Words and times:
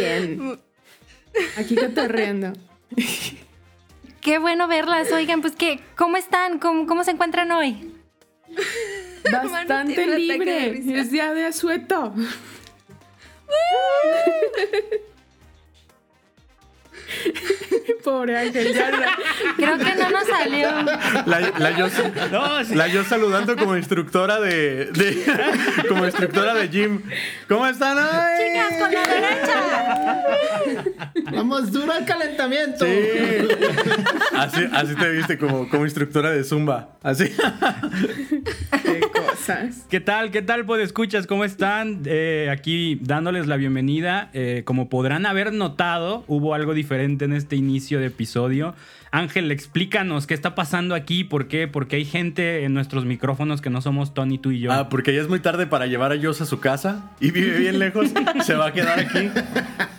bien. 0.00 0.60
Aquí 1.56 1.76
cotorreando. 1.76 2.52
Qué 4.20 4.38
bueno 4.38 4.68
verlas. 4.68 5.12
Oigan, 5.12 5.40
pues 5.40 5.54
que, 5.56 5.80
¿cómo 5.96 6.16
están? 6.16 6.58
¿Cómo, 6.58 6.86
cómo 6.86 7.04
se 7.04 7.12
encuentran 7.12 7.50
hoy? 7.50 7.94
Bastante 9.30 10.18
libre. 10.18 10.82
Es 11.00 11.10
día 11.10 11.32
de 11.34 11.46
asueto. 11.46 12.14
Pobre 18.04 18.36
Ángel, 18.38 18.72
ya 18.74 18.90
Creo 19.56 19.78
que 19.78 19.94
no 19.96 20.10
nos 20.10 20.26
salió. 20.26 20.68
La, 21.26 21.40
la 21.58 21.70
yo, 21.78 21.86
No, 22.32 22.64
sí. 22.64 22.74
la 22.74 22.88
yo 22.88 23.04
saludando 23.04 23.56
como 23.56 23.76
instructora 23.76 24.40
de, 24.40 24.86
de- 24.86 25.24
como 25.88 26.04
instructora 26.04 26.54
de 26.54 26.68
gym. 26.68 27.02
¿Cómo 27.48 27.66
están? 27.66 27.96
¡Ay! 27.98 28.46
Chicas, 28.52 28.78
con 28.80 28.92
la 28.92 29.06
derecha. 29.06 30.22
Vamos 31.32 31.72
duro 31.72 31.92
al 31.92 32.04
calentamiento. 32.04 32.84
Sí. 32.84 32.98
Así, 34.36 34.60
así 34.72 34.94
te 34.94 35.10
viste 35.10 35.38
como, 35.38 35.68
como 35.68 35.84
instructora 35.84 36.30
de 36.30 36.44
Zumba. 36.44 36.90
Así. 37.02 37.24
Qué 38.84 39.00
cosas. 39.00 39.86
¿Qué 39.88 40.00
tal? 40.00 40.30
¿Qué 40.30 40.42
tal, 40.42 40.64
pues 40.64 40.82
escuchas? 40.82 41.26
¿Cómo 41.26 41.44
están? 41.44 42.02
Eh, 42.06 42.48
aquí 42.50 42.98
dándoles 43.02 43.46
la 43.46 43.56
bienvenida. 43.56 44.30
Eh, 44.32 44.62
como 44.64 44.88
podrán 44.88 45.26
haber 45.26 45.52
notado, 45.52 46.24
hubo 46.26 46.54
algo 46.54 46.74
diferente 46.74 47.24
en 47.24 47.32
este 47.32 47.56
inicio 47.56 47.77
de 47.78 48.06
episodio. 48.06 48.74
Ángel, 49.10 49.50
explícanos 49.50 50.26
qué 50.26 50.34
está 50.34 50.54
pasando 50.54 50.94
aquí, 50.94 51.24
por 51.24 51.48
qué, 51.48 51.68
porque 51.68 51.96
hay 51.96 52.04
gente 52.04 52.64
en 52.64 52.74
nuestros 52.74 53.04
micrófonos 53.04 53.60
que 53.60 53.70
no 53.70 53.80
somos 53.80 54.12
Tony, 54.12 54.38
tú 54.38 54.50
y 54.50 54.60
yo. 54.60 54.72
Ah, 54.72 54.88
porque 54.88 55.14
ya 55.14 55.20
es 55.20 55.28
muy 55.28 55.40
tarde 55.40 55.66
para 55.66 55.86
llevar 55.86 56.12
a 56.12 56.20
Joss 56.20 56.40
a 56.40 56.46
su 56.46 56.60
casa 56.60 57.10
y 57.20 57.30
vive 57.30 57.58
bien 57.58 57.78
lejos. 57.78 58.10
Se 58.44 58.54
va 58.54 58.66
a 58.66 58.72
quedar 58.72 58.98
aquí. 58.98 59.30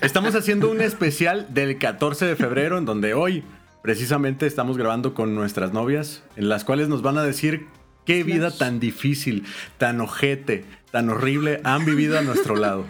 Estamos 0.02 0.36
haciendo 0.36 0.70
un 0.70 0.82
especial 0.82 1.48
del 1.50 1.78
14 1.78 2.26
de 2.26 2.36
febrero 2.36 2.78
en 2.78 2.86
donde 2.86 3.14
hoy 3.14 3.44
precisamente 3.82 4.46
estamos 4.46 4.78
grabando 4.78 5.14
con 5.14 5.34
nuestras 5.34 5.74
novias, 5.74 6.24
en 6.36 6.50
las 6.50 6.64
cuales 6.64 6.90
nos 6.90 7.02
van 7.02 7.18
a 7.18 7.24
decir 7.24 7.68
qué 8.06 8.24
vida 8.24 8.52
tan 8.52 8.80
difícil, 8.80 9.46
tan 9.78 10.02
ojete, 10.02 10.66
tan 10.92 11.10
horrible 11.10 11.62
han 11.64 11.86
vivido 11.86 12.20
a 12.20 12.22
nuestro 12.22 12.56
lado. 12.56 12.86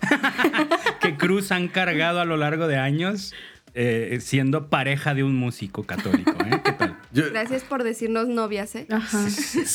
¿Qué 1.00 1.16
cruz 1.16 1.52
han 1.52 1.68
cargado 1.68 2.20
a 2.20 2.24
lo 2.24 2.36
largo 2.36 2.66
de 2.66 2.76
años 2.76 3.34
eh, 3.74 4.18
siendo 4.20 4.68
pareja 4.68 5.14
de 5.14 5.24
un 5.24 5.34
músico 5.36 5.84
católico? 5.84 6.32
¿eh? 6.44 6.60
¿Qué 6.64 6.72
tal? 6.72 6.96
Yo- 7.12 7.30
Gracias 7.30 7.62
por 7.64 7.82
decirnos 7.84 8.28
novias, 8.28 8.74
¿eh? 8.74 8.86
Ajá. 8.90 9.26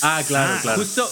ah, 0.03 0.21
claro, 0.27 0.53
Ah, 0.55 0.59
claro. 0.61 0.77
Justo, 0.79 1.03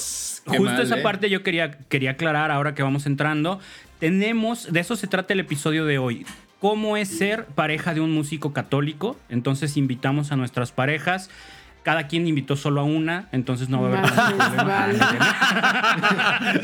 Qué 0.52 0.58
justo 0.58 0.73
mal, 0.73 0.81
esa 0.81 1.00
¿eh? 1.00 1.02
parte 1.02 1.30
yo 1.30 1.42
quería, 1.44 1.72
quería 1.89 2.11
aclarar 2.11 2.52
ahora 2.52 2.75
que 2.75 2.83
vamos 2.83 3.05
entrando. 3.05 3.59
Tenemos, 4.00 4.72
de 4.72 4.80
eso 4.81 4.95
se 4.95 5.08
trata 5.08 5.33
el 5.33 5.39
episodio 5.39 5.86
de 5.86 5.97
hoy. 5.97 6.25
¿Cómo 6.59 6.97
es 6.97 7.09
ser 7.09 7.45
pareja 7.45 7.94
de 7.94 8.02
un 8.02 8.11
músico 8.11 8.53
católico? 8.53 9.17
Entonces 9.30 9.77
invitamos 9.77 10.31
a 10.31 10.36
nuestras 10.36 10.72
parejas. 10.72 11.30
Cada 11.86 12.08
quien 12.08 12.28
invitó 12.28 12.55
solo 12.55 12.81
a 12.81 12.83
una, 12.83 13.30
entonces 13.31 13.69
no 13.69 13.80
va 13.80 13.89
a 13.89 13.91
haber 13.91 14.11
les 14.11 14.11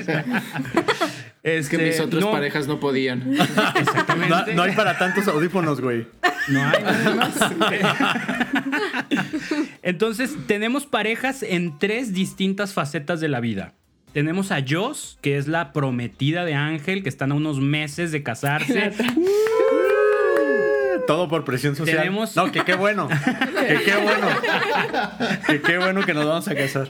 problema. 0.08 0.44
Es 1.44 1.70
que 1.70 1.76
Este, 1.76 1.90
mis 1.90 2.00
otras 2.00 2.24
no, 2.24 2.32
parejas 2.32 2.68
no 2.68 2.80
podían. 2.80 3.32
Exactamente. 3.76 4.30
No, 4.30 4.46
no 4.56 4.64
hay 4.64 4.72
para 4.76 4.98
tantos 4.98 5.28
audífonos, 5.28 5.80
güey. 5.80 6.08
No 6.48 6.60
hay. 6.64 6.84
Entonces, 9.84 10.36
tenemos 10.48 10.88
parejas 10.88 11.44
en 11.44 11.78
tres 11.78 12.14
distintas 12.14 12.74
facetas 12.74 13.20
de 13.20 13.28
la 13.28 13.42
vida. 13.42 13.76
Tenemos 14.14 14.52
a 14.52 14.64
Joss, 14.68 15.20
que 15.22 15.38
es 15.38 15.48
la 15.48 15.72
prometida 15.72 16.46
de 16.46 16.56
Ángel, 16.56 17.04
que 17.04 17.10
están 17.10 17.32
a 17.32 17.36
unos 17.36 17.60
meses 17.60 18.12
de 18.12 18.24
casarse. 18.24 18.92
Todo 21.12 21.28
por 21.30 21.44
presión 21.46 21.76
social. 21.76 21.98
Tenemos- 21.98 22.36
No, 22.36 22.52
que 22.52 22.64
qué 22.64 22.76
bueno. 22.76 23.08
Que 23.10 23.82
qué 23.84 23.96
bueno. 23.98 24.28
Que 25.48 25.62
qué 25.62 25.78
bueno 25.78 26.02
que 26.06 26.14
nos 26.14 26.26
vamos 26.26 26.48
a 26.48 26.56
casar. 26.56 26.90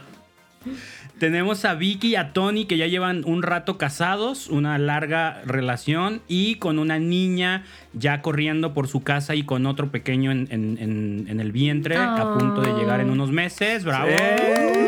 Tenemos 1.17 1.65
a 1.65 1.75
Vicky 1.75 2.09
y 2.09 2.15
a 2.15 2.33
Tony, 2.33 2.65
que 2.65 2.77
ya 2.77 2.87
llevan 2.87 3.21
un 3.25 3.43
rato 3.43 3.77
casados, 3.77 4.47
una 4.47 4.77
larga 4.79 5.41
relación, 5.45 6.21
y 6.27 6.55
con 6.55 6.79
una 6.79 6.97
niña 6.97 7.63
ya 7.93 8.21
corriendo 8.23 8.73
por 8.73 8.87
su 8.87 9.03
casa 9.03 9.35
y 9.35 9.43
con 9.43 9.67
otro 9.67 9.91
pequeño 9.91 10.31
en, 10.31 10.47
en- 10.49 10.77
en- 10.79 11.25
en 11.29 11.39
el 11.39 11.51
vientre, 11.51 11.95
a 11.97 12.35
punto 12.39 12.61
de 12.61 12.73
llegar 12.73 13.01
en 13.01 13.11
unos 13.11 13.29
meses. 13.31 13.83
¡Bravo! 13.83 14.07
¡Eh! 14.09 14.87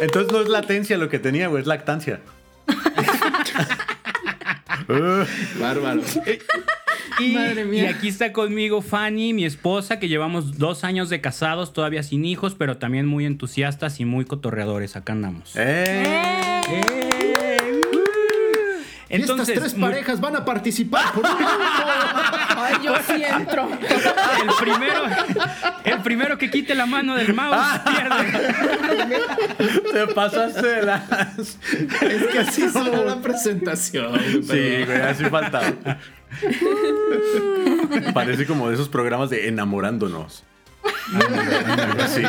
Entonces 0.00 0.32
no 0.32 0.40
es 0.40 0.48
latencia 0.48 0.96
lo 0.96 1.08
que 1.08 1.18
tenía, 1.18 1.48
güey, 1.48 1.62
es 1.62 1.66
lactancia. 1.66 2.20
Bárbaro. 5.60 6.02
Y, 7.20 7.32
Madre 7.32 7.64
mía. 7.64 7.84
y 7.84 7.86
aquí 7.86 8.08
está 8.08 8.32
conmigo 8.32 8.82
Fanny, 8.82 9.32
mi 9.32 9.44
esposa, 9.44 9.98
que 9.98 10.08
llevamos 10.08 10.58
dos 10.58 10.84
años 10.84 11.08
de 11.08 11.20
casados, 11.20 11.72
todavía 11.72 12.02
sin 12.02 12.24
hijos, 12.24 12.54
pero 12.54 12.78
también 12.78 13.06
muy 13.06 13.26
entusiastas 13.26 14.00
y 14.00 14.04
muy 14.04 14.24
cotorreadores. 14.24 14.96
Acá 14.96 15.12
andamos. 15.12 15.52
¡Eh! 15.56 17.07
Entonces, 19.10 19.48
Estas 19.48 19.72
tres 19.72 19.80
parejas 19.80 20.20
van 20.20 20.36
a 20.36 20.44
participar 20.44 21.12
por 21.12 21.24
un. 21.24 21.30
Ay, 22.56 22.74
yo 22.84 22.94
sí 23.06 23.22
entro. 23.24 23.68
el 23.70 24.48
primero, 24.60 25.02
el 25.84 25.98
primero 26.02 26.36
que 26.36 26.50
quite 26.50 26.74
la 26.74 26.84
mano 26.84 27.14
del 27.14 27.32
mouse 27.32 27.80
pierde. 27.84 29.22
Te 29.92 30.06
pasaste 30.12 30.66
de 30.66 30.82
las. 30.82 31.02
Es 32.02 32.26
que 32.30 32.38
así 32.38 32.68
será 32.68 33.04
la 33.04 33.16
presentación. 33.22 34.18
Sí, 34.42 34.84
güey, 34.84 35.00
así 35.00 35.24
faltaba. 35.24 35.72
Parece 38.12 38.46
como 38.46 38.68
de 38.68 38.74
esos 38.74 38.88
programas 38.90 39.30
de 39.30 39.48
enamorándonos. 39.48 40.44
Sí. 42.08 42.22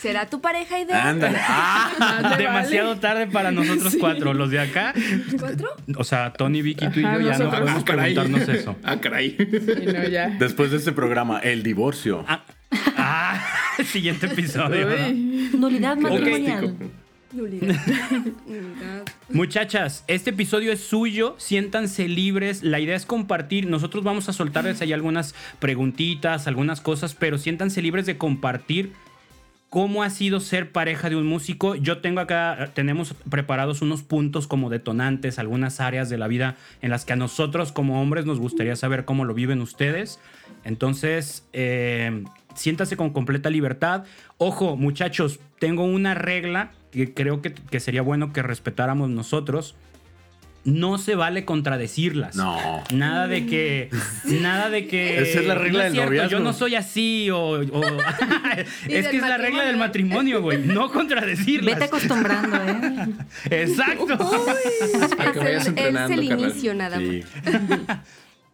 ¿Será 0.00 0.26
tu 0.26 0.40
pareja 0.40 0.78
ideal? 0.80 1.06
Ándale. 1.08 1.38
Ah, 1.48 2.34
Demasiado 2.38 2.88
vale. 2.90 3.00
tarde 3.00 3.26
para 3.26 3.50
nosotros 3.50 3.96
cuatro. 3.98 4.32
Los 4.34 4.50
de 4.50 4.60
acá, 4.60 4.94
¿Cuatro? 5.38 5.68
o 5.96 6.04
sea, 6.04 6.32
Tony, 6.32 6.62
Vicky, 6.62 6.88
tú 6.88 7.00
y 7.00 7.04
Ajá, 7.04 7.18
yo 7.18 7.30
ya 7.30 7.38
no 7.38 7.50
podemos 7.50 7.82
Ah, 7.82 7.84
caray. 7.84 8.14
preguntarnos 8.14 8.48
eso. 8.48 8.76
Ah, 8.84 9.00
caray. 9.00 9.36
Sí, 9.38 9.86
no, 9.86 10.08
ya. 10.08 10.28
Después 10.38 10.70
de 10.70 10.76
este 10.76 10.92
programa, 10.92 11.38
el 11.40 11.62
divorcio. 11.62 12.24
Ah, 12.28 12.44
ah, 12.96 13.40
siguiente 13.84 14.26
episodio. 14.26 14.86
Nulidad 15.58 15.96
matrimonial. 15.96 16.76
Nulidad. 17.32 17.76
Nulidad. 18.46 19.02
Muchachas, 19.30 20.04
este 20.06 20.30
episodio 20.30 20.72
es 20.72 20.80
suyo, 20.80 21.34
siéntanse 21.38 22.08
libres, 22.08 22.62
la 22.62 22.80
idea 22.80 22.96
es 22.96 23.04
compartir, 23.04 23.66
nosotros 23.66 24.02
vamos 24.04 24.28
a 24.28 24.32
soltarles 24.32 24.80
ahí 24.80 24.92
algunas 24.92 25.34
preguntitas, 25.58 26.46
algunas 26.46 26.80
cosas, 26.80 27.14
pero 27.14 27.36
siéntanse 27.36 27.82
libres 27.82 28.06
de 28.06 28.16
compartir 28.16 28.92
cómo 29.70 30.02
ha 30.02 30.10
sido 30.10 30.40
ser 30.40 30.72
pareja 30.72 31.10
de 31.10 31.16
un 31.16 31.26
músico. 31.26 31.74
Yo 31.74 31.98
tengo 31.98 32.20
acá, 32.20 32.70
tenemos 32.74 33.14
preparados 33.28 33.82
unos 33.82 34.02
puntos 34.02 34.46
como 34.46 34.70
detonantes, 34.70 35.38
algunas 35.38 35.80
áreas 35.80 36.08
de 36.08 36.18
la 36.18 36.28
vida 36.28 36.56
en 36.80 36.90
las 36.90 37.04
que 37.04 37.12
a 37.12 37.16
nosotros 37.16 37.72
como 37.72 38.00
hombres 38.00 38.24
nos 38.24 38.40
gustaría 38.40 38.76
saber 38.76 39.04
cómo 39.04 39.24
lo 39.24 39.34
viven 39.34 39.60
ustedes. 39.60 40.20
Entonces, 40.64 41.46
eh, 41.52 42.24
siéntase 42.54 42.96
con 42.96 43.10
completa 43.10 43.50
libertad. 43.50 44.04
Ojo, 44.38 44.76
muchachos, 44.76 45.40
tengo 45.58 45.84
una 45.84 46.14
regla 46.14 46.72
que 46.90 47.12
creo 47.12 47.42
que, 47.42 47.52
que 47.52 47.80
sería 47.80 48.02
bueno 48.02 48.32
que 48.32 48.42
respetáramos 48.42 49.10
nosotros. 49.10 49.74
No 50.68 50.98
se 50.98 51.14
vale 51.14 51.44
contradecirlas. 51.44 52.36
No. 52.36 52.84
Nada 52.92 53.26
de 53.26 53.46
que. 53.46 53.88
Nada 54.24 54.68
de 54.70 54.86
que. 54.86 55.18
Esa 55.20 55.40
es 55.40 55.46
la 55.46 55.54
regla 55.54 55.78
"No 55.78 55.84
del 55.84 55.92
cierto, 55.92 56.10
noviazgo". 56.10 56.30
Yo 56.30 56.40
no 56.40 56.52
soy 56.52 56.74
así 56.74 57.30
o. 57.30 57.60
es 58.88 59.08
que 59.08 59.16
es 59.16 59.22
la 59.22 59.38
regla 59.38 59.64
del 59.64 59.76
matrimonio, 59.78 60.42
güey. 60.42 60.58
No 60.58 60.90
contradecirlas. 60.90 61.74
Vete 61.74 61.84
acostumbrando, 61.86 62.56
¿eh? 62.56 63.08
Exacto. 63.62 64.18
Para 65.16 65.32
que 65.32 65.38
Es 65.38 65.44
vayas 65.44 65.44
el, 65.44 65.56
es 65.58 65.66
entrenando, 65.68 66.14
el 66.20 66.28
carnal. 66.28 66.40
inicio 66.50 66.74
nada 66.74 67.00
más. 67.00 67.08
Sí. 67.08 67.24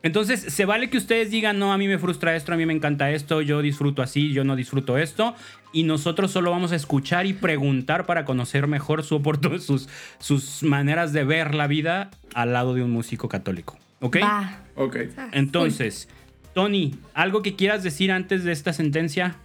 Entonces, 0.05 0.41
se 0.41 0.65
vale 0.67 0.91
que 0.91 0.99
ustedes 0.99 1.31
digan, 1.31 1.59
no, 1.59 1.73
a 1.73 1.79
mí 1.79 1.89
me 1.89 1.99
frustra 1.99 2.37
esto, 2.37 2.53
a 2.53 2.56
mí 2.56 2.67
me 2.67 2.75
encanta 2.75 3.11
esto, 3.11 3.41
yo 3.41 3.62
disfruto 3.62 4.03
así, 4.03 4.33
yo 4.33 4.45
no 4.45 4.55
disfruto 4.55 4.99
esto. 4.99 5.35
Y 5.73 5.83
nosotros 5.83 6.31
solo 6.31 6.51
vamos 6.53 6.71
a 6.73 6.77
escuchar 6.77 7.25
y 7.27 7.33
preguntar 7.33 8.05
para 8.06 8.25
conocer 8.25 8.67
mejor 8.69 9.03
su 9.03 9.19
oportun- 9.19 9.59
sus, 9.61 9.89
sus 10.21 10.62
maneras 10.62 11.12
de 11.12 11.25
ver 11.25 11.55
la 11.55 11.67
vida 11.67 12.11
al 12.35 12.53
lado 12.53 12.75
de 12.75 12.83
un 12.85 12.91
músico 12.93 13.29
católico. 13.29 13.79
¿Ok? 14.01 14.19
Va. 14.23 14.61
Ok. 14.77 14.97
Entonces, 15.33 16.09
Tony, 16.53 16.95
¿algo 17.15 17.43
que 17.43 17.56
quieras 17.56 17.83
decir 17.83 18.12
antes 18.12 18.45
de 18.45 18.53
esta 18.53 18.73
sentencia? 18.73 19.37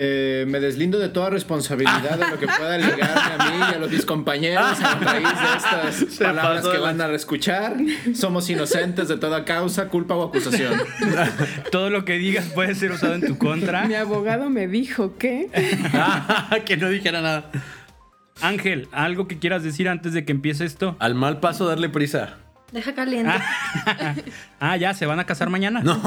Eh, 0.00 0.44
me 0.46 0.60
deslindo 0.60 0.96
de 1.00 1.08
toda 1.08 1.28
responsabilidad 1.28 2.16
de 2.16 2.30
lo 2.30 2.38
que 2.38 2.46
pueda 2.46 2.78
ligarme 2.78 3.32
a 3.36 3.50
mí 3.50 3.58
y 3.58 3.74
a 3.74 3.78
los 3.78 3.90
mis 3.90 4.06
compañeros 4.06 4.80
a 4.80 4.94
raíz 4.94 5.26
de 5.28 5.56
estas 5.56 6.14
Se 6.14 6.24
palabras 6.24 6.68
que 6.68 6.78
van 6.78 7.00
a 7.00 7.08
escuchar. 7.08 7.76
Somos 8.14 8.48
inocentes 8.48 9.08
de 9.08 9.16
toda 9.16 9.44
causa, 9.44 9.88
culpa 9.88 10.14
o 10.14 10.28
acusación. 10.28 10.80
Todo 11.72 11.90
lo 11.90 12.04
que 12.04 12.16
digas 12.16 12.46
puede 12.46 12.76
ser 12.76 12.92
usado 12.92 13.14
en 13.14 13.26
tu 13.26 13.38
contra. 13.38 13.86
Mi 13.86 13.94
abogado 13.94 14.50
me 14.50 14.68
dijo 14.68 15.18
que. 15.18 15.50
que 16.64 16.76
no 16.76 16.88
dijera 16.90 17.20
nada. 17.20 17.50
Ángel, 18.40 18.88
¿algo 18.92 19.26
que 19.26 19.40
quieras 19.40 19.64
decir 19.64 19.88
antes 19.88 20.12
de 20.12 20.24
que 20.24 20.30
empiece 20.30 20.64
esto? 20.64 20.94
Al 21.00 21.16
mal 21.16 21.40
paso 21.40 21.66
darle 21.66 21.88
prisa. 21.88 22.36
Deja 22.70 22.94
caliente. 22.94 23.32
Ah, 24.60 24.76
ya, 24.76 24.94
¿se 24.94 25.06
van 25.06 25.18
a 25.18 25.24
casar 25.24 25.50
mañana? 25.50 25.80
No, 25.80 26.00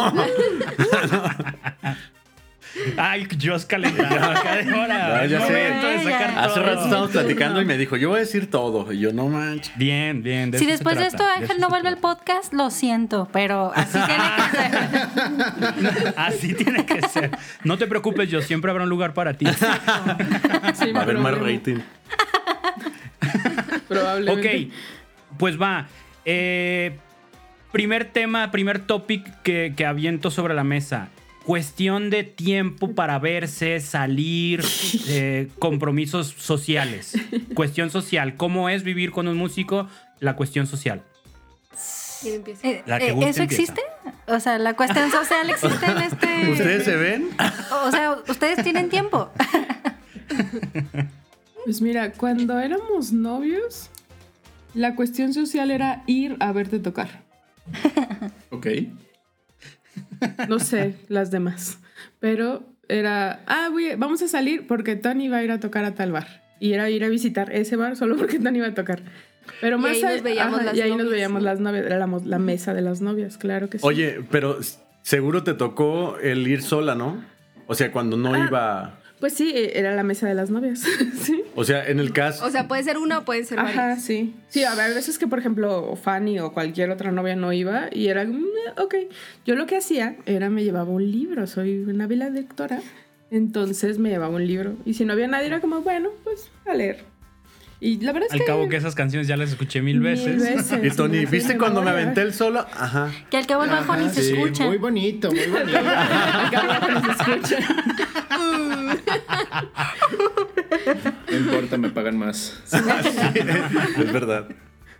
Ay, 2.97 3.27
Dios 3.37 3.65
calentado. 3.65 4.09
No, 4.71 5.25
ya 5.25 5.45
sé. 5.45 5.53
de 5.53 6.03
sacar 6.03 6.37
hace 6.37 6.55
todo. 6.55 6.63
rato 6.63 6.83
estábamos 6.83 7.11
platicando 7.11 7.61
y 7.61 7.65
me 7.65 7.77
dijo, 7.77 7.97
yo 7.97 8.09
voy 8.09 8.17
a 8.17 8.19
decir 8.21 8.49
todo. 8.49 8.91
Y 8.91 8.99
yo, 8.99 9.13
no 9.13 9.27
manches. 9.27 9.75
Bien, 9.77 10.23
bien. 10.23 10.53
Si 10.57 10.65
después 10.65 10.97
de 10.97 11.07
esto 11.07 11.23
Ángel 11.25 11.59
no 11.59 11.69
vuelve 11.69 11.89
al 11.89 11.97
podcast, 11.97 12.53
lo 12.53 12.69
siento, 12.69 13.27
pero 13.31 13.71
así 13.75 13.97
tiene 14.05 14.23
que 14.35 14.57
ser. 14.57 16.13
Así 16.17 16.53
tiene 16.53 16.85
que 16.85 17.01
ser. 17.07 17.31
No 17.63 17.77
te 17.77 17.87
preocupes, 17.87 18.29
yo 18.29 18.41
siempre 18.41 18.71
habrá 18.71 18.83
un 18.83 18.89
lugar 18.89 19.13
para 19.13 19.33
ti. 19.33 19.45
Sí, 20.75 20.91
Va 20.91 20.99
a 20.99 21.03
haber 21.03 21.17
más 21.17 21.37
rating. 21.37 21.77
Probablemente. 23.87 24.67
Ok, 24.67 25.37
pues 25.37 25.61
va. 25.61 25.87
Eh, 26.25 26.97
primer 27.71 28.05
tema, 28.05 28.51
primer 28.51 28.79
topic 28.79 29.41
que, 29.43 29.73
que 29.75 29.85
aviento 29.85 30.31
sobre 30.31 30.53
la 30.53 30.63
mesa. 30.63 31.09
Cuestión 31.45 32.09
de 32.09 32.23
tiempo 32.23 32.93
para 32.93 33.17
verse, 33.19 33.79
salir, 33.79 34.63
eh, 35.07 35.49
compromisos 35.59 36.27
sociales. 36.37 37.13
Cuestión 37.55 37.89
social. 37.89 38.35
¿Cómo 38.35 38.69
es 38.69 38.83
vivir 38.83 39.11
con 39.11 39.27
un 39.27 39.37
músico? 39.37 39.87
La 40.19 40.35
cuestión 40.35 40.67
social. 40.67 41.03
¿Quién 42.21 42.35
empieza? 42.35 42.67
Eh, 42.67 42.83
La 42.85 42.99
que 42.99 43.07
eh, 43.07 43.11
guste 43.13 43.29
¿Eso 43.31 43.41
empieza. 43.41 43.63
existe? 43.63 43.81
O 44.27 44.39
sea, 44.39 44.59
la 44.59 44.75
cuestión 44.75 45.09
social 45.09 45.49
existe 45.49 45.85
en 45.87 45.97
este. 45.97 46.49
¿Ustedes 46.51 46.83
se 46.85 46.95
ven? 46.95 47.29
O 47.85 47.89
sea, 47.91 48.17
ustedes 48.27 48.63
tienen 48.63 48.89
tiempo. 48.89 49.29
Pues 51.63 51.79
mira, 51.79 52.11
cuando 52.13 52.59
éramos 52.59 53.11
novios, 53.11 53.91
la 54.73 54.95
cuestión 54.95 55.31
social 55.31 55.69
era 55.69 56.01
ir 56.07 56.35
a 56.39 56.51
verte 56.51 56.79
tocar. 56.79 57.21
Ok. 58.49 58.65
No 60.49 60.59
sé 60.59 60.95
las 61.07 61.31
demás. 61.31 61.79
Pero 62.19 62.63
era, 62.87 63.41
ah, 63.47 63.69
voy- 63.71 63.95
vamos 63.97 64.21
a 64.21 64.27
salir 64.27 64.67
porque 64.67 64.95
Tony 64.95 65.27
va 65.29 65.37
a 65.37 65.43
ir 65.43 65.51
a 65.51 65.59
tocar 65.59 65.85
a 65.85 65.93
tal 65.95 66.11
bar. 66.11 66.41
Y 66.59 66.73
era 66.73 66.89
ir 66.89 67.03
a 67.03 67.09
visitar 67.09 67.51
ese 67.51 67.75
bar 67.75 67.95
solo 67.95 68.15
porque 68.17 68.37
Tony 68.39 68.57
iba 68.59 68.67
a 68.67 68.73
tocar. 68.73 69.01
Pero 69.59 69.77
Y 69.77 69.81
más 69.81 69.91
ahí 70.03 70.03
nos 70.03 70.23
veíamos 70.23 70.63
las 70.63 70.75
y 70.77 70.81
ahí 70.81 70.95
nos 70.95 71.09
veíamos 71.09 71.41
las 71.43 71.59
novias. 71.59 71.85
Era 71.85 71.97
la, 71.97 72.21
la 72.25 72.39
mesa 72.39 72.73
de 72.73 72.81
las 72.81 73.01
novias, 73.01 73.37
claro 73.37 73.69
que 73.69 73.79
sí. 73.79 73.85
Oye, 73.87 74.23
pero 74.29 74.59
seguro 75.01 75.43
te 75.43 75.53
tocó 75.55 76.17
el 76.21 76.47
ir 76.47 76.61
sola, 76.61 76.93
¿no? 76.95 77.23
O 77.67 77.73
sea, 77.75 77.91
cuando 77.91 78.17
no 78.17 78.33
Ah. 78.35 78.45
iba... 78.47 78.97
Pues 79.21 79.33
sí, 79.33 79.53
era 79.55 79.95
la 79.95 80.03
mesa 80.03 80.27
de 80.27 80.33
las 80.33 80.49
novias. 80.49 80.83
sí. 81.21 81.43
O 81.55 81.63
sea, 81.63 81.87
en 81.87 81.99
el 81.99 82.11
caso... 82.11 82.43
O 82.45 82.49
sea, 82.49 82.67
puede 82.67 82.83
ser 82.83 82.97
una 82.97 83.19
o 83.19 83.23
pueden 83.23 83.45
ser 83.45 83.59
Ajá, 83.59 83.81
varias. 83.81 84.03
sí. 84.03 84.35
Sí, 84.49 84.63
a 84.65 84.75
ver, 84.75 84.91
a 84.91 84.95
veces 84.95 85.17
que, 85.17 85.27
por 85.27 85.39
ejemplo, 85.39 85.95
Fanny 85.95 86.39
o 86.39 86.51
cualquier 86.51 86.89
otra 86.89 87.11
novia 87.13 87.35
no 87.37 87.53
iba 87.53 87.87
y 87.91 88.07
era, 88.07 88.25
"Mm, 88.25 88.43
ok. 88.77 88.95
Yo 89.45 89.55
lo 89.55 89.67
que 89.67 89.77
hacía 89.77 90.17
era 90.25 90.49
me 90.49 90.63
llevaba 90.63 90.89
un 90.89 91.09
libro, 91.09 91.47
soy 91.47 91.83
una 91.83 92.07
vila 92.07 92.29
lectora, 92.29 92.81
entonces 93.29 93.97
me 93.99 94.09
llevaba 94.09 94.35
un 94.35 94.45
libro. 94.45 94.75
Y 94.85 94.95
si 94.95 95.05
no 95.05 95.13
había 95.13 95.27
nadie, 95.27 95.47
era 95.47 95.61
como, 95.61 95.81
bueno, 95.81 96.09
pues 96.23 96.49
a 96.65 96.73
leer. 96.73 97.03
Y 97.83 97.99
la 97.99 98.11
verdad 98.13 98.27
es 98.27 98.33
Al 98.33 98.39
que. 98.41 98.45
cabo 98.45 98.69
que 98.69 98.75
esas 98.77 98.93
canciones 98.93 99.27
ya 99.27 99.35
las 99.37 99.49
escuché 99.49 99.81
mil 99.81 99.99
mil 99.99 100.11
veces. 100.11 100.39
veces, 100.39 100.93
Y 100.93 100.95
Tony, 100.95 101.25
¿viste 101.25 101.57
cuando 101.57 101.81
me 101.81 101.89
aventé 101.89 102.21
el 102.21 102.31
solo? 102.31 102.59
Ajá. 102.77 103.09
Que 103.31 103.37
al 103.37 103.47
cabo 103.47 103.63
el 103.63 103.71
bajo 103.71 103.95
ni 103.95 104.07
se 104.09 104.21
Sí, 104.21 104.33
escucha. 104.33 104.67
muy 104.67 104.77
bonito, 104.77 105.31
muy 105.31 105.47
bonito. 105.47 105.79
Al 105.83 106.51
cabo 106.51 106.67
ya 106.69 106.87
no 106.89 107.01
se 107.03 107.11
escucha. 107.11 107.57
No 111.31 111.37
importa, 111.37 111.77
me 111.77 111.89
pagan 111.89 112.17
más. 112.17 112.61
es 113.97 114.13
verdad. 114.13 114.47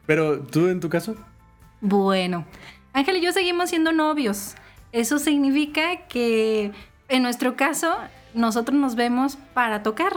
Pero, 0.05 0.39
¿tú 0.41 0.67
en 0.67 0.79
tu 0.79 0.89
caso? 0.89 1.15
Bueno, 1.81 2.45
Ángel 2.93 3.17
y 3.17 3.21
yo 3.21 3.31
seguimos 3.31 3.69
siendo 3.69 3.91
novios. 3.91 4.55
Eso 4.91 5.19
significa 5.19 6.07
que 6.07 6.71
en 7.09 7.23
nuestro 7.23 7.55
caso 7.55 7.95
nosotros 8.33 8.77
nos 8.77 8.95
vemos 8.95 9.37
para 9.53 9.83
tocar. 9.83 10.13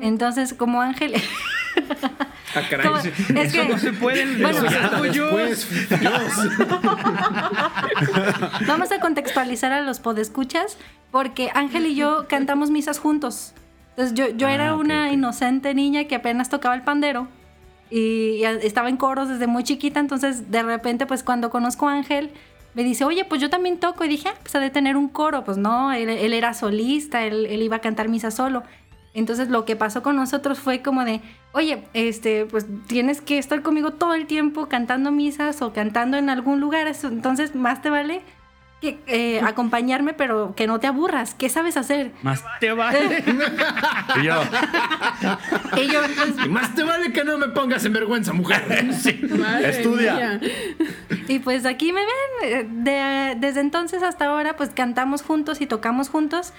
Entonces, 0.00 0.54
como 0.54 0.80
Ángel... 0.80 1.14
Ah, 2.54 2.62
caray. 2.70 2.88
es 3.04 3.30
Eso 3.30 3.62
que, 3.62 3.68
no 3.68 3.78
se 3.78 3.92
puede 3.92 4.22
en 4.22 4.40
Bueno, 4.40 4.62
después, 4.62 5.68
Dios. 6.00 6.48
Vamos 8.66 8.92
a 8.92 9.00
contextualizar 9.00 9.72
a 9.72 9.82
los 9.82 10.00
podescuchas 10.00 10.78
porque 11.10 11.50
Ángel 11.54 11.86
y 11.86 11.94
yo 11.94 12.26
cantamos 12.28 12.70
misas 12.70 12.98
juntos. 12.98 13.52
Entonces 13.90 14.14
yo, 14.14 14.28
yo 14.36 14.48
Ah, 14.48 14.54
era 14.54 14.74
una 14.74 15.12
inocente 15.12 15.74
niña 15.74 16.04
que 16.04 16.14
apenas 16.14 16.48
tocaba 16.48 16.74
el 16.74 16.82
pandero 16.82 17.28
y 17.90 18.42
estaba 18.44 18.88
en 18.88 18.96
coros 18.96 19.28
desde 19.28 19.46
muy 19.46 19.62
chiquita, 19.62 20.00
entonces 20.00 20.50
de 20.50 20.62
repente 20.62 21.06
pues 21.06 21.22
cuando 21.22 21.50
conozco 21.50 21.88
a 21.88 21.92
Ángel 21.92 22.30
me 22.74 22.84
dice, 22.84 23.04
oye, 23.04 23.24
pues 23.24 23.40
yo 23.40 23.48
también 23.48 23.78
toco 23.78 24.04
y 24.04 24.08
dije, 24.08 24.28
ah, 24.28 24.34
pues 24.42 24.54
ha 24.54 24.60
de 24.60 24.68
tener 24.68 24.98
un 24.98 25.08
coro, 25.08 25.44
pues 25.44 25.56
no, 25.56 25.92
él, 25.92 26.10
él 26.10 26.32
era 26.34 26.52
solista, 26.52 27.24
él, 27.24 27.46
él 27.46 27.62
iba 27.62 27.76
a 27.76 27.80
cantar 27.80 28.08
misa 28.10 28.30
solo. 28.30 28.64
Entonces 29.16 29.48
lo 29.48 29.64
que 29.64 29.74
pasó 29.76 30.02
con 30.02 30.14
nosotros 30.14 30.58
fue 30.60 30.82
como 30.82 31.04
de, 31.04 31.20
oye, 31.52 31.82
este, 31.94 32.46
pues 32.46 32.66
tienes 32.86 33.20
que 33.20 33.38
estar 33.38 33.62
conmigo 33.62 33.90
todo 33.92 34.14
el 34.14 34.26
tiempo 34.26 34.68
cantando 34.68 35.10
misas 35.10 35.62
o 35.62 35.72
cantando 35.72 36.16
en 36.18 36.30
algún 36.30 36.60
lugar, 36.60 36.86
entonces 37.02 37.54
más 37.54 37.82
te 37.82 37.90
vale 37.90 38.20
que 38.82 38.98
eh, 39.06 39.40
acompañarme, 39.44 40.12
pero 40.12 40.54
que 40.54 40.66
no 40.66 40.78
te 40.80 40.86
aburras. 40.86 41.34
¿Qué 41.34 41.48
sabes 41.48 41.78
hacer? 41.78 42.12
Más 42.22 42.44
te 42.60 42.72
vale. 42.72 43.24
Y 44.20 44.24
yo, 44.26 44.34
Y 45.82 45.86
yo, 45.90 46.00
pues, 46.02 46.46
Y 46.46 46.48
más 46.48 46.74
te 46.74 46.82
vale 46.84 47.12
que 47.12 47.24
no 47.24 47.38
me 47.38 47.48
pongas 47.48 47.84
en 47.86 47.92
vergüenza, 47.94 48.32
mujer. 48.34 48.64
Madre 49.38 49.68
Estudia. 49.70 50.14
mía. 50.14 50.40
y 51.28 51.38
pues 51.38 51.64
aquí 51.66 51.92
me 51.92 52.00
ven. 52.02 52.52
eh, 52.52 52.66
de- 52.70 53.34
desde 53.40 53.60
entonces 53.60 54.02
hasta 54.02 54.26
ahora, 54.26 54.56
pues 54.56 54.70
cantamos 54.74 55.22
juntos 55.22 55.60
y 55.62 55.66
tocamos 55.66 56.08
juntos. 56.10 56.52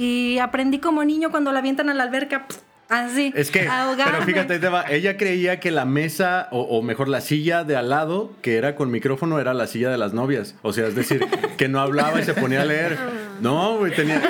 Y 0.00 0.38
aprendí 0.38 0.78
como 0.78 1.04
niño 1.04 1.30
cuando 1.30 1.52
la 1.52 1.58
avientan 1.58 1.90
a 1.90 1.94
la 1.94 2.04
alberca, 2.04 2.46
así. 2.88 3.34
es 3.36 3.50
que, 3.50 3.68
ahogarme. 3.68 4.14
pero 4.14 4.24
fíjate, 4.24 4.58
va. 4.70 4.84
ella 4.88 5.18
creía 5.18 5.60
que 5.60 5.70
la 5.70 5.84
mesa, 5.84 6.48
o, 6.52 6.62
o 6.62 6.80
mejor 6.80 7.06
la 7.10 7.20
silla 7.20 7.64
de 7.64 7.76
al 7.76 7.90
lado, 7.90 8.32
que 8.40 8.56
era 8.56 8.76
con 8.76 8.90
micrófono, 8.90 9.38
era 9.38 9.52
la 9.52 9.66
silla 9.66 9.90
de 9.90 9.98
las 9.98 10.14
novias. 10.14 10.54
O 10.62 10.72
sea, 10.72 10.86
es 10.86 10.94
decir, 10.94 11.26
que 11.58 11.68
no 11.68 11.80
hablaba 11.80 12.18
y 12.18 12.24
se 12.24 12.32
ponía 12.32 12.62
a 12.62 12.64
leer. 12.64 12.96
No, 13.42 13.76
güey, 13.76 13.94
tenía, 13.94 14.22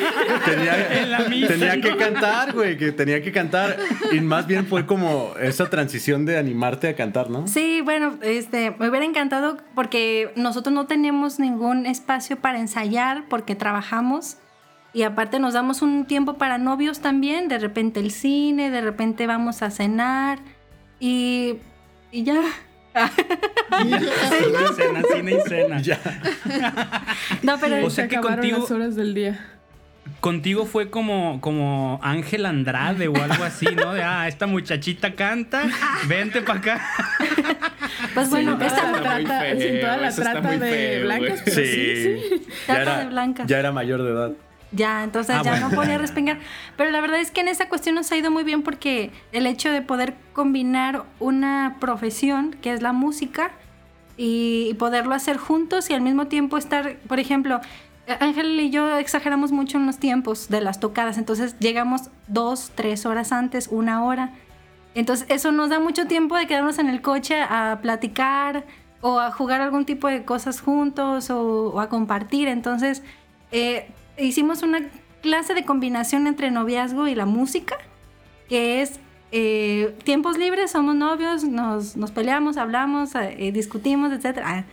tenía, 0.45 0.89
tenía 1.49 1.81
que 1.81 1.97
cantar, 1.97 2.53
güey, 2.53 2.77
que 2.77 2.91
tenía 2.91 3.23
que 3.23 3.31
cantar. 3.31 3.77
Y 4.11 4.19
más 4.19 4.49
bien 4.49 4.67
fue 4.67 4.87
como 4.87 5.35
esa 5.41 5.71
transición 5.71 6.27
de 6.27 6.37
animarte 6.37 6.89
a 6.89 6.97
cantar, 6.97 7.31
¿no? 7.31 7.47
Sí, 7.47 7.81
bueno, 7.81 8.17
este, 8.23 8.75
me 8.77 8.89
hubiera 8.89 9.07
encantado 9.07 9.59
porque 9.77 10.33
nosotros 10.35 10.75
no 10.75 10.87
tenemos 10.89 11.39
ningún 11.39 11.87
espacio 11.87 12.41
para 12.41 12.59
ensayar 12.59 13.23
porque 13.29 13.55
trabajamos 13.55 14.37
y 14.93 15.03
aparte 15.03 15.39
nos 15.39 15.55
damos 15.55 15.83
un 15.83 16.05
tiempo 16.07 16.35
para 16.35 16.59
novios 16.59 17.01
también, 17.01 17.49
de 17.49 17.59
repente 17.59 18.01
el 18.01 18.11
cine, 18.11 18.71
de 18.71 18.81
repente 18.81 19.27
vamos 19.27 19.63
a 19.63 19.71
cenar 19.71 20.39
y, 20.99 21.57
y 22.13 22.25
ya. 22.25 22.41
Cine 23.81 23.99
y 24.01 24.75
cena, 24.75 25.03
cine 25.15 25.33
y 25.39 25.49
cena. 25.49 25.81
Ya. 25.81 25.99
No, 27.43 27.57
pero 27.61 27.87
O 27.87 27.91
sea 27.91 28.05
Se 28.05 28.11
que 28.11 28.17
contigo- 28.21 28.59
las 28.59 28.71
horas 28.71 28.97
del 28.97 29.15
día. 29.15 29.47
Contigo 30.21 30.67
fue 30.67 30.91
como, 30.91 31.41
como 31.41 31.99
Ángel 32.03 32.45
Andrade 32.45 33.09
o 33.09 33.15
algo 33.23 33.45
así, 33.45 33.67
¿no? 33.77 33.95
De, 33.95 34.03
ah, 34.03 34.27
esta 34.29 34.47
muchachita 34.47 35.15
canta, 35.15 35.63
vente 36.09 36.43
para 36.43 36.59
acá. 36.59 36.81
pues 38.15 38.29
bueno, 38.29 38.59
Sí, 38.59 38.67
esta 38.67 38.91
la 38.91 39.01
trata, 39.01 39.41
feo, 39.41 39.61
sin 39.61 39.81
toda 39.81 39.97
la 39.97 40.11
trata 40.15 40.51
de 40.51 40.59
feo, 40.59 41.05
blancas, 41.05 41.43
pero 41.45 41.57
sí, 41.57 41.65
sí. 41.97 42.43
Ya 42.67 42.75
Trata 42.75 42.83
era, 42.83 42.99
de 42.99 43.07
blancas. 43.07 43.47
ya 43.47 43.59
era 43.61 43.73
mayor 43.73 44.03
de 44.03 44.11
edad. 44.11 44.33
Ya, 44.73 45.03
entonces 45.03 45.37
Ah, 45.37 45.43
ya 45.43 45.51
bueno. 45.53 45.71
no 45.71 45.75
podía 45.77 45.99
respingar. 45.99 46.39
Pero 46.77 46.91
la 46.91 47.01
verdad 47.01 47.21
es 47.21 47.31
que 47.31 47.41
en 47.41 47.49
esa 47.49 47.69
cuestión 47.69 47.97
nos 47.97 48.11
ha 48.13 48.17
ido 48.17 48.31
muy 48.31 48.45
bien 48.45 48.63
porque 48.63 49.11
el 49.33 49.47
hecho 49.47 49.71
de 49.71 49.83
poder 49.83 50.15
combinar 50.33 51.05
una 51.19 51.77
profesión, 51.81 52.53
que 52.63 52.73
es 52.73 52.83
la 52.83 52.93
música, 52.93 53.51
y, 54.17 54.75
poderlo 54.75 55.15
hacer 55.15 55.39
juntos 55.39 55.89
y 55.89 55.95
al 55.95 56.03
mismo 56.03 56.27
tiempo 56.27 56.59
estar, 56.59 56.97
por 57.09 57.19
ejemplo, 57.19 57.61
Ángel 58.21 58.61
y 58.61 58.71
yo 58.71 58.99
exageramos 58.99 59.51
mucho 59.51 59.79
en 59.79 59.87
los 59.87 59.99
tiempos 59.99 60.49
de 60.49 60.61
las 60.61 60.79
tocadas, 60.79 61.17
entonces 61.17 61.57
llegamos 61.59 62.11
dos, 62.27 62.71
tres 62.75 63.07
horas 63.07 63.33
antes, 63.33 63.69
una 63.69 64.05
hora. 64.05 64.35
Entonces 64.95 65.27
eso 65.31 65.53
nos 65.53 65.71
da 65.71 65.81
mucho 65.81 66.07
tiempo 66.07 66.37
de 66.37 66.47
quedarnos 66.47 66.79
en 66.79 66.89
el 66.89 67.01
coche 67.01 67.41
a 67.41 67.79
platicar 67.81 68.67
o 69.01 69.21
a 69.21 69.31
jugar 69.31 69.63
algún 69.63 69.87
tipo 69.87 70.09
de 70.09 70.25
cosas 70.25 70.61
juntos 70.61 71.31
o, 71.31 71.71
o 71.71 71.81
a 71.81 71.89
compartir. 71.89 72.49
Entonces 72.49 73.03
eh, 73.53 73.89
hicimos 74.21 74.63
una 74.63 74.81
clase 75.23 75.55
de 75.55 75.65
combinación 75.65 76.27
entre 76.27 76.51
noviazgo 76.51 77.09
y 77.09 77.15
la 77.15 77.27
música, 77.27 77.77
que 78.49 78.83
es 78.83 79.01
eh, 79.33 79.95
tiempos 80.05 80.39
libres, 80.39 80.73
somos 80.73 80.97
novios, 80.97 81.45
nos, 81.45 81.97
nos 81.97 82.11
peleamos, 82.11 82.57
hablamos, 82.57 83.15
eh, 83.15 83.51
discutimos, 83.53 84.13
etc. 84.13 84.39
Ah, 84.45 84.65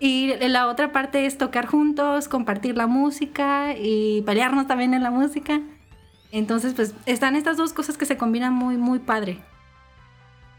Y 0.00 0.34
la 0.48 0.66
otra 0.68 0.92
parte 0.92 1.26
es 1.26 1.38
tocar 1.38 1.66
juntos, 1.66 2.28
compartir 2.28 2.76
la 2.76 2.86
música 2.86 3.74
y 3.78 4.22
pelearnos 4.22 4.66
también 4.66 4.94
en 4.94 5.02
la 5.02 5.10
música. 5.10 5.60
Entonces, 6.32 6.74
pues 6.74 6.94
están 7.06 7.36
estas 7.36 7.56
dos 7.56 7.72
cosas 7.72 7.96
que 7.96 8.06
se 8.06 8.16
combinan 8.16 8.52
muy, 8.52 8.76
muy 8.76 8.98
padre. 9.00 9.38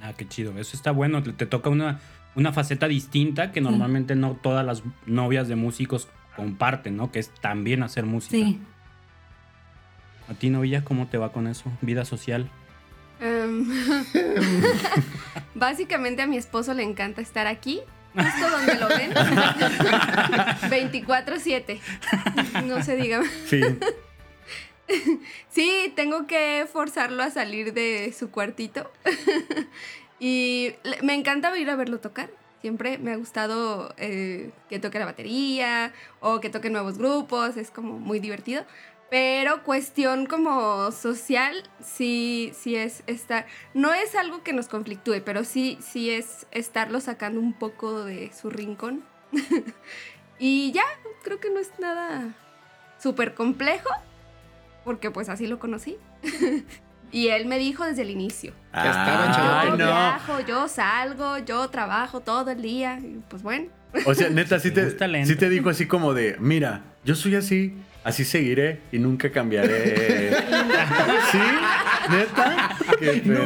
Ah, 0.02 0.14
qué 0.16 0.28
chido. 0.28 0.58
Eso 0.58 0.76
está 0.76 0.92
bueno. 0.92 1.24
Te, 1.24 1.34
te 1.34 1.46
toca 1.46 1.70
una, 1.70 2.00
una 2.36 2.54
faceta 2.54 2.88
distinta 2.88 3.52
que 3.52 3.62
normalmente 3.62 4.16
no 4.16 4.34
todas 4.34 4.66
las 4.66 4.84
novias 5.06 5.48
de 5.48 5.56
músicos 5.56 6.08
comparten, 6.36 6.98
¿no? 6.98 7.12
Que 7.12 7.20
es 7.20 7.30
también 7.30 7.84
hacer 7.84 8.06
música. 8.06 8.36
Sí. 8.36 8.60
¿A 10.30 10.34
ti, 10.34 10.50
novia, 10.50 10.84
cómo 10.84 11.08
te 11.08 11.18
va 11.18 11.32
con 11.32 11.48
eso? 11.48 11.72
Vida 11.82 12.06
social. 12.06 12.50
Em, 13.20 13.66
básicamente 15.56 16.22
a 16.22 16.28
mi 16.28 16.38
esposo 16.38 16.74
le 16.74 16.84
encanta 16.84 17.22
estar 17.22 17.48
aquí, 17.48 17.82
justo 18.16 18.50
donde 18.50 18.76
lo 18.76 18.88
ven. 18.88 19.12
24/7. 19.14 21.80
No 22.66 22.82
se 22.82 22.96
diga. 22.96 23.22
Sí. 23.46 23.62
Sí, 25.50 25.94
tengo 25.96 26.28
que 26.28 26.68
forzarlo 26.72 27.24
a 27.24 27.30
salir 27.30 27.74
de 27.74 28.14
su 28.18 28.32
cuartito. 28.32 28.92
y 30.20 30.74
me 31.04 31.14
encanta 31.14 31.58
ir 31.58 31.70
a 31.70 31.76
verlo 31.76 32.00
tocar. 32.00 32.30
Siempre 32.62 33.00
me 33.00 33.12
ha 33.12 33.18
gustado 33.18 33.94
eh, 33.98 34.52
que 34.70 34.80
toque 34.80 35.00
la 35.00 35.06
batería 35.06 35.94
o 36.20 36.40
que 36.40 36.50
toque 36.50 36.70
nuevos 36.70 36.98
grupos. 36.98 37.58
Es 37.58 37.72
como 37.72 38.00
muy 38.00 38.20
divertido. 38.20 38.64
Pero 39.10 39.64
cuestión 39.64 40.26
como 40.26 40.90
social, 40.92 41.70
sí, 41.82 42.54
sí 42.56 42.78
es 42.78 43.04
estar. 43.08 43.46
No 43.74 43.94
es 43.94 44.16
algo 44.16 44.42
que 44.42 44.54
nos 44.54 44.70
conflictúe, 44.70 45.22
pero 45.26 45.44
sí, 45.44 45.78
sí 45.82 46.10
es 46.12 46.48
estarlo 46.52 47.02
sacando 47.02 47.42
un 47.42 47.52
poco 47.52 48.06
de 48.06 48.32
su 48.32 48.50
rincón. 48.50 49.04
y 50.40 50.72
ya, 50.72 50.84
creo 51.24 51.42
que 51.42 51.50
no 51.50 51.60
es 51.60 51.78
nada 51.78 52.34
súper 53.00 53.34
complejo, 53.34 53.90
porque 54.86 55.12
pues 55.12 55.28
así 55.28 55.46
lo 55.46 55.60
conocí. 55.60 55.98
y 57.12 57.28
él 57.28 57.46
me 57.46 57.58
dijo 57.58 57.86
desde 57.86 58.04
el 58.04 58.10
inicio. 58.10 58.54
Ya 58.74 58.90
estaban, 58.90 59.30
Ay, 59.30 59.36
chavos. 59.36 59.66
Yo 59.66 59.70
no. 59.72 59.92
viajo, 59.92 60.40
yo 60.48 60.68
salgo, 60.68 61.38
yo 61.40 61.68
trabajo 61.70 62.22
todo 62.22 62.52
el 62.52 62.62
día. 62.62 63.00
Y 63.00 63.20
pues 63.28 63.44
bueno. 63.44 63.68
O 64.06 64.14
sea, 64.14 64.30
neta, 64.30 64.60
sí 64.60 64.72
te, 64.72 64.90
sí 65.26 65.36
te 65.36 65.50
dijo 65.50 65.70
así 65.70 65.86
como 65.86 66.14
de, 66.14 66.38
mira, 66.40 66.82
yo 67.04 67.14
soy 67.16 67.36
así, 67.36 67.74
así 68.06 68.24
seguiré 68.24 68.80
y 68.92 69.00
nunca 69.00 69.32
cambiaré. 69.32 70.32
¿Sí? 71.32 71.38
¿Neta? 72.10 72.78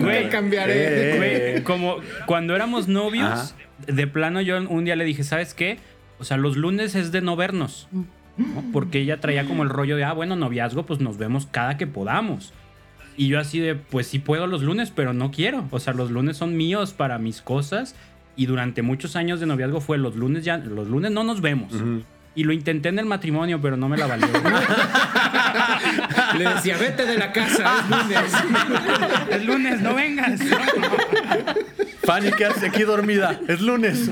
Güey, 0.01 0.29
cambiaré. 0.29 0.73
Eh. 0.75 1.17
Güey, 1.17 1.63
como 1.63 1.97
cuando 2.27 2.55
éramos 2.55 2.87
novios, 2.87 3.31
Ajá. 3.31 3.55
de 3.87 4.07
plano 4.07 4.41
yo 4.41 4.57
un 4.69 4.85
día 4.85 4.95
le 4.95 5.05
dije, 5.05 5.23
¿sabes 5.23 5.53
qué? 5.55 5.79
O 6.19 6.23
sea, 6.23 6.37
los 6.37 6.57
lunes 6.57 6.93
es 6.95 7.11
de 7.11 7.21
no 7.21 7.35
vernos. 7.35 7.87
¿no? 7.91 8.63
Porque 8.71 8.99
ella 8.99 9.19
traía 9.19 9.45
como 9.45 9.63
el 9.63 9.69
rollo 9.69 9.95
de, 9.95 10.03
ah, 10.03 10.13
bueno, 10.13 10.35
noviazgo, 10.35 10.85
pues 10.85 10.99
nos 10.99 11.17
vemos 11.17 11.47
cada 11.49 11.77
que 11.77 11.87
podamos. 11.87 12.53
Y 13.17 13.27
yo 13.27 13.39
así 13.39 13.59
de, 13.59 13.75
pues 13.75 14.07
sí 14.07 14.19
puedo 14.19 14.47
los 14.47 14.61
lunes, 14.61 14.91
pero 14.91 15.13
no 15.13 15.31
quiero. 15.31 15.67
O 15.71 15.79
sea, 15.79 15.93
los 15.93 16.11
lunes 16.11 16.37
son 16.37 16.57
míos 16.57 16.93
para 16.93 17.17
mis 17.17 17.41
cosas. 17.41 17.95
Y 18.35 18.47
durante 18.47 18.81
muchos 18.81 19.15
años 19.15 19.39
de 19.39 19.45
noviazgo 19.45 19.79
fue 19.79 19.97
los 19.97 20.15
lunes 20.15 20.43
ya, 20.43 20.57
los 20.57 20.89
lunes 20.89 21.11
no 21.11 21.23
nos 21.23 21.41
vemos. 21.41 21.71
Y 22.35 22.43
lo 22.43 22.51
intenté 22.51 22.89
en 22.89 22.99
el 22.99 23.05
matrimonio, 23.05 23.61
pero 23.61 23.77
no 23.77 23.87
me 23.87 23.95
la 23.95 24.07
valió. 24.07 24.27
Le 26.37 26.49
decía, 26.49 26.77
vete 26.77 27.05
de 27.05 27.17
la 27.17 27.31
casa, 27.31 27.79
es 27.79 27.89
lunes. 27.89 28.33
es 29.29 29.45
lunes, 29.45 29.81
no 29.81 29.95
vengas. 29.95 30.41
Fanny, 32.03 32.33
¿qué 32.33 32.45
haces 32.45 32.63
aquí 32.63 32.83
dormida? 32.83 33.39
Es 33.47 33.61
lunes. 33.61 34.11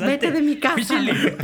Vete 0.00 0.30
de 0.30 0.42
mi 0.42 0.58
casa. 0.58 0.76
Píchale. 0.76 1.36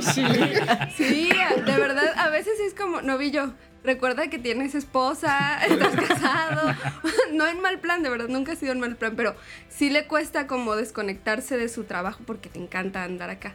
Sí, 0.96 1.30
de 1.66 1.78
verdad, 1.78 2.12
a 2.16 2.28
veces 2.28 2.54
es 2.66 2.74
como, 2.74 3.00
novillo, 3.02 3.52
recuerda 3.84 4.28
que 4.28 4.38
tienes 4.38 4.74
esposa, 4.74 5.60
estás 5.66 5.96
casado. 5.96 6.74
No 7.32 7.46
en 7.46 7.60
mal 7.62 7.78
plan, 7.78 8.02
de 8.02 8.10
verdad, 8.10 8.28
nunca 8.28 8.52
ha 8.52 8.56
sido 8.56 8.72
en 8.72 8.80
mal 8.80 8.96
plan, 8.96 9.14
pero 9.16 9.36
sí 9.68 9.88
le 9.88 10.06
cuesta 10.08 10.48
como 10.48 10.74
desconectarse 10.74 11.56
de 11.56 11.68
su 11.68 11.84
trabajo 11.84 12.20
porque 12.26 12.48
te 12.48 12.58
encanta 12.58 13.04
andar 13.04 13.30
acá. 13.30 13.54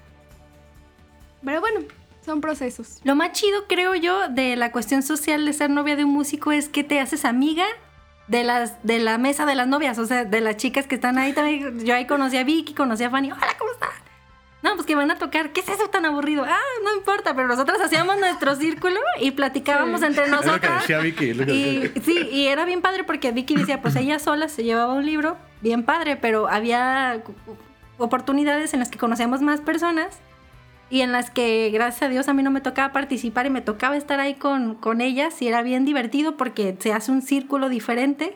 Pero 1.44 1.60
bueno, 1.60 1.82
son 2.26 2.40
procesos. 2.40 3.00
Lo 3.04 3.16
más 3.16 3.34
chido, 3.34 3.68
creo 3.68 3.94
yo, 3.94 4.30
de 4.30 4.56
la 4.56 4.72
cuestión 4.72 5.04
social 5.04 5.46
de 5.46 5.52
ser 5.52 5.70
novia 5.70 5.98
de 5.98 6.06
un 6.06 6.12
músico 6.12 6.54
es 6.54 6.70
que 6.70 6.84
te 6.86 7.02
haces 7.02 7.26
amiga 7.26 7.66
de 8.28 8.44
las 8.44 8.82
de 8.84 9.00
la 9.00 9.18
mesa 9.18 9.46
de 9.46 9.56
las 9.56 9.68
novias, 9.68 10.00
o 10.00 10.06
sea, 10.06 10.26
de 10.26 10.42
las 10.42 10.58
chicas 10.58 10.88
que 10.88 10.96
están 10.96 11.18
ahí 11.18 11.34
también. 11.34 11.86
Yo 11.86 11.94
ahí 11.94 12.08
conocí 12.08 12.38
a 12.38 12.44
Vicky, 12.44 12.74
conocí 12.74 13.04
a 13.04 13.10
Fanny. 13.10 13.32
Hola, 13.32 13.56
¿cómo 13.60 13.72
están? 13.72 14.05
No, 14.62 14.74
pues 14.74 14.88
que 14.88 14.96
van 14.96 15.12
a 15.12 15.18
tocar. 15.18 15.52
¿Qué 15.52 15.62
es 15.62 15.70
eso 15.70 15.90
tan 15.90 16.06
aburrido? 16.06 16.44
Ah, 16.44 16.58
no 16.84 16.96
importa, 16.96 17.36
pero 17.36 17.48
nosotros 17.48 17.80
hacíamos 17.80 18.18
nuestro 18.18 18.56
círculo 18.56 19.00
y 19.22 19.32
platicábamos 19.32 20.02
entre 20.02 20.24
Es 20.26 20.32
lo 20.32 20.42
que 20.60 20.68
decía 20.68 21.00
Vicky. 21.00 21.34
lo 21.34 21.46
que 21.46 21.54
Y 21.54 21.80
decía. 21.88 22.02
sí, 22.04 22.30
y 22.32 22.48
era 22.48 22.66
bien 22.66 22.82
padre 22.82 23.04
porque 23.04 23.32
Vicky 23.32 23.56
decía, 23.56 23.82
pues 23.82 23.96
ella 23.96 24.18
sola 24.18 24.50
se 24.50 24.64
llevaba 24.64 24.94
un 24.94 25.06
libro, 25.06 25.38
bien 25.62 25.84
padre, 25.84 26.16
pero 26.16 26.48
había 26.50 27.22
oportunidades 27.98 28.74
en 28.74 28.80
las 28.80 28.90
que 28.90 28.98
conocíamos 28.98 29.42
más 29.42 29.62
personas 29.62 30.18
y 30.90 31.02
en 31.02 31.12
las 31.12 31.30
que, 31.30 31.70
gracias 31.74 32.04
a 32.04 32.10
Dios, 32.10 32.28
a 32.28 32.34
mí 32.34 32.44
no 32.44 32.52
me 32.52 32.62
tocaba 32.62 32.92
participar 32.92 33.46
y 33.46 33.50
me 33.50 33.62
tocaba 33.62 33.98
estar 33.98 34.20
ahí 34.20 34.34
con, 34.36 34.76
con 34.76 35.02
ellas 35.02 35.42
y 35.42 35.48
era 35.48 35.62
bien 35.62 35.86
divertido 35.86 36.38
porque 36.38 36.76
se 36.80 36.92
hace 36.94 37.12
un 37.12 37.22
círculo 37.22 37.70
diferente 37.70 38.36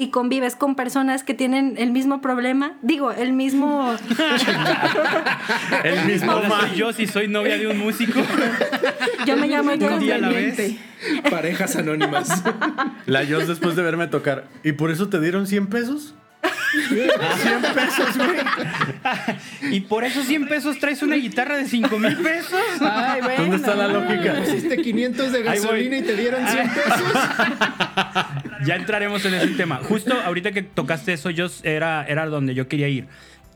y 0.00 0.08
convives 0.08 0.56
con 0.56 0.74
personas 0.76 1.22
que 1.24 1.34
tienen 1.34 1.74
el 1.76 1.90
mismo 1.90 2.22
problema, 2.22 2.72
digo, 2.80 3.12
el 3.12 3.34
mismo... 3.34 3.94
El 5.84 6.04
mismo 6.06 6.32
Hola, 6.34 6.48
ma- 6.48 6.60
soy 6.60 6.76
yo 6.76 6.92
si 6.92 7.06
soy 7.06 7.28
novia 7.28 7.58
de 7.58 7.66
un 7.68 7.78
músico. 7.78 8.20
Yo 9.26 9.36
me 9.36 9.46
llamo 9.48 9.72
Un 9.72 9.98
día 9.98 10.14
a 10.16 10.18
la 10.18 10.28
vez. 10.30 10.76
Parejas 11.30 11.76
anónimas. 11.76 12.42
La 13.06 13.26
Jos 13.26 13.46
después 13.48 13.76
de 13.76 13.82
verme 13.82 14.06
tocar. 14.06 14.46
¿Y 14.62 14.72
por 14.72 14.90
eso 14.90 15.08
te 15.08 15.20
dieron 15.20 15.46
100 15.46 15.66
pesos? 15.68 16.14
100 16.88 17.62
pesos, 17.74 18.16
güey. 18.16 18.38
Y 19.72 19.80
por 19.80 20.04
esos 20.04 20.26
100 20.26 20.48
pesos 20.48 20.78
traes 20.78 21.02
una 21.02 21.16
guitarra 21.16 21.56
de 21.56 21.66
5 21.66 21.98
mil 21.98 22.16
pesos. 22.16 22.60
Ay, 22.80 23.20
bueno. 23.22 23.42
¿Dónde 23.42 23.56
está 23.56 23.74
la 23.74 23.88
lógica? 23.88 24.34
Pusiste 24.34 24.76
500 24.80 25.32
de 25.32 25.42
gasolina 25.42 25.96
y 25.98 26.02
te 26.02 26.16
dieron 26.16 26.46
100 26.46 26.68
pesos. 26.68 27.12
Ya 28.66 28.76
entraremos 28.76 29.24
en 29.24 29.32
ese 29.32 29.48
tema. 29.48 29.76
Justo 29.76 30.14
ahorita 30.20 30.52
que 30.52 30.62
tocaste 30.62 31.14
eso, 31.14 31.30
yo 31.30 31.46
era, 31.62 32.04
era 32.06 32.26
donde 32.26 32.54
yo 32.54 32.68
quería 32.68 32.88
ir. 32.88 33.06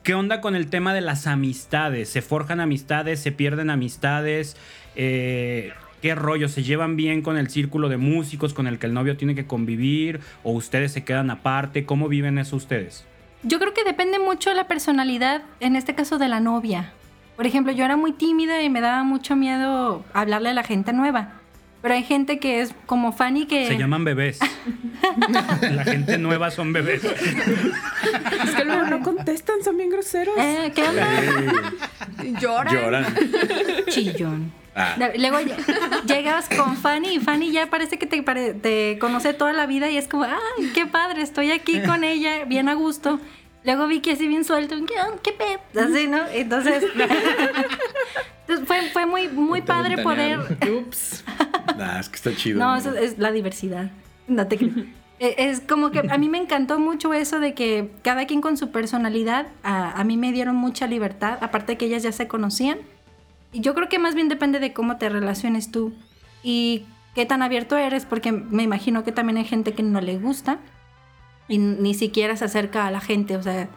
¿Qué 0.01 0.15
onda 0.15 0.41
con 0.41 0.55
el 0.55 0.67
tema 0.67 0.95
de 0.95 1.01
las 1.01 1.27
amistades? 1.27 2.09
¿Se 2.09 2.23
forjan 2.23 2.59
amistades? 2.59 3.19
¿Se 3.19 3.31
pierden 3.31 3.69
amistades? 3.69 4.57
Eh, 4.95 5.73
¿Qué 6.01 6.15
rollo? 6.15 6.47
¿Se 6.49 6.63
llevan 6.63 6.95
bien 6.95 7.21
con 7.21 7.37
el 7.37 7.49
círculo 7.49 7.89
de 7.89 7.97
músicos 7.97 8.53
con 8.53 8.67
el 8.67 8.77
que 8.79 8.85
el 8.85 8.93
novio 8.93 9.17
tiene 9.17 9.35
que 9.35 9.45
convivir? 9.47 10.19
¿O 10.43 10.51
ustedes 10.51 10.91
se 10.91 11.03
quedan 11.03 11.29
aparte? 11.29 11.85
¿Cómo 11.85 12.07
viven 12.07 12.37
eso 12.37 12.55
ustedes? 12.55 13.05
Yo 13.43 13.59
creo 13.59 13.73
que 13.73 13.83
depende 13.83 14.19
mucho 14.19 14.49
de 14.49 14.55
la 14.55 14.67
personalidad, 14.67 15.43
en 15.59 15.75
este 15.75 15.95
caso 15.95 16.17
de 16.17 16.27
la 16.27 16.39
novia. 16.39 16.93
Por 17.35 17.45
ejemplo, 17.45 17.73
yo 17.73 17.85
era 17.85 17.97
muy 17.97 18.11
tímida 18.13 18.61
y 18.61 18.69
me 18.69 18.81
daba 18.81 19.03
mucho 19.03 19.35
miedo 19.35 20.05
hablarle 20.13 20.49
a 20.49 20.53
la 20.53 20.63
gente 20.63 20.93
nueva. 20.93 21.33
Pero 21.81 21.93
hay 21.93 22.03
gente 22.03 22.39
que 22.39 22.61
es 22.61 22.73
como 22.87 23.11
Fanny 23.11 23.45
que... 23.45 23.67
Se 23.67 23.77
llaman 23.77 24.03
bebés. 24.03 24.39
La 25.61 25.83
gente 25.83 26.17
nueva 26.17 26.49
son 26.49 26.73
bebés. 26.73 27.03
Es 27.03 28.55
que 28.55 28.65
luego 28.65 28.87
no 28.87 29.01
contestan, 29.01 29.63
son 29.63 29.77
bien 29.77 29.91
groseros. 29.91 30.35
Eh, 30.35 30.71
¿Qué 30.73 30.81
onda? 30.81 31.07
Lloran. 32.39 32.73
Lloran. 32.73 33.05
Chillón. 33.89 34.64
Ah. 34.75 34.95
Luego 35.17 35.37
ll- 35.39 36.03
llegas 36.05 36.49
con 36.49 36.75
Fanny 36.77 37.15
y 37.15 37.19
Fanny 37.19 37.51
ya 37.51 37.69
parece 37.69 37.97
que 37.97 38.05
te, 38.05 38.21
te 38.21 38.97
conoce 38.99 39.33
toda 39.33 39.53
la 39.53 39.65
vida 39.67 39.89
y 39.89 39.97
es 39.97 40.07
como, 40.07 40.25
ay, 40.25 40.71
qué 40.73 40.85
padre, 40.85 41.21
estoy 41.21 41.51
aquí 41.51 41.81
con 41.81 42.03
ella, 42.03 42.43
bien 42.45 42.67
a 42.67 42.73
gusto. 42.73 43.19
Luego 43.63 43.87
Vicky 43.87 44.11
así 44.11 44.27
bien 44.27 44.43
suelto, 44.43 44.75
¿qué, 44.85 44.93
qué 45.23 45.31
pedo? 45.31 45.85
Así, 45.87 46.07
¿no? 46.07 46.19
Entonces, 46.31 46.83
entonces 48.47 48.67
fue, 48.67 48.81
fue 48.91 49.05
muy, 49.05 49.27
muy 49.27 49.61
padre 49.61 50.03
poder... 50.03 50.39
Ups. 50.71 51.23
Nah, 51.77 51.99
es 51.99 52.09
que 52.09 52.15
está 52.15 52.35
chido. 52.35 52.59
No, 52.59 52.75
es 52.75 53.17
la 53.17 53.31
diversidad. 53.31 53.89
No 54.27 54.47
te. 54.47 54.55
Eh, 55.19 55.35
Es 55.37 55.61
como 55.61 55.91
que 55.91 55.99
a 56.09 56.17
mí 56.17 56.29
me 56.29 56.37
encantó 56.37 56.77
mucho 56.79 57.13
eso 57.13 57.39
de 57.39 57.53
que 57.53 57.89
cada 58.03 58.25
quien 58.27 58.41
con 58.41 58.57
su 58.57 58.71
personalidad, 58.71 59.47
a, 59.63 59.99
a 59.99 60.03
mí 60.03 60.17
me 60.17 60.31
dieron 60.31 60.55
mucha 60.55 60.85
libertad, 60.87 61.37
aparte 61.41 61.73
de 61.73 61.77
que 61.77 61.85
ellas 61.85 62.03
ya 62.03 62.11
se 62.11 62.27
conocían. 62.27 62.79
Yo 63.55 63.73
creo 63.73 63.89
que 63.89 63.99
más 63.99 64.15
bien 64.15 64.29
depende 64.29 64.59
de 64.59 64.73
cómo 64.73 64.97
te 64.97 65.09
relaciones 65.09 65.71
tú 65.71 65.93
y 66.43 66.85
qué 67.13 67.25
tan 67.25 67.41
abierto 67.41 67.77
eres, 67.77 68.05
porque 68.05 68.31
me 68.31 68.63
imagino 68.63 69.03
que 69.03 69.11
también 69.11 69.37
hay 69.37 69.45
gente 69.45 69.73
que 69.73 69.83
no 69.83 70.01
le 70.01 70.17
gusta 70.17 70.59
y 71.47 71.57
ni 71.57 71.93
siquiera 71.93 72.35
se 72.35 72.45
acerca 72.45 72.85
a 72.85 72.91
la 72.91 72.99
gente, 72.99 73.37
o 73.37 73.43
sea, 73.43 73.69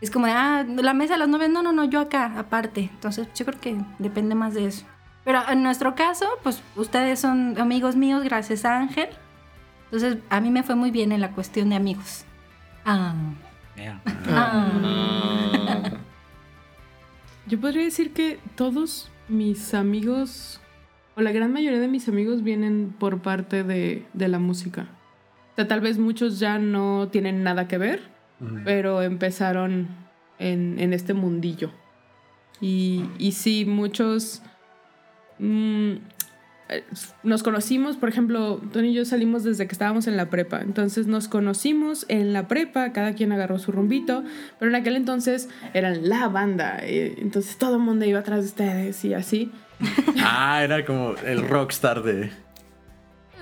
es 0.00 0.10
como 0.10 0.26
de, 0.26 0.32
ah, 0.32 0.64
la 0.66 0.94
mesa 0.94 1.14
de 1.14 1.18
las 1.18 1.28
novias, 1.28 1.50
no, 1.50 1.62
no, 1.62 1.72
no, 1.72 1.84
yo 1.84 2.00
acá, 2.00 2.32
aparte. 2.38 2.88
Entonces 2.92 3.28
yo 3.34 3.44
creo 3.44 3.60
que 3.60 3.76
depende 3.98 4.34
más 4.34 4.54
de 4.54 4.66
eso. 4.66 4.86
Pero 5.24 5.42
en 5.48 5.62
nuestro 5.62 5.94
caso, 5.94 6.26
pues 6.42 6.62
ustedes 6.76 7.20
son 7.20 7.60
amigos 7.60 7.96
míos 7.96 8.24
gracias 8.24 8.64
a 8.64 8.78
Ángel. 8.78 9.10
Entonces 9.84 10.18
a 10.30 10.40
mí 10.40 10.50
me 10.50 10.62
fue 10.62 10.74
muy 10.74 10.90
bien 10.90 11.12
en 11.12 11.20
la 11.20 11.32
cuestión 11.32 11.68
de 11.68 11.76
amigos. 11.76 12.24
Ah, 12.84 13.14
Yeah. 13.76 14.00
ah. 14.28 15.90
Yo 17.46 17.58
podría 17.60 17.84
decir 17.84 18.12
que 18.12 18.38
todos 18.54 19.10
mis 19.30 19.72
amigos, 19.74 20.60
o 21.16 21.22
la 21.22 21.32
gran 21.32 21.52
mayoría 21.52 21.80
de 21.80 21.88
mis 21.88 22.08
amigos, 22.08 22.42
vienen 22.42 22.94
por 22.98 23.22
parte 23.22 23.64
de, 23.64 24.04
de 24.12 24.28
la 24.28 24.38
música. 24.38 24.88
O 25.52 25.54
sea, 25.56 25.68
tal 25.68 25.80
vez 25.80 25.98
muchos 25.98 26.38
ya 26.38 26.58
no 26.58 27.08
tienen 27.10 27.42
nada 27.42 27.68
que 27.68 27.78
ver, 27.78 28.02
pero 28.64 29.02
empezaron 29.02 29.88
en, 30.38 30.78
en 30.78 30.92
este 30.92 31.14
mundillo. 31.14 31.70
Y, 32.60 33.04
y 33.18 33.32
sí, 33.32 33.64
muchos... 33.66 34.42
mm, 35.38 35.92
eh, 35.92 36.00
nos 37.22 37.42
conocimos, 37.42 37.96
por 37.96 38.08
ejemplo, 38.08 38.60
Tony 38.72 38.88
y 38.90 38.94
yo 38.94 39.04
salimos 39.04 39.44
desde 39.44 39.66
que 39.66 39.72
estábamos 39.72 40.06
en 40.06 40.16
la 40.16 40.30
prepa. 40.30 40.60
Entonces 40.60 41.06
nos 41.06 41.28
conocimos 41.28 42.06
en 42.08 42.32
la 42.32 42.46
prepa, 42.48 42.92
cada 42.92 43.14
quien 43.14 43.32
agarró 43.32 43.58
su 43.58 43.72
rumbito, 43.72 44.24
pero 44.58 44.70
en 44.70 44.76
aquel 44.76 44.96
entonces 44.96 45.48
eran 45.74 46.08
la 46.08 46.28
banda. 46.28 46.78
eh, 46.82 47.16
Entonces 47.18 47.56
todo 47.58 47.76
el 47.76 47.82
mundo 47.82 48.04
iba 48.04 48.20
atrás 48.20 48.40
de 48.40 48.46
ustedes 48.46 49.04
y 49.04 49.14
así. 49.14 49.50
Ah, 50.22 50.62
era 50.62 50.84
como 50.84 51.14
el 51.24 51.48
rockstar 51.48 52.02
de. 52.02 52.30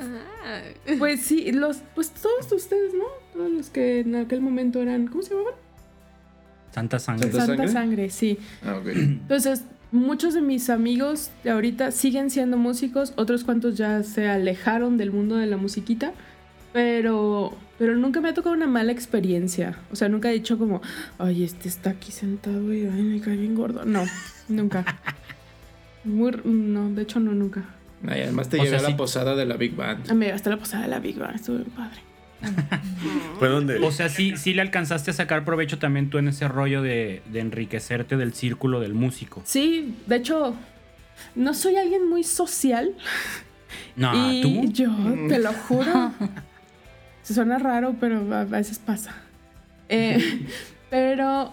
Ah, 0.01 0.61
Pues 0.99 1.23
sí, 1.23 1.51
los, 1.53 1.79
pues 1.95 2.11
todos 2.13 2.51
ustedes, 2.53 2.95
¿no? 2.95 3.05
Todos 3.33 3.51
los 3.51 3.71
que 3.71 4.01
en 4.01 4.15
aquel 4.17 4.41
momento 4.41 4.81
eran, 4.81 5.09
¿cómo 5.09 5.23
se 5.23 5.31
llamaban? 5.31 5.55
Santa 6.73 6.99
sangre. 6.99 7.25
Santa 7.33 7.47
Santa 7.47 7.57
sangre? 7.67 7.73
sangre, 7.73 8.11
sí. 8.11 8.39
Ah, 8.65 8.77
ok. 8.81 8.87
Entonces, 8.89 9.65
muchos 9.93 10.35
de 10.35 10.41
mis 10.43 10.71
amigos 10.71 11.31
de 11.45 11.51
ahorita 11.51 11.91
siguen 11.93 12.31
siendo 12.31 12.57
músicos, 12.57 13.13
otros 13.17 13.45
cuantos 13.45 13.77
ya 13.77 14.03
se 14.03 14.29
alejaron 14.29 14.97
del 14.99 15.11
mundo 15.13 15.37
de 15.37 15.47
la 15.47 15.57
musiquita, 15.57 16.13
pero, 16.73 17.57
pero 17.79 17.97
nunca 17.97 18.21
me 18.21 18.29
ha 18.29 18.35
tocado 18.35 18.55
una 18.55 18.67
mala 18.67 18.93
experiencia. 18.93 19.79
O 19.91 19.97
sea, 19.97 20.09
nunca 20.09 20.31
he 20.31 20.35
dicho 20.35 20.59
como, 20.59 20.83
ay, 21.19 21.43
este 21.45 21.69
está 21.69 21.91
aquí 21.91 22.13
sentado 22.13 22.73
y 22.75 22.83
ay, 22.83 23.03
me 23.03 23.21
cae 23.21 23.37
bien 23.37 23.55
gordo. 23.55 23.85
No, 23.85 24.05
nunca. 24.49 24.85
Muy, 26.05 26.29
r- 26.29 26.43
no, 26.45 26.91
de 26.91 27.03
hecho 27.03 27.21
no, 27.21 27.33
nunca. 27.33 27.65
Ay, 28.07 28.23
además 28.23 28.49
te 28.49 28.57
O 28.61 28.63
llevé 28.63 28.79
sea, 28.79 28.79
a 28.79 28.83
la 28.83 28.89
sí. 28.91 28.95
posada 28.95 29.35
de 29.35 29.45
la 29.47 29.57
Big 29.57 29.75
Band. 29.75 30.05
Ah, 30.11 30.15
Me 30.15 30.31
hasta 30.31 30.51
la 30.51 30.57
posada 30.59 30.85
de 30.85 30.89
la 30.91 31.01
Big 31.01 31.19
Bang, 31.19 31.35
estuvo 31.35 31.57
bien 31.57 31.71
padre. 31.71 32.01
Fue 33.39 33.49
donde. 33.49 33.79
O 33.79 33.91
sea, 33.91 34.09
sí, 34.09 34.37
sí 34.37 34.55
le 34.55 34.63
alcanzaste 34.63 35.11
a 35.11 35.15
sacar 35.15 35.45
provecho 35.45 35.79
también 35.79 36.11
tú 36.11 36.19
en 36.19 36.29
ese 36.29 36.49
rollo 36.49 36.83
de, 36.83 37.23
de 37.31 37.41
enriquecerte 37.41 38.17
del 38.17 38.33
círculo 38.33 38.81
del 38.81 38.95
músico. 38.95 39.43
Sí, 39.45 39.97
de 40.07 40.17
hecho, 40.17 40.55
no 41.35 41.55
soy 41.55 41.77
alguien 41.77 42.09
muy 42.09 42.25
social. 42.25 42.95
No, 43.97 44.13
y 44.15 44.41
tú. 44.41 44.73
yo 44.73 44.91
te 45.29 45.39
lo 45.39 45.53
juro. 45.53 46.13
Se 47.23 47.35
suena 47.35 47.59
raro, 47.59 47.95
pero 48.01 48.35
a 48.35 48.45
veces 48.45 48.79
pasa. 48.79 49.15
Eh, 49.89 50.47
pero 50.91 51.53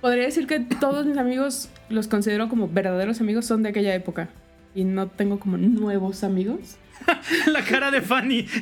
podría 0.00 0.24
decir 0.24 0.46
que 0.46 0.60
todos 0.60 1.06
mis 1.06 1.16
amigos 1.16 1.70
los 1.88 2.08
considero 2.08 2.48
como 2.48 2.68
verdaderos 2.68 3.20
amigos, 3.20 3.46
son 3.46 3.62
de 3.62 3.70
aquella 3.70 3.94
época. 3.94 4.28
Y 4.76 4.84
no 4.84 5.06
tengo 5.08 5.40
como 5.40 5.56
nuevos 5.56 6.22
amigos. 6.22 6.76
La 7.46 7.62
cara 7.62 7.90
de 7.90 8.02
Fanny. 8.02 8.46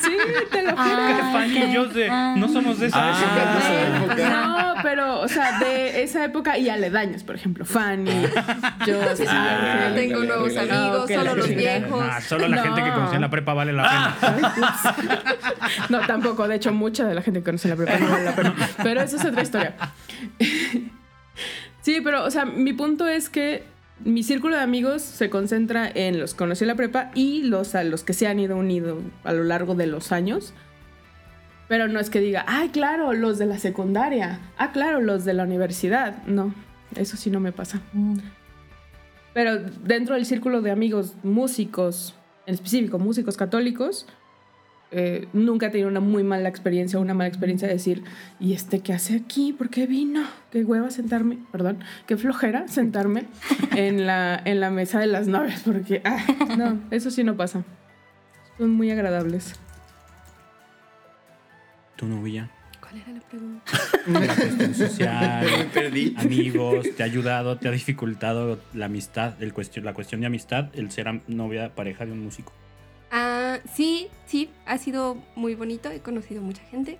Sí, 0.00 0.16
te 0.52 0.62
lo 0.62 0.70
juro. 0.70 0.78
Ah, 0.80 1.30
Fanny 1.32 1.58
ok. 1.62 1.68
y 1.68 1.72
yo 1.72 1.90
sé. 1.92 2.08
Ah. 2.08 2.34
No 2.38 2.48
somos 2.48 2.78
de 2.78 2.86
esa 2.86 2.98
Ah. 2.98 3.20
época. 3.20 3.52
de 3.52 3.58
esa 3.58 3.96
época. 3.98 4.30
No, 4.30 4.82
pero, 4.82 5.20
o 5.20 5.28
sea, 5.28 5.58
de 5.58 6.02
esa 6.04 6.24
época 6.24 6.56
y 6.56 6.68
aledaños, 6.70 7.24
por 7.24 7.34
ejemplo, 7.34 7.64
Fanny, 7.64 8.10
yo, 8.86 9.00
Ah, 9.28 9.86
Ángel. 9.88 9.94
tengo 9.96 10.24
nuevos 10.24 10.56
amigos, 10.56 10.70
Ah, 10.72 11.02
ok, 11.04 11.10
solo 11.12 11.34
los 11.34 11.46
chingada. 11.48 11.78
viejos. 11.78 12.06
Nah, 12.06 12.20
solo 12.20 12.48
la 12.48 12.56
No. 12.56 12.62
gente 12.62 12.84
que 12.84 12.92
conocí 12.92 13.14
en 13.16 13.20
la 13.20 13.30
prepa 13.30 13.54
vale 13.54 13.72
la 13.72 14.14
pena. 14.22 14.76
No, 15.88 16.00
tampoco. 16.06 16.46
De 16.48 16.54
hecho, 16.56 16.72
mucha 16.72 17.04
de 17.04 17.14
la 17.14 17.22
gente 17.22 17.40
que 17.40 17.44
conoce 17.44 17.68
la 17.68 17.76
prepa 17.76 17.98
no 17.98 18.08
vale 18.08 18.24
la 18.24 18.36
pena. 18.36 18.54
Pero 18.82 19.00
eso 19.02 19.16
es 19.16 19.24
otra 19.24 19.42
historia. 19.42 19.74
Sí, 21.82 22.00
pero, 22.02 22.24
o 22.24 22.30
sea, 22.30 22.44
mi 22.44 22.72
punto 22.72 23.06
es 23.08 23.28
que 23.28 23.64
mi 24.04 24.22
círculo 24.22 24.56
de 24.56 24.62
amigos 24.62 25.02
se 25.02 25.30
concentra 25.30 25.90
en 25.92 26.20
los 26.20 26.32
que 26.32 26.38
conocí 26.38 26.64
en 26.64 26.68
la 26.68 26.74
prepa 26.74 27.10
y 27.14 27.42
los 27.42 27.74
a 27.74 27.84
los 27.84 28.04
que 28.04 28.12
se 28.12 28.26
han 28.26 28.38
ido 28.38 28.56
unido 28.56 29.00
a 29.24 29.32
lo 29.32 29.44
largo 29.44 29.74
de 29.74 29.86
los 29.86 30.12
años. 30.12 30.54
Pero 31.68 31.86
no 31.88 32.00
es 32.00 32.08
que 32.08 32.20
diga, 32.20 32.44
ay, 32.46 32.70
claro, 32.70 33.12
los 33.12 33.38
de 33.38 33.46
la 33.46 33.58
secundaria. 33.58 34.40
Ah, 34.56 34.72
claro, 34.72 35.00
los 35.00 35.24
de 35.24 35.34
la 35.34 35.44
universidad. 35.44 36.22
No, 36.26 36.54
eso 36.96 37.16
sí 37.16 37.30
no 37.30 37.40
me 37.40 37.52
pasa. 37.52 37.80
Pero 39.34 39.58
dentro 39.58 40.14
del 40.14 40.24
círculo 40.24 40.62
de 40.62 40.70
amigos 40.70 41.14
músicos, 41.22 42.14
en 42.46 42.54
específico 42.54 42.98
músicos 42.98 43.36
católicos, 43.36 44.06
eh, 44.90 45.28
nunca 45.34 45.66
he 45.66 45.70
tenido 45.70 45.88
una 45.88 46.00
muy 46.00 46.22
mala 46.22 46.48
experiencia, 46.48 46.98
una 46.98 47.12
mala 47.12 47.28
experiencia 47.28 47.68
de 47.68 47.74
decir, 47.74 48.04
¿y 48.40 48.54
este 48.54 48.80
qué 48.80 48.94
hace 48.94 49.16
aquí? 49.16 49.52
¿Por 49.52 49.68
qué 49.68 49.86
vino? 49.86 50.26
Qué 50.50 50.64
hueva 50.64 50.90
sentarme, 50.90 51.38
perdón, 51.52 51.80
qué 52.06 52.16
flojera 52.16 52.68
sentarme 52.68 53.26
en 53.76 54.06
la, 54.06 54.40
en 54.44 54.60
la 54.60 54.70
mesa 54.70 54.98
de 54.98 55.06
las 55.06 55.26
novias, 55.26 55.62
porque, 55.64 56.00
ah, 56.04 56.24
no, 56.56 56.80
eso 56.90 57.10
sí 57.10 57.22
no 57.22 57.36
pasa. 57.36 57.64
Son 58.56 58.70
muy 58.70 58.90
agradables. 58.90 59.54
Tu 61.96 62.06
novia. 62.06 62.50
¿Cuál 62.80 63.02
era 63.02 63.12
la 63.12 63.20
pregunta? 63.20 63.72
La 64.06 64.34
cuestión 64.34 64.74
social. 64.74 65.46
Perdí. 65.74 66.14
amigos, 66.16 66.86
te 66.96 67.02
ha 67.02 67.06
ayudado, 67.06 67.58
te 67.58 67.68
ha 67.68 67.70
dificultado 67.72 68.58
la 68.72 68.86
amistad, 68.86 69.34
el 69.42 69.52
cuestión, 69.52 69.84
la 69.84 69.92
cuestión 69.92 70.22
de 70.22 70.28
amistad, 70.28 70.70
el 70.72 70.90
ser 70.90 71.20
novia, 71.26 71.74
pareja 71.74 72.06
de 72.06 72.12
un 72.12 72.24
músico. 72.24 72.54
Ah, 73.10 73.58
sí, 73.74 74.08
sí, 74.26 74.50
ha 74.66 74.78
sido 74.78 75.16
muy 75.34 75.54
bonito, 75.54 75.90
he 75.90 76.00
conocido 76.00 76.42
mucha 76.42 76.62
gente. 76.70 76.98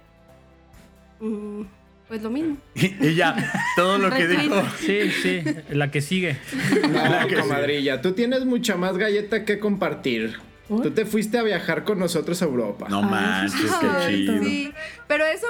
Mm, 1.20 1.62
pues 2.08 2.22
lo 2.22 2.30
mismo. 2.30 2.56
Y 2.74 3.14
ya, 3.14 3.52
todo 3.76 3.98
lo 3.98 4.10
que 4.10 4.26
dijo. 4.26 4.62
Sí, 4.78 5.10
sí, 5.10 5.42
la 5.70 5.90
que 5.90 6.00
sigue. 6.00 6.38
No, 6.88 7.28
que 7.28 7.36
comadrilla, 7.36 8.00
tú 8.00 8.12
tienes 8.12 8.44
mucha 8.44 8.76
más 8.76 8.96
galleta 8.96 9.44
que 9.44 9.58
compartir. 9.58 10.38
¿Por? 10.68 10.82
Tú 10.82 10.90
te 10.90 11.06
fuiste 11.06 11.38
a 11.38 11.42
viajar 11.42 11.84
con 11.84 11.98
nosotros 11.98 12.42
a 12.42 12.44
Europa. 12.44 12.88
No 12.90 13.02
manches, 13.02 13.64
es 13.64 13.72
qué 13.72 13.86
chido. 14.08 14.42
Sí, 14.42 14.72
pero 15.06 15.24
eso, 15.24 15.46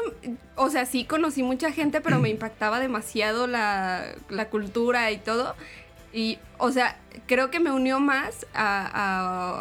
o 0.54 0.70
sea, 0.70 0.86
sí 0.86 1.04
conocí 1.04 1.42
mucha 1.42 1.72
gente, 1.72 2.00
pero 2.00 2.20
me 2.20 2.28
impactaba 2.28 2.78
demasiado 2.78 3.48
la, 3.48 4.14
la 4.28 4.48
cultura 4.48 5.10
y 5.10 5.18
todo. 5.18 5.56
Y, 6.12 6.38
o 6.58 6.70
sea, 6.72 6.98
creo 7.26 7.50
que 7.50 7.60
me 7.60 7.70
unió 7.70 8.00
más 8.00 8.46
a, 8.54 8.90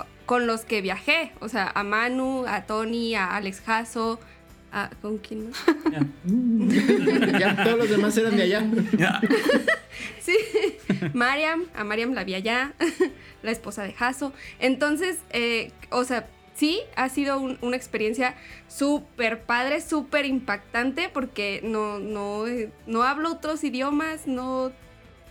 a- 0.02 0.06
con 0.26 0.48
los 0.48 0.62
que 0.66 0.82
viajé. 0.82 1.32
O 1.40 1.50
sea, 1.50 1.72
a 1.74 1.84
Manu, 1.84 2.46
a 2.48 2.66
Tony, 2.66 3.16
a 3.16 3.36
Alex 3.36 3.62
Jasso, 3.62 4.20
a, 4.72 4.90
¿con 5.02 5.18
quién 5.20 5.50
más? 5.50 5.64
ya 7.40 7.64
todos 7.64 7.78
los 7.78 7.90
demás 7.90 8.18
eran 8.18 8.36
de 8.36 8.44
allá. 8.44 8.66
Sí, 10.22 10.38
Mariam, 11.14 11.64
a 11.76 11.84
Mariam 11.84 12.14
la 12.14 12.24
vi 12.24 12.36
allá, 12.36 12.74
la 13.44 13.52
esposa 13.52 13.84
de 13.84 13.94
Jasso. 13.94 14.34
Entonces, 14.60 15.18
eh, 15.32 15.72
o 15.90 16.04
sea, 16.04 16.28
sí, 16.54 16.82
ha 16.96 17.08
sido 17.10 17.40
un- 17.40 17.58
una 17.62 17.78
experiencia 17.78 18.36
súper 18.68 19.42
padre, 19.44 19.80
súper 19.82 20.26
impactante, 20.26 21.10
porque 21.12 21.62
no, 21.64 21.98
no, 22.00 22.44
no 22.86 23.04
hablo 23.04 23.32
otros 23.32 23.64
idiomas, 23.64 24.28
no, 24.28 24.72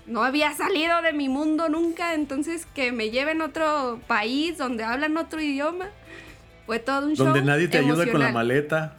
no 0.07 0.23
había 0.23 0.53
salido 0.55 1.03
de 1.03 1.13
mi 1.13 1.29
mundo 1.29 1.69
nunca, 1.69 2.15
entonces 2.15 2.67
que 2.75 2.93
me 2.93 3.11
lleven 3.11 3.43
a 3.43 3.47
otro 3.47 4.01
país 4.07 4.59
donde 4.59 4.85
hablan 4.85 5.17
otro 5.17 5.41
idioma. 5.41 5.87
Fue 6.67 6.79
todo 6.79 7.07
un 7.07 7.15
show. 7.15 7.27
Donde 7.27 7.43
nadie 7.43 7.69
te 7.69 7.79
ayuda 7.79 8.11
con 8.11 8.21
la 8.21 8.33
maleta. 8.33 8.97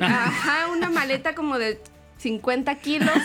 Ajá, 0.00 0.70
una 0.70 0.90
maleta 0.90 1.34
como 1.34 1.58
de 1.58 1.80
50 2.18 2.74
kilos. 2.76 3.10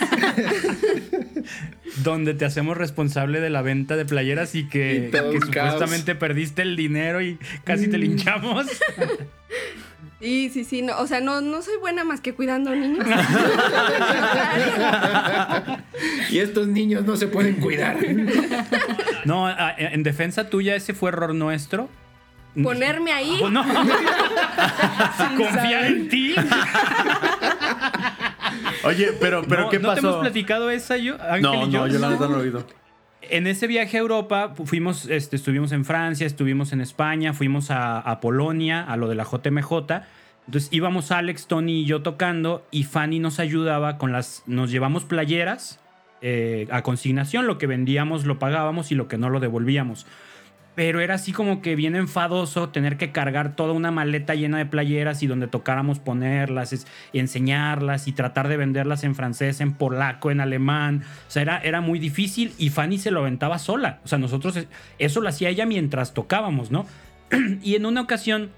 Donde 2.02 2.34
te 2.34 2.44
hacemos 2.44 2.76
responsable 2.76 3.40
de 3.40 3.50
la 3.50 3.62
venta 3.62 3.96
de 3.96 4.04
playeras 4.04 4.54
y 4.54 4.68
que, 4.68 5.10
Y 5.12 5.40
supuestamente 5.40 6.14
perdiste 6.14 6.62
el 6.62 6.76
dinero 6.76 7.20
y 7.20 7.38
casi 7.64 7.88
te 7.88 7.98
linchamos. 7.98 8.66
Sí, 10.24 10.48
sí, 10.48 10.64
sí, 10.64 10.80
no, 10.80 10.96
o 11.00 11.06
sea, 11.06 11.20
no, 11.20 11.42
no 11.42 11.60
soy 11.60 11.76
buena 11.76 12.02
más 12.02 12.22
que 12.22 12.32
cuidando 12.32 12.74
niños. 12.74 13.06
Y 16.30 16.38
estos 16.38 16.66
niños 16.66 17.04
no 17.04 17.14
se 17.16 17.26
pueden 17.28 17.56
cuidar. 17.56 17.98
No, 19.26 19.48
en 19.76 20.02
defensa 20.02 20.48
tuya, 20.48 20.74
ese 20.76 20.94
fue 20.94 21.10
error 21.10 21.34
nuestro. 21.34 21.90
Ponerme 22.62 23.12
ahí. 23.12 23.38
Oh, 23.42 23.50
no. 23.50 23.62
Confiar 25.36 25.84
en 25.84 26.08
ti. 26.08 26.34
Oye, 28.84 29.12
pero, 29.20 29.42
pero 29.46 29.64
No, 29.64 29.68
¿qué 29.70 29.78
¿no 29.78 29.90
te 29.90 29.96
pasó? 29.96 30.08
hemos 30.08 30.20
platicado 30.22 30.70
esa 30.70 30.96
yo? 30.96 31.16
Ángel 31.20 31.42
no, 31.42 31.66
y 31.66 31.70
yo? 31.70 31.80
no, 31.80 31.86
yo 31.88 31.98
la 31.98 32.10
no 32.10 32.28
lo 32.28 32.38
he 32.38 32.42
oído. 32.44 32.66
En 33.30 33.46
ese 33.46 33.66
viaje 33.66 33.96
a 33.96 34.00
Europa 34.00 34.52
fu- 34.56 34.66
fuimos, 34.66 35.06
este, 35.06 35.36
estuvimos 35.36 35.72
en 35.72 35.84
Francia, 35.84 36.26
estuvimos 36.26 36.72
en 36.72 36.80
España, 36.80 37.32
fuimos 37.34 37.70
a, 37.70 37.98
a 38.00 38.20
Polonia, 38.20 38.82
a 38.82 38.96
lo 38.96 39.08
de 39.08 39.14
la 39.14 39.24
JMJ. 39.24 39.72
Entonces 40.46 40.68
íbamos 40.72 41.10
Alex, 41.10 41.46
Tony 41.46 41.80
y 41.80 41.84
yo 41.86 42.02
tocando 42.02 42.66
y 42.70 42.84
Fanny 42.84 43.18
nos 43.18 43.38
ayudaba 43.40 43.96
con 43.98 44.12
las, 44.12 44.42
nos 44.46 44.70
llevamos 44.70 45.04
playeras 45.04 45.80
eh, 46.20 46.66
a 46.70 46.82
consignación, 46.82 47.46
lo 47.46 47.56
que 47.58 47.66
vendíamos 47.66 48.24
lo 48.26 48.38
pagábamos 48.38 48.92
y 48.92 48.94
lo 48.94 49.08
que 49.08 49.16
no 49.18 49.30
lo 49.30 49.40
devolvíamos. 49.40 50.06
Pero 50.74 51.00
era 51.00 51.14
así 51.14 51.30
como 51.30 51.62
que 51.62 51.76
bien 51.76 51.94
enfadoso 51.94 52.70
tener 52.70 52.96
que 52.96 53.12
cargar 53.12 53.54
toda 53.54 53.72
una 53.72 53.92
maleta 53.92 54.34
llena 54.34 54.58
de 54.58 54.66
playeras 54.66 55.22
y 55.22 55.28
donde 55.28 55.46
tocáramos 55.46 56.00
ponerlas 56.00 56.86
y 57.12 57.18
enseñarlas 57.20 58.08
y 58.08 58.12
tratar 58.12 58.48
de 58.48 58.56
venderlas 58.56 59.04
en 59.04 59.14
francés, 59.14 59.60
en 59.60 59.74
polaco, 59.74 60.32
en 60.32 60.40
alemán. 60.40 61.04
O 61.28 61.30
sea, 61.30 61.42
era, 61.42 61.58
era 61.58 61.80
muy 61.80 62.00
difícil 62.00 62.54
y 62.58 62.70
Fanny 62.70 62.98
se 62.98 63.12
lo 63.12 63.20
aventaba 63.20 63.60
sola. 63.60 64.00
O 64.04 64.08
sea, 64.08 64.18
nosotros 64.18 64.56
es- 64.56 64.66
eso 64.98 65.20
lo 65.20 65.28
hacía 65.28 65.48
ella 65.48 65.64
mientras 65.64 66.12
tocábamos, 66.12 66.72
¿no? 66.72 66.86
y 67.62 67.76
en 67.76 67.86
una 67.86 68.00
ocasión 68.00 68.50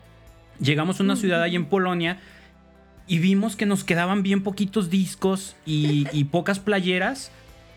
llegamos 0.59 1.01
a 1.01 1.03
una 1.03 1.17
ciudad 1.17 1.43
ahí 1.43 1.55
en 1.55 1.67
Polonia 1.67 2.19
y 3.07 3.19
vimos 3.19 3.57
que 3.57 3.67
nos 3.67 3.85
quedaban 3.85 4.23
bien 4.23 4.43
poquitos 4.43 4.89
discos 4.89 5.55
y 5.67 6.25
pocas 6.25 6.61
playeras, 6.61 7.31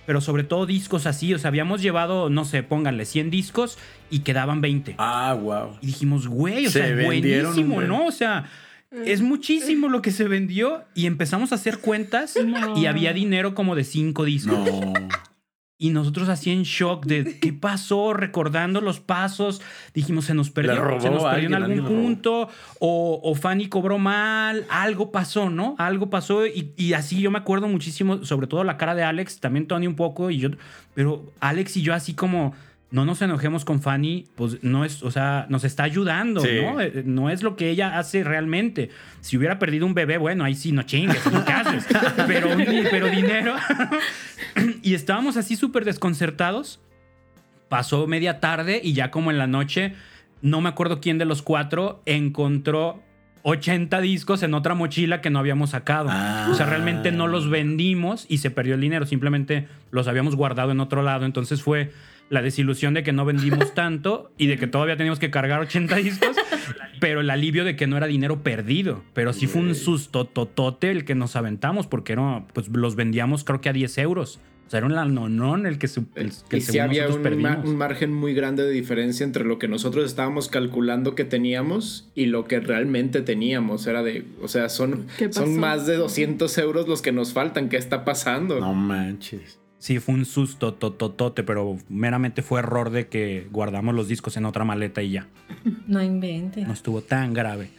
pero 0.10 0.22
sobre 0.22 0.44
todo 0.44 0.66
discos 0.66 1.06
así. 1.06 1.36
O 1.36 1.38
sea, 1.38 1.50
habíamos 1.50 1.84
llevado, 1.84 2.32
no 2.32 2.44
sé, 2.44 2.64
pónganle 2.64 3.06
100 3.06 3.30
discos 3.30 3.78
y 4.10 4.22
quedaban 4.22 4.60
20. 4.60 4.96
Ah, 4.98 5.38
wow. 5.40 5.78
Y 5.84 5.86
dijimos, 5.86 6.28
güey, 6.28 6.66
o 6.66 6.72
Se 6.72 6.80
sea, 6.80 7.06
buenísimo, 7.06 7.76
buen. 7.76 7.90
¿no? 7.90 8.08
O 8.08 8.12
sea, 8.12 8.50
es 9.06 9.22
muchísimo 9.22 9.88
lo 9.88 10.02
que 10.02 10.10
se 10.10 10.28
vendió 10.28 10.84
y 10.96 11.06
empezamos 11.06 11.52
a 11.52 11.56
hacer 11.56 11.78
cuentas 11.78 12.36
y 12.76 12.88
había 12.88 13.14
dinero 13.14 13.54
como 13.54 13.76
de 13.76 13.84
5 13.84 14.26
discos. 14.26 14.58
No. 14.58 14.94
Y 15.82 15.92
nosotros 15.92 16.28
así 16.28 16.52
en 16.52 16.64
shock 16.64 17.06
de 17.06 17.40
qué 17.42 17.54
pasó, 17.54 18.14
recordando 18.14 18.82
los 18.82 19.00
pasos. 19.00 19.62
Dijimos, 19.94 20.26
se 20.26 20.34
nos 20.34 20.50
perdió, 20.50 20.76
robó 20.76 21.00
se 21.00 21.10
nos 21.10 21.24
perdió 21.24 21.48
en 21.48 21.54
algún 21.56 21.86
punto. 21.86 22.50
O, 22.80 23.22
o 23.24 23.34
Fanny 23.34 23.70
cobró 23.70 23.98
mal, 23.98 24.66
algo 24.70 25.12
pasó, 25.12 25.50
¿no? 25.50 25.76
Algo 25.78 26.10
pasó. 26.10 26.46
Y, 26.46 26.74
y 26.76 26.92
así 26.92 27.22
yo 27.22 27.32
me 27.32 27.38
acuerdo 27.38 27.70
muchísimo, 27.70 28.26
sobre 28.26 28.48
todo 28.48 28.66
la 28.66 28.76
cara 28.76 28.94
de 28.94 29.04
Alex, 29.04 29.40
también 29.40 29.68
Tony 29.68 29.88
un 29.88 29.96
poco. 29.96 30.30
Y 30.30 30.40
yo, 30.40 30.50
pero 30.96 31.24
Alex 31.40 31.78
y 31.78 31.82
yo 31.82 31.94
así 31.94 32.14
como. 32.14 32.54
No 32.92 33.06
nos 33.06 33.22
enojemos 33.22 33.66
con 33.66 33.82
Fanny, 33.82 34.26
pues 34.36 34.64
no 34.64 34.84
es, 34.84 35.04
o 35.04 35.12
sea, 35.12 35.46
nos 35.50 35.64
está 35.64 35.84
ayudando, 35.84 36.42
Sí. 36.42 36.60
¿no? 36.64 36.82
Eh, 36.82 37.04
No 37.06 37.30
es 37.30 37.44
lo 37.44 37.56
que 37.56 37.70
ella 37.70 38.00
hace 38.00 38.24
realmente. 38.24 38.90
Si 39.22 39.38
hubiera 39.38 39.60
perdido 39.60 39.86
un 39.86 39.94
bebé, 39.94 40.18
bueno, 40.18 40.44
ahí 40.44 40.56
sí 40.56 40.72
no 40.72 40.82
chingues, 40.82 41.24
¿no? 41.32 41.46
¿qué 41.46 41.52
haces? 41.52 41.86
Pero, 42.28 42.50
pero 42.90 43.08
dinero. 43.08 43.54
y 44.82 44.94
estábamos 44.96 45.38
así 45.38 45.56
súper 45.56 45.86
desconcertados. 45.86 46.80
Pasó 47.70 48.08
media 48.08 48.40
tarde 48.40 48.82
y 48.84 48.94
ya 48.94 49.12
como 49.12 49.30
en 49.30 49.38
la 49.38 49.46
noche, 49.46 49.94
no 50.42 50.60
me 50.62 50.70
acuerdo 50.70 51.00
quién 51.00 51.20
de 51.20 51.26
los 51.26 51.44
cuatro 51.44 52.02
encontró 52.08 53.04
80 53.44 54.02
discos 54.02 54.42
en 54.44 54.54
otra 54.56 54.74
mochila 54.74 55.22
que 55.22 55.30
no 55.30 55.38
habíamos 55.38 55.70
sacado. 55.72 56.10
Ah. 56.12 56.48
O 56.52 56.56
sea, 56.56 56.66
realmente 56.66 57.12
no 57.12 57.28
los 57.28 57.50
vendimos 57.50 58.26
y 58.28 58.40
se 58.40 58.50
perdió 58.50 58.74
el 58.76 58.82
dinero, 58.82 59.06
simplemente 59.06 59.68
los 59.92 60.08
habíamos 60.08 60.36
guardado 60.36 60.72
en 60.72 60.80
otro 60.80 61.04
lado. 61.04 61.26
Entonces 61.26 61.62
fue 61.62 61.92
la 62.30 62.42
desilusión 62.42 62.94
de 62.94 63.04
que 63.04 63.12
no 63.12 63.26
vendimos 63.26 63.74
tanto 63.74 64.32
y 64.38 64.48
de 64.48 64.58
que 64.58 64.68
todavía 64.68 64.98
teníamos 64.98 65.20
que 65.20 65.30
cargar 65.32 65.60
80 65.62 65.96
discos, 65.98 66.36
pero 67.00 67.22
el 67.22 67.30
alivio 67.30 67.64
de 67.64 67.76
que 67.76 67.88
no 67.88 67.98
era 67.98 68.08
dinero 68.08 68.44
perdido. 68.44 69.04
Pero 69.14 69.34
sí 69.34 69.48
fue 69.48 69.62
un 69.62 69.76
susto 69.76 70.26
totote 70.26 70.92
el 70.92 71.06
que 71.06 71.16
nos 71.16 71.36
aventamos 71.36 71.88
porque 71.88 72.14
era, 72.14 72.46
pues, 72.54 72.68
los 72.70 72.96
vendíamos 72.96 73.44
creo 73.44 73.62
que 73.62 73.70
a 73.70 73.74
10 73.74 73.98
euros. 74.00 74.40
O 74.68 74.70
sea, 74.70 74.78
era 74.78 74.86
un 74.86 74.94
lanonón 74.94 75.66
el 75.66 75.80
que, 75.80 75.88
se, 75.88 76.02
el, 76.14 76.32
que 76.48 76.58
y 76.58 76.62
sí 76.62 76.74
según 76.74 76.82
había 76.90 77.08
un, 77.08 77.42
ma- 77.42 77.60
un 77.66 77.76
margen 77.76 78.14
muy 78.14 78.36
grande 78.36 78.62
de 78.64 78.70
diferencia 78.70 79.24
entre 79.24 79.44
lo 79.44 79.58
que 79.58 79.68
nosotros 79.68 80.06
estábamos 80.06 80.48
calculando 80.48 81.16
que 81.16 81.24
teníamos 81.26 82.08
y 82.14 82.28
lo 82.28 82.46
que 82.46 82.60
realmente 82.60 83.22
teníamos. 83.24 83.88
Era 83.88 84.04
de, 84.04 84.26
o 84.44 84.48
sea, 84.48 84.70
son, 84.70 85.08
son 85.32 85.58
más 85.58 85.88
de 85.88 85.96
200 85.96 86.56
euros 86.60 86.88
los 86.88 87.02
que 87.02 87.12
nos 87.12 87.34
faltan. 87.34 87.68
¿Qué 87.70 87.78
está 87.78 88.06
pasando? 88.06 88.60
No 88.60 88.76
manches. 88.76 89.59
Sí, 89.80 90.00
fue 90.00 90.14
un 90.16 90.26
susto 90.26 90.74
tototote, 90.74 91.42
pero 91.44 91.78
meramente 91.88 92.42
fue 92.42 92.60
error 92.60 92.90
de 92.90 93.08
que 93.08 93.48
guardamos 93.50 93.96
los 93.96 94.10
discos 94.10 94.36
en 94.36 94.44
otra 94.46 94.66
maleta 94.66 95.02
y 95.02 95.12
ya. 95.12 95.28
No 95.88 96.04
inventes. 96.04 96.68
No 96.68 96.74
estuvo 96.74 97.02
tan 97.02 97.34
grave. 97.34 97.70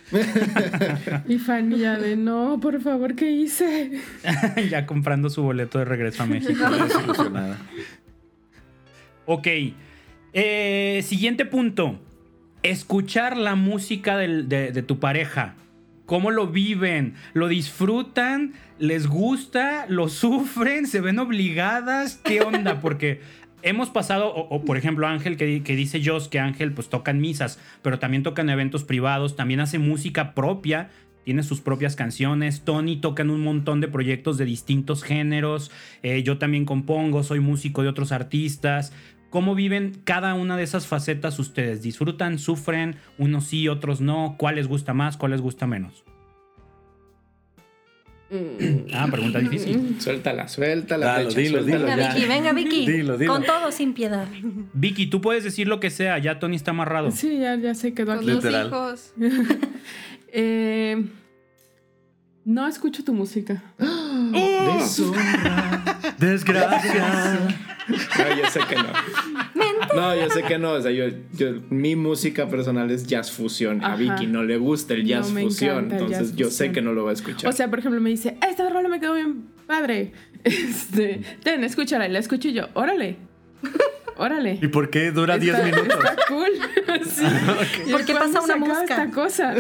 Y 1.29 1.39
Fanny 1.39 1.79
ya 1.79 1.99
de, 1.99 2.17
no, 2.17 2.59
por 2.61 2.81
favor, 2.81 3.15
¿qué 3.15 3.31
hice? 3.31 4.01
ya 4.71 4.87
comprando 4.87 5.29
su 5.31 5.43
boleto 5.43 5.79
de 5.79 5.85
regreso 5.85 6.23
a 6.23 6.27
México. 6.27 6.69
Desilusionada. 6.71 7.59
Ok. 9.27 9.47
Eh, 10.33 11.03
siguiente 11.05 11.45
punto. 11.45 12.01
Escuchar 12.65 13.37
la 13.37 13.55
música 13.55 14.17
del- 14.17 14.49
de, 14.49 14.73
de 14.73 14.83
tu 14.83 14.99
pareja. 14.99 15.55
¿Cómo 16.11 16.33
lo 16.33 16.49
viven? 16.49 17.15
¿Lo 17.35 17.47
disfrutan? 17.47 18.55
¿Les 18.81 19.07
gusta? 19.07 19.87
¿Lo 19.89 20.09
sufren? 20.09 20.89
¿Se 20.89 21.01
ven 21.01 21.21
obligadas? 21.21 22.17
¿Qué 22.25 22.41
onda? 22.41 22.81
Porque 22.81 23.21
hemos 23.63 23.91
pasado, 23.91 24.35
o, 24.35 24.65
por 24.65 24.77
ejemplo 24.77 25.07
Ángel, 25.07 25.37
que, 25.37 25.47
di- 25.47 25.61
que 25.61 25.77
dice 25.77 26.03
Joss 26.05 26.27
que 26.27 26.41
Ángel 26.41 26.73
pues 26.73 26.89
toca 26.89 27.13
en 27.13 27.21
misas, 27.21 27.61
pero 27.83 28.01
también 28.01 28.25
toca 28.25 28.43
en 28.43 28.51
eventos 28.51 28.83
privados, 28.83 29.37
también 29.37 29.61
hace 29.61 29.79
música 29.79 30.35
propia, 30.35 30.91
tiene 31.25 31.45
sus 31.45 31.61
propias 31.61 31.95
canciones. 31.95 32.63
Tony 32.65 32.97
toca 32.97 33.23
en 33.23 33.31
un 33.31 33.43
montón 33.43 33.81
de 33.81 33.87
proyectos 33.87 34.37
de 34.37 34.47
distintos 34.47 35.05
géneros. 35.05 35.71
Eh, 36.03 36.25
yo 36.25 36.39
también 36.39 36.65
compongo, 36.65 37.23
soy 37.23 37.39
músico 37.39 37.85
de 37.85 37.89
otros 37.89 38.11
artistas. 38.11 38.93
¿Cómo 39.31 39.55
viven 39.55 40.01
cada 40.05 40.35
una 40.35 40.57
de 40.57 40.65
esas 40.65 40.87
facetas 40.87 41.39
ustedes? 41.39 41.83
¿Disfrutan, 41.83 42.39
sufren? 42.39 42.97
Unos 43.17 43.45
sí, 43.47 43.69
otros 43.69 44.01
no. 44.01 44.35
¿Cuál 44.39 44.57
les 44.57 44.67
gusta 44.67 44.93
más? 44.93 45.17
¿Cuál 45.17 45.33
les 45.33 45.41
gusta 45.41 45.67
menos? 45.67 46.05
Ah, 48.95 49.09
pregunta 49.11 49.41
difícil. 49.41 49.97
Suéltala, 50.01 50.47
suéltala. 50.47 51.07
Dalo, 51.07 51.31
dilo, 51.31 51.63
suéltala. 51.65 51.97
Venga. 51.97 52.15
Vicky, 52.15 52.29
venga, 52.29 52.53
Vicky. 52.53 52.87
Dilo, 52.87 53.19
dilo. 53.19 53.33
Con 53.33 53.45
todo 53.45 53.73
sin 53.73 53.93
piedad. 53.93 54.29
Vicky, 54.73 55.07
tú 55.09 55.21
puedes 55.21 55.43
decir 55.43 55.67
lo 55.67 55.81
que 55.81 55.91
sea. 55.91 56.17
Ya 56.19 56.39
Tony 56.39 56.55
está 56.55 56.71
amarrado. 56.71 57.11
Sí, 57.11 57.39
ya, 57.41 57.57
ya 57.57 57.75
se 57.75 57.93
quedó 57.93 58.15
Con 58.15 58.19
aquí. 58.19 58.27
dos 58.27 58.45
Literal. 58.45 58.67
hijos. 58.69 59.15
Eh, 60.33 61.07
no 62.45 62.67
escucho 62.67 63.05
tu 63.05 63.13
música. 63.13 63.63
Deshonra. 63.79 65.85
Desgracia. 66.19 67.39
No, 67.89 68.37
yo 68.37 68.51
sé 68.51 68.61
que 68.69 68.75
no. 68.77 68.89
No, 69.95 70.15
yo 70.15 70.31
sé 70.31 70.43
que 70.43 70.59
no. 70.59 70.73
O 70.73 70.81
sea, 70.83 70.91
yo, 70.91 71.07
yo- 71.33 71.55
mi 71.71 71.97
música 71.97 72.49
personal 72.49 72.91
es 72.91 73.07
jazz 73.07 73.33
fusión. 73.33 73.83
A. 73.85 73.97
Vicky 73.97 74.27
no 74.27 74.43
le 74.45 74.59
gusta 74.59 74.95
el 74.95 75.05
jazz 75.07 75.33
No, 75.33 75.41
fusión. 75.41 75.91
Entonces 75.91 76.29
jazz 76.31 76.37
yo 76.37 76.51
sé 76.51 76.73
que 76.73 76.83
no 76.83 76.93
lo 76.93 77.05
va 77.05 77.11
a 77.11 77.15
escuchar. 77.15 77.49
O 77.49 77.53
sea, 77.53 77.69
por 77.69 77.79
ejemplo, 77.81 78.01
me 78.01 78.11
dice, 78.11 78.37
esta 78.49 78.69
rola 78.69 78.89
me 78.89 79.01
quedó 79.01 79.15
bien 79.15 79.47
padre. 79.67 80.13
Este, 80.43 81.21
ten, 81.43 81.63
escúchala. 81.65 82.09
Y 82.09 82.13
la 82.13 82.19
escucho 82.19 82.49
y 82.49 82.55
yo, 82.55 82.69
órale. 82.73 83.17
Órale. 84.21 84.59
¿Y 84.61 84.69
por 84.69 84.91
qué 84.91 85.13
dura 85.13 85.39
10 85.39 85.55
Está- 85.55 85.67
minutos? 85.67 86.05
Está 86.05 86.17
cool. 86.29 86.51
Sí. 87.11 87.25
Y 87.87 87.93
¿Por 87.93 88.05
qué 88.05 88.13
¿cuándo 88.13 88.41
pasa 88.41 88.57
una 88.57 88.67
mosca? 88.67 88.83
esta 88.83 89.11
cosa? 89.11 89.55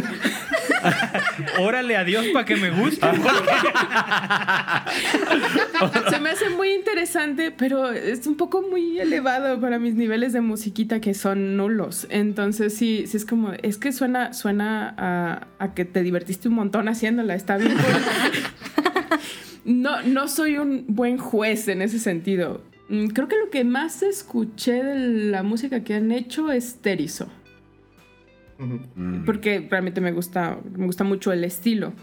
Órale, 1.60 1.96
adiós 1.96 2.26
para 2.34 2.44
que 2.44 2.56
me 2.56 2.70
guste. 2.70 3.06
Se 6.10 6.20
me 6.20 6.30
hace 6.30 6.50
muy 6.50 6.72
interesante, 6.72 7.50
pero 7.50 7.90
es 7.92 8.26
un 8.26 8.36
poco 8.36 8.62
muy 8.62 8.98
elevado 9.00 9.60
para 9.60 9.78
mis 9.78 9.94
niveles 9.94 10.32
de 10.32 10.40
musiquita 10.40 11.00
que 11.00 11.14
son 11.14 11.56
nulos. 11.56 12.06
Entonces 12.10 12.74
sí, 12.76 13.04
sí 13.06 13.16
es 13.16 13.24
como, 13.24 13.52
es 13.62 13.78
que 13.78 13.92
suena, 13.92 14.32
suena 14.32 14.94
a, 14.98 15.46
a 15.58 15.74
que 15.74 15.84
te 15.84 16.02
divertiste 16.02 16.48
un 16.48 16.54
montón 16.54 16.88
haciéndola, 16.88 17.34
está 17.34 17.56
bien. 17.56 17.72
cool. 17.74 19.18
No, 19.64 20.02
no 20.02 20.28
soy 20.28 20.58
un 20.58 20.84
buen 20.88 21.18
juez 21.18 21.68
en 21.68 21.82
ese 21.82 21.98
sentido. 21.98 22.62
Mm, 22.90 23.06
Creo 23.08 23.28
que 23.28 23.38
lo 23.38 23.48
que 23.50 23.64
más 23.64 24.02
escuché 24.02 24.82
de 24.84 25.30
la 25.30 25.42
música 25.42 25.82
que 25.84 25.94
han 25.94 26.12
hecho 26.12 26.50
es 26.52 26.76
Terizo. 26.82 27.28
Mm. 28.58 29.24
porque 29.24 29.66
realmente 29.70 30.02
me 30.02 30.12
gusta, 30.12 30.60
me 30.76 30.84
gusta 30.84 31.02
mucho 31.02 31.32
el 31.32 31.44
estilo. 31.44 31.94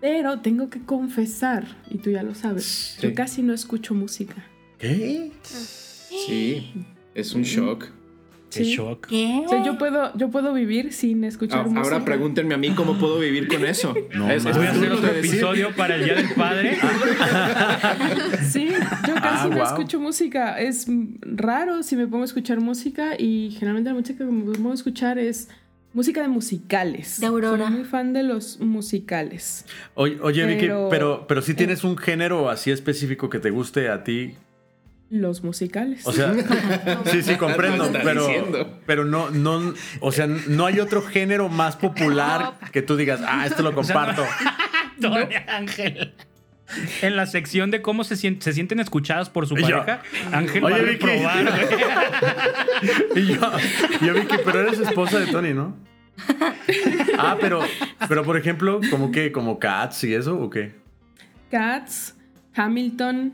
Pero 0.00 0.40
tengo 0.40 0.70
que 0.70 0.82
confesar, 0.84 1.66
y 1.90 1.98
tú 1.98 2.10
ya 2.10 2.22
lo 2.22 2.34
sabes, 2.36 2.64
Sí. 3.00 3.08
yo 3.08 3.14
casi 3.14 3.42
no 3.42 3.52
escucho 3.54 3.92
música. 3.94 4.36
¿Qué? 4.78 5.32
Sí, 5.42 6.72
es 7.14 7.34
un 7.34 7.42
shock. 7.42 7.86
Qué 8.54 8.64
Sí. 8.64 8.74
shock. 8.76 9.06
¿Qué? 9.08 9.42
O 9.44 9.48
sea, 9.48 9.62
yo 9.64 9.76
puedo, 9.78 10.16
yo 10.16 10.30
puedo 10.30 10.52
vivir 10.54 10.92
sin 10.92 11.24
escuchar 11.24 11.60
Ah, 11.60 11.62
música. 11.64 11.80
Ahora 11.82 12.04
pregúntenme 12.04 12.54
a 12.54 12.58
mí 12.58 12.70
cómo 12.70 12.98
puedo 12.98 13.18
vivir 13.18 13.48
con 13.48 13.64
eso. 13.66 13.94
No, 14.14 14.30
Es-. 14.30 14.44
Voy 14.44 14.66
a 14.66 14.70
hacer 14.70 14.92
otro 14.92 15.12
decir. 15.12 15.30
episodio 15.32 15.74
para 15.76 15.96
el 15.96 16.04
Día 16.04 16.14
del 16.14 16.30
Padre. 16.34 16.78
Sí, 18.50 18.68
yo 19.06 19.14
casi 19.14 19.46
Ah, 19.46 19.46
no 19.50 19.56
wow. 19.56 19.64
escucho 19.66 20.00
música. 20.00 20.58
Es 20.60 20.86
raro 21.22 21.82
si 21.82 21.96
me 21.96 22.06
pongo 22.06 22.22
a 22.22 22.26
escuchar 22.26 22.60
música 22.60 23.12
y 23.18 23.50
generalmente 23.52 23.90
la 23.90 23.94
música 23.96 24.18
que 24.24 24.30
me 24.30 24.52
pongo 24.54 24.70
a 24.70 24.74
escuchar 24.74 25.18
es 25.18 25.48
música 25.92 26.22
de 26.22 26.28
musicales. 26.28 27.20
De 27.20 27.26
Aurora. 27.26 27.66
Soy 27.66 27.76
muy 27.76 27.84
fan 27.84 28.12
de 28.12 28.22
los 28.22 28.60
musicales. 28.60 29.64
Oye, 29.94 30.18
oye, 30.20 30.46
Vicky, 30.46 30.60
Pero- 30.66 30.88
pero, 30.90 31.26
pero 31.28 31.42
sí 31.42 31.54
tienes 31.54 31.84
un 31.84 31.96
género 31.96 32.50
así 32.50 32.70
específico 32.70 33.28
que 33.30 33.38
te 33.38 33.50
guste 33.50 33.88
a 33.88 34.04
ti. 34.04 34.34
Los 35.14 35.44
musicales. 35.44 36.04
O 36.06 36.12
sea, 36.12 36.34
sí, 37.04 37.22
sí, 37.22 37.36
comprendo, 37.36 37.88
pero, 38.02 38.26
pero 38.84 39.04
no, 39.04 39.30
no, 39.30 39.72
o 40.00 40.10
sea, 40.10 40.26
no 40.26 40.66
hay 40.66 40.80
otro 40.80 41.02
género 41.02 41.48
más 41.48 41.76
popular 41.76 42.54
que 42.72 42.82
tú 42.82 42.96
digas, 42.96 43.20
ah, 43.24 43.46
esto 43.46 43.62
lo 43.62 43.72
comparto. 43.74 44.24
Tony 45.00 45.34
Ángel. 45.46 46.14
En 47.00 47.14
la 47.14 47.26
sección 47.26 47.70
de 47.70 47.80
cómo 47.80 48.02
se, 48.02 48.16
sien- 48.16 48.40
se 48.40 48.52
sienten 48.52 48.80
escuchadas 48.80 49.30
por 49.30 49.46
su 49.46 49.54
yo, 49.56 49.62
pareja, 49.84 50.02
Ángel 50.32 50.64
Oye, 50.64 50.74
va 50.74 50.80
a 50.80 50.82
reprobar. 50.82 51.44
güey. 53.12 53.22
Y 53.24 53.34
yo, 53.34 53.52
yo 54.04 54.14
Vicky, 54.14 54.36
pero 54.44 54.60
eres 54.62 54.80
esposa 54.80 55.20
de 55.20 55.26
Tony, 55.26 55.54
¿no? 55.54 55.76
Ah, 57.18 57.36
pero, 57.40 57.62
pero 58.08 58.24
por 58.24 58.36
ejemplo, 58.36 58.80
¿como 58.90 59.12
qué? 59.12 59.30
¿Como 59.30 59.58
Cats 59.60 60.02
y 60.04 60.14
eso 60.14 60.36
o 60.40 60.50
qué? 60.50 60.74
Cats, 61.50 62.16
Hamilton, 62.56 63.32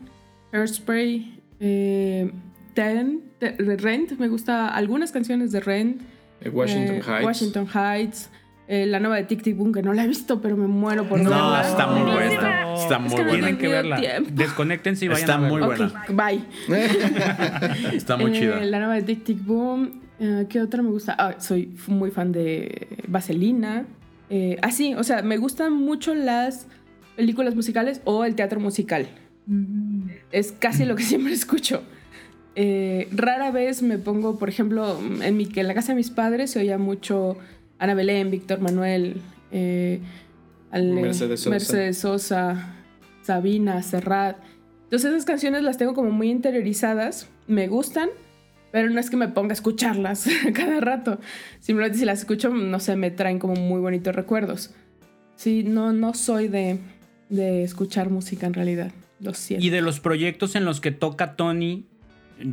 Hairspray, 0.53 1.40
eh, 1.61 2.31
Ten, 2.75 3.23
de- 3.41 3.53
de 3.53 3.77
Rent. 3.77 4.13
Me 4.19 4.29
gusta 4.29 4.69
algunas 4.69 5.13
canciones 5.13 5.53
de 5.53 5.61
Rent. 5.61 6.03
Eh, 6.41 6.49
Washington 6.49 6.97
eh, 6.97 7.03
Heights. 7.07 7.25
Washington 7.27 7.67
Heights. 7.75 8.31
Eh, 8.69 8.87
la 8.87 9.01
nueva 9.01 9.17
de 9.17 9.25
Tic 9.25 9.43
Tic 9.43 9.57
Boom, 9.57 9.73
que 9.73 9.83
no 9.83 9.93
la 9.93 10.05
he 10.05 10.07
visto, 10.09 10.41
pero 10.41 10.57
me 10.57 10.69
muero 10.69 11.09
por 11.09 11.19
No, 11.21 11.31
verla. 11.31 11.63
está 11.69 11.87
muy 11.89 12.01
No, 12.05 12.13
buena. 12.13 12.75
Está 12.75 12.95
Es 12.97 13.01
muy 13.01 13.09
que 13.11 13.15
buena. 13.17 13.31
Tienen 13.33 13.59
que 13.59 13.69
verla. 13.69 13.97
tiempo. 13.97 14.31
Desconéctense 14.33 15.05
y 15.07 15.09
vayan 15.09 15.21
Está 15.23 15.35
a 15.35 15.41
verla. 15.41 15.67
muy 15.67 15.67
buena. 15.67 16.05
Bye. 16.09 16.45
Está 17.97 18.17
muy 18.17 18.31
Eh, 18.31 18.41
chida. 18.41 18.61
La 18.61 18.79
nueva 18.79 18.95
de 18.95 19.03
Tic 19.03 19.25
Tic 19.25 19.45
Boom. 19.45 20.01
eh, 20.21 20.47
¿Qué 20.49 20.61
otra 20.61 20.83
me 20.83 20.91
gusta? 20.91 21.17
Ah, 21.19 21.35
soy 21.41 21.75
muy 21.89 22.11
fan 22.13 22.31
de 22.31 22.87
Vaselina. 23.09 23.87
Eh, 24.29 24.57
ah, 24.63 24.71
sí, 24.71 24.95
o 24.95 25.03
sea, 25.03 25.23
me 25.23 25.37
gustan 25.39 25.73
mucho 25.73 26.15
las 26.15 26.69
películas 27.17 27.57
musicales 27.57 28.01
o 28.05 28.25
el 28.25 28.37
teatro 28.37 28.61
musical. 28.61 29.09
Es 30.33 30.53
casi 30.53 30.85
lo 30.85 30.97
que 30.97 31.03
siempre 31.03 31.33
escucho. 31.35 31.83
Eh, 32.57 33.09
rara 33.13 33.51
vez 33.51 33.83
me 33.83 33.99
pongo, 33.99 34.39
por 34.39 34.49
ejemplo, 34.49 34.99
en, 35.23 35.37
mi, 35.37 35.49
en 35.55 35.67
la 35.69 35.75
casa 35.75 35.93
de 35.93 35.97
mis 35.97 36.11
padres 36.11 36.51
se 36.51 36.59
oía 36.61 36.79
mucho 36.79 37.37
Ana 37.79 37.95
Belén, 37.95 38.31
Víctor 38.31 38.61
Manuel, 38.61 39.21
eh, 39.53 40.01
al- 40.71 40.93
Mercedes 40.93 41.41
Sosa. 41.41 41.51
Mercedes 41.51 41.99
Sosa, 41.99 42.75
Sabina, 43.23 43.83
Serrat. 43.83 44.37
Entonces 44.85 45.11
esas 45.11 45.25
canciones 45.25 45.63
las 45.63 45.79
tengo 45.79 45.95
como 45.95 46.11
muy 46.11 46.29
interiorizadas, 46.31 47.29
me 47.47 47.69
gustan, 47.69 48.09
pero 48.73 48.91
no 48.91 48.99
es 49.01 49.09
que 49.11 49.17
me 49.17 49.29
ponga 49.29 49.53
a 49.53 49.55
escucharlas 49.55 50.27
cada 50.53 50.81
rato. 50.81 51.21
Simplemente 51.61 51.99
si 51.99 52.05
las 52.05 52.21
escucho, 52.21 52.51
no 52.51 52.81
sé, 52.81 52.97
me 52.97 53.11
traen 53.13 53.39
como 53.39 53.55
muy 53.55 53.81
bonitos 53.81 54.15
recuerdos. 54.15 54.75
Sí, 55.37 55.63
no, 55.63 55.93
no 55.93 56.15
soy 56.15 56.49
de, 56.49 56.79
de 57.29 57.63
escuchar 57.63 58.11
música 58.11 58.47
en 58.49 58.55
realidad. 58.55 58.91
Lo 59.21 59.35
siento. 59.35 59.65
Y 59.65 59.71
de 59.71 59.83
los 59.83 60.01
proyectos 60.01 60.55
en 60.57 60.65
los 60.65 60.81
que 60.81 60.91
toca 60.91 61.37
Tony, 61.37 61.85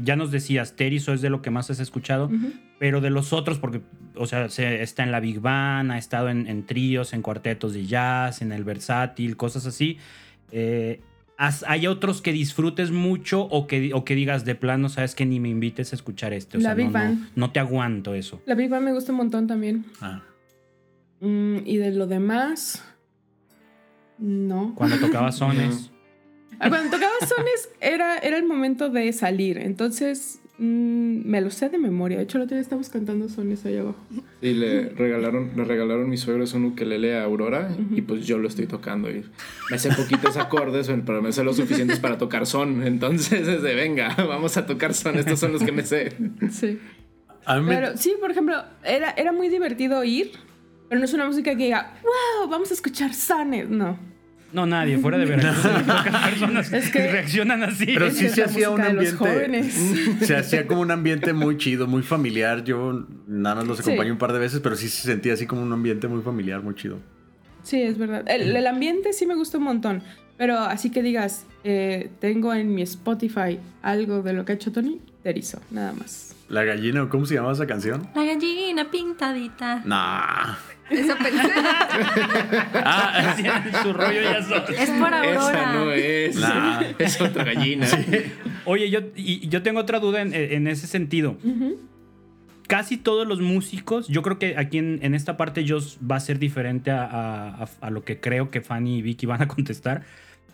ya 0.03 0.15
nos 0.15 0.31
decías, 0.31 0.75
Terizo 0.75 1.13
es 1.13 1.21
de 1.21 1.29
lo 1.29 1.41
que 1.41 1.49
más 1.49 1.69
has 1.69 1.79
escuchado, 1.79 2.29
pero 2.77 2.99
de 3.01 3.09
los 3.09 3.31
otros, 3.33 3.57
porque, 3.57 3.81
o 4.15 4.25
sea, 4.27 4.49
se- 4.49 4.81
está 4.83 5.03
en 5.03 5.11
la 5.11 5.19
Big 5.21 5.39
Band, 5.39 5.91
ha 5.91 5.97
estado 5.97 6.29
en, 6.29 6.45
en 6.47 6.65
tríos, 6.65 7.13
en 7.13 7.21
cuartetos 7.21 7.73
de 7.73 7.85
jazz, 7.85 8.41
en 8.41 8.51
el 8.51 8.63
versátil, 8.65 9.37
cosas 9.37 9.65
así. 9.65 9.97
Eh, 10.51 10.99
¿has- 11.37 11.63
¿Hay 11.67 11.87
otros 11.87 12.21
que 12.21 12.33
disfrutes 12.33 12.91
mucho 12.91 13.43
o 13.43 13.65
que, 13.65 13.93
o 13.93 14.03
que 14.03 14.15
digas 14.15 14.43
de 14.43 14.55
plano, 14.55 14.89
sabes 14.89 15.15
que 15.15 15.25
ni 15.25 15.39
me 15.39 15.47
invites 15.49 15.93
a 15.93 15.95
escuchar 15.95 16.33
este? 16.33 16.57
O 16.57 16.59
La 16.59 16.69
sea, 16.69 16.75
Big 16.75 16.87
no, 16.87 16.91
Band. 16.91 17.29
no 17.35 17.51
te 17.51 17.59
aguanto 17.61 18.13
eso. 18.13 18.41
La 18.45 18.55
Big 18.55 18.69
Bang 18.69 18.83
me 18.83 18.91
gusta 18.91 19.13
un 19.13 19.19
montón 19.19 19.47
también. 19.47 19.85
Ah. 20.01 20.21
Mm, 21.21 21.59
y 21.65 21.77
de 21.77 21.91
lo 21.93 22.07
demás, 22.07 22.83
no. 24.17 24.73
Cuando 24.75 24.97
tocaba 24.99 25.31
sones. 25.31 25.91
Ah, 26.59 26.69
Cuando 26.69 26.89
tocaba 26.91 27.13
sones 27.19 27.69
era, 27.81 28.17
era 28.17 28.37
el 28.37 28.45
momento 28.45 28.89
de 28.89 29.11
salir, 29.13 29.57
entonces 29.59 30.39
mm, 30.57 31.21
me 31.29 31.39
lo 31.41 31.49
sé 31.51 31.69
de 31.69 31.77
memoria. 31.77 32.17
De 32.17 32.23
hecho, 32.23 32.37
el 32.37 32.45
otro 32.45 32.55
día 32.55 32.61
estábamos 32.61 32.89
cantando 32.89 33.29
sones 33.29 33.65
ahí 33.65 33.77
abajo. 33.77 33.99
Y 34.41 34.53
le 34.53 34.89
regalaron, 34.89 35.51
le 35.55 35.63
regalaron 35.63 36.09
mis 36.09 36.21
suegros 36.21 36.53
un 36.53 36.65
ukelele 36.65 37.15
a 37.17 37.23
Aurora 37.23 37.69
y 37.91 38.01
pues 38.01 38.25
yo 38.25 38.37
lo 38.39 38.47
estoy 38.47 38.65
tocando. 38.67 39.09
Y 39.11 39.23
me 39.71 39.77
sé 39.79 39.89
poquitos 39.95 40.37
acordes, 40.37 40.89
pero 41.05 41.21
me 41.21 41.31
sé 41.31 41.43
lo 41.43 41.53
suficientes 41.53 41.99
para 41.99 42.17
tocar 42.17 42.45
son. 42.45 42.81
Entonces 42.85 43.47
es 43.47 43.61
de 43.61 43.75
venga, 43.75 44.15
vamos 44.17 44.57
a 44.57 44.65
tocar 44.65 44.93
son. 44.93 45.17
Estos 45.17 45.39
son 45.39 45.53
los 45.53 45.63
que 45.63 45.71
me 45.71 45.83
sé. 45.83 46.13
Sí. 46.51 46.79
A 47.45 47.59
mí 47.59 47.65
me- 47.67 47.75
Pero 47.75 47.95
sí, 47.97 48.13
por 48.19 48.31
ejemplo, 48.31 48.55
era, 48.83 49.11
era 49.11 49.31
muy 49.31 49.47
divertido 49.49 50.03
ir, 50.03 50.31
pero 50.89 50.99
no 50.99 51.05
es 51.05 51.13
una 51.13 51.25
música 51.25 51.51
que 51.55 51.63
diga, 51.65 51.93
wow, 52.03 52.49
vamos 52.49 52.71
a 52.71 52.73
escuchar 52.73 53.13
sones. 53.13 53.69
No. 53.69 53.97
No, 54.53 54.65
nadie, 54.65 54.97
fuera 54.97 55.17
de 55.17 55.25
Veracruz. 55.27 55.57
pocas 55.85 56.29
personas 56.29 56.71
Es 56.73 56.89
que- 56.89 57.11
reaccionan 57.11 57.63
así. 57.63 57.85
Pero 57.85 58.09
sí 58.11 58.29
se 58.29 58.43
hacía 58.43 58.69
un 58.69 58.77
música 58.77 58.93
de 58.93 58.93
los 59.03 59.13
ambiente. 59.13 59.39
jóvenes. 59.39 60.17
Se 60.27 60.35
hacía 60.37 60.65
como 60.67 60.81
un 60.81 60.91
ambiente 60.91 61.33
muy 61.33 61.57
chido, 61.57 61.85
muy 61.87 62.01
familiar. 62.01 62.63
Yo 62.63 63.05
nada 63.27 63.55
más 63.57 63.67
los 63.67 63.77
Sí. 63.77 63.83
acompañé 63.83 64.11
un 64.11 64.17
par 64.17 64.31
de 64.33 64.39
veces, 64.39 64.59
pero 64.61 64.75
sí 64.75 64.87
se 64.89 65.01
sentía 65.07 65.33
así 65.33 65.45
como 65.45 65.61
un 65.61 65.73
ambiente 65.73 66.07
muy 66.07 66.21
familiar, 66.21 66.61
muy 66.63 66.75
chido. 66.75 66.97
Sí, 67.63 67.81
es 67.81 67.97
verdad. 67.97 68.23
El, 68.27 68.55
el 68.55 68.67
ambiente 68.67 69.11
sí 69.13 69.25
me 69.25 69.35
gusta 69.35 69.57
un 69.57 69.65
montón. 69.65 70.01
Pero 70.37 70.57
así 70.59 70.91
que 70.91 71.01
digas, 71.01 71.45
eh, 71.63 72.09
tengo 72.21 72.53
en 72.53 72.73
mi 72.73 72.83
Spotify 72.83 73.59
algo 73.81 74.21
de 74.21 74.33
lo 74.33 74.45
que 74.45 74.51
ha 74.53 74.55
hecho 74.55 74.71
Tony, 74.71 75.01
Terizo, 75.23 75.59
nada 75.71 75.91
más. 75.93 76.35
La 76.47 76.63
gallina, 76.63 77.03
¿o 77.03 77.09
¿cómo 77.09 77.25
se 77.25 77.33
llamaba 77.33 77.53
esa 77.53 77.65
canción? 77.67 78.07
La 78.15 78.23
gallina 78.23 78.89
pintadita. 78.89 79.81
Nah. 79.83 80.55
Eso 80.89 81.15
pensé. 81.17 81.47
Ah, 82.73 83.35
su 83.83 83.93
rollo 83.93 84.21
ya 84.21 84.41
son. 84.43 84.63
Es 84.77 84.89
por 84.91 85.13
Aurora. 85.13 85.33
Esa 85.33 85.73
no 85.73 85.91
es. 85.91 86.35
Nah. 86.37 86.81
Es 86.99 87.21
otra 87.21 87.43
gallina. 87.43 87.87
Oye, 88.65 88.89
yo, 88.89 88.99
y 89.15 89.47
yo 89.49 89.61
tengo 89.63 89.79
otra 89.81 89.99
duda 89.99 90.21
en, 90.21 90.33
en 90.33 90.67
ese 90.67 90.87
sentido. 90.87 91.37
Casi 92.67 92.97
todos 92.97 93.25
los 93.25 93.39
músicos, 93.39 94.07
yo 94.09 94.21
creo 94.21 94.39
que 94.39 94.55
aquí 94.57 94.77
en, 94.77 94.99
en 95.01 95.15
esta 95.15 95.37
parte 95.37 95.63
yo 95.63 95.79
va 96.09 96.17
a 96.17 96.19
ser 96.19 96.37
diferente 96.37 96.91
a, 96.91 97.03
a- 97.05 97.63
a- 97.63 97.69
a 97.79 97.89
lo 97.89 98.03
que 98.03 98.19
creo 98.19 98.49
que 98.49 98.59
Fanny 98.61 98.97
y 98.97 99.01
Vicky 99.01 99.25
van 99.25 99.41
a 99.41 99.47
contestar, 99.47 100.03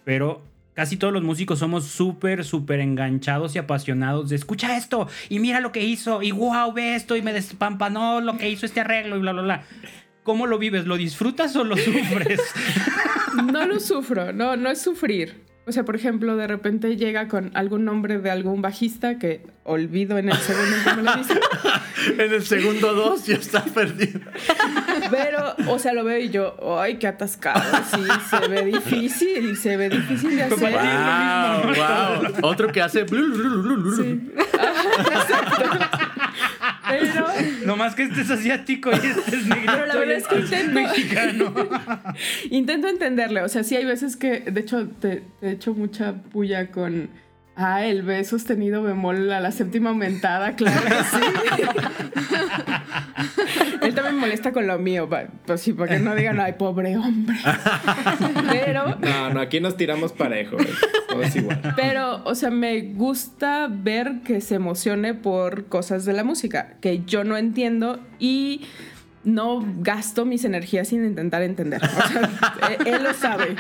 pero 0.03 0.43
casi 0.75 0.95
todos 0.97 1.11
los 1.11 1.23
músicos 1.23 1.57
somos 1.57 1.85
súper, 1.85 2.43
súper 2.45 2.81
enganchados 2.81 3.55
y 3.55 3.59
apasionados 3.59 4.29
de 4.29 4.35
escucha 4.35 4.77
esto 4.77 5.07
y 5.29 5.39
mira 5.39 5.59
lo 5.59 5.71
que 5.71 5.83
hizo 5.83 6.21
y 6.21 6.31
wow, 6.31 6.71
ve 6.71 6.93
esto 6.95 7.15
y 7.15 7.23
me 7.23 7.33
despampanó 7.33 8.21
lo 8.21 8.37
que 8.37 8.47
hizo 8.49 8.67
este 8.67 8.79
arreglo 8.81 9.17
y 9.17 9.19
bla, 9.19 9.31
bla, 9.33 9.41
bla. 9.41 9.63
¿Cómo 10.23 10.47
lo 10.47 10.57
vives? 10.57 10.85
¿Lo 10.85 10.97
disfrutas 10.97 11.55
o 11.55 11.63
lo 11.63 11.77
sufres? 11.77 12.41
No 13.51 13.65
lo 13.65 13.79
sufro, 13.79 14.33
no, 14.33 14.55
no 14.55 14.69
es 14.69 14.81
sufrir. 14.81 15.43
O 15.65 15.71
sea, 15.71 15.85
por 15.85 15.95
ejemplo, 15.95 16.35
de 16.35 16.45
repente 16.45 16.97
llega 16.97 17.29
con 17.29 17.51
algún 17.53 17.85
nombre 17.85 18.19
de 18.19 18.29
algún 18.29 18.61
bajista 18.61 19.17
que 19.17 19.45
olvido 19.63 20.17
en 20.17 20.27
el 20.27 20.35
segundo 20.37 20.75
en 20.75 20.83
que 20.83 20.93
me 20.95 21.03
lo 21.03 21.15
dice. 21.15 21.39
en 22.17 22.33
el 22.33 22.43
segundo 22.43 22.93
dos 22.93 23.25
ya 23.25 23.35
está 23.35 23.63
perdido. 23.63 24.19
Pero, 25.09 25.55
o 25.69 25.79
sea, 25.79 25.93
lo 25.93 26.03
veo 26.03 26.19
y 26.19 26.29
yo, 26.29 26.57
ay, 26.77 26.95
qué 26.95 27.07
atascado. 27.07 27.61
Sí, 27.91 28.01
se 28.29 28.47
ve 28.49 28.65
difícil, 28.65 29.55
se 29.55 29.77
ve 29.77 29.87
difícil 29.87 30.35
de 30.35 30.43
hacer. 30.43 30.73
Wow, 30.73 31.73
wow. 31.75 32.49
Otro 32.49 32.69
que 32.69 32.81
hace. 32.81 33.05
Sí. 33.07 33.15
Exacto. 34.35 36.02
Pero, 36.89 37.27
Nomás 37.65 37.95
que 37.95 38.03
este 38.03 38.21
es 38.21 38.29
asiático 38.29 38.91
y 38.91 38.95
este 38.95 39.35
es 39.35 39.45
negrito 39.47 39.71
Pero 39.73 39.85
la 39.85 39.95
verdad 39.95 40.17
es 40.17 40.23
este 40.23 40.35
que 40.35 40.41
intento- 40.41 40.73
mexicano. 40.73 41.53
intento 42.51 42.87
entenderle. 42.87 43.41
O 43.41 43.49
sea, 43.49 43.63
sí 43.63 43.75
hay 43.75 43.85
veces 43.85 44.15
que, 44.15 44.41
de 44.41 44.61
hecho, 44.61 44.87
te, 44.99 45.23
te 45.39 45.51
echo 45.51 45.73
mucha 45.73 46.13
puya 46.13 46.71
con. 46.71 47.09
Ah, 47.55 47.85
el 47.85 48.01
B 48.01 48.23
sostenido 48.23 48.81
bemol 48.81 49.31
a 49.31 49.39
la 49.39 49.51
séptima 49.51 49.91
aumentada, 49.91 50.55
claro 50.55 50.81
que 50.85 51.03
sí. 51.03 51.17
Él 53.81 53.93
también 53.93 54.17
molesta 54.17 54.51
con 54.53 54.65
lo 54.65 54.79
mío, 54.79 55.07
pues 55.45 55.61
sí, 55.61 55.73
para 55.73 55.93
que 55.95 55.99
no 55.99 56.15
digan, 56.15 56.39
ay, 56.39 56.53
pobre 56.53 56.97
hombre. 56.97 57.35
Pero 58.49 58.95
No, 58.99 59.29
no, 59.33 59.41
aquí 59.41 59.59
nos 59.59 59.77
tiramos 59.77 60.13
parejo. 60.13 60.57
es 61.21 61.35
igual. 61.35 61.61
Pero, 61.75 62.23
o 62.23 62.33
sea, 62.33 62.49
me 62.49 62.81
gusta 62.81 63.67
ver 63.69 64.21
que 64.25 64.41
se 64.41 64.55
emocione 64.55 65.13
por 65.13 65.65
cosas 65.65 66.05
de 66.05 66.13
la 66.13 66.23
música 66.23 66.75
que 66.81 67.03
yo 67.05 67.23
no 67.23 67.37
entiendo 67.37 67.99
y 68.19 68.61
no 69.23 69.63
gasto 69.79 70.25
mis 70.25 70.43
energías 70.45 70.87
sin 70.87 71.05
intentar 71.05 71.41
entender. 71.43 71.81
O 71.83 72.07
sea, 72.07 72.31
eh, 72.71 72.77
él 72.85 73.03
lo 73.03 73.13
sabe. 73.13 73.55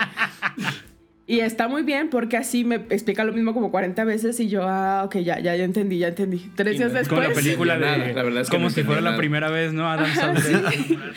Y 1.25 1.39
está 1.39 1.69
muy 1.69 1.83
bien 1.83 2.09
porque 2.09 2.35
así 2.35 2.65
me 2.65 2.75
explica 2.75 3.23
lo 3.23 3.31
mismo 3.31 3.53
como 3.53 3.71
40 3.71 4.03
veces 4.03 4.37
y 4.41 4.49
yo, 4.49 4.63
ah, 4.67 5.03
ok, 5.05 5.19
ya, 5.19 5.39
ya, 5.39 5.55
ya 5.55 5.63
entendí, 5.63 5.97
ya 5.97 6.09
entendí. 6.09 6.51
Tres 6.55 6.75
Y 6.75 6.77
días 6.79 6.91
no- 6.91 6.99
después. 6.99 7.17
Como 7.21 7.29
la 7.29 7.33
película 7.33 7.73
de. 7.75 7.79
Nada, 7.79 7.97
la 8.13 8.23
verdad 8.23 8.41
es 8.41 8.49
que 8.49 8.55
como 8.57 8.65
no 8.67 8.69
si 8.71 8.83
fuera 8.83 8.99
la 8.99 9.11
nada. 9.11 9.17
primera 9.17 9.49
vez, 9.49 9.71
¿no? 9.71 9.87
Adam 9.89 10.13
Sandler 10.13 10.61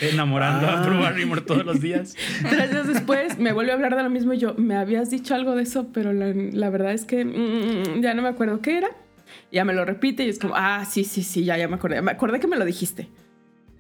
enamorando 0.01 0.69
a 0.69 0.81
Drew 0.83 1.01
Barrymore 1.01 1.41
todos 1.41 1.67
los 1.67 1.81
días. 1.81 2.15
Tres 2.49 2.71
días 2.71 2.87
después 2.87 3.39
me 3.39 3.53
vuelve 3.53 3.73
a 3.73 3.75
hablar 3.75 3.97
de 3.97 4.03
lo 4.05 4.11
mismo 4.11 4.33
y 4.33 4.39
yo, 4.39 4.55
me 4.55 4.77
habías 4.77 5.11
dicho 5.11 5.35
algo 5.35 5.57
de 5.57 5.65
eso, 5.65 5.89
pero 5.93 6.13
la, 6.13 6.33
la 6.35 6.71
verdad 6.71 6.93
es 6.93 7.05
que 7.05 7.25
mm, 7.25 8.01
ya 8.01 8.15
no 8.15 8.23
me 8.23 8.29
acuerdo 8.29 8.61
qué 8.61 8.79
era. 8.79 8.89
Ya 9.51 9.65
me 9.65 9.75
lo 9.75 9.85
repite 9.85 10.25
y 10.25 10.29
es 10.29 10.39
como, 10.39 10.55
ah, 10.57 10.85
sí, 10.89 11.03
sí, 11.03 11.25
sí, 11.25 11.45
ya, 11.45 11.57
ya 11.59 11.67
me 11.67 11.75
acordé. 11.75 12.01
Me 12.01 12.13
acordé 12.13 12.39
que 12.39 12.47
me 12.47 12.57
lo 12.57 12.65
dijiste. 12.65 13.09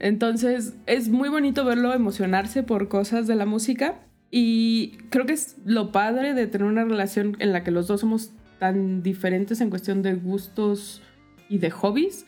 Entonces 0.01 0.75
es 0.87 1.09
muy 1.09 1.29
bonito 1.29 1.65
verlo 1.65 1.95
emocionarse 1.95 2.63
por 2.65 2.89
cosas 2.89 3.27
de 3.29 3.35
la 3.37 3.47
música 3.47 3.95
y 4.31 4.99
creo 5.11 5.27
que 5.27 5.35
es 5.35 5.57
lo 5.65 5.93
padre 5.93 6.35
de 6.35 6.47
tener 6.47 6.67
una 6.67 6.85
relación 6.85 7.37
en 7.39 7.53
la 7.53 7.65
que 7.65 7.71
los 7.71 7.87
dos 7.87 8.01
somos 8.01 8.33
tan 8.59 9.03
diferentes 9.03 9.61
en 9.61 9.71
cuestión 9.71 10.03
de 10.03 10.15
gustos 10.15 11.03
y 11.49 11.59
de 11.59 11.71
hobbies, 11.71 12.27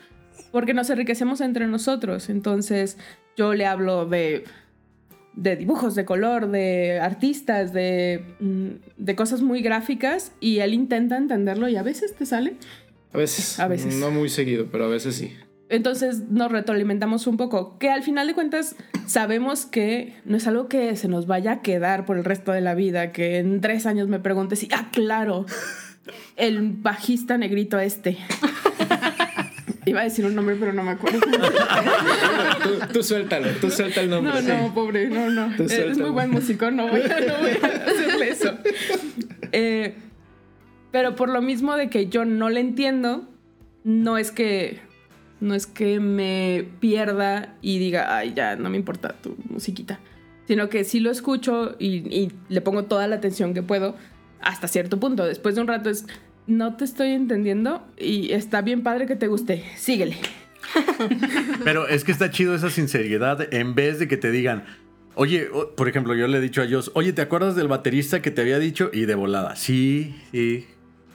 porque 0.51 0.73
nos 0.73 0.89
enriquecemos 0.89 1.41
entre 1.41 1.67
nosotros. 1.67 2.29
Entonces 2.29 2.97
yo 3.35 3.53
le 3.53 3.65
hablo 3.65 4.05
de 4.05 4.43
de 5.39 5.55
dibujos, 5.55 5.95
de 5.95 6.05
color, 6.05 6.49
de 6.51 6.99
artistas, 6.99 7.71
de, 7.71 8.25
mm, 8.39 8.69
de 8.97 9.15
cosas 9.15 9.41
muy 9.41 9.61
gráficas 9.61 10.33
y 10.41 10.59
él 10.59 10.73
intenta 10.73 11.17
entenderlo 11.17 11.69
y 11.69 11.77
a 11.77 11.83
veces 11.83 12.13
te 12.15 12.25
sale. 12.25 12.55
A 13.13 13.17
veces. 13.17 13.59
A 13.59 13.67
veces. 13.67 13.95
No 13.95 14.11
muy 14.11 14.29
seguido, 14.29 14.67
pero 14.71 14.85
a 14.85 14.87
veces 14.89 15.15
sí. 15.15 15.33
Entonces 15.69 16.23
nos 16.29 16.51
retroalimentamos 16.51 17.27
un 17.27 17.37
poco, 17.37 17.77
que 17.77 17.91
al 17.91 18.01
final 18.01 18.25
de 18.25 18.33
cuentas 18.33 18.75
sabemos 19.05 19.67
que 19.67 20.15
no 20.25 20.35
es 20.37 20.47
algo 20.47 20.67
que 20.67 20.95
se 20.95 21.07
nos 21.07 21.27
vaya 21.27 21.51
a 21.51 21.61
quedar 21.61 22.05
por 22.05 22.17
el 22.17 22.23
resto 22.25 22.51
de 22.51 22.61
la 22.61 22.73
vida, 22.73 23.11
que 23.11 23.37
en 23.37 23.61
tres 23.61 23.85
años 23.85 24.07
me 24.07 24.19
preguntes 24.19 24.63
y, 24.63 24.69
ah, 24.71 24.89
claro, 24.91 25.45
el 26.37 26.59
bajista 26.73 27.37
negrito 27.37 27.79
este. 27.79 28.17
Iba 29.85 30.01
a 30.01 30.03
decir 30.03 30.25
un 30.25 30.35
nombre, 30.35 30.55
pero 30.59 30.73
no 30.73 30.83
me 30.83 30.91
acuerdo. 30.91 31.19
tú, 32.63 32.93
tú 32.93 33.03
suéltalo, 33.03 33.49
tú 33.61 33.69
suelta 33.69 34.01
el 34.01 34.09
nombre. 34.09 34.33
No, 34.33 34.41
sí. 34.41 34.47
no, 34.47 34.73
pobre, 34.73 35.07
no, 35.09 35.29
no. 35.29 35.55
Tú 35.55 35.63
Es 35.63 35.71
suéltalo. 35.73 36.01
muy 36.01 36.09
buen 36.11 36.31
músico, 36.31 36.69
no 36.71 36.87
voy 36.87 37.01
a, 37.01 37.19
no 37.19 37.37
voy 37.39 37.51
a 37.61 37.67
hacerle 37.89 38.29
eso. 38.29 38.57
Eh, 39.51 39.95
pero 40.91 41.15
por 41.15 41.29
lo 41.29 41.41
mismo 41.41 41.75
de 41.75 41.89
que 41.89 42.07
yo 42.07 42.25
no 42.25 42.49
le 42.49 42.59
entiendo, 42.59 43.27
no 43.83 44.17
es 44.17 44.31
que 44.31 44.79
no 45.41 45.55
es 45.55 45.67
que 45.67 45.99
me 45.99 46.67
pierda 46.79 47.55
y 47.61 47.79
diga, 47.79 48.15
ay, 48.15 48.33
ya, 48.35 48.55
no 48.55 48.69
me 48.69 48.77
importa 48.77 49.15
tu 49.21 49.35
musiquita. 49.49 49.99
Sino 50.47 50.69
que 50.69 50.83
sí 50.83 50.99
lo 50.99 51.11
escucho 51.11 51.75
y, 51.79 51.97
y 52.13 52.31
le 52.49 52.61
pongo 52.61 52.85
toda 52.85 53.07
la 53.07 53.17
atención 53.17 53.53
que 53.53 53.61
puedo 53.61 53.95
hasta 54.41 54.67
cierto 54.67 54.99
punto. 54.99 55.25
Después 55.25 55.55
de 55.55 55.61
un 55.61 55.67
rato 55.67 55.89
es, 55.89 56.05
no 56.47 56.75
te 56.75 56.85
estoy 56.85 57.09
entendiendo 57.09 57.85
y 57.97 58.33
está 58.33 58.61
bien 58.61 58.81
padre 58.81 59.05
que 59.05 59.15
te 59.15 59.27
guste. 59.27 59.63
Síguele. 59.77 60.17
Pero 61.63 61.87
es 61.87 62.03
que 62.03 62.11
está 62.11 62.31
chido 62.31 62.55
esa 62.55 62.69
sinceridad 62.69 63.53
en 63.53 63.75
vez 63.75 63.99
de 63.99 64.07
que 64.07 64.17
te 64.17 64.31
digan, 64.31 64.65
oye, 65.15 65.47
por 65.75 65.87
ejemplo, 65.87 66.15
yo 66.15 66.27
le 66.27 66.37
he 66.37 66.41
dicho 66.41 66.61
a 66.61 66.65
ellos, 66.65 66.91
oye, 66.95 67.13
¿te 67.13 67.21
acuerdas 67.21 67.55
del 67.55 67.67
baterista 67.67 68.21
que 68.21 68.31
te 68.31 68.41
había 68.41 68.59
dicho? 68.59 68.89
Y 68.91 69.05
de 69.05 69.15
volada, 69.15 69.55
sí, 69.55 70.15
sí. 70.31 70.65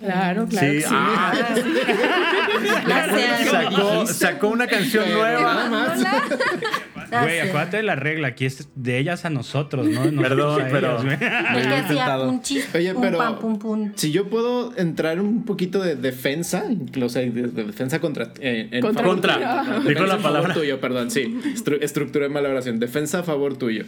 Claro, 0.00 0.46
claro. 0.46 0.72
Sí, 0.72 0.80
sí. 0.80 0.88
ah. 0.90 1.32
Gracias. 2.86 3.48
Sacó, 3.50 4.06
sacó 4.06 4.48
una 4.48 4.66
canción 4.66 5.10
nueva. 5.12 5.94
Güey, 7.22 7.40
acuérdate 7.40 7.76
de 7.78 7.82
la 7.84 7.94
regla. 7.96 8.28
Aquí 8.28 8.44
es 8.46 8.68
de 8.74 8.98
ellas 8.98 9.24
a 9.24 9.30
nosotros, 9.30 9.86
¿no? 9.86 10.10
Nosotros 10.10 10.62
Perdón, 10.62 10.62
pero-. 10.72 11.00
El 11.02 11.18
que 11.68 11.74
hacía 11.74 12.18
un 12.20 12.42
chis, 12.42 12.68
Oye, 12.74 12.92
pum, 12.92 13.02
pero- 13.02 13.18
pam, 13.18 13.38
pum, 13.38 13.58
pum. 13.58 13.92
Si 13.94 14.10
yo 14.10 14.28
puedo 14.28 14.76
entrar 14.76 15.20
un 15.20 15.44
poquito 15.44 15.80
de 15.82 15.94
defensa, 15.96 16.64
incluso 16.68 17.18
de, 17.18 17.30
de 17.30 17.64
defensa 17.64 18.00
contra. 18.00 18.32
eh, 18.40 18.68
en 18.70 18.80
Contra- 18.80 19.04
Contra. 19.04 19.34
tuyo. 19.36 19.88
Dijo 19.90 20.06
la 20.06 20.16
palabra. 20.18 20.42
favor 20.48 20.52
tuyo, 20.54 20.80
perdón, 20.80 21.10
sí. 21.10 21.40
Estru- 21.54 21.78
estructuré 21.80 22.28
mal 22.28 22.42
la 22.42 22.48
oración. 22.50 22.80
Defensa 22.80 23.20
a 23.20 23.22
favor 23.22 23.56
tuyo. 23.56 23.84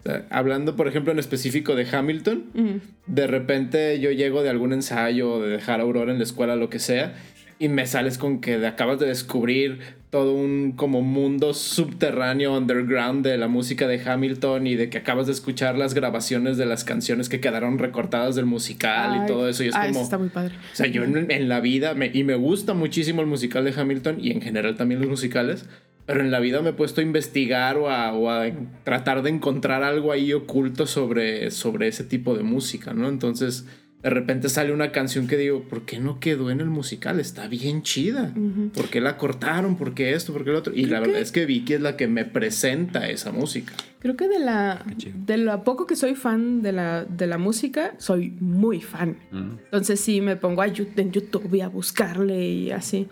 O 0.00 0.02
sea, 0.02 0.26
hablando, 0.30 0.76
por 0.76 0.86
ejemplo, 0.88 1.12
en 1.12 1.18
específico 1.18 1.74
de 1.74 1.86
Hamilton, 1.90 2.44
Ujú. 2.54 2.80
de 3.06 3.26
repente 3.26 3.98
yo 3.98 4.10
llego 4.12 4.42
de 4.42 4.50
algún 4.50 4.72
ensayo 4.72 5.32
o 5.32 5.42
de 5.42 5.48
dejar 5.50 5.80
a 5.80 5.84
Aurora 5.84 6.12
en 6.12 6.18
la 6.18 6.24
escuela, 6.24 6.54
lo 6.54 6.68
que 6.70 6.78
sea, 6.78 7.14
y 7.58 7.68
me 7.68 7.86
sales 7.86 8.18
con 8.18 8.40
que 8.40 8.64
acabas 8.66 8.98
de 9.00 9.06
descubrir 9.06 9.80
todo 10.10 10.32
un 10.32 10.72
como 10.72 11.02
mundo 11.02 11.52
subterráneo, 11.52 12.56
underground 12.56 13.26
de 13.26 13.36
la 13.36 13.48
música 13.48 13.86
de 13.86 14.00
Hamilton 14.00 14.66
y 14.66 14.74
de 14.74 14.88
que 14.88 14.98
acabas 14.98 15.26
de 15.26 15.32
escuchar 15.32 15.76
las 15.76 15.92
grabaciones 15.92 16.56
de 16.56 16.64
las 16.66 16.84
canciones 16.84 17.28
que 17.28 17.40
quedaron 17.40 17.78
recortadas 17.78 18.34
del 18.36 18.46
musical 18.46 19.10
Ay, 19.12 19.20
y 19.24 19.26
todo 19.26 19.48
eso. 19.48 19.64
Y 19.64 19.68
es 19.68 19.74
ah, 19.74 19.80
como... 19.80 19.90
eso 19.90 20.02
está 20.02 20.18
muy 20.18 20.28
padre. 20.30 20.54
O 20.72 20.76
sea, 20.76 20.86
yo 20.86 21.04
en, 21.04 21.30
en 21.30 21.48
la 21.48 21.60
vida, 21.60 21.94
me- 21.94 22.10
y 22.14 22.24
me 22.24 22.36
gusta 22.36 22.72
muchísimo 22.74 23.20
el 23.20 23.26
musical 23.26 23.64
de 23.64 23.74
Hamilton 23.78 24.18
y 24.20 24.30
en 24.30 24.40
general 24.40 24.76
también 24.76 25.00
los 25.00 25.10
musicales, 25.10 25.66
pero 26.06 26.20
en 26.20 26.30
la 26.30 26.40
vida 26.40 26.62
me 26.62 26.70
he 26.70 26.72
puesto 26.72 27.02
a 27.02 27.04
investigar 27.04 27.76
o 27.76 27.90
a, 27.90 28.14
o 28.14 28.30
a 28.30 28.46
tratar 28.84 29.20
de 29.22 29.28
encontrar 29.28 29.82
algo 29.82 30.10
ahí 30.10 30.32
oculto 30.32 30.86
sobre, 30.86 31.50
sobre 31.50 31.88
ese 31.88 32.04
tipo 32.04 32.34
de 32.34 32.44
música, 32.44 32.94
¿no? 32.94 33.10
Entonces, 33.10 33.66
de 34.02 34.10
repente 34.10 34.48
sale 34.48 34.72
una 34.72 34.92
canción 34.92 35.26
que 35.26 35.36
digo, 35.36 35.62
¿por 35.62 35.82
qué 35.82 35.98
no 35.98 36.20
quedó 36.20 36.50
en 36.50 36.60
el 36.60 36.66
musical? 36.70 37.18
Está 37.18 37.48
bien 37.48 37.82
chida. 37.82 38.32
¿Por 38.74 38.88
qué 38.90 39.00
la 39.00 39.16
cortaron? 39.16 39.76
¿Por 39.76 39.94
qué 39.94 40.14
esto? 40.14 40.32
¿Por 40.32 40.44
qué 40.44 40.52
lo 40.52 40.58
otro? 40.58 40.72
Y 40.74 40.86
la 40.86 41.00
verdad 41.00 41.20
es 41.20 41.32
que 41.32 41.46
Vicky 41.46 41.74
es 41.74 41.80
la 41.80 41.96
que 41.96 42.06
me 42.06 42.24
presenta 42.24 43.08
esa 43.08 43.32
música. 43.32 43.72
Creo 43.98 44.16
que 44.16 44.28
de 44.28 44.38
la 44.38 44.84
de 45.26 45.36
lo 45.38 45.64
poco 45.64 45.86
que 45.86 45.96
soy 45.96 46.14
fan 46.14 46.62
de 46.62 46.70
la, 46.70 47.04
de 47.04 47.26
la 47.26 47.38
música, 47.38 47.94
soy 47.98 48.30
muy 48.38 48.80
fan. 48.80 49.16
Entonces 49.32 49.98
sí 49.98 50.20
me 50.20 50.36
pongo 50.36 50.62
a 50.62 50.68
Yu- 50.68 50.88
en 50.96 51.10
YouTube 51.10 51.52
y 51.54 51.60
a 51.60 51.68
buscarle 51.68 52.48
y 52.48 52.70
así. 52.70 53.08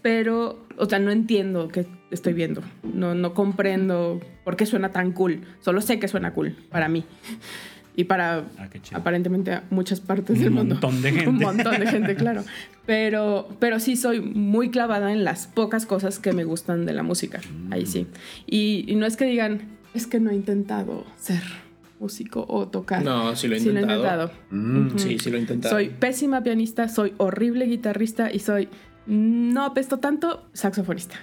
Pero, 0.00 0.66
o 0.78 0.86
sea, 0.86 0.98
no 0.98 1.10
entiendo 1.12 1.68
qué 1.68 1.86
estoy 2.10 2.32
viendo. 2.32 2.62
No, 2.82 3.14
no 3.14 3.34
comprendo 3.34 4.18
por 4.44 4.56
qué 4.56 4.64
suena 4.66 4.90
tan 4.90 5.12
cool. 5.12 5.42
Solo 5.60 5.80
sé 5.82 6.00
que 6.00 6.08
suena 6.08 6.32
cool 6.32 6.56
para 6.70 6.88
mí. 6.88 7.04
Y 7.94 8.04
para 8.04 8.44
Ah, 8.58 8.68
aparentemente 8.94 9.60
muchas 9.70 10.00
partes 10.00 10.36
Un 10.38 10.42
del 10.44 10.50
mundo. 10.52 10.74
montón 10.76 11.02
de 11.02 11.12
gente. 11.12 11.28
Un 11.28 11.38
montón 11.38 11.78
de 11.78 11.86
gente, 11.86 12.14
claro. 12.14 12.42
Pero, 12.86 13.48
pero 13.60 13.78
sí 13.78 13.94
soy 13.94 14.20
muy 14.20 14.70
clavada 14.70 15.12
en 15.12 15.22
las 15.22 15.46
pocas 15.46 15.86
cosas 15.86 16.18
que 16.18 16.32
me 16.32 16.42
gustan 16.42 16.84
de 16.84 16.92
la 16.92 17.04
música. 17.04 17.40
Ahí 17.70 17.86
sí. 17.86 18.08
Y, 18.44 18.84
y 18.88 18.96
no 18.96 19.06
es 19.06 19.16
que 19.16 19.24
digan, 19.24 19.60
es 19.94 20.08
que 20.08 20.18
no 20.18 20.30
he 20.30 20.34
intentado 20.34 21.06
ser 21.16 21.40
músico 22.00 22.44
o 22.48 22.66
tocar. 22.66 23.04
No, 23.04 23.36
sí 23.36 23.46
lo 23.46 23.54
he 23.54 23.60
Sí 23.60 23.70
lo 23.70 23.78
he 23.78 23.82
intentado. 23.82 24.32
Mm. 24.50 24.96
Sí, 24.98 25.16
sí 25.20 25.30
lo 25.30 25.36
he 25.36 25.40
intentado. 25.40 25.72
Soy 25.76 25.90
pésima 25.90 26.42
pianista, 26.42 26.88
soy 26.88 27.14
horrible 27.18 27.66
guitarrista 27.66 28.32
y 28.32 28.40
soy, 28.40 28.68
no 29.06 29.64
apesto 29.64 29.98
tanto, 30.00 30.48
saxofonista. 30.52 31.14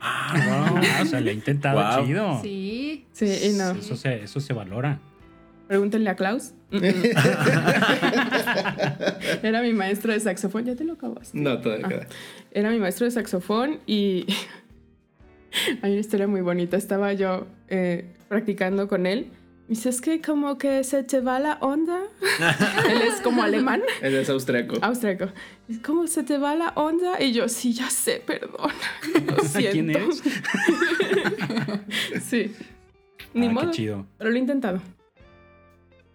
Ah, 0.00 0.80
o 1.02 1.04
sea, 1.04 1.20
le 1.20 1.30
ha 1.32 1.34
intentado 1.34 1.80
Wow. 1.96 2.06
chido. 2.06 2.40
Sí. 2.42 3.06
Sí, 3.12 3.26
y 3.26 3.58
no. 3.58 3.72
Eso 3.72 3.96
se, 3.96 4.22
eso 4.22 4.38
se 4.38 4.52
valora. 4.52 5.00
Pregúntenle 5.68 6.10
a 6.10 6.16
Klaus. 6.16 6.52
Era 9.42 9.62
mi 9.62 9.72
maestro 9.72 10.12
de 10.12 10.20
saxofón, 10.20 10.64
ya 10.64 10.74
te 10.74 10.84
lo 10.84 10.94
acabas. 10.94 11.34
No, 11.34 11.60
todavía 11.60 11.86
Ah. 11.86 11.88
queda. 11.88 12.06
Era 12.50 12.70
mi 12.70 12.78
maestro 12.78 13.04
de 13.06 13.10
saxofón 13.12 13.78
y 13.86 14.26
hay 15.82 15.92
una 15.92 16.00
historia 16.00 16.26
muy 16.26 16.40
bonita. 16.40 16.76
Estaba 16.76 17.12
yo 17.12 17.46
eh, 17.68 18.06
practicando 18.28 18.88
con 18.88 19.06
él. 19.06 19.30
Me 19.68 19.74
dice, 19.74 19.90
es 19.90 20.00
que 20.00 20.22
como 20.22 20.56
que 20.56 20.82
se 20.84 21.02
te 21.02 21.20
va 21.20 21.38
la 21.38 21.58
onda. 21.60 21.98
él 22.90 23.02
es 23.02 23.20
como 23.20 23.42
alemán, 23.42 23.82
Él 24.00 24.14
es 24.16 24.30
austriaco. 24.30 24.76
austriaco. 24.80 25.26
Es 25.68 25.78
como 25.80 26.06
se 26.06 26.22
te 26.22 26.38
va 26.38 26.54
la 26.54 26.68
onda. 26.70 27.22
Y 27.22 27.32
yo, 27.32 27.48
sí, 27.50 27.74
ya 27.74 27.90
sé, 27.90 28.22
perdón. 28.24 28.70
Lo 29.26 29.44
siento. 29.44 29.70
¿Quién 29.72 29.90
eres? 29.90 30.22
sí. 32.24 32.54
Ni 33.34 33.48
Ah, 33.48 33.50
modo. 33.50 33.66
qué 33.66 33.76
chido. 33.76 34.06
Pero 34.16 34.30
lo 34.30 34.36
he 34.36 34.38
intentado. 34.38 34.80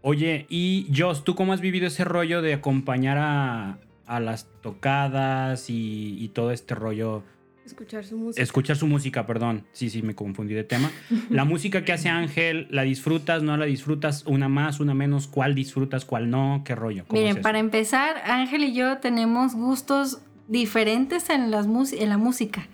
Oye, 0.06 0.46
y 0.50 0.88
Joss, 0.96 1.24
¿tú 1.24 1.34
cómo 1.34 1.54
has 1.54 1.62
vivido 1.62 1.88
ese 1.88 2.04
rollo 2.04 2.42
de 2.42 2.54
acompañar 2.54 3.18
a, 3.18 3.78
a 4.06 4.20
las 4.20 4.50
tocadas 4.62 5.70
y, 5.70 6.18
y 6.20 6.28
todo 6.28 6.52
este 6.52 6.76
rollo? 6.76 7.24
Escuchar 7.66 8.04
su 8.04 8.18
música. 8.18 8.44
Escuchar 8.44 8.76
su 8.76 8.86
música, 8.86 9.26
perdón. 9.26 9.66
Sí, 9.72 9.90
sí, 9.90 10.02
me 10.02 10.14
confundí 10.14 10.54
de 10.54 10.66
tema. 10.66 10.92
La 11.30 11.46
música 11.46 11.86
que 11.86 11.94
hace 11.94 12.10
Ángel, 12.10 12.68
¿la 12.70 12.82
disfrutas, 12.82 13.44
no 13.44 13.56
la 13.56 13.64
disfrutas? 13.64 14.26
¿Una 14.26 14.50
más, 14.50 14.82
una 14.82 14.94
menos? 14.94 15.28
¿Cuál 15.28 15.56
disfrutas, 15.56 16.04
cuál 16.04 16.30
no? 16.30 16.64
¿Qué 16.66 16.76
rollo? 16.76 17.06
¿Cómo 17.08 17.22
Miren, 17.22 17.38
es 17.38 17.42
para 17.42 17.60
empezar, 17.60 18.18
Ángel 18.26 18.66
y 18.66 18.74
yo 18.74 18.98
tenemos 18.98 19.56
gustos 19.56 20.20
diferentes 20.50 21.30
en, 21.30 21.50
las 21.50 21.66
en 21.94 22.10
la 22.10 22.18
música. 22.18 22.68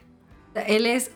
Él 0.65 0.87
es 0.87 1.11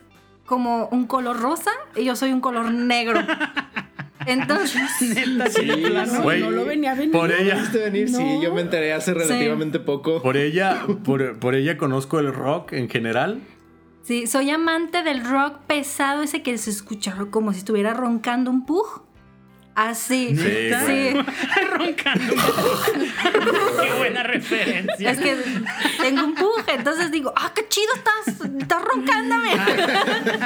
como 0.45 0.87
un 0.89 1.07
color 1.07 1.39
rosa 1.39 1.71
y 1.95 2.05
yo 2.05 2.15
soy 2.15 2.33
un 2.33 2.41
color 2.41 2.71
negro. 2.71 3.19
Entonces, 4.27 4.81
Neta, 5.01 5.49
sí. 5.49 5.65
No, 5.65 6.21
Güey, 6.23 6.41
no 6.41 6.51
lo 6.51 6.65
venía 6.65 6.91
a 6.91 6.95
venir. 6.95 7.11
Por 7.11 7.31
ella, 7.31 7.55
¿Viste 7.55 7.77
venir? 7.79 8.09
Sí, 8.09 8.13
No. 8.23 8.41
yo 8.43 8.53
me 8.53 8.61
enteré 8.61 8.93
hace 8.93 9.13
relativamente 9.13 9.79
poco. 9.79 10.21
por 10.21 10.37
ella, 10.37 10.83
por, 11.03 11.37
por 11.39 11.55
ella 11.55 11.77
conozco 11.77 12.19
el 12.19 12.33
rock 12.33 12.73
en 12.73 12.89
general. 12.89 13.41
sí, 14.03 14.27
soy 14.27 14.49
amante 14.49 15.03
del 15.03 15.23
rock 15.23 15.59
pesado, 15.67 16.23
ese 16.23 16.41
que 16.41 16.57
se 16.57 16.69
escucha 16.69 17.15
como 17.29 17.51
si 17.53 17.59
estuviera 17.59 17.93
roncando 17.93 18.51
un 18.51 18.65
pug. 18.65 19.03
Así. 19.75 20.31
¿Neta? 20.33 20.85
Sí. 20.85 21.13
Roncando. 21.77 22.35
Qué 23.81 23.93
buena 23.97 24.23
referencia. 24.23 25.11
Es 25.11 25.19
que 25.19 25.35
tengo 26.01 26.25
un 26.25 26.35
pug, 26.35 26.63
entonces 26.67 27.11
digo, 27.11 27.33
ah, 27.35 27.51
qué 27.55 27.67
chido 27.67 27.91
estás, 27.95 28.49
estás 28.59 28.81
roncándome. 28.83 29.51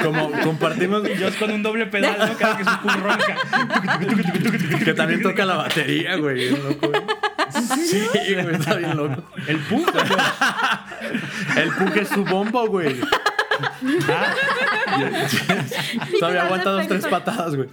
Como 0.02 0.30
compartimos, 0.42 1.02
Joss 1.20 1.36
con 1.36 1.50
un 1.50 1.62
doble 1.62 1.86
pedal, 1.86 2.18
¿no? 2.18 2.38
Cada 2.38 2.56
que 2.56 2.64
su 2.64 3.00
ronca. 3.00 3.36
que 4.84 4.94
también 4.94 5.22
toca 5.22 5.44
la 5.44 5.56
batería, 5.56 6.16
güey. 6.16 6.36
bien 6.36 6.62
loco, 6.64 6.88
güey. 6.88 7.02
Sí, 7.86 8.06
güey, 8.34 8.54
está 8.54 8.74
bien 8.76 8.96
loco. 8.96 9.22
El 9.46 9.58
pum. 9.58 9.84
El 11.56 11.70
Pug 11.70 11.96
es 11.96 12.08
su 12.08 12.24
bombo, 12.24 12.66
güey. 12.66 13.00
Todavía 16.20 16.42
aguanta 16.44 16.70
dos, 16.70 16.88
tres 16.88 17.06
patadas, 17.06 17.56
güey. 17.56 17.68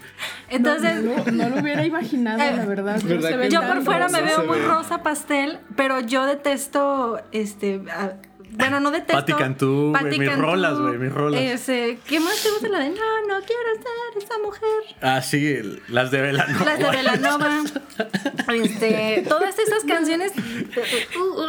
Entonces, 0.49 1.03
No, 1.03 1.23
no 1.31 1.49
lo 1.49 1.61
hubiera 1.61 1.85
imaginado, 1.85 2.41
Eh, 2.41 2.53
la 2.55 2.65
verdad. 2.65 2.99
no 3.01 3.07
¿verdad 3.07 3.29
se 3.29 3.33
que 3.33 3.37
ve 3.37 3.49
Yo 3.49 3.61
por 3.61 3.83
fuera 3.83 4.07
me 4.09 4.21
veo 4.21 4.43
muy 4.45 4.59
ve. 4.59 4.65
rosa 4.65 5.03
pastel, 5.03 5.59
pero 5.75 5.99
yo 6.01 6.25
detesto, 6.25 7.21
este, 7.31 7.81
a- 7.91 8.13
bueno, 8.57 8.79
no 8.79 8.89
detesto. 8.91 9.13
Patti 9.13 9.33
Cantú, 9.33 9.93
mis 10.03 10.17
Cantú, 10.29 10.41
rolas, 10.41 10.79
güey, 10.79 10.97
mis 10.97 11.11
rolas. 11.11 11.41
Ese, 11.41 11.99
¿Qué 12.07 12.19
más 12.21 12.41
te 12.41 12.49
gusta? 12.51 12.69
La 12.69 12.79
de 12.79 12.89
No, 12.89 12.95
no 12.95 13.45
quiero 13.45 13.75
ser 13.75 14.23
esa 14.23 14.37
mujer. 14.41 14.95
Ah, 15.01 15.21
sí, 15.21 15.57
las 15.89 16.09
de 16.11 16.21
Velanova. 16.21 16.65
Las 16.65 16.79
de 16.79 16.89
Velanova. 16.89 17.63
este, 18.53 19.25
todas 19.27 19.59
esas 19.59 19.83
canciones. 19.83 20.31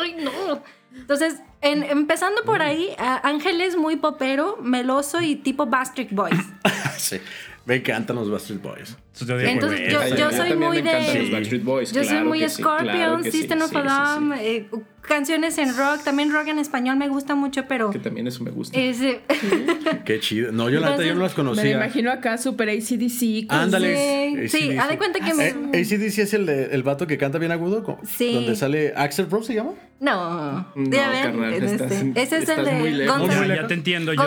Uy, 0.00 0.16
no. 0.24 0.62
Entonces, 0.96 1.36
en- 1.60 1.82
empezando 1.84 2.42
por 2.44 2.62
ahí, 2.62 2.88
a- 2.98 3.26
Ángel 3.28 3.60
es 3.60 3.76
muy 3.76 3.96
popero, 3.96 4.56
meloso 4.62 5.20
y 5.20 5.36
tipo 5.36 5.66
Bastric 5.66 6.12
Boys. 6.12 6.38
Sí, 6.98 7.18
me 7.66 7.76
encantan 7.76 8.16
los 8.16 8.30
Bastard 8.30 8.58
Boys. 8.60 8.96
Entonces, 9.20 9.92
yo- 10.18 10.30
soy 10.32 10.54
muy 10.56 10.82
me 10.82 10.90
de- 10.92 11.58
Boys. 11.62 11.92
Yo 11.92 12.04
soy 12.04 12.20
muy 12.22 12.40
que 12.40 12.48
sí, 12.48 12.62
Scorpion, 12.62 12.94
claro 12.96 13.22
sí, 13.22 13.30
System 13.30 13.62
of 13.62 13.74
a 13.76 13.80
sí, 13.82 13.88
sí. 13.88 13.88
Down, 13.88 14.32
eh, 14.38 14.66
canciones 15.02 15.56
en 15.58 15.76
rock, 15.76 16.02
también 16.04 16.32
rock 16.32 16.48
en 16.48 16.58
español 16.58 16.96
me 16.96 17.08
gusta 17.08 17.34
mucho, 17.36 17.66
pero 17.68 17.90
Que 17.90 17.98
también 18.00 18.26
eso 18.26 18.42
me 18.42 18.50
gusta. 18.50 18.78
es, 18.78 19.00
eh, 19.00 19.20
Qué 20.04 20.18
chido. 20.20 20.50
No, 20.52 20.68
yo 20.68 20.80
la 20.80 20.96
yo 21.02 21.14
no 21.14 21.22
las 21.22 21.32
Me 21.32 21.36
conocía. 21.36 21.70
imagino 21.76 22.10
acá 22.10 22.36
super 22.38 22.68
ACDC. 22.68 23.46
con- 23.46 23.58
Ándale. 23.58 24.48
Sí, 24.48 24.76
haz 24.76 24.88
de 24.88 24.98
cuenta 24.98 25.20
que 25.20 25.30
Eh, 25.30 25.54
me- 25.54 25.78
ACDC 25.78 26.18
es 26.22 26.34
el, 26.34 26.44
de- 26.46 26.66
el 26.74 26.82
vato 26.82 27.06
que 27.06 27.16
canta 27.18 27.38
bien 27.38 27.52
agudo. 27.52 27.82
co- 27.84 27.98
Sí. 28.04 28.34
Donde 28.34 28.56
sale 28.56 28.92
Axel 28.96 29.30
Rose, 29.30 29.46
¿se 29.48 29.54
llama? 29.54 29.70
no, 29.98 30.68
No, 30.74 30.90
ya 30.90 31.08
ven, 31.08 31.22
carnal, 31.22 31.54
este, 31.54 32.12
ese 32.20 32.36
es 32.38 32.48
el 32.50 32.64
de 32.66 32.70
N' 32.70 33.54
ya 33.56 33.66
te 33.66 33.72
entiendo 33.74 34.12
yo. 34.12 34.22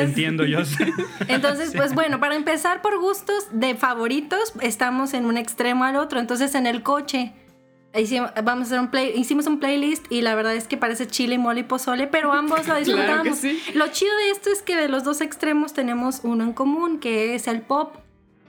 Entiendo 0.00 0.44
yo. 0.46 0.60
Entonces, 1.28 1.72
pues 1.76 1.92
bueno, 1.94 2.18
para 2.20 2.34
empezar 2.34 2.80
por 2.80 2.98
gustos 2.98 3.46
de 3.52 3.74
favoritos, 4.06 4.52
estamos 4.60 5.14
en 5.14 5.26
un 5.26 5.36
extremo 5.36 5.82
al 5.82 5.96
otro. 5.96 6.20
Entonces, 6.20 6.54
en 6.54 6.68
el 6.68 6.84
coche, 6.84 7.32
hicimos, 7.92 8.30
vamos 8.44 8.66
a 8.66 8.66
hacer 8.66 8.80
un 8.80 8.88
play, 8.88 9.12
hicimos 9.16 9.48
un 9.48 9.58
playlist 9.58 10.06
y 10.10 10.20
la 10.20 10.36
verdad 10.36 10.54
es 10.54 10.68
que 10.68 10.76
parece 10.76 11.08
chile, 11.08 11.38
mole 11.38 11.60
y 11.60 11.62
pozole, 11.64 12.06
pero 12.06 12.32
ambos 12.32 12.68
lo 12.68 12.76
disfrutamos. 12.78 13.24
que 13.24 13.34
sí. 13.34 13.60
Lo 13.74 13.88
chido 13.88 14.14
de 14.16 14.30
esto 14.30 14.50
es 14.50 14.62
que 14.62 14.76
de 14.76 14.88
los 14.88 15.02
dos 15.02 15.20
extremos 15.20 15.72
tenemos 15.72 16.20
uno 16.22 16.44
en 16.44 16.52
común, 16.52 17.00
que 17.00 17.34
es 17.34 17.48
el 17.48 17.62
pop. 17.62 17.96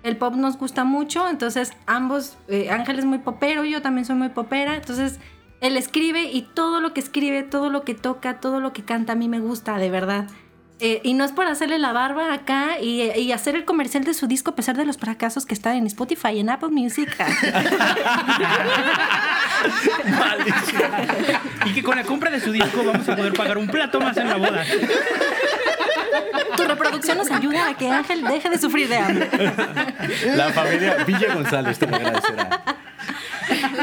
El 0.04 0.18
pop 0.18 0.36
nos 0.36 0.60
gusta 0.60 0.84
mucho, 0.84 1.28
entonces 1.28 1.72
ambos, 1.88 2.38
eh, 2.48 2.70
Ángel 2.70 3.00
es 3.00 3.06
muy 3.06 3.18
popero, 3.18 3.64
yo 3.66 3.82
también 3.82 4.06
soy 4.06 4.16
muy 4.16 4.30
popera, 4.30 4.76
entonces 4.76 5.20
él 5.60 5.76
escribe 5.76 6.26
y 6.26 6.44
todo 6.44 6.82
lo 6.82 6.94
que 6.94 7.00
escribe, 7.00 7.42
todo 7.42 7.72
lo 7.72 7.82
que 7.82 7.96
toca, 7.96 8.40
todo 8.40 8.60
lo 8.60 8.74
que 8.74 8.86
canta 8.86 9.14
a 9.14 9.16
mí 9.16 9.28
me 9.28 9.40
gusta, 9.40 9.80
de 9.80 9.90
verdad. 9.90 10.28
Eh, 10.80 11.02
y 11.04 11.16
no 11.16 11.26
es 11.26 11.32
por 11.32 11.48
hacerle 11.48 11.80
la 11.80 11.92
barba 11.92 12.32
acá 12.34 12.80
y, 12.80 13.02
y 13.02 13.32
hacer 13.32 13.56
el 13.56 13.66
comercial 13.66 14.04
de 14.04 14.14
su 14.14 14.28
disco 14.28 14.52
a 14.52 14.56
pesar 14.56 14.78
de 14.78 14.86
los 14.86 14.98
fracasos 14.98 15.48
que 15.48 15.56
está 15.56 15.76
en 15.76 15.88
Spotify 15.88 16.30
y 16.36 16.40
en 16.42 16.52
Apple 16.52 16.70
Music. 16.70 17.10
y 21.66 21.74
que 21.74 21.84
con 21.84 21.96
la 21.98 22.04
compra 22.04 22.30
de 22.30 22.40
su 22.40 22.52
disco 22.52 22.84
vamos 22.84 23.08
a 23.10 23.16
poder 23.16 23.34
pagar 23.34 23.58
un 23.58 23.68
plato 23.68 24.00
más 24.00 24.16
en 24.18 24.30
la 24.30 24.38
boda. 24.38 24.64
tu 26.56 26.64
reproducción 26.64 27.18
nos 27.18 27.32
ayuda 27.32 27.70
a 27.70 27.78
que 27.78 27.90
Ángel 27.90 28.24
deje 28.24 28.50
de 28.50 28.58
sufrir 28.58 28.88
de 28.88 28.98
hambre. 28.98 29.30
La 30.36 30.52
familia 30.52 31.04
Villa 31.06 31.34
González 31.34 31.80
te 31.80 31.88
lo 31.88 31.96
agradecerá. 31.96 32.62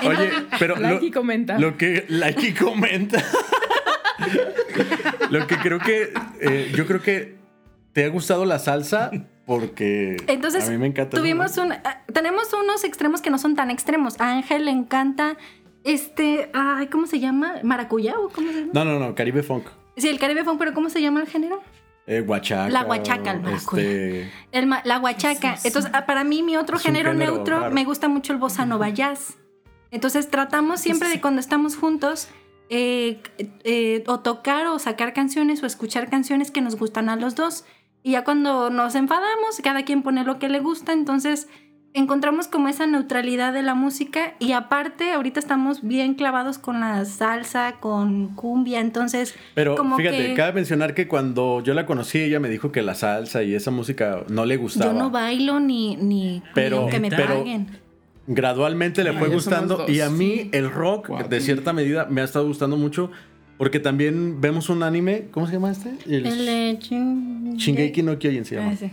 Oye, 0.05 0.30
pero 0.59 0.76
Like 0.76 1.01
lo, 1.01 1.07
y 1.07 1.11
comenta. 1.11 1.59
lo 1.59 1.76
que 1.76 2.05
like 2.09 2.49
y 2.49 2.53
comenta. 2.55 3.22
Lo 5.31 5.47
que 5.47 5.57
creo 5.59 5.79
que 5.79 6.12
eh, 6.41 6.73
yo 6.75 6.87
creo 6.87 7.01
que 7.03 7.37
te 7.93 8.05
ha 8.05 8.09
gustado 8.09 8.45
la 8.45 8.59
salsa 8.59 9.11
porque 9.47 10.17
Entonces, 10.27 10.67
a 10.67 10.71
mí 10.71 10.79
me 10.79 10.87
encanta. 10.87 11.17
tuvimos 11.17 11.57
un, 11.59 11.73
ah, 11.73 12.03
tenemos 12.12 12.53
unos 12.53 12.85
extremos 12.85 13.21
que 13.21 13.31
no 13.31 13.39
son 13.39 13.55
tan 13.57 13.71
extremos. 13.71 14.21
A 14.21 14.31
Ángel 14.33 14.65
le 14.65 14.71
encanta 14.71 15.37
este, 15.85 16.51
ay, 16.55 16.87
¿cómo 16.87 17.07
se 17.07 17.21
llama? 17.21 17.57
¿Maracuyá 17.62 18.15
o 18.19 18.31
cómo 18.31 18.51
se 18.51 18.61
llama? 18.61 18.71
No, 18.73 18.85
no, 18.85 18.99
no, 18.99 19.15
Caribe 19.15 19.43
Funk. 19.43 19.67
Sí, 19.97 20.09
el 20.09 20.19
Caribe 20.19 20.45
Funk, 20.45 20.59
pero 20.59 20.73
¿cómo 20.73 20.89
se 20.89 21.03
llama 21.03 21.21
el 21.21 21.27
género? 21.29 21.62
Eh, 22.07 22.21
guachaca. 22.21 22.69
La 22.71 22.85
guachaca, 22.85 23.31
el 23.33 23.41
maracuya. 23.41 23.83
este, 23.83 24.31
El 24.53 24.67
ma- 24.67 24.83
la 24.85 24.99
huachaca. 24.99 25.57
Entonces, 25.65 25.91
ah, 25.95 26.05
para 26.07 26.25
mí, 26.25 26.43
mi 26.43 26.57
otro 26.57 26.79
género, 26.79 27.12
género 27.12 27.33
neutro, 27.33 27.61
raro. 27.61 27.75
me 27.75 27.85
gusta 27.85 28.09
mucho 28.09 28.33
el 28.33 28.39
bossa 28.39 28.65
nova 28.67 28.89
jazz. 28.91 29.35
Entonces, 29.91 30.29
tratamos 30.29 30.81
siempre 30.81 31.09
de 31.09 31.21
cuando 31.21 31.41
estamos 31.41 31.77
juntos, 31.77 32.29
eh, 32.71 33.21
eh, 33.65 34.05
o 34.07 34.21
tocar 34.21 34.67
o 34.67 34.79
sacar 34.79 35.12
canciones 35.12 35.62
o 35.62 35.67
escuchar 35.67 36.09
canciones 36.11 36.51
que 36.51 36.61
nos 36.61 36.77
gustan 36.77 37.09
a 37.09 37.17
los 37.17 37.35
dos. 37.35 37.65
Y 38.03 38.12
ya 38.12 38.25
cuando 38.25 38.71
nos 38.71 38.95
enfadamos, 38.95 39.61
cada 39.62 39.85
quien 39.85 40.03
pone 40.03 40.25
lo 40.25 40.39
que 40.39 40.49
le 40.49 40.61
gusta. 40.61 40.93
Entonces, 40.93 41.49
encontramos 41.95 42.49
como 42.49 42.69
esa 42.69 42.87
neutralidad 42.87 43.53
de 43.53 43.62
la 43.62 43.75
música. 43.75 44.35
Y 44.39 44.53
aparte, 44.53 45.12
ahorita 45.12 45.41
estamos 45.41 45.83
bien 45.83 46.15
clavados 46.15 46.59
con 46.59 46.81
la 46.81 47.05
salsa, 47.05 47.77
con 47.81 48.35
cumbia. 48.35 48.81
Entonces, 48.81 49.35
Pero 49.55 49.75
como 49.77 49.97
fíjate, 49.97 50.19
que 50.29 50.35
cabe 50.35 50.53
mencionar 50.53 50.93
que 50.95 51.09
cuando 51.09 51.62
yo 51.62 51.73
la 51.73 51.87
conocí, 51.87 52.19
ella 52.19 52.41
me 52.41 52.49
dijo 52.49 52.73
que 52.73 52.83
la 52.83 52.95
salsa 52.95 53.43
y 53.43 53.55
esa 53.55 53.71
música 53.71 54.25
no 54.29 54.45
le 54.45 54.57
gustaba. 54.57 54.93
yo 54.93 54.99
no 54.99 55.11
bailo 55.11 55.61
ni, 55.61 55.97
ni, 55.97 56.43
Pero- 56.55 56.77
ni 56.77 56.83
aunque 56.83 57.01
me 57.01 57.11
pero- 57.11 57.39
paguen. 57.39 57.84
Gradualmente 58.27 59.05
le 59.05 59.12
fue 59.12 59.29
ya 59.31 59.39
somos 59.41 59.45
gustando 59.45 59.85
y 59.89 60.01
a 60.01 60.09
mí 60.11 60.49
el 60.53 60.70
rock 60.70 61.11
de 61.29 61.41
cierta 61.41 61.72
medida 61.72 62.07
me 62.07 62.20
ha 62.20 62.25
estado 62.25 62.47
gustando 62.47 62.77
mucho 62.77 63.11
porque 63.59 63.79
también 63.81 64.41
vemos 64.41 64.68
un 64.68 64.83
anime, 64.83 65.29
¿cómo 65.31 65.47
se 65.47 65.53
llama 65.53 65.70
este? 65.70 65.95
El, 66.07 66.27
El 66.27 66.79
chin- 66.81 67.55
Shingeki 67.57 68.03
no 68.03 68.18
Kyojin 68.18 68.45
se 68.45 68.57
llama. 68.57 68.70
Ah, 68.72 68.77
sí. 68.77 68.91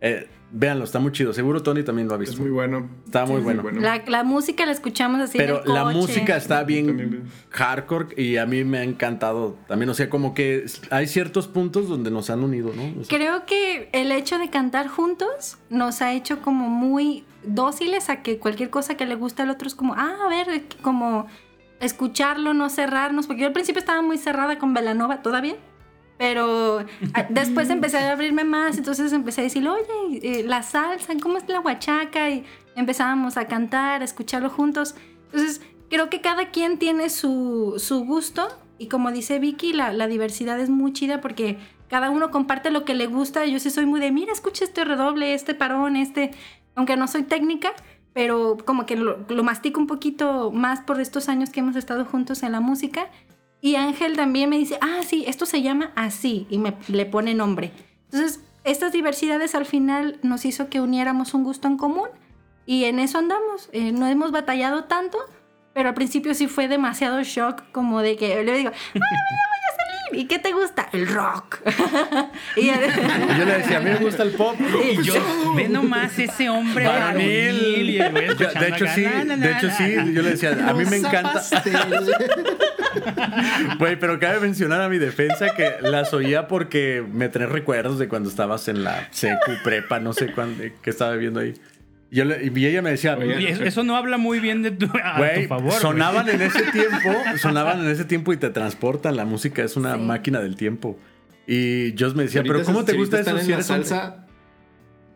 Eh, 0.00 0.26
véanlo, 0.52 0.84
está 0.84 0.98
muy 1.00 1.12
chido. 1.12 1.32
Seguro 1.34 1.62
Tony 1.62 1.82
también 1.82 2.08
lo 2.08 2.14
ha 2.14 2.16
visto. 2.16 2.34
Es 2.34 2.40
muy 2.40 2.50
bueno. 2.50 2.88
Está 3.04 3.26
muy 3.26 3.38
Es 3.38 3.44
bueno. 3.44 3.62
La, 3.80 4.02
la 4.06 4.24
música 4.24 4.64
la 4.64 4.72
escuchamos 4.72 5.20
así. 5.20 5.36
en 5.38 5.44
Pero 5.44 5.62
la 5.66 5.84
música 5.86 6.36
está 6.36 6.62
bien 6.64 7.24
hardcore 7.50 8.14
y 8.22 8.36
a 8.36 8.46
mí 8.46 8.64
me 8.64 8.78
ha 8.78 8.84
encantado 8.84 9.56
también. 9.66 9.90
O 9.90 9.94
sea, 9.94 10.08
como 10.08 10.32
que 10.32 10.64
hay 10.90 11.06
ciertos 11.06 11.48
puntos 11.48 11.88
donde 11.88 12.10
nos 12.10 12.30
han 12.30 12.42
unido, 12.44 12.72
¿no? 12.74 13.00
O 13.00 13.04
sea, 13.04 13.18
Creo 13.18 13.44
que 13.44 13.90
el 13.92 14.12
hecho 14.12 14.38
de 14.38 14.48
cantar 14.48 14.88
juntos 14.88 15.58
nos 15.68 16.00
ha 16.00 16.14
hecho 16.14 16.40
como 16.40 16.68
muy 16.70 17.24
dóciles 17.54 18.10
a 18.10 18.22
que 18.22 18.38
cualquier 18.38 18.70
cosa 18.70 18.96
que 18.96 19.06
le 19.06 19.14
guste 19.14 19.42
al 19.42 19.50
otro 19.50 19.68
es 19.68 19.74
como, 19.74 19.94
ah, 19.94 20.16
a 20.24 20.28
ver, 20.28 20.64
como 20.82 21.26
escucharlo, 21.80 22.54
no 22.54 22.68
cerrarnos. 22.70 23.26
Porque 23.26 23.42
yo 23.42 23.48
al 23.48 23.52
principio 23.52 23.80
estaba 23.80 24.02
muy 24.02 24.18
cerrada 24.18 24.58
con 24.58 24.74
Velanova, 24.74 25.22
todavía. 25.22 25.56
Pero 26.18 26.84
después 27.30 27.70
empecé 27.70 27.98
a 27.98 28.12
abrirme 28.12 28.44
más, 28.44 28.76
entonces 28.76 29.12
empecé 29.12 29.42
a 29.42 29.44
decir, 29.44 29.66
oye, 29.68 30.20
eh, 30.22 30.42
la 30.44 30.62
salsa, 30.62 31.14
¿cómo 31.20 31.38
es 31.38 31.48
la 31.48 31.60
huachaca? 31.60 32.30
Y 32.30 32.44
empezábamos 32.74 33.36
a 33.36 33.46
cantar, 33.46 34.02
a 34.02 34.04
escucharlo 34.04 34.50
juntos. 34.50 34.94
Entonces, 35.26 35.60
creo 35.88 36.10
que 36.10 36.20
cada 36.20 36.50
quien 36.50 36.78
tiene 36.78 37.08
su, 37.10 37.74
su 37.78 38.04
gusto 38.04 38.48
y 38.78 38.86
como 38.86 39.10
dice 39.10 39.38
Vicky, 39.38 39.72
la, 39.72 39.92
la 39.92 40.06
diversidad 40.06 40.58
es 40.60 40.70
muy 40.70 40.92
chida 40.92 41.20
porque 41.20 41.58
cada 41.88 42.10
uno 42.10 42.30
comparte 42.30 42.70
lo 42.70 42.84
que 42.84 42.94
le 42.94 43.06
gusta. 43.06 43.44
Yo 43.46 43.58
sí 43.58 43.70
soy 43.70 43.86
muy 43.86 44.00
de, 44.00 44.12
mira, 44.12 44.32
escucha 44.32 44.64
este 44.64 44.84
redoble, 44.84 45.34
este 45.34 45.54
parón, 45.54 45.96
este, 45.96 46.30
aunque 46.78 46.96
no 46.96 47.08
soy 47.08 47.24
técnica, 47.24 47.72
pero 48.12 48.56
como 48.64 48.86
que 48.86 48.94
lo, 48.94 49.18
lo 49.28 49.42
mastico 49.42 49.80
un 49.80 49.88
poquito 49.88 50.52
más 50.52 50.80
por 50.80 51.00
estos 51.00 51.28
años 51.28 51.50
que 51.50 51.58
hemos 51.58 51.74
estado 51.74 52.04
juntos 52.04 52.44
en 52.44 52.52
la 52.52 52.60
música. 52.60 53.10
Y 53.60 53.74
Ángel 53.74 54.14
también 54.14 54.48
me 54.48 54.58
dice, 54.58 54.78
ah, 54.80 55.00
sí, 55.04 55.24
esto 55.26 55.44
se 55.44 55.60
llama 55.60 55.90
así, 55.96 56.46
y 56.48 56.58
me 56.58 56.74
le 56.86 57.04
pone 57.04 57.34
nombre. 57.34 57.72
Entonces, 58.04 58.40
estas 58.62 58.92
diversidades 58.92 59.56
al 59.56 59.66
final 59.66 60.20
nos 60.22 60.44
hizo 60.44 60.68
que 60.68 60.80
uniéramos 60.80 61.34
un 61.34 61.42
gusto 61.42 61.66
en 61.66 61.78
común 61.78 62.08
y 62.64 62.84
en 62.84 63.00
eso 63.00 63.18
andamos. 63.18 63.68
Eh, 63.72 63.90
no 63.90 64.06
hemos 64.06 64.30
batallado 64.30 64.84
tanto, 64.84 65.18
pero 65.74 65.88
al 65.88 65.96
principio 65.96 66.32
sí 66.32 66.46
fue 66.46 66.68
demasiado 66.68 67.20
shock, 67.24 67.72
como 67.72 68.02
de 68.02 68.16
que 68.16 68.44
le 68.44 68.56
digo, 68.56 68.70
¡Ay! 68.94 69.00
¿Y 70.12 70.26
qué 70.26 70.38
te 70.38 70.52
gusta? 70.52 70.88
El 70.92 71.06
rock. 71.08 71.58
y 72.56 72.66
yo 72.66 73.44
le 73.44 73.58
decía, 73.58 73.78
a 73.78 73.80
mí 73.80 73.90
me 73.90 73.96
gusta 73.96 74.22
el 74.22 74.30
pop. 74.30 74.56
Y 74.90 75.02
yo, 75.02 75.14
ve 75.56 75.68
nomás 75.68 76.18
ese 76.18 76.48
hombre 76.48 76.86
Varonil. 76.86 77.54
varonil 77.54 77.90
y 77.90 78.00
el 78.00 78.10
güey 78.12 78.28
Yo- 78.28 78.34
de 78.34 78.68
hecho, 78.68 78.84
acá, 78.84 78.94
sí, 78.94 79.02
na, 79.04 79.24
na, 79.24 79.36
de 79.36 79.52
hecho, 79.52 79.66
na, 79.68 79.76
sí, 79.76 79.94
na. 79.96 80.04
yo 80.06 80.22
le 80.22 80.30
decía, 80.30 80.50
a 80.68 80.72
mí 80.72 80.84
me 80.84 80.96
encanta. 80.96 81.42
Güey, 83.78 83.98
pero 83.98 84.18
cabe 84.18 84.40
mencionar 84.40 84.80
a 84.80 84.88
mi 84.88 84.98
defensa 84.98 85.54
que 85.54 85.76
las 85.82 86.12
oía 86.14 86.48
porque 86.48 87.04
me 87.12 87.28
trae 87.28 87.46
recuerdos 87.46 87.98
de 87.98 88.08
cuando 88.08 88.28
estabas 88.28 88.68
en 88.68 88.84
la 88.84 89.08
secu, 89.10 89.52
prepa, 89.62 90.00
no 90.00 90.12
sé 90.12 90.32
cuándo, 90.32 90.64
qué 90.82 90.90
estaba 90.90 91.14
viendo 91.16 91.40
ahí. 91.40 91.54
Y, 92.10 92.16
yo 92.16 92.24
le- 92.24 92.50
y 92.54 92.66
ella 92.66 92.80
me 92.82 92.90
decía, 92.90 93.16
Oye, 93.18 93.50
eso, 93.50 93.64
eso 93.64 93.84
no 93.84 93.96
habla 93.96 94.16
muy 94.18 94.40
bien 94.40 94.62
de 94.62 94.70
tu, 94.70 94.86
a 94.86 95.20
tu 95.34 95.42
favor. 95.48 95.72
sonaban 95.74 96.28
en 96.28 96.40
ese 96.42 96.62
tiempo, 96.72 97.10
sonaban 97.40 97.80
en 97.84 97.90
ese 97.90 98.04
tiempo 98.04 98.32
y 98.32 98.36
te 98.38 98.50
transportan. 98.50 99.16
La 99.16 99.24
música 99.24 99.62
es 99.62 99.76
una 99.76 99.94
Sí. 99.96 100.00
máquina 100.00 100.40
del 100.40 100.56
tiempo. 100.56 100.98
Y 101.46 101.94
Joss 101.98 102.14
me 102.14 102.24
decía, 102.24 102.42
pero 102.42 102.62
¿cómo 102.64 102.84
te 102.84 102.92
gusta 102.94 103.20
eso 103.20 103.30
si 103.38 103.44
en 103.44 103.48
la 103.50 103.54
eres 103.56 103.70
hombre?" 103.70 103.86
salsa? 103.88 104.24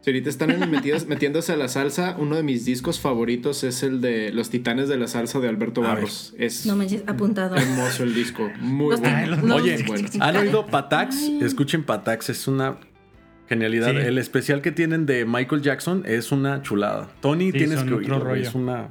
Si 0.03 0.11
ahorita 0.11 0.29
están 0.31 0.51
en- 0.51 0.69
metidos- 0.71 1.07
metiéndose 1.09 1.53
a 1.53 1.57
la 1.57 1.69
salsa, 1.69 2.17
uno 2.19 2.37
de 2.37 2.43
mis 2.43 2.65
discos 2.65 2.99
favoritos 3.01 3.63
es 3.65 3.83
el 3.85 4.01
de 4.01 4.33
Los 4.33 4.51
Titanes 4.51 4.89
de 4.89 4.97
la 4.99 5.07
Salsa 5.07 5.39
de 5.41 5.49
Alberto. 5.49 5.81
Barros. 5.81 6.35
Es 6.39 6.67
no 6.67 6.77
apuntado. 7.07 7.55
hermoso 7.57 8.03
el 8.03 8.13
disco. 8.15 8.51
Muy 8.61 8.91
Los 8.91 9.01
bueno. 9.01 9.55
Oye, 9.55 9.85
bueno. 9.87 10.09
¿han 10.21 10.37
oído 10.37 10.67
Patax? 10.67 11.17
Escuchen 11.41 11.85
Patax, 11.85 12.31
es 12.31 12.49
una 12.49 12.77
genialidad. 13.49 13.91
Sí. 13.91 13.97
El 13.97 14.19
especial 14.19 14.63
que 14.63 14.73
tienen 14.73 15.07
de 15.07 15.25
Michael 15.25 15.63
Jackson 15.63 16.03
es 16.07 16.33
una 16.33 16.63
chulada. 16.63 17.09
Tony, 17.21 17.53
Sí, 17.53 17.59
tienes 17.59 17.83
que 17.85 17.95
oírlo, 17.95 18.35
es 18.35 18.55
una 18.55 18.91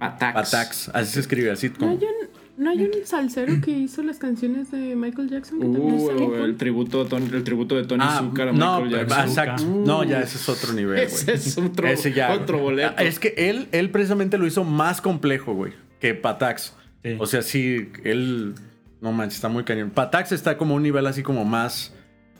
Atax. 0.00 0.34
Patax, 0.50 0.88
así 0.94 1.12
se 1.12 1.20
escribe, 1.20 1.50
así 1.50 1.68
¿No 1.70 1.74
como... 1.78 1.90
hay, 1.92 1.96
un, 1.98 2.62
¿No 2.64 2.70
hay 2.70 2.82
un 2.82 2.90
salsero 3.06 3.54
que 3.62 3.70
hizo 3.78 4.02
las 4.02 4.18
canciones 4.18 4.70
de 4.70 4.94
Michael 4.96 5.30
Jackson? 5.30 5.58
Que 5.60 5.66
también 5.66 5.94
Uh, 5.94 6.08
cool? 6.26 6.40
el 6.44 6.56
tributo, 6.56 7.02
a 7.02 7.08
Tony- 7.08 7.30
el 7.32 7.42
tributo 7.42 7.76
de 7.76 7.84
Tony 7.84 8.02
Ah, 8.06 8.18
Zucker 8.20 8.48
a 8.48 8.52
no, 8.52 8.82
Michael 8.82 9.06
Jackson. 9.08 9.28
exacto. 9.28 9.62
Uh. 9.64 9.84
No, 9.86 10.04
ya 10.04 10.20
ese 10.20 10.36
es 10.36 10.48
otro 10.48 10.72
nivel, 10.72 10.94
güey. 10.96 11.06
Ese 11.06 11.32
es 11.32 11.56
otro, 11.58 11.88
Ese 11.88 12.12
ya. 12.12 12.32
otro 12.34 12.58
boleto. 12.58 12.94
Es 13.02 13.18
que 13.18 13.34
él, 13.36 13.68
él 13.72 13.90
precisamente 13.90 14.36
lo 14.38 14.46
hizo 14.46 14.62
más 14.64 15.00
complejo, 15.00 15.54
güey, 15.54 15.72
que 16.00 16.14
Patax. 16.14 16.74
Sí. 17.02 17.16
O 17.18 17.26
sea, 17.26 17.42
sí, 17.42 17.90
él. 18.04 18.54
No 19.00 19.12
manches, 19.12 19.36
está 19.36 19.48
muy 19.48 19.64
cañón. 19.64 19.90
Patax 19.90 20.32
está 20.32 20.56
como 20.56 20.74
un 20.74 20.82
nivel 20.82 21.06
así 21.06 21.22
como 21.22 21.44
más. 21.44 21.92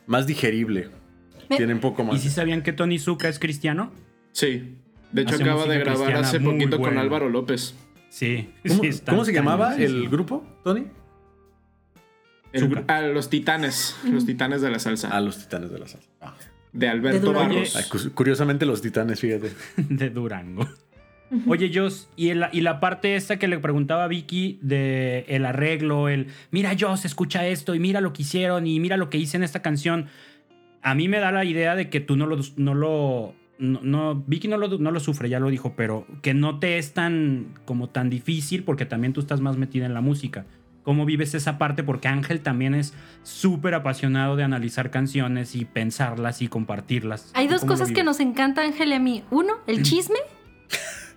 Más 0.07 0.27
digerible. 0.27 0.89
Me- 1.49 1.57
Tiene 1.57 1.75
un 1.75 1.81
poco 1.81 2.03
¿Y 2.03 2.07
más. 2.07 2.21
si 2.23 2.31
sabían 2.31 2.63
que 2.63 2.73
Tony 2.73 2.99
Zuka 2.99 3.29
es 3.29 3.39
cristiano? 3.39 3.93
Sí. 4.33 4.77
De 5.13 5.23
hecho, 5.23 5.35
Hace 5.35 5.45
acaba 5.45 5.67
de 5.67 5.79
grabar 5.79 6.15
hace 6.17 6.41
poquito 6.41 6.79
con. 6.81 6.99
Álvaro 6.99 7.29
López. 7.29 7.75
Sí. 8.11 8.51
¿Cómo, 8.67 8.81
sí, 8.83 8.87
está 8.89 9.13
cómo 9.13 9.25
se 9.25 9.33
llamaba 9.33 9.77
el 9.77 10.09
grupo, 10.09 10.45
Tony? 10.65 10.87
El 12.53 12.85
a 12.89 13.03
los 13.03 13.31
titanes. 13.31 13.97
Los 14.11 14.27
titanes 14.27 14.61
de 14.63 14.71
la 14.71 14.79
salsa. 14.79 15.09
A 15.09 15.21
los 15.21 15.39
titanes 15.39 15.71
de 15.73 15.79
la 15.79 15.89
salsa. 15.89 16.09
Ah. 16.21 16.35
De 16.73 16.89
Alberto 16.89 17.29
De. 17.29 17.33
Barros. 17.33 17.77
Ay, 17.77 17.85
curiosamente 18.15 18.65
los 18.67 18.81
titanes, 18.81 19.21
fíjate. 19.21 19.53
de 19.77 20.11
Durango. 20.11 20.69
Oye, 21.49 21.71
Jos, 21.75 22.09
y, 22.17 22.29
el- 22.29 22.47
y 22.53 22.61
la 22.61 22.79
parte 22.79 23.17
esta 23.17 23.39
que 23.41 23.49
le 23.49 23.59
preguntaba 23.59 24.05
a 24.05 24.09
Vicky 24.09 24.59
de 24.63 25.25
el 25.29 25.45
arreglo, 25.47 26.09
el 26.09 26.29
mira, 26.53 26.77
Jos, 26.79 27.05
escucha 27.05 27.45
esto 27.49 27.75
y 27.75 27.81
mira 27.81 28.01
lo 28.01 28.13
que 28.13 28.23
hicieron 28.23 28.67
y 28.69 28.79
mira 28.79 28.97
lo 28.97 29.11
que 29.11 29.19
hice 29.19 29.37
en 29.37 29.43
esta 29.43 29.61
canción. 29.63 30.07
A 30.85 30.95
mí 30.95 31.09
me 31.09 31.19
da 31.19 31.33
la 31.33 31.45
idea 31.45 31.75
de 31.75 31.91
que 31.91 31.99
tú 31.99 32.15
no 32.17 32.27
lo. 32.27 32.39
No 32.57 32.75
lo 32.75 33.35
no, 33.59 33.81
no- 33.83 34.23
Vicky 34.27 34.49
no 34.49 34.57
lo, 34.59 34.69
no 34.79 34.91
lo 34.91 35.01
sufre, 35.01 35.29
ya 35.29 35.41
lo 35.41 35.49
dijo, 35.49 35.75
pero 35.77 36.07
que 36.23 36.35
no 36.35 36.59
te 36.59 36.79
es 36.79 36.93
tan 36.93 37.55
como 37.65 37.89
tan 37.89 38.11
difícil 38.11 38.63
porque 38.65 38.85
también 38.85 39.13
tú 39.13 39.21
estás 39.21 39.41
más 39.41 39.57
metida 39.57 39.87
en 39.87 39.95
la 39.95 40.01
música. 40.01 40.45
¿Cómo 40.83 41.07
vives 41.07 41.35
esa 41.35 41.57
parte? 41.57 41.83
Porque 41.83 42.09
Ángel 42.09 42.41
también 42.41 42.75
es 42.75 42.93
súper 43.23 43.75
apasionado 43.75 44.37
de 44.37 44.43
analizar 44.45 44.91
canciones 44.91 45.55
y 45.55 45.65
pensarlas 45.65 46.43
y 46.43 46.49
compartirlas. 46.49 47.31
Hay 47.33 47.49
dos 47.49 47.61
¿Cómo 47.61 47.73
lo 47.73 47.79
cosas 47.79 47.95
que 47.95 48.05
nos 48.05 48.21
encanta, 48.21 48.63
Ángel 48.63 48.91
y 48.91 48.93
a 48.93 49.01
mí. 49.01 49.25
Uno, 49.31 49.55
el 49.67 49.83
chisme. 49.83 50.19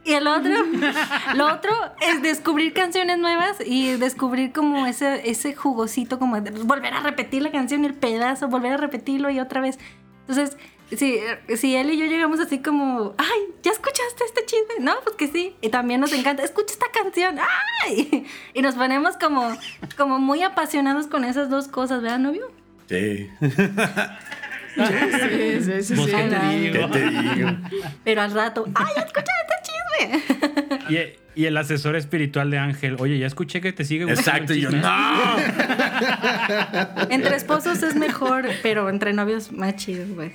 Y 0.07 0.13
el 0.13 0.25
otro, 0.25 0.53
lo 1.35 1.53
otro 1.53 1.71
es 1.99 2.21
descubrir 2.21 2.71
canciones 2.71 3.17
nuevas 3.17 3.57
y 3.65 3.97
descubrir 3.97 4.53
como 4.53 4.87
ese, 4.87 5.29
ese 5.29 5.53
jugosito, 5.53 6.17
como 6.17 6.39
volver 6.63 6.93
a 6.93 7.01
repetir 7.01 7.41
la 7.41 7.51
canción, 7.51 7.83
el 7.83 7.93
pedazo, 7.93 8.47
volver 8.47 8.71
a 8.71 8.77
repetirlo 8.77 9.29
y 9.29 9.41
otra 9.41 9.59
vez. 9.59 9.77
Entonces, 10.21 10.55
si, 10.95 11.19
si 11.57 11.75
él 11.75 11.91
y 11.91 11.97
yo 11.97 12.05
llegamos 12.05 12.39
así 12.39 12.59
como, 12.59 13.15
ay, 13.17 13.39
¿ya 13.63 13.71
escuchaste 13.71 14.23
este 14.23 14.45
chisme? 14.45 14.75
No, 14.79 14.93
pues 15.03 15.17
que 15.17 15.27
sí. 15.27 15.57
Y 15.59 15.67
también 15.67 15.99
nos 15.99 16.13
encanta, 16.13 16.41
escucha 16.41 16.71
esta 16.71 16.87
canción, 16.89 17.37
ay. 17.83 18.25
Y 18.53 18.61
nos 18.61 18.75
ponemos 18.75 19.17
como, 19.17 19.57
como 19.97 20.19
muy 20.19 20.41
apasionados 20.41 21.07
con 21.07 21.25
esas 21.25 21.49
dos 21.49 21.67
cosas, 21.67 22.01
¿verdad, 22.01 22.19
novio? 22.19 22.49
Sí. 22.87 23.29
Sí, 24.77 25.61
sí, 25.61 25.83
sí, 25.83 25.93
Pues, 25.95 26.09
sí. 26.09 26.15
¿qué 26.15 26.23
te 26.29 26.39
digo? 26.57 26.73
¿Qué 26.91 26.99
te 26.99 27.09
digo? 27.09 27.49
Pero 28.03 28.21
al 28.21 28.31
rato, 28.31 28.65
ay, 28.75 28.93
escucha 28.97 29.31
este 29.43 29.55
chisme. 29.63 31.17
Y, 31.35 31.41
y 31.41 31.45
el 31.45 31.57
asesor 31.57 31.95
espiritual 31.95 32.51
de 32.51 32.57
Ángel, 32.59 32.95
oye, 32.99 33.17
ya 33.17 33.27
escuché 33.27 33.59
que 33.61 33.73
te 33.73 33.83
sigue 33.85 34.05
gustando 34.05 34.29
Exacto, 34.31 34.53
el 34.53 34.59
y 34.59 34.61
yo, 34.61 34.69
chisme". 34.69 34.83
¡no! 34.83 35.37
Entre 37.09 37.35
esposos 37.35 37.81
es 37.83 37.95
mejor, 37.95 38.45
pero 38.63 38.89
entre 38.89 39.13
novios 39.13 39.51
más 39.51 39.75
chido, 39.75 40.05
güey. 40.15 40.31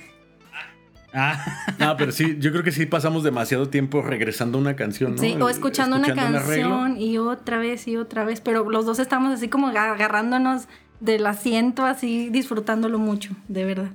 Ah, 1.15 1.45
No, 1.77 1.95
pero 1.95 2.11
sí, 2.11 2.37
yo 2.39 2.51
creo 2.51 2.63
que 2.63 2.71
sí 2.71 2.87
pasamos 2.87 3.23
demasiado 3.23 3.69
tiempo 3.69 4.01
regresando 4.01 4.57
a 4.57 4.61
una 4.61 4.75
canción, 4.75 5.11
¿no? 5.15 5.21
Sí, 5.21 5.35
o 5.39 5.47
El- 5.47 5.53
escuchando, 5.55 5.95
una 5.97 6.13
canción 6.15 6.97
y 6.99 7.19
otra 7.19 7.59
vez 7.59 7.87
y 7.87 7.97
otra 7.97 8.25
vez, 8.25 8.41
pero 8.41 8.67
los 8.69 8.85
dos 8.85 8.97
estamos 8.99 9.31
así 9.31 9.47
como 9.47 9.67
agarrándonos 9.67 10.67
del 11.01 11.25
asiento, 11.27 11.85
así 11.85 12.29
disfrutándolo 12.29 12.97
mucho, 12.97 13.35
de 13.47 13.63
verdad. 13.65 13.91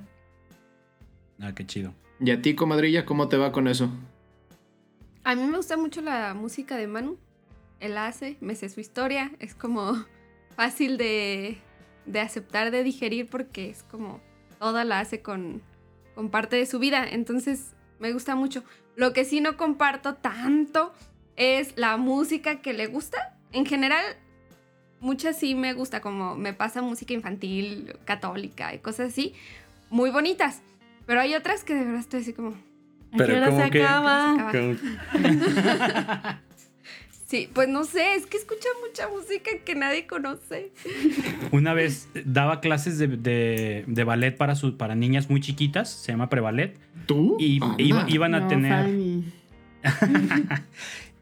Ah, 1.41 1.53
qué 1.53 1.65
chido. 1.65 1.93
¿Y 2.19 2.31
a 2.31 2.41
ti, 2.41 2.55
comadrilla, 2.55 3.05
cómo 3.05 3.29
te 3.29 3.37
va 3.37 3.51
con 3.51 3.67
eso? 3.67 3.89
A 5.23 5.35
mí 5.35 5.43
me 5.43 5.57
gusta 5.57 5.77
mucho 5.77 6.01
la 6.01 6.33
música 6.33 6.75
de 6.75 6.87
Manu. 6.87 7.17
Él 7.79 7.97
hace, 7.97 8.37
me 8.41 8.55
sé 8.55 8.69
su 8.69 8.79
historia. 8.79 9.31
Es 9.39 9.55
como 9.55 10.05
fácil 10.55 10.97
de, 10.97 11.57
de 12.05 12.19
aceptar, 12.19 12.71
de 12.71 12.83
digerir, 12.83 13.27
porque 13.27 13.69
es 13.69 13.83
como 13.83 14.19
toda 14.59 14.83
la 14.83 14.99
hace 14.99 15.21
con, 15.21 15.61
con 16.15 16.29
parte 16.29 16.55
de 16.55 16.65
su 16.65 16.79
vida. 16.79 17.07
Entonces 17.09 17.73
me 17.99 18.11
gusta 18.11 18.35
mucho. 18.35 18.63
Lo 18.95 19.13
que 19.13 19.23
sí 19.23 19.39
no 19.39 19.55
comparto 19.55 20.15
tanto 20.15 20.93
es 21.35 21.73
la 21.77 21.95
música 21.97 22.61
que 22.61 22.73
le 22.73 22.87
gusta. 22.87 23.37
En 23.51 23.65
general, 23.65 24.03
muchas 24.99 25.37
sí 25.37 25.55
me 25.55 25.73
gusta, 25.73 26.01
como 26.01 26.35
me 26.35 26.53
pasa 26.53 26.81
música 26.81 27.13
infantil, 27.13 27.95
católica 28.05 28.73
y 28.73 28.79
cosas 28.79 29.11
así, 29.11 29.33
muy 29.89 30.09
bonitas. 30.09 30.61
Pero 31.09 31.21
hay 31.21 31.33
otras 31.33 31.63
que 31.63 31.73
de 31.73 31.85
verdad 31.85 32.01
estoy 32.01 32.21
así 32.21 32.33
como... 32.33 32.49
¿A 32.51 33.17
Pero 33.17 33.57
se 33.63 33.69
que- 33.71 33.81
acaba? 33.83 34.51
Sí, 37.25 37.49
pues 37.51 37.67
no 37.67 37.83
sé, 37.83 38.13
es 38.13 38.27
que 38.27 38.37
escucha 38.37 38.67
mucha 38.87 39.07
música 39.09 39.49
que 39.65 39.73
nadie 39.73 40.05
conoce. 40.05 40.71
Una 41.51 41.73
vez 41.73 42.07
daba 42.25 42.59
clases 42.61 42.99
de, 42.99 43.07
de- 43.07 43.85
de 43.87 44.03
ballet 44.03 44.37
para, 44.37 44.53
su- 44.55 44.77
para 44.77 44.93
niñas 44.93 45.31
muy 45.31 45.41
chiquitas, 45.41 45.89
se 45.91 46.11
llama 46.11 46.29
preballet, 46.29 46.77
¿Tú? 47.07 47.37
y 47.39 47.59
iba- 47.79 48.05
iban 48.07 48.35
a 48.35 48.41
No, 48.41 48.47
tener... 48.47 48.85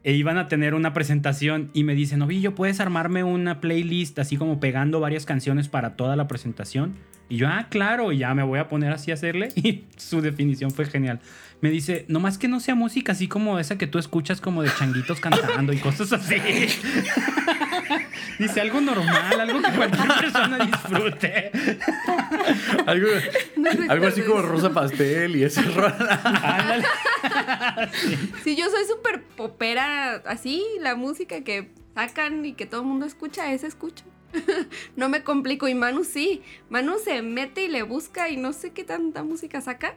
E 0.04 0.12
iban 0.14 0.36
a 0.36 0.48
tener 0.48 0.74
una 0.74 0.92
presentación 0.92 1.70
y 1.72 1.84
me 1.84 1.94
dicen, 1.94 2.20
Ovillo, 2.22 2.54
¿puedes 2.54 2.78
armarme 2.80 3.24
una 3.24 3.60
playlist 3.62 4.18
así 4.18 4.36
como 4.36 4.60
pegando 4.60 5.00
varias 5.00 5.24
canciones 5.24 5.68
para 5.68 5.96
toda 5.96 6.14
la 6.16 6.28
presentación? 6.28 6.94
Y 7.30 7.36
yo, 7.36 7.48
ah, 7.48 7.66
claro, 7.68 8.12
y 8.12 8.18
ya 8.18 8.34
me 8.34 8.42
voy 8.42 8.58
a 8.58 8.68
poner 8.68 8.92
así 8.92 9.10
a 9.10 9.14
hacerle. 9.14 9.48
Y 9.56 9.84
su 9.96 10.22
definición 10.22 10.70
fue 10.70 10.86
genial. 10.86 11.20
Me 11.60 11.70
dice, 11.70 12.04
nomás 12.08 12.38
que 12.38 12.46
no 12.46 12.60
sea 12.60 12.76
música 12.76 13.12
así 13.12 13.26
como 13.26 13.58
esa 13.58 13.76
que 13.76 13.88
tú 13.88 13.98
escuchas 13.98 14.40
como 14.40 14.62
de 14.62 14.70
changuitos 14.78 15.18
cantando 15.20 15.72
y 15.72 15.78
cosas 15.78 16.12
así. 16.12 16.36
dice, 18.38 18.60
algo 18.60 18.80
normal, 18.80 19.40
algo 19.40 19.60
que 19.60 19.72
cualquier 19.72 20.08
persona 20.20 20.58
disfrute. 20.64 21.50
algo, 22.86 23.08
No 23.56 23.70
algo 23.70 23.82
recuerdo 23.82 24.06
así 24.06 24.22
como 24.22 24.42
rosa 24.42 24.72
pastel 24.72 25.36
y 25.36 25.42
ese 25.42 25.62
rol. 25.62 25.92
Ándale. 26.22 26.84
Sí, 28.44 28.56
yo 28.56 28.70
soy 28.70 28.84
súper 28.86 29.24
popera, 29.24 30.22
así, 30.26 30.64
la 30.80 30.94
música 30.94 31.42
que 31.42 31.72
sacan 31.94 32.46
y 32.46 32.52
que 32.52 32.66
todo 32.66 32.82
el 32.82 32.86
mundo 32.86 33.04
escucha, 33.04 33.52
esa 33.52 33.66
escucho. 33.66 34.04
no 34.96 35.08
me 35.08 35.22
complico. 35.22 35.68
Y 35.68 35.74
Manu 35.74 36.04
sí, 36.04 36.42
Manu 36.70 36.94
se 37.02 37.22
mete 37.22 37.64
y 37.64 37.68
le 37.68 37.82
busca 37.82 38.28
y 38.28 38.36
no 38.36 38.52
sé 38.52 38.70
qué 38.70 38.84
tanta 38.84 39.22
música 39.22 39.60
saca. 39.60 39.94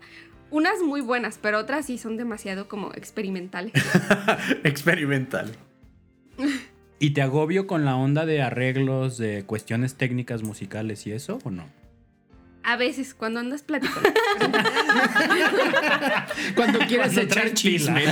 Unas 0.50 0.82
muy 0.82 1.02
buenas, 1.02 1.40
pero 1.42 1.60
otras 1.60 1.86
sí 1.86 1.98
son 1.98 2.18
demasiado 2.18 2.68
como 2.68 2.94
experimentales. 2.94 3.74
Experimental. 4.64 5.56
¿Y 7.00 7.12
te 7.12 7.22
agobio 7.22 7.66
con 7.66 7.86
la 7.86 7.96
onda 7.96 8.26
de 8.26 8.42
arreglos, 8.42 9.18
de 9.18 9.44
cuestiones 9.44 9.96
técnicas 9.96 10.44
musicales 10.44 11.08
y 11.08 11.14
eso 11.14 11.40
o 11.44 11.50
no? 11.50 11.66
A 12.64 12.76
veces, 12.76 13.16
cuando 13.16 13.40
andas 13.40 13.64
platicando. 13.64 14.08
Cuando 16.56 16.78
quieres 16.80 17.14
Cuando 17.14 17.22
echar 17.22 17.54
chisme. 17.54 18.06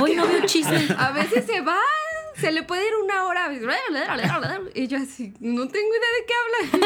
Hoy 0.00 0.16
no 0.16 0.26
veo 0.26 0.44
chisme. 0.46 0.88
a 0.98 1.12
veces 1.12 1.44
se 1.46 1.60
va, 1.60 1.78
se 2.40 2.52
le 2.52 2.62
puede 2.62 2.82
ir 2.86 2.92
una 3.04 3.24
hora. 3.26 3.50
Y 4.74 4.86
yo 4.88 4.98
así, 4.98 5.32
no 5.40 5.68
tengo 5.68 5.88
idea 5.88 6.10
de 6.18 6.26
qué 6.26 6.34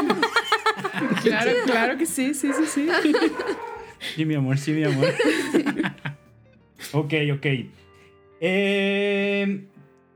habla. 0.05 1.21
Claro, 1.23 1.51
claro 1.67 1.99
que 1.99 2.07
sí, 2.07 2.35
sí, 2.35 2.51
sí, 2.53 2.67
sí. 2.67 2.89
Sí, 4.15 4.25
mi 4.25 4.35
amor, 4.35 4.59
sí, 4.59 4.73
mi 4.73 4.85
amor. 4.85 5.15
ok, 6.93 7.13
ok. 7.35 7.47
Eh, 8.41 9.65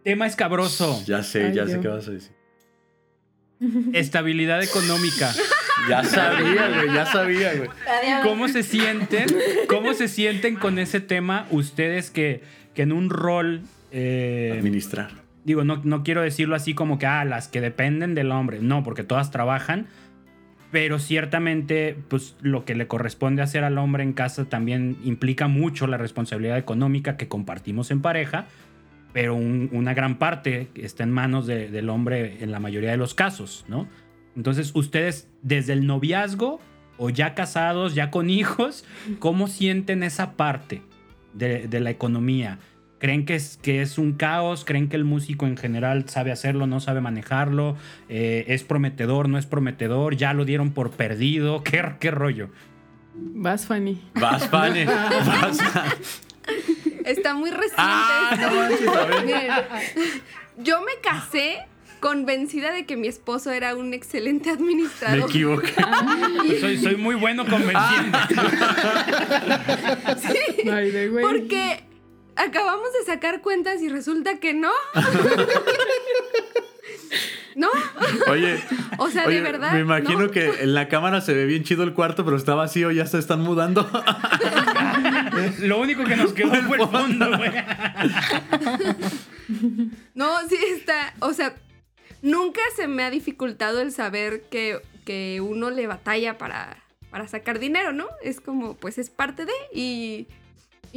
tema 0.05 0.27
escabroso. 0.27 1.03
Ya 1.07 1.23
sé, 1.23 1.47
Ay, 1.47 1.55
ya 1.55 1.67
sé 1.67 1.81
qué 1.81 1.89
vas 1.89 2.07
a 2.09 2.11
decir. 2.13 2.33
Estabilidad 3.93 4.63
económica. 4.63 5.33
Ya 5.89 6.05
sabía, 6.05 6.69
güey, 6.69 6.95
ya 6.95 7.07
sabía, 7.07 7.55
güey. 7.55 7.71
¿Cómo 8.23 8.49
se 8.49 8.63
sienten? 8.63 9.27
¿Cómo 9.69 9.95
se 9.95 10.09
sienten 10.09 10.57
con 10.57 10.79
ese 10.79 11.01
tema 11.01 11.47
ustedes 11.51 12.11
que, 12.11 12.43
que 12.75 12.83
en 12.83 12.93
un 12.93 13.11
rol... 13.11 13.63
eh, 13.91 14.55
Administrar. 14.59 15.11
Digo, 15.45 15.65
no, 15.65 15.81
no 15.85 16.03
quiero 16.03 16.23
decirlo 16.23 16.55
así 16.57 16.75
como 16.75 16.99
que, 16.99 17.07
ah, 17.07 17.25
las 17.25 17.49
que 17.49 17.61
dependen 17.61 18.15
del 18.15 18.31
hombre. 18.33 18.59
No, 18.61 18.83
porque 18.83 19.05
todas 19.05 19.31
trabajan. 19.31 19.87
Pero 20.71 20.99
ciertamente, 20.99 21.97
pues 22.09 22.37
lo 22.43 22.67
que 22.67 22.75
le 22.75 22.87
corresponde 22.87 23.41
hacer 23.41 23.65
al 23.65 23.79
hombre 23.79 24.03
en 24.03 24.13
casa 24.13 24.45
también 24.45 24.99
implica 25.03 25.49
mucho 25.49 25.87
la 25.87 25.97
responsabilidad 25.97 26.59
económica 26.59 27.17
que 27.17 27.27
compartimos 27.27 27.91
en 27.91 28.03
pareja. 28.03 28.47
Pero 29.15 29.35
un- 29.35 29.71
una 29.73 29.95
gran 29.95 30.19
parte 30.19 30.69
está 30.75 31.05
en 31.05 31.11
manos 31.13 31.47
de- 31.47 31.71
del 31.71 31.89
hombre 31.89 32.45
en 32.45 32.51
la 32.53 32.61
mayoría 32.61 32.91
de 32.91 32.99
los 32.99 33.15
casos, 33.15 33.65
¿no? 33.69 33.89
Entonces, 34.37 34.73
ustedes, 34.75 35.31
desde 35.43 35.73
el 35.73 35.87
noviazgo 35.87 36.61
o 36.99 37.09
ya 37.09 37.35
casados, 37.35 37.95
ya 37.95 38.11
con 38.11 38.29
hijos, 38.29 38.85
¿cómo 39.21 39.49
sienten 39.49 40.03
esa 40.03 40.37
parte 40.37 40.83
de, 41.33 41.67
de 41.67 41.81
la 41.81 41.89
economía? 41.91 42.59
¿Creen 42.99 43.25
que 43.27 43.35
es, 43.37 43.59
que 43.63 43.81
es 43.83 43.97
un 43.99 44.13
caos? 44.15 44.65
¿Creen 44.65 44.89
que 44.89 44.97
el 44.97 45.05
músico 45.05 45.47
en 45.47 45.57
general 45.57 46.09
sabe 46.09 46.33
hacerlo, 46.33 46.67
no 46.67 46.81
sabe 46.81 47.01
manejarlo? 47.01 47.77
Eh, 48.09 48.45
¿Es 48.49 48.65
prometedor, 48.65 49.29
no 49.29 49.39
es 49.39 49.47
prometedor? 49.47 50.17
¿Ya 50.17 50.33
lo 50.35 50.45
dieron 50.45 50.71
por 50.73 50.91
perdido? 50.91 51.63
¿Qué, 51.65 51.85
qué 52.01 52.11
rollo? 52.11 52.49
Vas, 53.15 53.67
Fanny. 53.67 54.01
Vas, 54.15 54.49
Fanny. 54.49 54.85
Vas. 54.85 55.59
Está 57.05 57.35
muy 57.35 57.51
reciente 57.51 57.75
Ah, 57.79 58.31
esto. 58.33 58.51
no 58.51 58.57
manches, 58.57 58.89
a 58.89 59.05
ver. 59.07 59.25
Miren, 59.27 59.51
yo 60.59 60.81
me 60.83 60.93
casé 61.03 61.59
convencida 62.01 62.73
de 62.73 62.85
que 62.87 62.97
mi 62.97 63.09
esposo 63.09 63.51
era 63.51 63.75
un 63.75 63.93
excelente 63.95 64.51
Me 64.51 64.57
administrador. 64.57 65.29
equivoqué. 65.31 65.73
Soy, 66.61 66.79
soy 66.79 66.97
muy 66.97 67.15
bueno 67.17 67.45
convenciendo. 67.47 68.19
Ay, 70.73 70.91
de 70.91 71.09
güey. 71.09 71.25
Porque 71.25 71.81
acabamos 72.39 72.93
de 72.93 73.05
sacar 73.05 73.41
cuentas 73.43 73.83
y 73.83 73.89
resulta 73.89 74.39
que 74.39 74.55
no. 74.55 74.71
no, 77.57 77.69
Oye, 78.31 78.63
o 78.99 79.11
sea, 79.11 79.27
oye, 79.27 79.37
de 79.37 79.43
verdad. 79.43 79.73
me 79.73 79.81
imagino 79.81 80.21
no. 80.21 80.31
que 80.31 80.63
en 80.63 80.75
la 80.75 80.89
cámara 80.89 81.21
se 81.21 81.35
ve 81.35 81.47
bien 81.47 81.65
chido 81.65 81.83
el 81.83 81.93
cuarto, 81.93 82.25
pero 82.25 82.37
está 82.37 82.55
vacío, 82.55 82.91
ya 82.91 83.07
se 83.07 83.19
están 83.19 83.41
mudando. 83.43 83.89
Lo 85.61 85.79
único 85.79 86.05
que 86.05 86.17
nos 86.17 86.33
quedó 86.33 86.55
fue 86.63 86.79
el 86.79 86.89
fondo, 86.89 87.37
güey. 87.37 87.51
No, 90.15 90.49
sí 90.49 90.59
está. 90.75 91.15
O 91.21 91.33
sea, 91.33 91.55
nunca 92.23 92.61
se 92.77 92.87
me 92.89 93.03
ha 93.03 93.11
dificultado 93.11 93.81
el 93.81 93.93
saber 93.93 94.43
que, 94.51 94.81
que 95.05 95.41
uno 95.41 95.71
le 95.71 95.87
batalla 95.87 96.39
para, 96.39 96.77
para 97.11 97.29
sacar 97.29 97.59
dinero, 97.59 97.93
¿no? 97.93 98.07
Es 98.23 98.41
como, 98.41 98.75
pues 98.75 98.99
es 98.99 99.11
parte 99.11 99.47
de. 99.47 99.53
Y, 99.73 100.29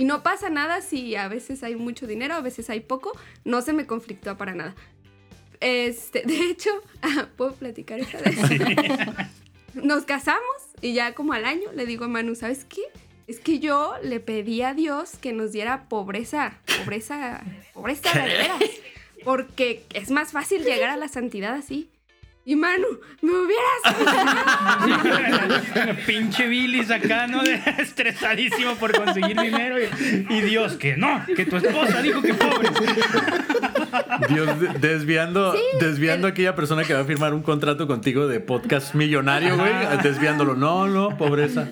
y 0.02 0.06
no 0.06 0.24
pasa 0.24 0.50
nada 0.50 0.82
si 0.82 1.16
a 1.16 1.28
veces 1.28 1.62
hay 1.62 1.76
mucho 1.76 2.08
dinero, 2.08 2.34
a 2.34 2.42
veces 2.42 2.72
hay 2.72 2.80
poco. 2.80 3.12
No 3.46 3.62
se 3.62 3.72
me 3.72 3.86
conflictúa 3.86 4.36
para 4.36 4.56
nada. 4.56 4.74
Este, 5.60 6.24
de 6.26 6.50
hecho, 6.50 6.72
¿puedo 7.38 7.54
platicar 7.54 8.00
esta 8.00 8.18
vez? 8.18 8.36
Nos 9.76 10.06
casamos 10.06 10.42
y 10.82 10.94
ya 10.94 11.14
como 11.14 11.34
al 11.34 11.46
año 11.46 11.72
le 11.76 11.86
digo 11.86 12.06
a 12.06 12.08
Manu, 12.08 12.34
¿sabes 12.34 12.66
qué? 12.66 12.82
Es 13.28 13.40
que 13.40 13.60
yo 13.60 13.94
le 14.02 14.20
pedí 14.20 14.64
a 14.64 14.74
Dios 14.74 15.12
que 15.22 15.34
nos 15.34 15.52
diera 15.52 15.88
pobreza, 15.88 16.60
pobreza, 16.80 17.44
pobreza 17.72 18.12
de 18.12 18.26
veras. 18.26 18.64
Porque 19.24 19.86
es 19.94 20.10
más 20.10 20.32
fácil 20.32 20.64
llegar 20.64 20.90
a 20.90 20.98
la 20.98 21.10
santidad 21.10 21.54
así. 21.54 21.92
Y 22.44 22.56
Manu, 22.56 22.88
me 23.22 23.32
hubieras... 23.32 23.82
Pinche 26.08 26.48
Billy 26.48 26.82
acá, 26.92 27.28
¿no? 27.28 27.44
De- 27.44 27.62
estresadísimo 27.78 28.76
por 28.76 28.92
conseguir 28.98 29.40
dinero. 29.40 29.76
Y, 29.80 30.26
y 30.30 30.42
Dios, 30.42 30.74
que 30.74 30.98
no, 30.98 31.24
que 31.36 31.46
tu 31.46 31.58
esposa 31.58 32.02
dijo 32.02 32.22
que 32.22 32.34
pobre. 32.34 32.70
Dios, 34.28 34.60
de- 34.60 34.70
desviando, 34.80 35.54
desviando 35.80 36.26
a 36.28 36.32
aquella 36.32 36.56
persona 36.56 36.84
que 36.84 36.96
va 36.96 37.02
a 37.02 37.06
firmar 37.06 37.34
un 37.36 37.44
contrato 37.44 37.86
contigo 37.88 38.28
de 38.28 38.40
podcast 38.40 38.96
millonario, 38.96 39.56
güey. 39.58 39.72
Desviándolo. 40.02 40.56
No, 40.56 40.88
no, 40.88 41.16
pobreza. 41.18 41.70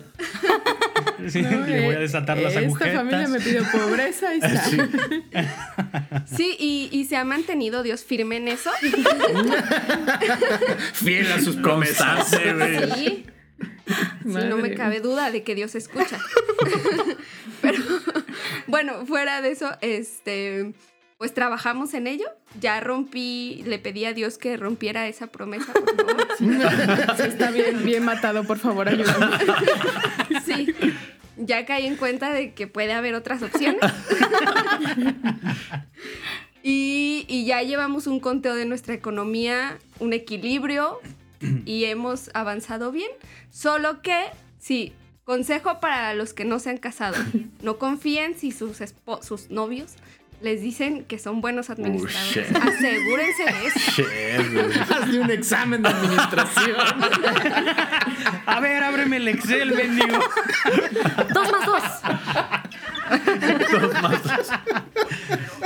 Sí, 1.30 1.42
No, 1.42 1.66
le 1.66 1.86
voy 1.86 1.96
a 1.96 1.98
eh, 1.98 2.02
desatar 2.02 2.38
las 2.38 2.54
Esta 2.54 2.66
agujetas. 2.66 2.96
familia 2.96 3.28
me 3.28 3.40
pidió 3.40 3.64
pobreza 3.72 4.34
y 4.34 4.38
está. 4.38 4.64
Sí. 4.66 4.78
Sí, 6.36 6.56
y, 6.60 6.90
y 6.92 7.06
se 7.06 7.16
ha 7.18 7.24
mantenido 7.24 7.82
Dios 7.84 8.04
firme 8.04 8.38
en 8.38 8.48
eso. 8.50 8.70
Fiel 10.94 11.32
a 11.32 11.40
sus 11.42 11.56
promesas. 11.58 12.30
Sí. 12.30 13.26
Sí, 14.26 14.38
no 14.48 14.58
me 14.58 14.74
cabe 14.76 15.02
duda 15.02 15.32
de 15.32 15.44
que 15.44 15.56
Dios 15.56 15.76
escucha. 15.76 16.20
Pero 17.62 17.84
bueno, 18.68 19.06
fuera 19.06 19.42
de 19.42 19.52
eso, 19.52 19.70
este, 19.82 20.74
pues 21.20 21.34
trabajamos 21.34 21.94
en 21.94 22.08
ello. 22.08 22.28
Ya 22.62 22.80
rompí, 22.80 23.62
le 23.66 23.78
pedí 23.78 24.06
a 24.06 24.14
Dios 24.14 24.38
que 24.38 24.56
rompiera 24.56 25.06
esa 25.06 25.28
promesa, 25.28 25.74
por 25.74 25.96
favor. 25.96 26.28
Sí, 27.18 27.24
está 27.24 27.52
bien, 27.52 27.84
bien 27.84 28.06
matado, 28.06 28.46
por 28.46 28.58
favor, 28.58 28.88
ayúdame. 28.88 29.36
Sí. 30.46 30.74
Ya 31.36 31.66
caí 31.66 31.86
en 31.86 31.98
cuenta 31.98 32.32
de 32.32 32.54
que 32.54 32.68
puede 32.68 32.94
haber 32.94 33.16
otras 33.16 33.44
opciones. 33.44 33.82
y, 36.64 37.26
y 37.28 37.46
ya 37.46 37.64
llevamos 37.64 38.08
un 38.08 38.22
conteo 38.22 38.56
de 38.56 38.66
nuestra 38.66 38.94
economía, 38.94 39.78
un 40.00 40.14
equilibrio 40.14 41.02
y 41.66 41.84
hemos 41.84 42.30
avanzado 42.34 42.94
bien. 42.94 43.12
Solo 43.52 44.02
que, 44.02 44.28
sí, 44.58 44.94
consejo 45.26 45.82
para 45.82 46.14
los 46.14 46.34
que 46.34 46.46
no 46.46 46.60
se 46.60 46.70
han 46.70 46.78
casado, 46.78 47.18
no 47.62 47.78
confíen 47.78 48.38
si 48.38 48.52
sus, 48.52 48.78
sus 49.22 49.50
novios 49.50 49.96
les 50.42 50.62
dicen 50.62 51.04
que 51.06 51.20
son 51.20 51.42
buenos 51.42 51.70
administradores. 51.70 52.50
Asegúrense 52.56 53.44
de 53.44 53.68
eso. 53.68 54.04
Hazle 54.94 55.20
un 55.20 55.32
examen 55.32 55.82
de 55.82 55.90
administración. 55.90 56.76
A 58.46 58.60
ver, 58.60 58.84
ábreme 58.84 59.18
el 59.18 59.28
Excel, 59.28 59.72
bendigo. 59.72 60.20
Dos 61.34 61.52
más 61.52 61.66
dos. 61.66 61.84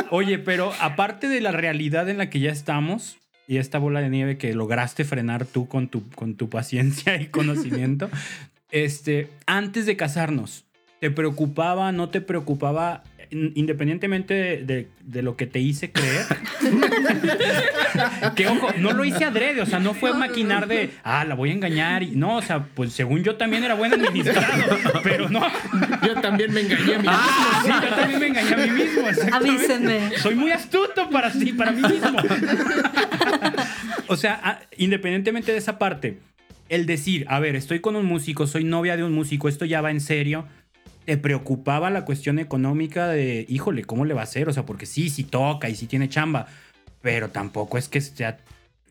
Oye, 0.09 0.39
pero 0.39 0.73
aparte 0.79 1.27
de 1.27 1.41
la 1.41 1.51
realidad 1.51 2.09
en 2.09 2.17
la 2.17 2.29
que 2.29 2.39
ya 2.39 2.51
estamos 2.51 3.17
y 3.47 3.57
esta 3.57 3.77
bola 3.77 4.01
de 4.01 4.09
nieve 4.09 4.37
que 4.37 4.53
lograste 4.53 5.03
frenar 5.03 5.45
tú 5.45 5.67
con 5.67 5.87
tu, 5.87 6.09
con 6.11 6.35
tu 6.35 6.49
paciencia 6.49 7.21
y 7.21 7.27
conocimiento, 7.27 8.09
este, 8.71 9.29
antes 9.45 9.85
de 9.85 9.97
casarnos, 9.97 10.65
¿te 10.99 11.11
preocupaba, 11.11 11.91
no 11.91 12.09
te 12.09 12.21
preocupaba, 12.21 13.03
independientemente 13.33 14.33
de, 14.33 14.63
de- 14.63 14.87
de 15.03 15.21
lo 15.21 15.35
que 15.35 15.45
te 15.47 15.59
hice 15.59 15.91
creer? 15.91 16.25
que 18.35 18.47
ojo, 18.47 18.69
no 18.77 18.93
lo 18.93 19.03
hice 19.05 19.25
adrede, 19.25 19.61
o 19.61 19.65
sea, 19.65 19.79
no 19.79 19.93
fue 19.93 20.13
maquinar 20.13 20.67
de, 20.67 20.91
ah, 21.03 21.25
la 21.25 21.35
voy 21.35 21.49
a 21.49 21.53
engañar 21.53 22.03
y 22.03 22.11
no, 22.11 22.37
o 22.37 22.41
sea, 22.41 22.65
pues 22.73 22.93
según 22.93 23.23
yo 23.23 23.35
también 23.35 23.63
era 23.63 23.75
buen 23.75 23.93
administrado, 23.93 24.77
pero 25.03 25.29
no, 25.29 25.41
Yo 26.05 26.15
también 26.21 26.53
me 26.53 26.61
engañé 26.61 26.95
a 26.95 26.99
mí. 26.99 27.07
sí, 27.63 27.69
yo 27.81 27.95
también 27.95 28.19
me 28.19 28.27
engañé 28.27 28.53
a 28.53 28.57
mí 28.57 28.69
mismo. 28.71 29.03
Avísenme. 29.31 30.17
Soy 30.17 30.35
muy 30.35 30.51
astuto 30.51 31.09
para 31.09 31.31
sí, 31.31 31.53
para 31.53 31.71
mí 31.71 31.81
mismo. 31.81 32.17
o 34.07 34.15
sea, 34.17 34.61
independientemente 34.77 35.51
de 35.51 35.57
esa 35.57 35.77
parte, 35.77 36.19
el 36.69 36.85
decir, 36.85 37.25
a 37.29 37.39
ver, 37.39 37.55
estoy 37.55 37.79
con 37.79 37.95
un 37.95 38.05
músico, 38.05 38.47
soy 38.47 38.63
novia 38.63 38.97
de 38.97 39.03
un 39.03 39.13
músico, 39.13 39.47
esto 39.49 39.65
ya 39.65 39.81
va 39.81 39.91
en 39.91 40.01
serio. 40.01 40.45
¿Te 41.05 41.17
preocupaba 41.17 41.89
la 41.89 42.05
cuestión 42.05 42.39
económica 42.39 43.07
de, 43.07 43.45
híjole, 43.49 43.83
cómo 43.83 44.05
le 44.05 44.13
va 44.13 44.21
a 44.21 44.23
hacer? 44.23 44.47
O 44.47 44.53
sea, 44.53 44.65
porque 44.65 44.85
sí, 44.85 45.09
sí 45.09 45.23
toca 45.23 45.69
y 45.69 45.75
sí 45.75 45.85
tiene 45.85 46.07
chamba, 46.07 46.47
pero 47.01 47.29
tampoco 47.29 47.77
es 47.77 47.89
que 47.89 47.99
sea 47.99 48.37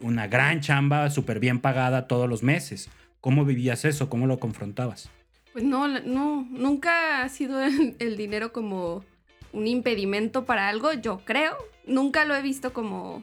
una 0.01 0.27
gran 0.27 0.61
chamba 0.61 1.09
súper 1.11 1.41
bien 1.41 1.61
pagada 1.61 2.07
todos 2.07 2.29
los 2.29 2.43
meses. 2.43 2.91
¿Cómo 3.21 3.45
vivías 3.45 3.85
eso? 3.85 4.11
¿Cómo 4.11 4.27
lo 4.27 4.39
confrontabas? 4.39 5.09
Pues 5.53 5.65
no, 5.65 5.87
no, 5.89 6.47
nunca 6.51 7.23
ha 7.23 7.29
sido 7.29 7.63
el, 7.63 7.97
el 7.99 8.17
dinero 8.17 8.53
como 8.53 9.05
un 9.53 9.67
impedimento 9.67 10.45
para 10.45 10.69
algo, 10.69 10.93
yo 10.93 11.21
creo. 11.25 11.57
Nunca 11.87 12.25
lo 12.25 12.35
he 12.35 12.43
visto 12.43 12.73
como 12.73 13.23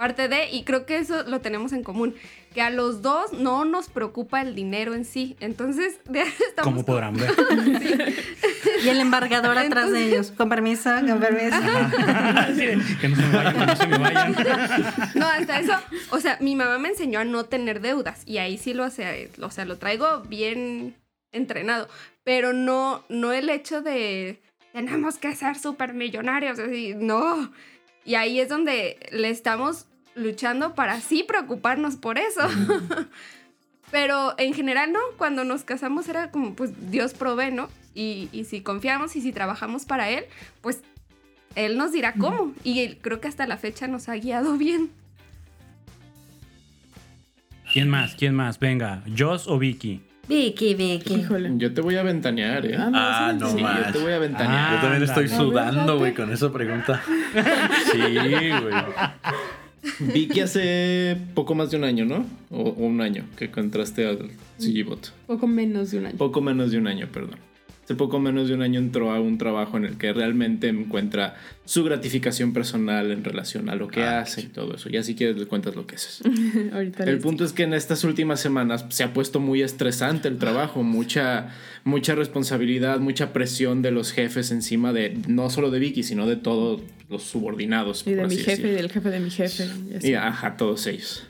parte 0.00 0.28
de, 0.28 0.48
y 0.50 0.62
creo 0.64 0.86
que 0.86 0.96
eso 0.96 1.24
lo 1.24 1.42
tenemos 1.42 1.74
en 1.74 1.82
común, 1.82 2.14
que 2.54 2.62
a 2.62 2.70
los 2.70 3.02
dos 3.02 3.34
no 3.34 3.66
nos 3.66 3.90
preocupa 3.90 4.40
el 4.40 4.54
dinero 4.54 4.94
en 4.94 5.04
sí. 5.04 5.36
Entonces, 5.40 6.00
de 6.08 6.22
ahí 6.22 6.32
estamos 6.48 6.72
Como 6.72 6.86
podrán 6.86 7.18
ver. 7.18 7.30
Y 8.82 8.88
el 8.88 8.98
embargador 8.98 9.58
atrás 9.58 9.92
de 9.92 10.06
ellos. 10.06 10.32
Con 10.34 10.48
permiso, 10.48 10.88
con 11.06 11.20
permiso. 11.20 11.58
Que 12.98 13.08
no 13.08 13.16
se 13.16 13.26
me 13.26 13.36
vayan, 13.36 13.54
que 13.54 13.66
no 13.66 13.76
se 13.76 13.86
me 13.88 13.98
vayan. 13.98 14.36
No, 15.16 15.26
hasta 15.26 15.60
eso, 15.60 15.74
o 16.12 16.18
sea, 16.18 16.38
mi 16.40 16.56
mamá 16.56 16.78
me 16.78 16.88
enseñó 16.88 17.20
a 17.20 17.24
no 17.24 17.44
tener 17.44 17.82
deudas 17.82 18.22
y 18.24 18.38
ahí 18.38 18.56
sí 18.56 18.72
lo 18.72 18.84
hace, 18.84 19.30
o 19.42 19.50
sea, 19.50 19.66
lo 19.66 19.76
traigo 19.76 20.22
bien 20.22 20.96
entrenado, 21.30 21.88
pero 22.24 22.54
no, 22.54 23.04
no 23.10 23.32
el 23.32 23.50
hecho 23.50 23.82
de 23.82 24.40
tenemos 24.72 25.18
que 25.18 25.34
ser 25.34 25.58
súper 25.58 25.92
millonarios, 25.92 26.58
así, 26.58 26.94
no. 26.96 27.52
Y 28.06 28.14
ahí 28.14 28.40
es 28.40 28.48
donde 28.48 28.98
le 29.12 29.28
estamos 29.28 29.86
luchando 30.14 30.74
para 30.74 31.00
sí 31.00 31.24
preocuparnos 31.26 31.96
por 31.96 32.18
eso. 32.18 32.40
Pero 33.90 34.34
en 34.38 34.54
general, 34.54 34.92
no, 34.92 35.00
cuando 35.16 35.42
nos 35.44 35.64
casamos 35.64 36.08
era 36.08 36.30
como, 36.30 36.54
pues 36.54 36.90
Dios 36.90 37.12
provee, 37.14 37.50
¿no? 37.50 37.68
Y, 37.94 38.28
y 38.32 38.44
si 38.44 38.60
confiamos 38.60 39.16
y 39.16 39.20
si 39.20 39.32
trabajamos 39.32 39.84
para 39.84 40.10
Él, 40.10 40.24
pues 40.60 40.80
Él 41.56 41.76
nos 41.76 41.90
dirá 41.92 42.12
cómo. 42.14 42.52
Y 42.62 42.80
él- 42.80 42.98
creo 43.00 43.20
que 43.20 43.26
hasta 43.26 43.46
la 43.48 43.56
fecha 43.56 43.88
nos 43.88 44.08
ha 44.08 44.14
guiado 44.14 44.56
bien. 44.56 44.90
¿Quién 47.72 47.88
más? 47.88 48.14
¿Quién 48.14 48.34
más? 48.34 48.58
Venga, 48.58 49.02
¿Joss 49.16 49.46
o 49.48 49.58
Vicky? 49.58 50.02
Vicky, 50.28 50.74
Vicky. 50.74 51.14
Híjole. 51.14 51.50
Yo 51.56 51.74
te 51.74 51.80
voy 51.80 51.96
a 51.96 52.02
ventanear, 52.04 52.64
¿eh? 52.66 52.76
Ah, 52.78 53.32
no 53.36 53.50
Sí, 53.50 53.56
yo 53.58 53.62
más. 53.64 53.92
te 53.92 53.98
voy 53.98 54.12
a 54.12 54.18
ventanear. 54.20 54.74
Yo 54.76 54.80
también 54.82 55.02
estoy 55.02 55.24
Ándale. 55.24 55.44
sudando, 55.44 55.98
güey, 55.98 56.14
con 56.14 56.32
esa 56.32 56.52
pregunta. 56.52 57.02
Sí, 57.92 57.98
güey. 57.98 58.52
Vicky 60.00 60.40
hace 60.40 61.16
poco 61.34 61.54
más 61.54 61.70
de 61.70 61.76
un 61.76 61.84
año, 61.84 62.04
¿no? 62.04 62.26
O, 62.50 62.62
o 62.62 62.86
un 62.86 63.00
año 63.00 63.24
que 63.36 63.50
entraste 63.56 64.06
al 64.06 64.30
CGBot. 64.58 65.12
Poco 65.26 65.46
menos 65.46 65.90
de 65.90 65.98
un 65.98 66.06
año. 66.06 66.16
Poco 66.18 66.40
menos 66.40 66.70
de 66.70 66.78
un 66.78 66.86
año, 66.86 67.08
perdón. 67.10 67.38
Hace 67.84 67.96
poco 67.96 68.20
menos 68.20 68.46
de 68.46 68.54
un 68.54 68.62
año 68.62 68.78
entró 68.78 69.10
a 69.10 69.18
un 69.20 69.36
trabajo 69.36 69.76
en 69.76 69.84
el 69.84 69.96
que 69.98 70.12
realmente 70.12 70.68
encuentra 70.68 71.34
su 71.64 71.82
gratificación 71.82 72.52
personal 72.52 73.10
en 73.10 73.24
relación 73.24 73.68
a 73.68 73.74
lo 73.74 73.88
que 73.88 74.04
Ah, 74.04 74.20
hace 74.20 74.42
y 74.42 74.46
todo 74.46 74.76
eso. 74.76 74.88
Ya 74.90 75.02
si 75.02 75.16
quieres 75.16 75.36
le 75.38 75.46
cuentas 75.46 75.74
lo 75.74 75.88
que 75.88 75.96
haces. 75.96 76.20
Ahorita 76.72 77.02
El 77.02 77.18
punto 77.18 77.44
es 77.44 77.52
que 77.52 77.64
en 77.64 77.74
estas 77.74 78.04
últimas 78.04 78.38
semanas 78.38 78.84
se 78.90 79.02
ha 79.02 79.12
puesto 79.12 79.40
muy 79.40 79.62
estresante 79.62 80.28
el 80.28 80.38
trabajo, 80.38 80.84
mucha, 80.84 81.48
mucha 81.82 82.14
responsabilidad, 82.14 83.00
mucha 83.00 83.32
presión 83.32 83.82
de 83.82 83.90
los 83.90 84.12
jefes 84.12 84.52
encima 84.52 84.92
de 84.92 85.18
no 85.26 85.50
solo 85.50 85.72
de 85.72 85.80
Vicky, 85.80 86.04
sino 86.04 86.28
de 86.28 86.36
todo 86.36 86.80
los 87.10 87.24
subordinados. 87.24 88.06
Y 88.06 88.12
de 88.12 88.16
por 88.22 88.28
mi 88.28 88.36
así 88.36 88.44
jefe, 88.44 88.68
y 88.68 88.70
del 88.70 88.90
jefe 88.90 89.10
de 89.10 89.20
mi 89.20 89.30
jefe. 89.30 89.68
y 89.90 89.96
así. 89.96 90.10
Y 90.10 90.14
ajá, 90.14 90.56
todos 90.56 90.86
ellos. 90.86 91.26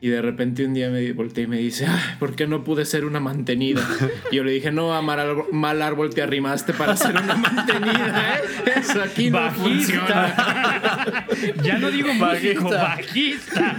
Y 0.00 0.08
de 0.08 0.20
repente 0.20 0.64
un 0.64 0.74
día 0.74 0.90
me 0.90 1.12
volteé 1.12 1.44
y 1.44 1.46
me 1.46 1.58
dice, 1.58 1.86
Ay, 1.86 2.16
¿por 2.18 2.34
qué 2.34 2.46
no 2.46 2.64
pude 2.64 2.84
ser 2.84 3.04
una 3.04 3.20
mantenida? 3.20 3.86
Y 4.30 4.36
yo 4.36 4.44
le 4.44 4.52
dije, 4.52 4.72
no, 4.72 4.94
a 4.94 5.00
mal 5.00 5.20
árbol, 5.20 5.46
mal 5.52 5.80
árbol 5.80 6.12
te 6.12 6.22
arrimaste 6.22 6.72
para 6.72 6.96
ser 6.96 7.12
una 7.12 7.36
mantenida, 7.36 8.38
¿eh? 8.38 8.72
Eso 8.76 9.02
aquí 9.02 9.30
no 9.30 9.50
funciona. 9.52 10.34
Bajista. 10.36 11.26
ya 11.62 11.78
no 11.78 11.90
digo 11.90 12.12
músico, 12.12 12.70
bajista. 12.70 13.76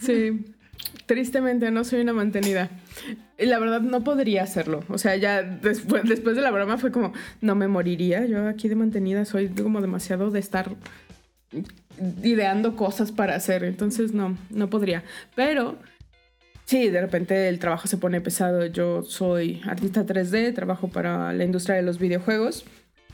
Sí, 0.00 0.44
tristemente 1.06 1.70
no 1.70 1.84
soy 1.84 2.00
una 2.00 2.12
mantenida. 2.12 2.70
La 3.44 3.58
verdad 3.58 3.80
no 3.80 4.02
podría 4.04 4.42
hacerlo. 4.42 4.84
O 4.88 4.98
sea, 4.98 5.16
ya 5.16 5.42
después, 5.42 6.02
después 6.08 6.36
de 6.36 6.42
la 6.42 6.50
broma 6.50 6.78
fue 6.78 6.90
como, 6.90 7.12
no 7.40 7.54
me 7.54 7.68
moriría. 7.68 8.26
Yo 8.26 8.48
aquí 8.48 8.68
de 8.68 8.74
mantenida 8.74 9.24
soy 9.24 9.48
como 9.48 9.80
demasiado 9.80 10.30
de 10.30 10.40
estar 10.40 10.74
ideando 12.22 12.76
cosas 12.76 13.12
para 13.12 13.34
hacer. 13.34 13.64
Entonces 13.64 14.12
no, 14.12 14.36
no 14.50 14.70
podría. 14.70 15.04
Pero 15.34 15.76
sí, 16.64 16.88
de 16.88 17.00
repente 17.00 17.48
el 17.48 17.58
trabajo 17.58 17.88
se 17.88 17.98
pone 17.98 18.20
pesado. 18.20 18.66
Yo 18.66 19.02
soy 19.02 19.60
artista 19.66 20.06
3D, 20.06 20.54
trabajo 20.54 20.88
para 20.88 21.32
la 21.32 21.44
industria 21.44 21.76
de 21.76 21.82
los 21.82 21.98
videojuegos. 21.98 22.64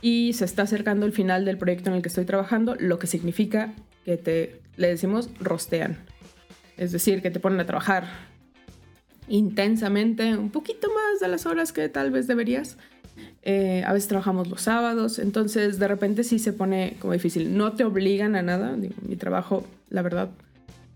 Y 0.01 0.33
se 0.35 0.45
está 0.45 0.62
acercando 0.62 1.07
el 1.07 1.12
final 1.12 1.45
del 1.45 1.59
proyecto 1.59 1.91
en 1.91 1.97
el 1.97 2.03
que 2.03 2.09
estoy 2.09 2.24
trabajando, 2.24 2.76
lo 2.79 3.01
que 3.01 3.09
significa 3.09 3.72
que 4.05 4.16
te, 4.16 4.61
le 4.76 4.89
decimos, 4.89 5.29
rostean. 5.41 5.99
Es 6.76 6.93
decir, 6.93 7.20
que 7.20 7.33
te 7.33 7.41
ponen 7.41 7.59
a 7.59 7.66
trabajar 7.66 8.05
intensamente, 9.29 10.37
un 10.37 10.51
poquito 10.51 10.89
más 10.89 11.20
de 11.20 11.29
las 11.29 11.47
horas 11.47 11.72
que 11.72 11.89
tal 11.89 12.11
vez 12.11 12.26
deberías. 12.26 12.76
Eh, 13.43 13.83
a 13.87 13.93
veces 13.93 14.09
trabajamos 14.09 14.49
los 14.49 14.62
sábados, 14.62 15.18
entonces 15.18 15.79
de 15.79 15.89
repente 15.89 16.24
sí 16.24 16.39
se 16.39 16.53
pone 16.53 16.97
como 17.01 17.12
difícil. 17.12 17.57
No 17.57 17.72
te 17.72 17.85
obligan 17.85 18.37
a 18.37 18.43
nada. 18.43 18.76
Mi 18.76 19.16
trabajo, 19.16 19.66
la 19.91 20.03
verdad, 20.03 20.31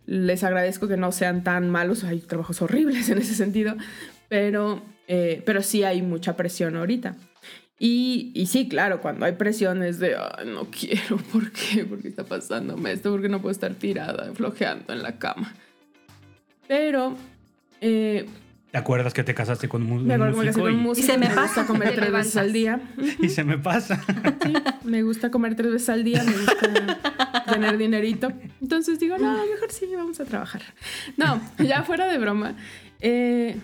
les 0.07 0.45
agradezco 0.45 0.89
que 0.89 0.97
no 0.97 1.13
sean 1.13 1.45
tan 1.45 1.71
malos. 1.71 2.05
Hay 2.05 2.21
trabajos 2.21 2.63
horribles 2.63 3.09
en 3.11 3.19
ese 3.19 3.35
sentido, 3.35 3.75
pero, 4.29 4.83
eh, 5.09 5.43
pero 5.47 5.63
sí 5.63 5.83
hay 5.85 6.03
mucha 6.03 6.37
presión 6.37 6.77
ahorita. 6.77 7.17
Y, 7.85 8.45
sí, 8.47 8.69
claro, 8.69 9.01
cuando 9.01 9.27
hay 9.27 9.33
presiones 9.33 9.99
de, 9.99 10.15
"Ay, 10.15 10.47
no 10.47 10.69
quiero, 10.71 11.17
¿por 11.33 11.51
qué? 11.51 11.85
¿Por 11.85 12.01
qué 12.01 12.09
está 12.09 12.23
pasándome 12.23 12.93
esto? 12.93 13.11
¿Por 13.11 13.23
qué 13.23 13.29
no 13.29 13.41
puedo 13.43 13.51
estar 13.51 13.75
tirada, 13.75 14.33
flojeando 14.35 14.93
en 14.93 15.03
la 15.03 15.19
cama? 15.19 15.53
Pero 16.69 17.17
eh, 17.83 18.27
¿Te 18.71 18.79
acuerdas 18.79 19.13
que 19.13 19.23
te 19.23 19.35
casaste 19.35 19.69
con 19.69 19.83
un 19.83 20.07
me 20.07 20.15
acuerdo 20.15 20.33
que 20.33 20.39
me 20.41 20.47
casé 20.47 20.61
músico 20.61 20.65
con 20.65 20.73
un 20.75 20.81
y, 20.81 20.83
músico. 20.83 21.07
Y 21.07 21.11
se 21.11 21.19
me 21.19 21.27
pasa, 21.29 21.67
comer 21.67 21.95
tres 21.95 22.11
veces 22.11 22.37
al 22.39 22.53
día. 22.55 22.81
y 23.21 23.29
se 23.29 23.45
me 23.45 23.59
pasa? 23.59 24.01
Sí, 24.43 24.55
me 24.85 25.03
gusta 25.03 25.31
comer 25.31 25.55
tres 25.57 25.73
veces 25.73 25.91
al 25.91 26.03
día, 26.05 26.23
me 26.25 26.33
gusta 26.33 27.45
tener 27.53 27.77
dinerito. 27.77 28.33
Entonces 28.63 28.99
digo, 28.99 29.19
no, 29.19 29.45
mejor 29.47 29.71
sí, 29.71 29.87
vamos 29.95 30.19
a 30.21 30.25
trabajar. 30.25 30.63
No, 31.19 31.39
ya 31.59 31.83
fuera 31.83 32.09
de 32.09 32.17
broma. 32.17 32.57
eh, 33.01 33.57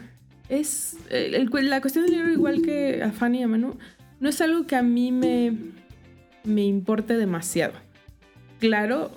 es 0.50 0.96
el- 1.10 1.34
el- 1.34 1.70
la 1.70 1.80
cuestión 1.80 2.04
del 2.04 2.12
dinero, 2.14 2.32
igual 2.32 2.60
que 2.62 3.02
a 3.02 3.10
Fanny 3.12 3.40
y 3.40 3.42
a 3.44 3.48
Manu, 3.48 3.78
no 4.20 4.28
es 4.28 4.40
algo 4.42 4.66
que 4.66 4.76
a 4.76 4.82
mí 4.82 5.10
me, 5.12 5.54
me 6.44 6.64
importe 6.64 7.16
demasiado. 7.16 7.74
Claro, 8.58 9.10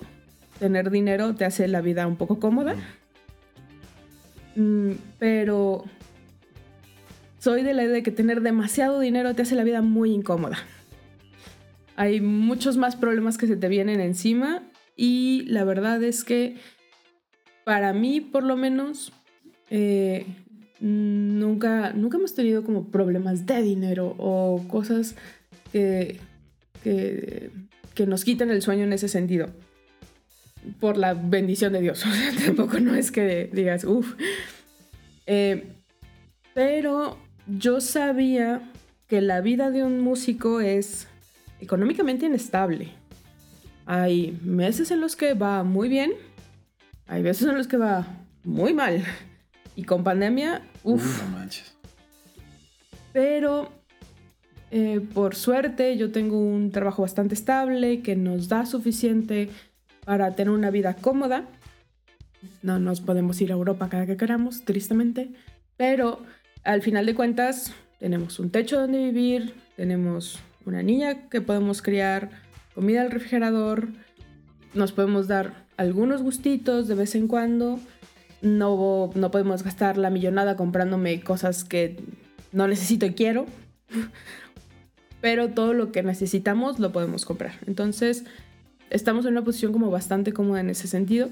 tener 0.58 0.90
dinero 0.90 1.34
te 1.34 1.44
hace 1.44 1.68
la 1.68 1.80
vida 1.80 2.06
un 2.06 2.16
poco 2.16 2.38
cómoda, 2.38 2.76
mm, 4.56 4.92
pero 5.18 5.84
soy 7.38 7.62
de 7.62 7.74
la 7.74 7.82
idea 7.82 7.94
de 7.94 8.02
que 8.02 8.12
tener 8.12 8.40
demasiado 8.40 9.00
dinero 9.00 9.34
te 9.34 9.42
hace 9.42 9.56
la 9.56 9.64
vida 9.64 9.82
muy 9.82 10.12
incómoda. 10.12 10.58
Hay 11.96 12.20
muchos 12.20 12.76
más 12.76 12.96
problemas 12.96 13.36
que 13.36 13.46
se 13.46 13.56
te 13.56 13.68
vienen 13.68 14.00
encima 14.00 14.62
y 14.96 15.44
la 15.48 15.64
verdad 15.64 16.02
es 16.02 16.24
que 16.24 16.56
para 17.64 17.92
mí, 17.92 18.20
por 18.20 18.44
lo 18.44 18.56
menos, 18.56 19.12
eh, 19.70 20.26
nunca, 20.80 21.92
nunca 21.92 22.18
hemos 22.18 22.34
tenido 22.34 22.64
como 22.64 22.90
problemas 22.90 23.46
de 23.46 23.62
dinero 23.62 24.14
o 24.18 24.64
cosas 24.68 25.16
que, 25.72 26.18
que, 26.82 27.50
que 27.94 28.06
nos 28.06 28.24
quiten 28.24 28.50
el 28.50 28.62
sueño 28.62 28.84
en 28.84 28.92
ese 28.92 29.08
sentido. 29.08 29.48
Por 30.80 30.96
la 30.96 31.14
bendición 31.14 31.72
de 31.72 31.80
Dios. 31.80 32.04
O 32.06 32.10
sea, 32.12 32.46
tampoco 32.46 32.78
no 32.80 32.94
es 32.94 33.10
que 33.10 33.50
digas, 33.52 33.84
uff. 33.84 34.14
pero 36.54 37.18
yo 37.46 37.80
sabía 37.80 38.70
que 39.08 39.20
la 39.20 39.40
vida 39.40 39.70
de 39.70 39.84
un 39.84 40.00
músico 40.00 40.60
es 40.60 41.08
económicamente 41.60 42.26
inestable. 42.26 42.88
Hay 43.86 44.38
meses 44.42 44.90
en 44.90 45.00
los 45.00 45.16
que 45.16 45.34
va 45.34 45.64
muy 45.64 45.88
bien, 45.88 46.12
hay 47.06 47.22
veces 47.22 47.48
en 47.48 47.56
los 47.56 47.66
que 47.66 47.76
va 47.76 48.06
muy 48.44 48.72
mal. 48.72 49.04
Y 49.74 49.84
con 49.84 50.04
pandemia, 50.04 50.62
uff. 50.82 51.22
No. 51.30 51.42
Pero 53.12 53.70
eh, 54.70 55.00
por 55.12 55.34
suerte 55.34 55.96
yo 55.98 56.10
tengo 56.12 56.38
un 56.38 56.70
trabajo 56.70 57.02
bastante 57.02 57.34
estable 57.34 58.00
que 58.00 58.16
nos 58.16 58.48
da 58.48 58.64
suficiente 58.64 59.50
para 60.04 60.34
tener 60.34 60.52
una 60.52 60.70
vida 60.70 60.94
cómoda. 60.94 61.44
No 62.62 62.78
nos 62.78 63.00
podemos 63.00 63.40
ir 63.40 63.52
a 63.52 63.54
Europa 63.54 63.88
cada 63.88 64.06
que 64.06 64.16
queramos, 64.16 64.64
tristemente. 64.64 65.30
Pero 65.76 66.20
al 66.64 66.82
final 66.82 67.06
de 67.06 67.14
cuentas 67.14 67.72
tenemos 67.98 68.38
un 68.38 68.50
techo 68.50 68.80
donde 68.80 68.98
vivir, 68.98 69.54
tenemos 69.76 70.40
una 70.64 70.82
niña 70.82 71.28
que 71.28 71.40
podemos 71.40 71.82
criar, 71.82 72.30
comida 72.74 73.02
al 73.02 73.10
refrigerador, 73.10 73.88
nos 74.74 74.92
podemos 74.92 75.28
dar 75.28 75.66
algunos 75.76 76.22
gustitos 76.22 76.88
de 76.88 76.94
vez 76.94 77.14
en 77.14 77.28
cuando. 77.28 77.78
No, 78.40 79.10
no 79.14 79.30
podemos 79.30 79.62
gastar 79.62 79.98
la 79.98 80.10
millonada 80.10 80.56
comprándome 80.56 81.20
cosas 81.20 81.64
que 81.64 82.00
no 82.52 82.66
necesito 82.66 83.06
y 83.06 83.14
quiero. 83.14 83.46
Pero 85.20 85.50
todo 85.50 85.74
lo 85.74 85.92
que 85.92 86.02
necesitamos 86.02 86.80
lo 86.80 86.90
podemos 86.90 87.24
comprar. 87.24 87.54
Entonces, 87.66 88.24
estamos 88.92 89.24
en 89.24 89.32
una 89.32 89.42
posición 89.42 89.72
como 89.72 89.90
bastante 89.90 90.32
cómoda 90.32 90.60
en 90.60 90.70
ese 90.70 90.86
sentido. 90.86 91.28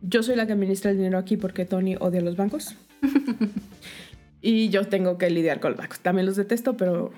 Yo 0.00 0.22
soy 0.22 0.36
la 0.36 0.46
que 0.46 0.52
administra 0.52 0.90
el 0.90 0.96
dinero 0.96 1.18
aquí 1.18 1.36
porque 1.36 1.64
Tony 1.64 1.96
odia 1.98 2.20
los 2.20 2.36
bancos. 2.36 2.74
y 4.40 4.68
yo 4.70 4.86
tengo 4.86 5.18
que 5.18 5.28
lidiar 5.28 5.60
con 5.60 5.72
los 5.72 5.78
bancos. 5.78 6.00
También 6.00 6.26
los 6.26 6.36
detesto, 6.36 6.76
pero 6.76 7.12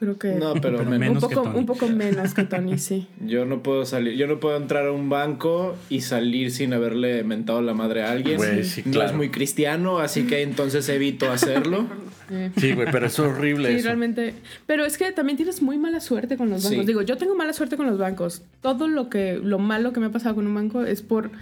creo 0.00 0.18
que 0.18 0.32
No, 0.34 0.54
pero, 0.54 0.78
Pero 0.78 0.90
menos. 0.90 1.22
un, 1.22 1.28
que 1.28 1.34
poco, 1.36 1.48
Tony. 1.48 1.58
un 1.60 1.66
poco 1.66 1.88
menos 1.88 2.34
que 2.34 2.42
Tony, 2.44 2.78
sí. 2.78 3.06
Yo 3.20 3.44
no 3.44 3.62
puedo 3.62 3.84
salir, 3.86 4.14
yo 4.14 4.26
no 4.26 4.40
puedo 4.40 4.56
entrar 4.56 4.86
a 4.86 4.92
un 4.92 5.08
banco 5.08 5.76
y 5.88 6.00
salir 6.00 6.50
sin 6.50 6.72
haberle 6.72 7.22
mentado 7.22 7.60
la 7.62 7.74
madre 7.74 8.02
a 8.02 8.10
alguien. 8.10 8.38
Güey, 8.38 8.64
sí, 8.64 8.82
No 8.86 8.92
claro. 8.92 9.10
es 9.10 9.16
muy 9.16 9.28
cristiano, 9.28 9.98
así 10.00 10.26
que 10.26 10.42
entonces 10.42 10.88
evito 10.88 11.30
hacerlo. 11.30 11.86
Sí, 12.58 12.74
güey, 12.74 12.86
pero 12.92 13.06
es 13.06 13.18
horrible 13.18 13.70
Sí, 13.70 13.74
eso. 13.78 13.86
realmente. 13.86 14.34
Pero 14.64 14.84
es 14.84 14.96
que 14.96 15.10
también 15.10 15.36
tienes 15.36 15.62
muy 15.62 15.78
mala 15.78 15.98
suerte 15.98 16.36
con 16.36 16.48
los 16.48 16.62
Sí. 16.62 16.68
bancos. 16.68 16.86
Digo, 16.86 17.02
yo 17.02 17.16
tengo 17.16 17.34
mala 17.34 17.52
suerte 17.52 17.76
con 17.76 17.86
los 17.88 17.98
bancos. 17.98 18.42
Todo 18.60 18.86
lo 18.86 19.10
que, 19.10 19.40
lo 19.42 19.58
malo 19.58 19.92
que 19.92 19.98
me 19.98 20.06
ha 20.06 20.10
pasado 20.12 20.36
con 20.36 20.46
un 20.46 20.54
banco 20.54 20.84
es 20.84 21.02
por 21.02 21.32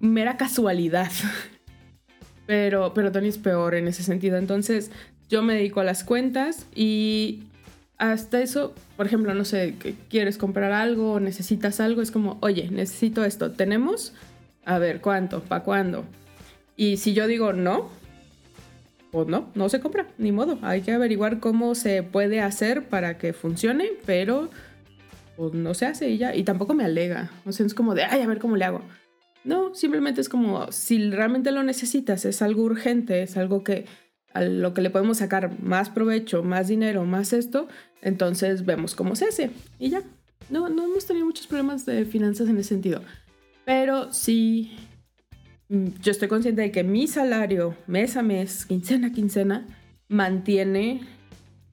mera 0.00 0.38
casualidad. 0.38 1.10
Pero, 2.46 2.92
pero 2.94 3.12
Tony 3.12 3.28
es 3.28 3.38
peor 3.38 3.74
en 3.74 3.86
ese 3.86 4.02
sentido. 4.02 4.36
Entonces, 4.38 4.90
yo 5.28 5.42
me 5.42 5.54
dedico 5.54 5.80
a 5.80 5.84
las 5.84 6.02
cuentas 6.04 6.66
y 6.74 7.44
hasta 8.00 8.40
eso, 8.40 8.74
por 8.96 9.04
ejemplo, 9.04 9.34
no 9.34 9.44
sé, 9.44 9.74
quieres 10.08 10.38
comprar 10.38 10.72
algo 10.72 11.20
necesitas 11.20 11.80
algo, 11.80 12.00
es 12.00 12.10
como, 12.10 12.38
oye, 12.40 12.70
necesito 12.70 13.26
esto. 13.26 13.52
¿Tenemos? 13.52 14.14
A 14.64 14.78
ver, 14.78 15.02
¿cuánto? 15.02 15.42
¿Para 15.42 15.62
cuándo? 15.62 16.06
Y 16.76 16.96
si 16.96 17.12
yo 17.12 17.26
digo 17.26 17.52
no, 17.52 17.90
pues 19.10 19.28
no, 19.28 19.50
no 19.54 19.68
se 19.68 19.80
compra, 19.80 20.06
ni 20.16 20.32
modo. 20.32 20.58
Hay 20.62 20.80
que 20.80 20.92
averiguar 20.92 21.40
cómo 21.40 21.74
se 21.74 22.02
puede 22.02 22.40
hacer 22.40 22.88
para 22.88 23.18
que 23.18 23.34
funcione, 23.34 23.90
pero 24.06 24.48
pues 25.36 25.52
no 25.52 25.74
se 25.74 25.84
hace 25.84 26.08
y 26.08 26.16
ya. 26.16 26.34
Y 26.34 26.42
tampoco 26.42 26.72
me 26.72 26.84
alega. 26.86 27.30
O 27.44 27.52
sea, 27.52 27.66
es 27.66 27.74
como 27.74 27.94
de, 27.94 28.04
ay, 28.04 28.22
a 28.22 28.26
ver 28.26 28.38
cómo 28.38 28.56
le 28.56 28.64
hago. 28.64 28.80
No, 29.44 29.74
simplemente 29.74 30.22
es 30.22 30.30
como, 30.30 30.72
si 30.72 31.10
realmente 31.10 31.50
lo 31.50 31.62
necesitas, 31.62 32.24
es 32.24 32.40
algo 32.40 32.62
urgente, 32.62 33.22
es 33.22 33.36
algo 33.36 33.62
que 33.62 33.84
a 34.32 34.42
lo 34.42 34.74
que 34.74 34.82
le 34.82 34.90
podemos 34.90 35.18
sacar 35.18 35.60
más 35.60 35.90
provecho, 35.90 36.42
más 36.42 36.68
dinero, 36.68 37.04
más 37.04 37.32
esto, 37.32 37.68
entonces 38.02 38.64
vemos 38.64 38.94
cómo 38.94 39.16
se 39.16 39.26
hace 39.26 39.50
y 39.78 39.90
ya. 39.90 40.02
No, 40.48 40.68
no 40.68 40.84
hemos 40.84 41.06
tenido 41.06 41.26
muchos 41.26 41.46
problemas 41.46 41.86
de 41.86 42.04
finanzas 42.04 42.48
en 42.48 42.58
ese 42.58 42.70
sentido. 42.70 43.02
Pero 43.64 44.12
sí, 44.12 44.76
mm, 45.68 45.86
yo 46.02 46.10
estoy 46.10 46.28
consciente 46.28 46.62
de 46.62 46.72
que 46.72 46.82
mi 46.82 47.06
salario 47.06 47.76
mes 47.86 48.16
a 48.16 48.22
mes, 48.22 48.66
quincena 48.66 49.08
a 49.08 49.12
quincena, 49.12 49.66
mantiene 50.08 51.02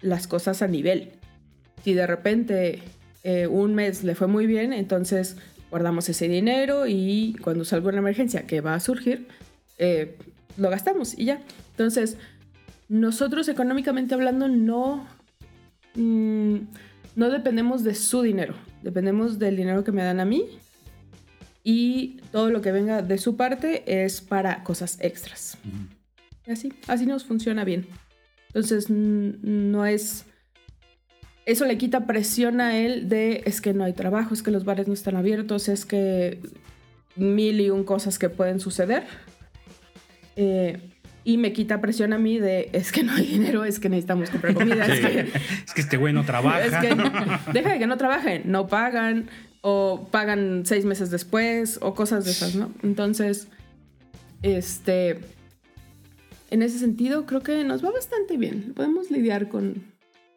las 0.01 0.27
cosas 0.27 0.61
a 0.61 0.67
nivel. 0.67 1.13
Si 1.83 1.93
de 1.93 2.05
repente 2.05 2.83
eh, 3.23 3.47
un 3.47 3.73
mes 3.73 4.03
le 4.03 4.13
fue 4.13 4.27
muy 4.27 4.45
bien, 4.45 4.73
entonces 4.73 5.37
guardamos 5.69 6.07
ese 6.09 6.27
dinero 6.27 6.85
y 6.87 7.35
cuando 7.41 7.65
salga 7.65 7.89
una 7.89 7.97
emergencia 7.97 8.45
que 8.45 8.61
va 8.61 8.75
a 8.75 8.79
surgir, 8.79 9.27
eh, 9.79 10.17
lo 10.57 10.69
gastamos 10.69 11.17
y 11.17 11.25
ya. 11.25 11.41
Entonces, 11.71 12.17
nosotros 12.89 13.47
económicamente 13.49 14.13
hablando 14.13 14.47
no, 14.47 15.07
mm, 15.95 16.55
no 17.15 17.29
dependemos 17.29 17.83
de 17.83 17.95
su 17.95 18.21
dinero. 18.21 18.55
Dependemos 18.81 19.39
del 19.39 19.57
dinero 19.57 19.83
que 19.83 19.91
me 19.91 20.03
dan 20.03 20.19
a 20.19 20.25
mí. 20.25 20.45
Y 21.63 22.21
todo 22.31 22.49
lo 22.49 22.61
que 22.61 22.71
venga 22.71 23.01
de 23.01 23.17
su 23.17 23.35
parte 23.35 24.03
es 24.05 24.21
para 24.21 24.63
cosas 24.63 24.97
extras. 25.01 25.57
Así, 26.47 26.71
así 26.87 27.05
nos 27.05 27.25
funciona 27.25 27.65
bien. 27.65 27.87
Entonces, 28.47 28.89
no 28.89 29.85
es... 29.85 30.25
Eso 31.45 31.65
le 31.65 31.77
quita 31.77 32.05
presión 32.05 32.61
a 32.61 32.77
él 32.77 33.09
de 33.09 33.43
es 33.45 33.61
que 33.61 33.73
no 33.73 33.83
hay 33.83 33.93
trabajo, 33.93 34.33
es 34.33 34.43
que 34.43 34.51
los 34.51 34.65
bares 34.65 34.87
no 34.87 34.93
están 34.93 35.15
abiertos, 35.15 35.69
es 35.69 35.85
que 35.85 36.41
mil 37.15 37.59
y 37.61 37.69
un 37.69 37.83
cosas 37.83 38.19
que 38.19 38.29
pueden 38.29 38.59
suceder. 38.59 39.05
Eh, 40.35 40.77
y 41.27 41.35
me 41.35 41.51
quita 41.51 41.81
presión 41.81 42.13
a 42.13 42.17
mí 42.17 42.39
de 42.39 42.69
es 42.71 42.93
que 42.93 43.03
no 43.03 43.11
hay 43.11 43.25
dinero, 43.25 43.65
es 43.65 43.81
que 43.81 43.89
necesitamos 43.89 44.29
comprar 44.29 44.53
comida, 44.53 44.85
es 44.85 44.99
que 45.01 45.19
Es 45.65 45.73
que 45.73 45.81
este 45.81 45.97
güey 45.97 46.13
no 46.13 46.23
trabaja. 46.23 46.63
es 46.63 46.73
que 46.75 46.95
deja 47.51 47.73
de 47.73 47.79
que 47.79 47.85
no 47.85 47.97
trabajen, 47.97 48.43
no 48.45 48.67
pagan 48.67 49.27
o 49.59 50.07
pagan 50.09 50.65
seis 50.65 50.85
meses 50.85 51.11
después 51.11 51.79
o 51.81 51.95
cosas 51.95 52.23
de 52.23 52.31
esas, 52.31 52.55
¿no? 52.55 52.71
Entonces, 52.81 53.49
este, 54.41 55.19
en 56.49 56.61
ese 56.61 56.79
sentido 56.79 57.25
creo 57.25 57.41
que 57.41 57.61
nos 57.65 57.83
va 57.83 57.91
bastante 57.91 58.37
bien. 58.37 58.71
Podemos 58.73 59.11
lidiar 59.11 59.49
con, 59.49 59.83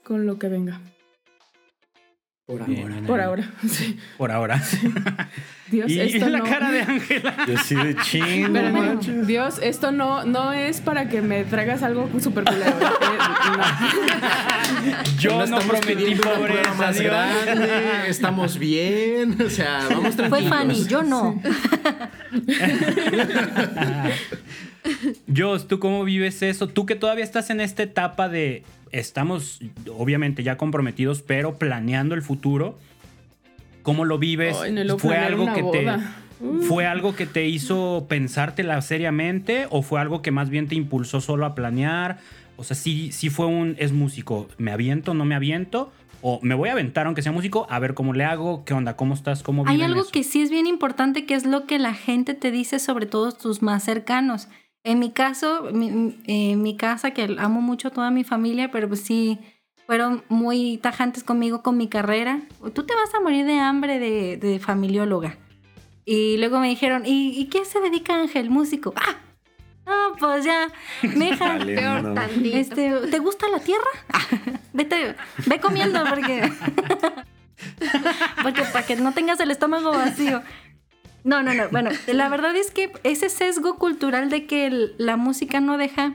con 0.02 0.26
lo 0.26 0.40
que 0.40 0.48
venga. 0.48 0.80
Por 2.50 2.62
ahora. 2.62 3.00
Por 3.06 3.20
ahí. 3.20 3.26
ahora, 3.26 3.50
sí. 3.68 3.96
Por 4.18 4.32
ahora. 4.32 4.60
Dios, 5.68 5.88
y 5.88 6.00
esto 6.00 6.28
la 6.28 6.38
no... 6.38 6.44
cara 6.44 6.72
de 6.72 6.82
Ángela. 6.82 7.36
Y 7.46 7.54
así 7.54 7.76
de 7.76 7.94
chin. 8.02 8.52
no 8.52 8.58
Espérame, 8.58 8.72
manches. 8.72 9.26
Dios, 9.28 9.60
esto 9.62 9.92
no, 9.92 10.24
no 10.24 10.52
es 10.52 10.80
para 10.80 11.08
que 11.08 11.22
me 11.22 11.44
traigas 11.44 11.84
algo 11.84 12.10
súper 12.20 12.42
culero. 12.42 12.70
¿eh? 12.70 12.74
Yo 15.20 15.38
no, 15.38 15.44
estamos 15.44 15.64
prometí 15.64 16.16
pobreza, 16.16 16.74
más 16.74 16.98
Dios. 16.98 17.12
grande, 17.12 17.68
estamos 18.08 18.58
bien, 18.58 19.40
o 19.40 19.48
sea, 19.48 19.86
vamos 19.88 20.16
Fue 20.16 20.26
tranquilos. 20.26 20.48
Fanny, 20.48 20.86
yo 20.86 21.02
no. 21.02 21.40
Jos, 25.36 25.68
¿tú 25.68 25.78
cómo 25.78 26.02
vives 26.04 26.42
eso? 26.42 26.68
Tú 26.68 26.86
que 26.86 26.96
todavía 26.96 27.24
estás 27.24 27.50
en 27.50 27.60
esta 27.60 27.82
etapa 27.84 28.28
de 28.28 28.64
estamos 28.92 29.60
obviamente 29.96 30.42
ya 30.42 30.56
comprometidos, 30.56 31.22
pero 31.22 31.58
planeando 31.58 32.14
el 32.14 32.22
futuro. 32.22 32.78
¿Cómo 33.82 34.04
lo 34.04 34.18
vives? 34.18 34.56
Ay, 34.60 34.72
no 34.72 34.84
lo 34.84 34.98
¿Fue 34.98 35.16
algo 35.16 35.52
que 35.52 35.62
boda. 35.62 35.96
te 35.96 36.30
fue 36.62 36.86
algo 36.86 37.14
que 37.14 37.26
te 37.26 37.46
hizo 37.48 38.06
pensártela 38.08 38.80
seriamente 38.80 39.66
o 39.70 39.82
fue 39.82 40.00
algo 40.00 40.22
que 40.22 40.30
más 40.30 40.48
bien 40.50 40.68
te 40.68 40.74
impulsó 40.74 41.20
solo 41.20 41.46
a 41.46 41.54
planear? 41.54 42.18
O 42.56 42.64
sea, 42.64 42.76
sí, 42.76 43.12
sí 43.12 43.30
fue 43.30 43.46
un 43.46 43.76
es 43.78 43.92
músico, 43.92 44.48
¿me 44.58 44.70
aviento, 44.70 45.14
no 45.14 45.24
me 45.24 45.34
aviento? 45.34 45.92
O 46.22 46.38
me 46.42 46.54
voy 46.54 46.68
a 46.68 46.72
aventar 46.72 47.06
aunque 47.06 47.22
sea 47.22 47.32
músico, 47.32 47.66
a 47.70 47.78
ver 47.78 47.94
cómo 47.94 48.12
le 48.12 48.24
hago, 48.24 48.64
qué 48.66 48.74
onda, 48.74 48.94
cómo 48.94 49.14
estás, 49.14 49.42
cómo 49.42 49.64
Hay 49.66 49.80
algo 49.80 50.02
eso? 50.02 50.10
que 50.10 50.22
sí 50.22 50.42
es 50.42 50.50
bien 50.50 50.66
importante, 50.66 51.24
que 51.24 51.34
es 51.34 51.46
lo 51.46 51.66
que 51.66 51.78
la 51.78 51.94
gente 51.94 52.34
te 52.34 52.50
dice, 52.50 52.78
sobre 52.78 53.06
todo 53.06 53.32
tus 53.32 53.62
más 53.62 53.84
cercanos. 53.84 54.48
En 54.82 54.98
mi 54.98 55.10
caso, 55.12 55.68
mi, 55.72 56.16
en 56.26 56.62
mi 56.62 56.76
casa, 56.76 57.10
que 57.12 57.36
amo 57.38 57.60
mucho 57.60 57.88
a 57.88 57.90
toda 57.90 58.10
mi 58.10 58.24
familia, 58.24 58.70
pero 58.70 58.88
pues 58.88 59.00
sí, 59.00 59.38
fueron 59.86 60.24
muy 60.28 60.78
tajantes 60.78 61.22
conmigo 61.24 61.62
con 61.62 61.76
mi 61.76 61.88
carrera. 61.88 62.40
Tú 62.74 62.84
te 62.84 62.94
vas 62.94 63.14
a 63.14 63.20
morir 63.20 63.44
de 63.44 63.58
hambre 63.58 63.98
de, 63.98 64.36
de 64.36 64.58
familióloga. 64.58 65.36
Y 66.06 66.38
luego 66.38 66.60
me 66.60 66.68
dijeron, 66.68 67.04
¿y, 67.04 67.38
¿y 67.38 67.46
qué 67.46 67.64
se 67.64 67.80
dedica 67.80 68.14
Ángel? 68.14 68.50
Músico. 68.50 68.94
¡Ah! 68.96 69.16
No, 69.86 70.14
pues 70.18 70.44
ya, 70.44 70.68
mija, 71.02 71.48
Dale, 71.58 71.74
Peor 71.74 72.02
no. 72.02 72.14
tantito. 72.14 72.56
este, 72.56 72.90
¿te 73.10 73.18
gusta 73.18 73.48
la 73.48 73.58
tierra? 73.58 73.90
Vete, 74.72 75.16
ve 75.46 75.60
comiendo 75.60 76.04
porque. 76.08 76.48
porque 78.42 78.62
para 78.72 78.86
que 78.86 78.96
no 78.96 79.12
tengas 79.12 79.40
el 79.40 79.50
estómago 79.50 79.90
vacío. 79.90 80.42
No, 81.24 81.42
no, 81.42 81.52
no. 81.54 81.68
Bueno, 81.70 81.90
la 82.12 82.28
verdad 82.28 82.54
es 82.56 82.70
que 82.70 82.92
ese 83.04 83.28
sesgo 83.28 83.76
cultural 83.76 84.30
de 84.30 84.46
que 84.46 84.66
el- 84.66 84.94
la 84.98 85.16
música 85.16 85.60
no 85.60 85.76
deja. 85.78 86.14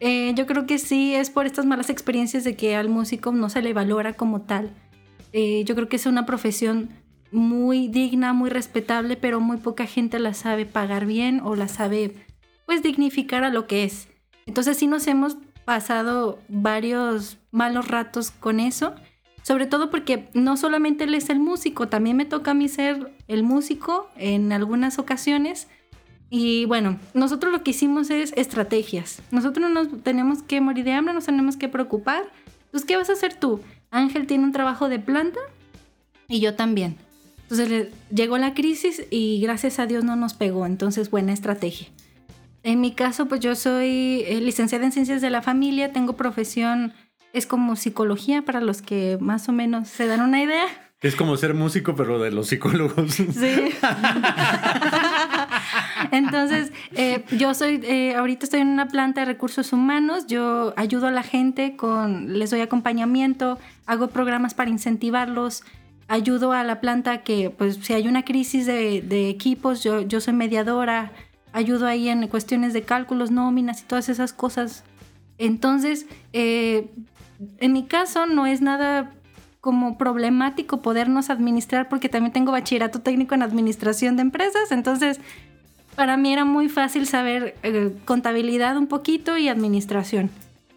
eh, 0.00 0.32
yo 0.34 0.46
creo 0.46 0.66
que 0.66 0.78
sí 0.78 1.14
es 1.14 1.30
por 1.30 1.46
estas 1.46 1.64
malas 1.64 1.88
experiencias 1.88 2.44
de 2.44 2.56
que 2.56 2.76
al 2.76 2.88
músico 2.90 3.32
no 3.32 3.48
se 3.48 3.62
le 3.62 3.72
valora 3.72 4.12
como 4.14 4.42
tal. 4.42 4.70
Eh, 5.32 5.64
yo 5.64 5.74
creo 5.74 5.88
que 5.88 5.96
es 5.96 6.04
una 6.06 6.26
profesión 6.26 6.90
muy 7.32 7.88
digna, 7.88 8.32
muy 8.34 8.50
respetable, 8.50 9.16
pero 9.16 9.40
muy 9.40 9.56
poca 9.56 9.86
gente 9.86 10.18
la 10.18 10.34
sabe 10.34 10.66
pagar 10.66 11.06
bien 11.06 11.40
o 11.42 11.56
la 11.56 11.68
sabe, 11.68 12.12
pues, 12.66 12.82
dignificar 12.82 13.44
a 13.44 13.50
lo 13.50 13.66
que 13.66 13.84
es. 13.84 14.08
Entonces 14.46 14.76
sí 14.76 14.86
nos 14.88 15.06
hemos 15.06 15.38
pasado 15.64 16.38
varios 16.48 17.38
malos 17.50 17.88
ratos 17.88 18.30
con 18.30 18.60
eso, 18.60 18.94
sobre 19.44 19.66
todo 19.66 19.90
porque 19.90 20.28
no 20.32 20.56
solamente 20.56 21.04
él 21.04 21.14
es 21.14 21.28
el 21.28 21.38
músico, 21.38 21.86
también 21.86 22.16
me 22.16 22.24
toca 22.24 22.52
a 22.52 22.54
mí 22.54 22.66
ser 22.68 23.12
el 23.28 23.42
músico 23.42 24.08
en 24.16 24.52
algunas 24.52 24.98
ocasiones. 24.98 25.68
Y 26.30 26.64
bueno, 26.64 26.98
nosotros 27.12 27.52
lo 27.52 27.62
que 27.62 27.72
hicimos 27.72 28.08
es 28.08 28.32
estrategias. 28.36 29.20
Nosotros 29.30 29.70
no 29.70 29.84
nos 29.84 30.02
tenemos 30.02 30.42
que 30.42 30.60
morir 30.62 30.84
de 30.84 30.92
hambre, 30.94 31.12
nos 31.12 31.26
tenemos 31.26 31.56
que 31.58 31.68
preocupar. 31.68 32.24
Entonces, 32.64 32.86
¿qué 32.88 32.96
vas 32.96 33.10
a 33.10 33.12
hacer 33.12 33.34
tú? 33.34 33.60
Ángel 33.90 34.26
tiene 34.26 34.44
un 34.44 34.52
trabajo 34.52 34.88
de 34.88 34.98
planta 34.98 35.38
y 36.26 36.40
yo 36.40 36.54
también. 36.54 36.96
Entonces 37.42 37.68
le- 37.68 37.90
llegó 38.12 38.38
la 38.38 38.54
crisis 38.54 39.02
y 39.10 39.40
gracias 39.42 39.78
a 39.78 39.84
Dios 39.86 40.02
no 40.04 40.16
nos 40.16 40.32
pegó. 40.32 40.64
Entonces, 40.64 41.10
buena 41.10 41.34
estrategia. 41.34 41.88
En 42.62 42.80
mi 42.80 42.92
caso, 42.92 43.26
pues 43.28 43.40
yo 43.42 43.54
soy 43.54 44.24
eh, 44.26 44.40
licenciada 44.40 44.86
en 44.86 44.92
ciencias 44.92 45.20
de 45.20 45.28
la 45.28 45.42
familia, 45.42 45.92
tengo 45.92 46.14
profesión, 46.14 46.94
es 47.34 47.46
como 47.46 47.76
psicología 47.76 48.42
para 48.42 48.60
los 48.60 48.80
que 48.80 49.18
más 49.20 49.48
o 49.48 49.52
menos 49.52 49.88
se 49.88 50.06
dan 50.06 50.22
una 50.22 50.40
idea. 50.40 50.66
Es 51.02 51.16
como 51.16 51.36
ser 51.36 51.52
músico, 51.52 51.94
pero 51.94 52.18
de 52.18 52.30
los 52.30 52.46
psicólogos. 52.46 53.12
Sí. 53.12 53.26
Entonces, 56.12 56.72
eh, 56.92 57.24
yo 57.36 57.52
soy, 57.52 57.80
eh, 57.84 58.14
ahorita 58.14 58.44
estoy 58.44 58.60
en 58.60 58.68
una 58.68 58.88
planta 58.88 59.20
de 59.20 59.26
recursos 59.26 59.72
humanos, 59.72 60.26
yo 60.28 60.72
ayudo 60.76 61.08
a 61.08 61.10
la 61.10 61.22
gente 61.22 61.76
con, 61.76 62.38
les 62.38 62.50
doy 62.50 62.60
acompañamiento, 62.60 63.58
hago 63.84 64.08
programas 64.08 64.54
para 64.54 64.70
incentivarlos, 64.70 65.64
ayudo 66.08 66.52
a 66.52 66.62
la 66.62 66.80
planta 66.80 67.22
que, 67.22 67.50
pues, 67.50 67.80
si 67.82 67.92
hay 67.92 68.08
una 68.08 68.24
crisis 68.24 68.64
de, 68.64 69.02
de 69.02 69.28
equipos, 69.28 69.82
yo, 69.82 70.02
yo 70.02 70.20
soy 70.20 70.32
mediadora, 70.34 71.12
ayudo 71.52 71.86
ahí 71.86 72.08
en 72.08 72.28
cuestiones 72.28 72.72
de 72.72 72.82
cálculos, 72.82 73.30
nóminas 73.30 73.82
y 73.82 73.84
todas 73.84 74.08
esas 74.08 74.32
cosas. 74.32 74.84
Entonces, 75.38 76.06
eh, 76.32 76.90
en 77.58 77.72
mi 77.72 77.84
caso 77.84 78.26
no 78.26 78.46
es 78.46 78.60
nada 78.60 79.12
como 79.60 79.96
problemático 79.96 80.82
podernos 80.82 81.30
administrar 81.30 81.88
porque 81.88 82.08
también 82.08 82.32
tengo 82.32 82.52
bachillerato 82.52 83.00
técnico 83.00 83.34
en 83.34 83.42
administración 83.42 84.16
de 84.16 84.22
empresas, 84.22 84.70
entonces 84.70 85.20
para 85.96 86.16
mí 86.16 86.32
era 86.32 86.44
muy 86.44 86.68
fácil 86.68 87.06
saber 87.06 87.54
eh, 87.62 87.94
contabilidad 88.04 88.76
un 88.76 88.88
poquito 88.88 89.38
y 89.38 89.48
administración. 89.48 90.30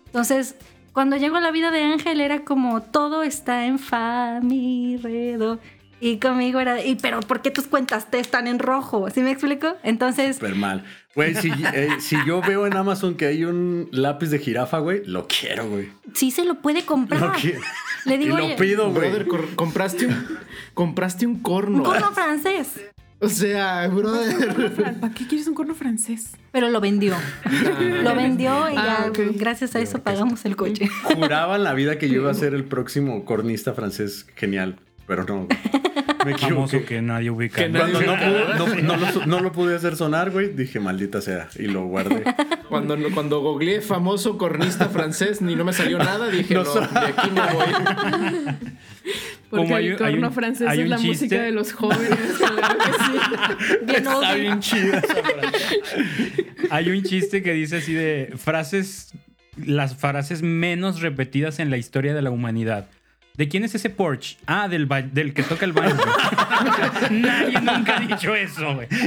Entonces, 0.05 0.55
cuando 0.93 1.15
llegó 1.17 1.35
a 1.37 1.41
la 1.41 1.51
vida 1.51 1.69
de 1.71 1.83
Ángel 1.83 2.21
era 2.21 2.43
como 2.43 2.81
todo 2.81 3.23
está 3.23 3.65
en 3.65 3.77
fa, 3.77 4.39
mi, 4.41 4.97
re, 4.97 5.37
do. 5.37 5.59
Y 5.99 6.19
conmigo 6.19 6.59
era, 6.59 6.83
¿y 6.83 6.95
pero 6.95 7.19
por 7.21 7.41
qué 7.41 7.49
tus 7.49 7.65
cuentas 7.65 8.11
te 8.11 8.19
están 8.19 8.45
en 8.47 8.59
rojo? 8.59 9.09
¿Sí 9.09 9.21
me 9.21 9.31
explico? 9.31 9.75
Entonces, 9.83 10.35
Súper 10.35 10.55
mal. 10.55 10.83
Güey, 11.15 11.33
si, 11.33 11.49
eh, 11.73 11.89
si 11.99 12.15
yo 12.27 12.41
veo 12.41 12.67
en 12.67 12.75
Amazon 12.77 13.15
que 13.15 13.25
hay 13.25 13.43
un 13.45 13.89
lápiz 13.91 14.27
de 14.29 14.37
jirafa, 14.37 14.77
güey, 14.77 15.01
lo 15.05 15.27
quiero, 15.27 15.67
güey. 15.67 15.89
sí 16.13 16.29
se 16.29 16.45
lo 16.45 16.61
puede 16.61 16.85
comprar. 16.85 17.19
Lo 17.21 17.33
quiero. 17.33 17.61
Le 18.05 18.15
Y 18.15 18.17
digo, 18.19 18.37
lo 18.37 18.45
"Oye, 18.45 18.55
pido, 18.57 18.91
güey. 18.91 19.09
Brother, 19.11 19.27
compraste 19.55 20.05
un, 20.05 20.37
compraste 20.75 21.25
un 21.25 21.39
corno. 21.41 21.77
un 21.79 21.83
corno 21.83 22.11
francés. 22.11 22.79
O 23.19 23.29
sea, 23.29 23.87
brother. 23.87 24.99
¿Para 24.99 25.11
qué 25.15 25.25
quieres 25.25 25.47
un 25.47 25.55
corno 25.55 25.73
francés? 25.73 26.33
Pero 26.51 26.69
lo 26.69 26.79
vendió. 26.79 27.15
Lo 28.03 28.13
vendió 28.15 28.69
y 28.69 28.75
Ah, 28.77 28.99
ya, 29.05 29.09
ok. 29.09 29.19
gracias 29.35 29.75
a 29.75 29.79
eso 29.79 30.03
pagamos 30.03 30.45
el 30.45 30.55
coche. 30.55 30.87
Juraba 31.15 31.55
en 31.55 31.63
la 31.63 31.73
vida 31.73 31.97
que 31.97 32.07
yo 32.09 32.17
iba 32.21 32.29
a 32.29 32.35
ser 32.35 32.53
el 32.53 32.63
próximo 32.65 33.25
cornista 33.25 33.73
francés 33.73 34.27
genial, 34.35 34.77
pero 35.07 35.23
no. 35.25 35.47
Me 36.25 36.37
Famoso 36.37 36.83
que 36.85 37.01
nadie 37.01 37.29
ubica. 37.29 37.61
Que 37.61 37.69
¿no? 37.69 37.79
nadie 37.79 37.93
Cuando 38.05 38.11
no, 38.57 38.65
pude- 38.65 38.81
no- 38.81 38.97
no 38.97 39.11
lo, 39.11 39.25
no 39.25 39.39
lo 39.41 39.51
pude 39.51 39.75
hacer 39.75 39.95
sonar, 39.95 40.31
güey, 40.31 40.49
dije, 40.49 40.79
maldita 40.79 41.21
sea, 41.21 41.47
y 41.55 41.63
lo 41.67 41.85
guardé. 41.85 42.23
Cuando, 42.69 42.97
cuando 43.13 43.39
googleé 43.41 43.81
famoso 43.81 44.37
cornista 44.37 44.89
francés 44.89 45.41
ni 45.41 45.55
no 45.55 45.63
me 45.63 45.73
salió 45.73 45.97
nada, 45.99 46.29
dije, 46.29 46.53
No 46.53 46.63
de 46.63 46.79
aquí 46.99 47.29
me 47.31 47.41
voy. 47.41 48.55
Porque 49.49 49.63
Como 49.63 49.75
hay 49.77 49.87
el 49.87 49.93
un- 49.95 50.03
hay 50.03 50.11
corno 50.13 50.27
un- 50.27 50.33
francés 50.33 50.67
hay 50.67 50.81
es 50.81 50.89
la 50.89 50.97
chiste. 50.97 51.11
música 51.25 51.41
de 51.43 51.51
los 51.53 51.71
jóvenes. 51.71 52.09
claro 52.37 52.77
que 52.77 52.91
sí. 52.91 53.75
Bien 53.85 53.97
Está 54.07 54.33
bien 54.33 54.59
chida 54.59 54.97
esa 54.99 55.13
frase. 55.15 55.79
Hay 56.69 56.89
un 56.89 57.03
chiste 57.03 57.41
que 57.41 57.53
dice 57.53 57.77
así 57.77 57.93
de 57.93 58.33
frases, 58.35 59.13
las 59.55 59.95
frases 59.95 60.41
menos 60.41 60.99
repetidas 61.01 61.59
en 61.59 61.69
la 61.69 61.77
historia 61.77 62.13
de 62.13 62.21
la 62.21 62.29
humanidad. 62.31 62.87
¿De 63.37 63.47
quién 63.47 63.63
es 63.63 63.75
ese 63.75 63.89
Porsche? 63.91 64.37
Ah, 64.47 64.67
del, 64.67 64.85
ba- 64.87 65.01
del 65.03 65.33
que 65.33 65.43
toca 65.43 65.63
el 65.65 65.71
baño. 65.73 65.95
Nadie 67.11 67.61
nunca 67.61 67.97
ha 67.97 67.99
dicho 67.99 68.33
eso, 68.35 68.73
güey. 68.75 68.87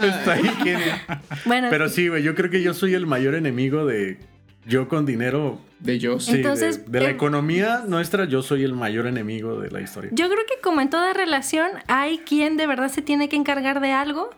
Está 0.00 0.32
ahí, 0.32 0.48
genial. 0.62 1.00
Bueno, 1.44 1.68
Pero 1.70 1.88
sí, 1.88 2.08
güey, 2.08 2.22
yo 2.22 2.34
creo 2.34 2.50
que 2.50 2.62
yo 2.62 2.74
soy 2.74 2.94
el 2.94 3.06
mayor 3.06 3.34
enemigo 3.34 3.84
de 3.86 4.18
yo 4.66 4.88
con 4.88 5.04
dinero, 5.04 5.60
De 5.80 5.98
yo. 5.98 6.18
sí, 6.18 6.32
de- 6.32 6.38
Entonces, 6.38 6.90
de, 6.90 7.00
la 7.00 7.08
eh, 7.08 7.12
economía 7.12 7.82
nuestra, 7.86 8.24
yo 8.24 8.42
soy 8.42 8.64
el 8.64 8.72
mayor 8.72 9.06
enemigo 9.06 9.60
de 9.60 9.70
la 9.70 9.80
historia. 9.82 10.10
Yo 10.14 10.26
creo 10.28 10.40
que 10.48 10.60
como 10.62 10.80
en 10.80 10.88
toda 10.90 11.12
relación, 11.12 11.68
hay 11.86 12.18
quien 12.18 12.56
de 12.56 12.66
verdad 12.66 12.88
se 12.90 13.02
tiene 13.02 13.28
que 13.28 13.36
encargar 13.36 13.80
de 13.80 13.92
algo 13.92 14.30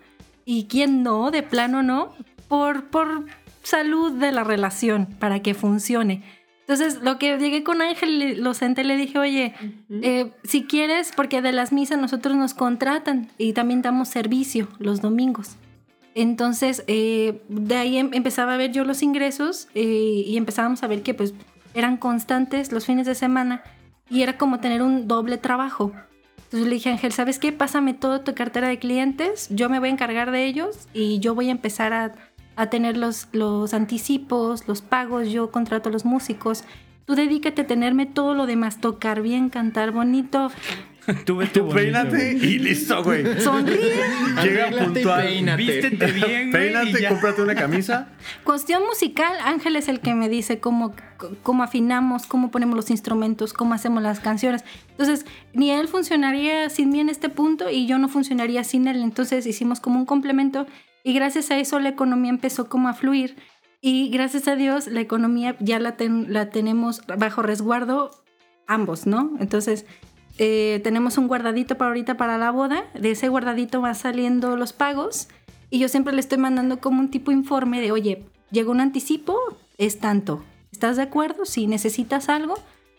y 0.45 0.67
quien 0.67 1.03
no, 1.05 1.31
de 1.31 1.43
plano 1.45 1.83
no, 1.85 2.15
por, 2.49 2.87
por 2.87 3.25
salud 3.63 4.13
de 4.13 4.33
la 4.33 4.43
relación, 4.45 5.07
para 5.07 5.41
que 5.41 5.55
funcione. 5.55 6.23
Entonces, 6.69 7.01
lo 7.01 7.17
que 7.17 7.39
llegué 7.39 7.63
con 7.63 7.81
Ángel, 7.81 8.43
lo 8.43 8.53
senté 8.53 8.83
le 8.83 8.97
dije, 8.97 9.21
oye, 9.21 9.55
eh, 10.03 10.33
si 10.43 10.65
quieres, 10.65 11.13
porque 11.15 11.41
de 11.41 11.53
las 11.53 11.73
misas 11.73 11.97
nosotros 12.01 12.37
nos 12.37 12.55
contratan 12.55 13.29
y 13.39 13.53
también 13.53 13.83
damos 13.83 14.09
servicio 14.09 14.67
los 14.81 15.01
domingos. 15.01 15.57
Entonces, 16.17 16.83
eh, 16.89 17.41
de 17.49 17.77
ahí 17.77 17.99
em- 17.99 18.11
empezaba 18.15 18.55
a 18.55 18.57
ver 18.57 18.73
yo 18.73 18.85
los 18.85 19.03
ingresos 19.03 19.69
eh, 19.75 19.85
y 20.27 20.37
empezábamos 20.37 20.83
a 20.83 20.89
ver 20.89 21.03
que 21.03 21.15
pues 21.15 21.35
eran 21.75 21.99
constantes 21.99 22.73
los 22.73 22.85
fines 22.85 23.07
de 23.07 23.15
semana 23.15 23.63
y 24.11 24.23
era 24.23 24.37
como 24.37 24.59
tener 24.59 24.83
un 24.83 25.07
doble 25.07 25.39
trabajo. 25.39 25.93
Entonces 26.39 26.69
le 26.69 26.75
dije, 26.75 26.91
Ángel, 26.91 27.13
¿sabes 27.13 27.39
qué? 27.39 27.53
Pásame 27.53 27.95
toda 27.95 28.25
tu 28.25 28.35
cartera 28.35 28.67
de 28.67 28.79
clientes, 28.79 29.49
yo 29.51 29.69
me 29.69 29.79
voy 29.79 29.91
a 29.91 29.93
encargar 29.93 30.33
de 30.33 30.47
ellos 30.47 30.89
y 30.95 31.21
yo 31.21 31.35
voy 31.35 31.49
a 31.49 31.53
empezar 31.53 31.93
a, 31.93 32.13
a 32.57 32.67
tener 32.71 32.97
los, 32.97 33.29
los 33.33 33.75
anticipos, 33.75 34.67
los 34.67 34.83
pagos, 34.83 35.29
yo 35.31 35.51
contrato 35.51 35.89
a 35.89 35.93
los 35.93 36.05
músicos. 36.05 36.65
Tú 37.05 37.15
dedícate 37.15 37.63
a 37.63 37.67
tenerme 37.67 38.07
todo 38.07 38.35
lo 38.35 38.47
demás, 38.47 38.81
tocar 38.81 39.23
bien, 39.23 39.49
cantar 39.51 39.93
bonito, 39.93 40.51
Tú 41.07 41.13
Tú 41.25 41.35
bonito, 41.37 41.69
peínate 41.69 42.35
güey. 42.35 42.55
y 42.55 42.59
listo, 42.59 43.05
güey. 43.05 43.41
sonríe. 43.41 43.95
Llega 44.43 44.71
puntual. 44.71 45.23
peínate. 45.25 45.63
Vístete 45.63 46.11
bien, 46.11 46.49
y 46.49 46.53
Peínate, 46.53 47.01
ya. 47.01 47.11
cómprate 47.11 47.43
una 47.43 47.55
camisa. 47.55 48.09
Cuestión 48.45 48.83
musical, 48.85 49.37
Ángel 49.45 49.77
es 49.77 49.87
el 49.87 50.01
que 50.01 50.15
me 50.17 50.29
dice 50.29 50.59
cómo, 50.59 50.97
cómo 51.45 51.63
afinamos, 51.63 52.27
cómo 52.27 52.51
ponemos 52.51 52.75
los 52.75 52.91
instrumentos, 52.91 53.53
cómo 53.53 53.73
hacemos 53.75 54.03
las 54.03 54.19
canciones. 54.19 54.65
Entonces, 54.91 55.27
ni 55.55 55.71
él 55.71 55.87
funcionaría 55.87 56.69
sin 56.71 56.91
mí 56.91 56.99
en 56.99 57.09
este 57.09 57.29
punto 57.29 57.71
y 57.71 57.87
yo 57.87 57.99
no 57.99 58.09
funcionaría 58.09 58.65
sin 58.65 58.89
él. 58.89 59.01
Entonces, 59.05 59.47
hicimos 59.47 59.79
como 59.79 60.01
un 60.01 60.07
complemento 60.07 60.67
y 61.07 61.13
gracias 61.15 61.51
a 61.53 61.59
eso 61.59 61.79
la 61.79 61.89
economía 61.91 62.31
empezó 62.31 62.69
como 62.69 62.89
a 62.89 62.95
fluir. 62.95 63.37
Y 63.81 64.09
gracias 64.11 64.49
a 64.49 64.57
Dios 64.57 64.89
la 64.89 65.01
economía 65.01 65.55
ya 65.61 65.79
la, 65.79 65.97
ten- 65.97 66.33
la 66.33 66.51
tenemos 66.51 67.03
bajo 67.07 67.43
resguardo 67.43 68.11
ambos, 68.67 69.07
¿no? 69.07 69.31
Entonces, 69.39 69.87
eh, 70.39 70.81
tenemos 70.83 71.17
un 71.17 71.29
guardadito 71.29 71.77
para 71.79 71.91
ahorita 71.91 72.17
para 72.17 72.39
la 72.39 72.51
boda. 72.51 72.85
De 72.99 73.13
ese 73.13 73.29
guardadito 73.29 73.81
va 73.81 73.95
saliendo 73.95 74.57
los 74.57 74.73
pagos. 74.73 75.29
Y 75.71 75.79
yo 75.79 75.87
siempre 75.89 76.13
le 76.13 76.21
estoy 76.21 76.39
mandando 76.39 76.81
como 76.81 76.99
un 77.01 77.11
tipo 77.11 77.31
informe 77.31 77.81
de, 77.81 77.93
oye, 77.93 78.25
llegó 78.51 78.73
un 78.73 78.81
anticipo, 78.81 79.39
es 79.79 80.01
tanto. 80.01 80.43
¿Estás 80.73 80.97
de 80.97 81.03
acuerdo? 81.05 81.45
Si 81.45 81.69
necesitas 81.69 82.29
algo. 82.29 82.55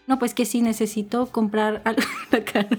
No, 0.07 0.17
pues 0.19 0.33
que 0.33 0.45
sí 0.45 0.61
necesito 0.61 1.25
comprar 1.27 1.81
algo. 1.83 2.01
La 2.31 2.45
cara. 2.45 2.69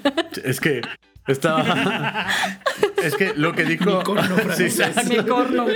Es 0.44 0.60
que 0.60 0.80
estaba. 1.28 2.26
es 3.02 3.14
que 3.14 3.32
lo 3.36 3.52
que 3.54 3.64
dijo. 3.64 3.98
Mi 3.98 4.02
corno 4.04 4.36
Sí. 4.56 4.68
Me 5.08 5.24
corno. 5.26 5.66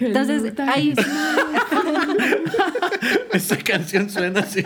Entonces, 0.00 0.52
ahí 0.58 0.94
Esa 3.32 3.56
canción 3.58 4.08
suena 4.10 4.40
así. 4.40 4.62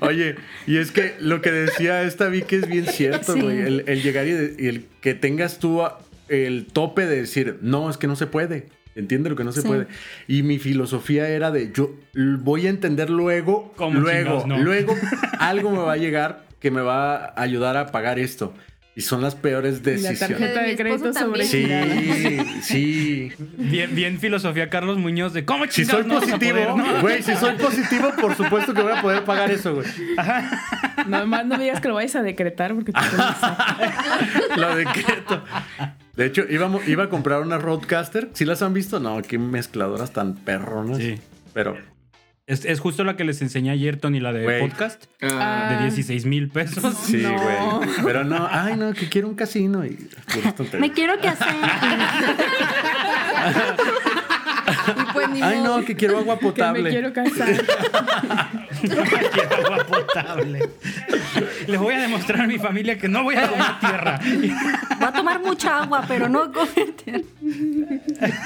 Oye, 0.00 0.36
y 0.66 0.76
es 0.78 0.92
que 0.92 1.14
lo 1.20 1.40
que 1.40 1.50
decía 1.50 2.02
esta 2.02 2.28
Vicky 2.28 2.56
es 2.56 2.68
bien 2.68 2.86
cierto, 2.86 3.34
Sí. 3.34 3.40
güey. 3.40 3.58
El, 3.60 3.84
el 3.86 4.02
llegar 4.02 4.26
y, 4.26 4.32
de- 4.32 4.54
y 4.58 4.66
el 4.68 4.86
que 5.00 5.14
tengas 5.14 5.58
tú 5.58 5.82
el 6.28 6.66
tope 6.66 7.06
de 7.06 7.16
decir, 7.20 7.58
no, 7.62 7.90
es 7.90 7.96
que 7.96 8.06
no 8.06 8.16
se 8.16 8.26
puede. 8.26 8.68
Entiende 8.94 9.28
lo 9.28 9.36
que 9.36 9.44
no 9.44 9.52
se 9.52 9.60
Sí. 9.62 9.68
puede. 9.68 9.86
Y 10.26 10.42
mi 10.42 10.58
filosofía 10.58 11.28
era 11.28 11.50
de, 11.50 11.70
yo 11.72 11.94
voy 12.14 12.66
a 12.66 12.70
entender 12.70 13.10
luego, 13.10 13.72
¿Cómo 13.76 14.00
luego, 14.00 14.44
no? 14.46 14.58
luego 14.58 14.94
algo 15.38 15.70
me 15.70 15.78
va 15.78 15.92
a 15.92 15.96
llegar 15.98 16.45
que 16.60 16.70
me 16.70 16.80
va 16.80 17.16
a 17.26 17.42
ayudar 17.42 17.76
a 17.76 17.86
pagar 17.86 18.18
esto. 18.18 18.52
Y 18.98 19.02
son 19.02 19.20
las 19.20 19.34
peores 19.34 19.84
La 19.84 19.92
decisiones. 19.92 20.18
tarjeta 20.20 20.62
Mi 20.62 20.68
de 20.68 20.76
crédito 20.76 21.12
sobre. 21.12 21.44
Sí, 21.44 21.68
sí. 22.62 23.30
Bien, 23.58 23.94
bien 23.94 24.18
filosofía 24.18 24.70
Carlos 24.70 24.96
Muñoz 24.96 25.34
de 25.34 25.44
cómo 25.44 25.64
Si 25.66 25.82
chingados 25.84 26.00
soy 26.00 26.08
no 26.08 26.14
vas 26.14 26.22
a 26.24 26.26
positivo, 26.38 26.76
¿no? 26.78 27.00
güey, 27.02 27.22
si 27.22 27.34
soy 27.36 27.56
positivo, 27.56 28.10
por 28.18 28.34
supuesto 28.34 28.72
que 28.72 28.80
voy 28.80 28.92
a 28.92 29.02
poder 29.02 29.24
pagar 29.24 29.50
eso, 29.50 29.74
güey. 29.74 29.86
Nada 31.08 31.26
más 31.26 31.44
no 31.44 31.58
me 31.58 31.64
digas 31.64 31.82
que 31.82 31.88
lo 31.88 31.94
vayas 31.94 32.16
a 32.16 32.22
decretar 32.22 32.74
porque 32.74 32.92
te 32.92 32.98
pones- 33.00 34.56
Lo 34.56 34.76
decreto. 34.76 35.44
De 36.16 36.24
hecho, 36.24 36.44
íbamos, 36.48 36.88
iba 36.88 37.04
a 37.04 37.08
comprar 37.10 37.42
una 37.42 37.58
Roadcaster. 37.58 38.30
¿Sí 38.32 38.46
las 38.46 38.62
han 38.62 38.72
visto? 38.72 38.98
No, 38.98 39.20
qué 39.20 39.38
mezcladoras 39.38 40.12
tan 40.12 40.36
perronas. 40.36 40.96
Sí. 40.96 41.18
Pero, 41.52 41.76
Es, 42.46 42.64
es 42.64 42.78
justo 42.78 43.02
la 43.02 43.16
que 43.16 43.24
les 43.24 43.42
enseñé 43.42 43.70
ayer, 43.72 43.96
Tony, 43.96 44.20
la 44.20 44.32
de 44.32 44.60
podcast. 44.60 45.06
Ah, 45.20 45.78
De 45.80 45.82
16 45.84 46.26
mil 46.26 46.48
pesos. 46.48 46.94
sí, 47.02 47.16
No. 47.16 47.32
güey. 47.40 47.88
Pero 48.04 48.22
no, 48.22 48.46
ay, 48.48 48.76
no, 48.76 48.92
que 48.92 49.08
quiero 49.08 49.26
un 49.28 49.34
casino. 49.34 49.84
Y 49.84 49.98
me 50.78 50.92
quiero 50.92 51.18
casar. 51.20 51.54
Y 54.98 55.12
pues 55.12 55.28
ni 55.30 55.42
Ay, 55.42 55.58
modo. 55.58 55.78
no, 55.80 55.84
que 55.84 55.96
quiero 55.96 56.18
agua 56.18 56.38
que 56.38 56.44
me 56.46 56.50
potable. 56.52 56.90
quiero 56.90 57.12
casar. 57.12 57.48
Quiero 58.76 59.56
agua 59.64 59.86
potable. 59.86 60.68
Les 61.66 61.80
voy 61.80 61.94
a 61.94 62.00
demostrar 62.00 62.42
a 62.42 62.46
mi 62.46 62.58
familia 62.58 62.98
que 62.98 63.08
no 63.08 63.22
voy 63.24 63.34
a 63.36 63.48
tomar 63.48 63.80
tierra. 63.80 64.20
Va 65.02 65.08
a 65.08 65.12
tomar 65.12 65.40
mucha 65.40 65.82
agua, 65.82 66.04
pero 66.06 66.28
no 66.28 66.52
cometer. 66.52 67.24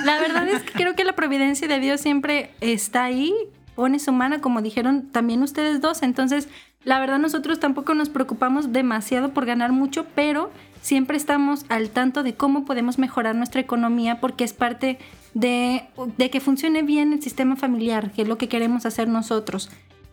La 0.04 0.20
verdad 0.20 0.48
es 0.48 0.62
que 0.62 0.72
creo 0.72 0.94
que 0.94 1.04
la 1.04 1.14
providencia 1.14 1.66
de 1.68 1.80
Dios 1.80 2.00
siempre 2.00 2.50
está 2.60 3.04
ahí, 3.04 3.34
pone 3.80 3.98
su 3.98 4.12
mano, 4.12 4.42
como 4.42 4.60
dijeron 4.60 5.08
también 5.10 5.42
ustedes 5.42 5.80
dos. 5.80 6.02
Entonces, 6.02 6.50
la 6.84 7.00
verdad 7.00 7.18
nosotros 7.18 7.60
tampoco 7.60 7.94
nos 7.94 8.10
preocupamos 8.10 8.74
demasiado 8.74 9.30
por 9.30 9.46
ganar 9.46 9.72
mucho, 9.72 10.04
pero 10.14 10.50
siempre 10.82 11.16
estamos 11.16 11.64
al 11.70 11.88
tanto 11.88 12.22
de 12.22 12.34
cómo 12.34 12.66
podemos 12.66 12.98
mejorar 12.98 13.34
nuestra 13.36 13.62
economía 13.62 14.20
porque 14.20 14.44
es 14.44 14.52
parte 14.52 14.98
de, 15.32 15.84
de 16.18 16.28
que 16.28 16.40
funcione 16.40 16.82
bien 16.82 17.14
el 17.14 17.22
sistema 17.22 17.56
familiar, 17.56 18.10
que 18.12 18.20
es 18.20 18.28
lo 18.28 18.36
que 18.36 18.50
queremos 18.50 18.84
hacer 18.84 19.08
nosotros. 19.08 19.70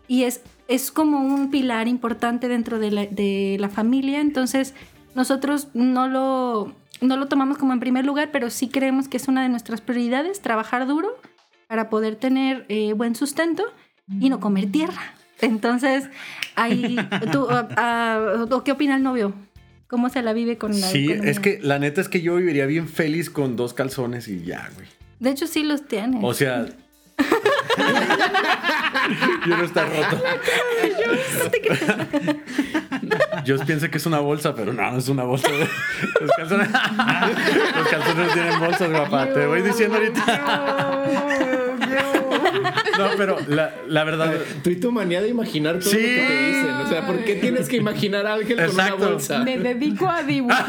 Y 0.07 0.23
es, 0.23 0.39
es 0.69 0.89
como 0.89 1.19
un 1.19 1.51
pilar 1.51 1.89
importante 1.89 2.47
dentro 2.47 2.79
de 2.79 2.91
la, 2.91 3.05
de 3.05 3.57
la 3.59 3.67
familia. 3.67 4.21
Entonces, 4.21 4.75
nosotros 5.13 5.67
no 5.73 6.07
lo, 6.07 6.73
no 7.01 7.17
lo 7.17 7.27
tomamos 7.27 7.57
como 7.57 7.73
en 7.73 7.81
primer 7.81 8.05
lugar, 8.05 8.29
pero 8.31 8.49
sí 8.49 8.69
creemos 8.69 9.09
que 9.09 9.17
es 9.17 9.27
una 9.27 9.43
de 9.43 9.49
nuestras 9.49 9.81
prioridades, 9.81 10.41
trabajar 10.41 10.87
duro 10.87 11.09
para 11.67 11.89
poder 11.89 12.15
tener 12.15 12.65
eh, 12.69 12.93
buen 12.93 13.15
sustento 13.15 13.63
y 14.19 14.29
no 14.29 14.39
comer 14.39 14.71
tierra. 14.71 15.13
Entonces, 15.41 16.09
ahí, 16.55 16.95
tú, 17.31 17.47
ah, 17.49 18.45
¿o 18.49 18.63
¿qué 18.63 18.71
opina 18.71 18.95
el 18.95 19.03
novio? 19.03 19.33
¿Cómo 19.87 20.09
se 20.09 20.21
la 20.21 20.33
vive 20.33 20.57
con 20.57 20.71
la 20.71 20.87
Sí, 20.87 21.05
economía? 21.05 21.31
es 21.31 21.39
que 21.39 21.59
la 21.61 21.79
neta 21.79 22.01
es 22.01 22.09
que 22.09 22.21
yo 22.21 22.35
viviría 22.35 22.65
bien 22.65 22.87
feliz 22.89 23.29
con 23.29 23.55
dos 23.55 23.73
calzones 23.73 24.27
y 24.27 24.43
ya, 24.43 24.69
güey. 24.75 24.87
De 25.19 25.29
hecho, 25.29 25.47
sí 25.47 25.63
los 25.63 25.87
tiene. 25.87 26.19
O 26.23 26.33
sea. 26.33 26.65
yo 29.47 29.57
no 29.57 29.63
está 29.63 29.85
roto. 29.85 30.23
Yo 33.45 33.57
pienso 33.65 33.89
que 33.89 33.97
es 33.97 34.05
una 34.05 34.19
bolsa, 34.19 34.53
pero 34.55 34.71
no, 34.73 34.91
no 34.91 34.97
es 34.97 35.07
una 35.09 35.23
bolsa. 35.23 35.47
Los 36.19 36.31
calzones, 36.37 36.69
los 37.77 37.87
calzones 37.87 38.33
tienen 38.33 38.59
bolsas, 38.59 38.89
guapa. 38.89 39.27
Te 39.33 39.45
voy 39.45 39.61
diciendo 39.61 39.95
ahorita. 39.97 40.23
No, 42.97 43.09
pero 43.15 43.37
la, 43.47 43.71
la 43.87 44.03
verdad. 44.03 44.33
Tú 44.63 44.71
y 44.71 44.75
tu 44.77 44.91
manía 44.91 45.21
de 45.21 45.27
imaginar 45.29 45.77
todo 45.79 45.91
Sí. 45.91 45.97
lo 45.97 46.01
que 46.01 46.25
te 46.27 46.47
dicen. 46.47 46.71
O 46.83 46.87
sea, 46.89 47.05
¿por 47.05 47.23
qué 47.23 47.35
tienes 47.35 47.69
que 47.69 47.77
imaginar 47.77 48.25
a 48.25 48.33
Ángel 48.33 48.57
con 48.57 48.71
una 48.73 48.93
bolsa? 48.95 49.37
Me 49.43 49.57
dedico 49.59 50.09
a 50.09 50.23
dibujar. 50.23 50.65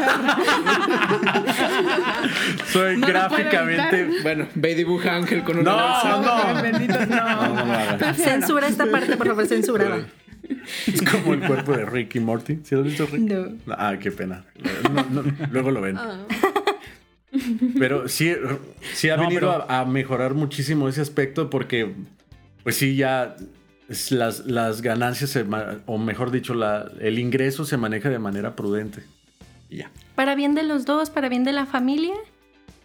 Soy 2.70 2.98
No 2.98 3.06
gráficamente. 3.06 4.10
Bueno, 4.22 4.46
ve 4.54 4.72
y 4.72 4.74
dibuja 4.74 5.12
a 5.12 5.16
Ángel 5.16 5.42
con 5.42 5.58
una 5.58 5.70
No, 5.72 5.78
bolsa. 5.78 6.20
no. 6.20 6.37
Bendito, 6.62 7.06
no. 7.06 8.14
Censura 8.14 8.68
esta 8.68 8.86
parte, 8.90 9.16
por 9.16 9.26
favor, 9.28 9.46
censurada. 9.46 10.06
Es 10.86 11.02
como 11.02 11.34
el 11.34 11.40
cuerpo 11.40 11.72
de 11.76 11.84
Ricky 11.84 12.20
Morty. 12.20 12.60
¿Sí 12.64 12.74
lo 12.74 12.80
has 12.80 12.86
visto, 12.86 13.06
Rick? 13.06 13.20
No. 13.20 13.74
Ah, 13.76 13.96
qué 14.00 14.10
pena. 14.10 14.44
No, 14.94 15.04
no, 15.22 15.22
luego 15.50 15.70
lo 15.70 15.80
ven. 15.82 15.96
Ah. 15.98 16.24
Pero 17.78 18.08
sí, 18.08 18.34
sí 18.94 19.10
ha 19.10 19.16
No, 19.16 19.24
venido 19.24 19.40
pero- 19.52 19.70
a, 19.70 19.80
a 19.80 19.84
mejorar 19.84 20.34
muchísimo 20.34 20.88
ese 20.88 21.00
aspecto 21.02 21.50
porque, 21.50 21.94
pues 22.62 22.76
sí, 22.76 22.96
ya 22.96 23.36
las, 24.10 24.46
las 24.46 24.80
ganancias, 24.80 25.30
se 25.30 25.44
o 25.86 25.98
mejor 25.98 26.30
dicho, 26.30 26.54
la, 26.54 26.90
el 27.00 27.18
ingreso 27.18 27.64
se 27.66 27.76
maneja 27.76 28.08
de 28.08 28.18
manera 28.18 28.56
prudente. 28.56 29.02
Y 29.68 29.78
ya. 29.78 29.90
Para 30.14 30.34
bien 30.34 30.54
de 30.54 30.62
los 30.62 30.86
dos, 30.86 31.10
para 31.10 31.28
bien 31.28 31.44
de 31.44 31.52
la 31.52 31.66
familia 31.66 32.14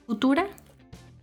futura 0.06 0.48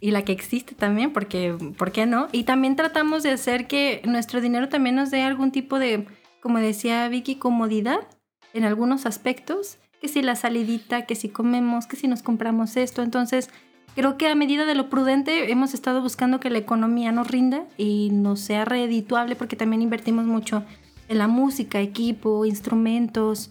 y 0.01 0.11
la 0.13 0.23
que 0.23 0.33
existe 0.33 0.75
también, 0.75 1.13
porque, 1.13 1.57
¿por 1.77 1.97
no? 2.07 2.29
Y 2.33 2.45
también 2.45 2.77
tratamos 2.77 3.23
de 3.23 3.31
hacer 3.31 3.67
que 3.67 4.01
nuestro 4.05 4.41
dinero 4.41 4.69
también 4.69 4.97
nos 4.97 5.11
dé 5.11 5.23
algún 5.23 5.53
tipo 5.53 5.79
de, 5.79 6.07
como 6.41 6.59
decía 6.59 7.09
Vicky, 7.09 7.37
comodidad 7.37 8.09
en 8.55 8.65
algunos 8.65 9.07
aspectos, 9.07 9.79
que 10.01 10.09
si 10.09 10.23
la 10.23 10.35
salidita, 10.35 11.05
que 11.05 11.15
si 11.15 11.29
comemos, 11.29 11.87
que 11.87 11.97
si 11.97 12.09
nos 12.09 12.23
compramos 12.23 12.77
esto. 12.77 13.03
Entonces, 13.03 13.51
creo 13.95 14.17
que 14.17 14.29
a 14.29 14.35
medida 14.35 14.65
de 14.65 14.75
lo 14.75 14.89
prudente 14.89 15.53
hemos 15.53 15.75
estado 15.75 16.01
buscando 16.01 16.41
que 16.41 16.51
la 16.51 16.59
economía 16.59 17.13
nos 17.13 17.29
rinda 17.29 17.65
y 17.77 18.09
nos 18.11 18.41
sea 18.41 18.65
redituable 18.65 19.37
porque 19.37 19.57
también 19.57 19.83
invertimos 19.83 20.25
mucho 20.25 20.65
en 21.09 21.19
la 21.19 21.29
música, 21.29 21.81
equipo, 21.81 22.47
instrumentos, 22.47 23.51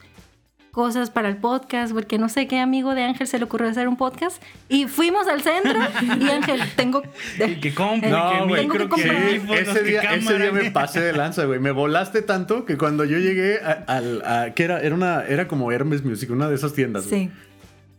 cosas 0.72 1.10
para 1.10 1.30
el 1.30 1.38
podcast, 1.38 1.94
porque 1.94 2.18
no 2.18 2.30
sé 2.30 2.48
qué 2.48 2.60
amigo 2.60 2.94
de 2.96 3.04
Ángel 3.04 3.28
se 3.28 3.38
le 3.40 3.46
ocurrió 3.46 3.70
hacer 3.70 3.88
un 3.88 3.98
podcast 3.98 4.42
y 4.70 4.86
fuimos 4.88 5.28
al 5.28 5.42
centro 5.42 5.80
y 6.02 6.30
Ángel, 6.30 6.62
tengo... 6.76 7.02
Y 7.48 7.56
que 7.56 7.74
compre, 7.74 8.10
No, 8.12 8.32
que 8.32 8.46
güey, 8.48 8.62
tengo 8.68 8.96
que 8.96 9.02
que 9.04 9.10
audífonos, 9.10 9.60
ese, 9.60 9.80
que 9.80 9.90
día, 9.90 10.02
ese 10.02 10.20
cámara, 10.26 10.38
día 10.44 10.52
me 10.54 10.62
que- 10.62 10.72
pasé 10.72 11.02
de 11.02 11.14
lanza, 11.14 11.46
güey. 11.46 11.60
Me 11.60 11.72
volaste 11.72 12.22
tanto 12.22 12.66
que 12.66 12.78
cuando 12.78 13.04
yo 13.06 13.18
llegué 13.18 13.60
a- 13.64 13.84
al. 13.88 14.22
a- 14.26 14.54
que 14.54 14.64
era? 14.64 14.80
Era, 14.82 14.96
una, 14.96 15.24
era 15.26 15.48
como 15.48 15.72
Hermes 15.72 16.04
Music, 16.06 16.30
una 16.32 16.48
de 16.50 16.56
esas 16.56 16.74
tiendas. 16.74 17.06
Sí, 17.06 17.30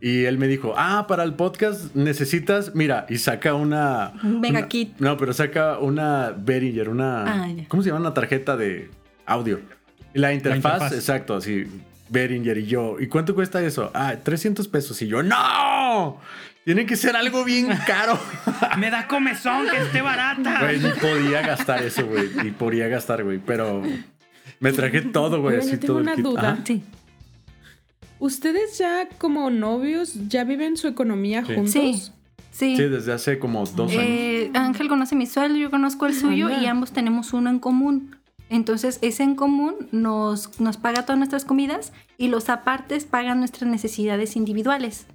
Y 0.01 0.25
él 0.25 0.39
me 0.39 0.47
dijo, 0.47 0.73
ah, 0.79 1.07
para 1.09 1.25
el 1.25 1.35
podcast 1.35 1.95
necesitas, 1.95 2.75
mira, 2.75 3.05
y 3.11 3.19
saca 3.19 3.53
una... 3.55 4.13
Un 4.23 4.41
mega 4.41 4.61
una- 4.61 4.69
kit. 4.69 4.95
No, 4.99 5.17
pero 5.19 5.33
saca 5.35 5.79
una 5.79 6.33
Behringer, 6.37 6.89
una... 6.89 7.25
Ah, 7.45 7.49
ya. 7.49 7.65
¿Cómo 7.69 7.83
se 7.83 7.89
llama? 7.91 8.01
Una 8.01 8.15
tarjeta 8.15 8.57
de 8.57 8.91
audio. 9.27 9.61
La 10.15 10.33
interfaz, 10.33 10.75
interfaz. 10.75 10.93
exacto, 10.93 11.37
así, 11.37 11.67
Behringer 12.11 12.59
y 12.59 12.67
yo. 12.67 12.97
¿Y 13.01 13.07
cuánto 13.07 13.35
cuesta 13.35 13.63
eso? 13.63 13.91
Ah, 13.95 14.17
300 14.23 14.69
pesos. 14.69 15.01
Y 15.03 15.07
yo, 15.09 15.23
¡no! 15.23 16.19
Tiene 16.65 16.85
que 16.85 16.97
ser 16.97 17.17
algo 17.17 17.45
bien 17.45 17.69
caro. 17.87 18.19
Me 18.79 18.91
da 18.91 19.07
comezón 19.09 19.67
que 19.71 19.79
esté 19.79 20.03
barata. 20.03 20.59
Güey, 20.61 20.79
ni 20.81 20.91
podía 20.91 21.41
gastar 21.43 21.83
eso, 21.83 22.07
güey. 22.07 22.29
Ni 22.45 22.51
podía 22.51 22.89
gastar, 22.89 23.25
güey. 23.25 23.39
Pero 23.39 23.83
me 24.61 24.73
traje 24.73 25.01
todo, 25.03 25.41
güey. 25.41 25.59
Así 25.59 25.71
yo 25.73 25.79
tengo 25.81 25.87
todo 25.95 25.99
el 25.99 26.03
una 26.05 26.15
kit. 26.17 26.25
duda. 26.25 26.59
Sí. 26.65 26.83
¿Ustedes 28.19 28.77
ya 28.79 29.09
como 29.19 29.51
novios 29.51 30.29
ya 30.29 30.45
viven 30.45 30.77
su 30.77 30.89
economía 30.89 31.43
Sí. 31.47 31.55
juntos? 31.55 31.73
Sí, 31.73 31.95
sí. 32.51 32.77
Sí, 32.77 32.83
desde 32.85 33.13
hace 33.13 33.39
como 33.39 33.65
dos 33.65 33.91
años. 33.93 34.05
Eh, 34.07 34.51
Ángel 34.55 34.89
conoce 34.89 35.17
mi 35.17 35.27
sueldo, 35.27 35.57
yo 35.59 35.71
conozco 35.71 36.07
el 36.07 36.15
suyo 36.15 36.49
Anda. 36.49 36.63
y 36.63 36.67
ambos 36.67 36.93
tenemos 36.93 37.33
uno 37.33 37.49
en 37.49 37.59
común. 37.59 38.17
Entonces, 38.51 38.99
ese 39.01 39.23
en 39.23 39.35
común 39.37 39.75
nos, 39.93 40.61
nos 40.61 40.77
paga 40.77 41.03
todas 41.07 41.17
nuestras 41.19 41.45
comidas 41.47 41.93
y 42.19 42.29
los 42.29 42.51
apartes 42.51 43.05
pagan 43.07 43.39
nuestras 43.39 43.71
necesidades 43.71 44.37
individuales. 44.37 45.07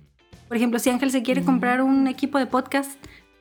Por 0.47 0.57
ejemplo, 0.57 0.79
si 0.79 0.89
Ángel 0.89 1.11
se 1.11 1.21
quiere 1.21 1.43
comprar 1.43 1.81
un 1.81 2.07
equipo 2.07 2.39
de 2.39 2.45
podcast, 2.47 2.91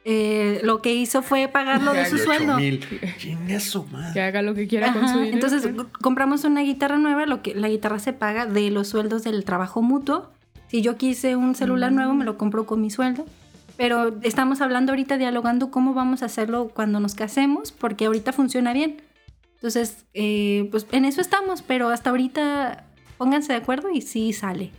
eh, 0.05 0.61
lo 0.64 0.82
que 0.82 0.92
hizo 0.95 1.22
fue 1.22 1.49
pagarlo 1.49 1.92
de 1.95 2.05
su 2.07 2.16
18 2.16 2.24
sueldo. 2.24 2.53
madre. 3.92 4.12
Que 4.12 4.20
haga 4.20 4.42
lo 4.42 4.55
que 4.55 4.66
quiera 4.66 4.92
con 4.92 5.03
su 5.03 5.09
Ajá, 5.09 5.16
dinero. 5.18 5.34
Entonces 5.34 5.62
c- 5.62 5.74
compramos 6.03 6.45
una 6.45 6.61
guitarra 6.62 6.99
nueva, 6.99 7.24
lo 7.26 7.40
que 7.40 7.55
la 7.55 7.68
guitarra 7.68 7.99
se 7.99 8.12
paga 8.12 8.47
de 8.47 8.70
los 8.70 8.88
sueldos 8.88 9.22
del 9.22 9.45
trabajo 9.45 9.80
mutuo. 9.80 10.30
Si 10.68 10.82
yo 10.82 10.97
quise 10.97 11.36
un 11.36 11.55
celular 11.55 11.92
Mm. 11.92 11.95
nuevo, 11.95 12.14
me 12.14 12.24
lo 12.24 12.36
compro 12.36 12.66
con 12.66 12.80
mi 12.80 12.90
sueldo. 12.90 13.24
Pero 13.76 14.14
estamos 14.22 14.61
hablando 14.61 14.92
ahorita, 14.92 15.18
dialogando 15.18 15.70
cómo 15.70 15.95
vamos 15.95 16.22
a 16.22 16.26
hacerlo 16.26 16.70
cuando 16.74 17.01
nos 17.01 17.14
casemos, 17.14 17.70
porque 17.72 18.07
ahorita 18.07 18.32
funciona 18.32 18.72
bien. 18.72 18.97
Entonces, 19.64 20.04
eh, 20.12 20.68
pues 20.70 20.86
en 20.92 21.06
eso 21.06 21.22
estamos, 21.22 21.62
pero 21.62 21.88
hasta 21.88 22.10
ahorita 22.10 22.84
pónganse 23.16 23.54
de 23.54 23.60
acuerdo 23.60 23.88
y 23.90 24.02
sí 24.02 24.34
sale. 24.34 24.72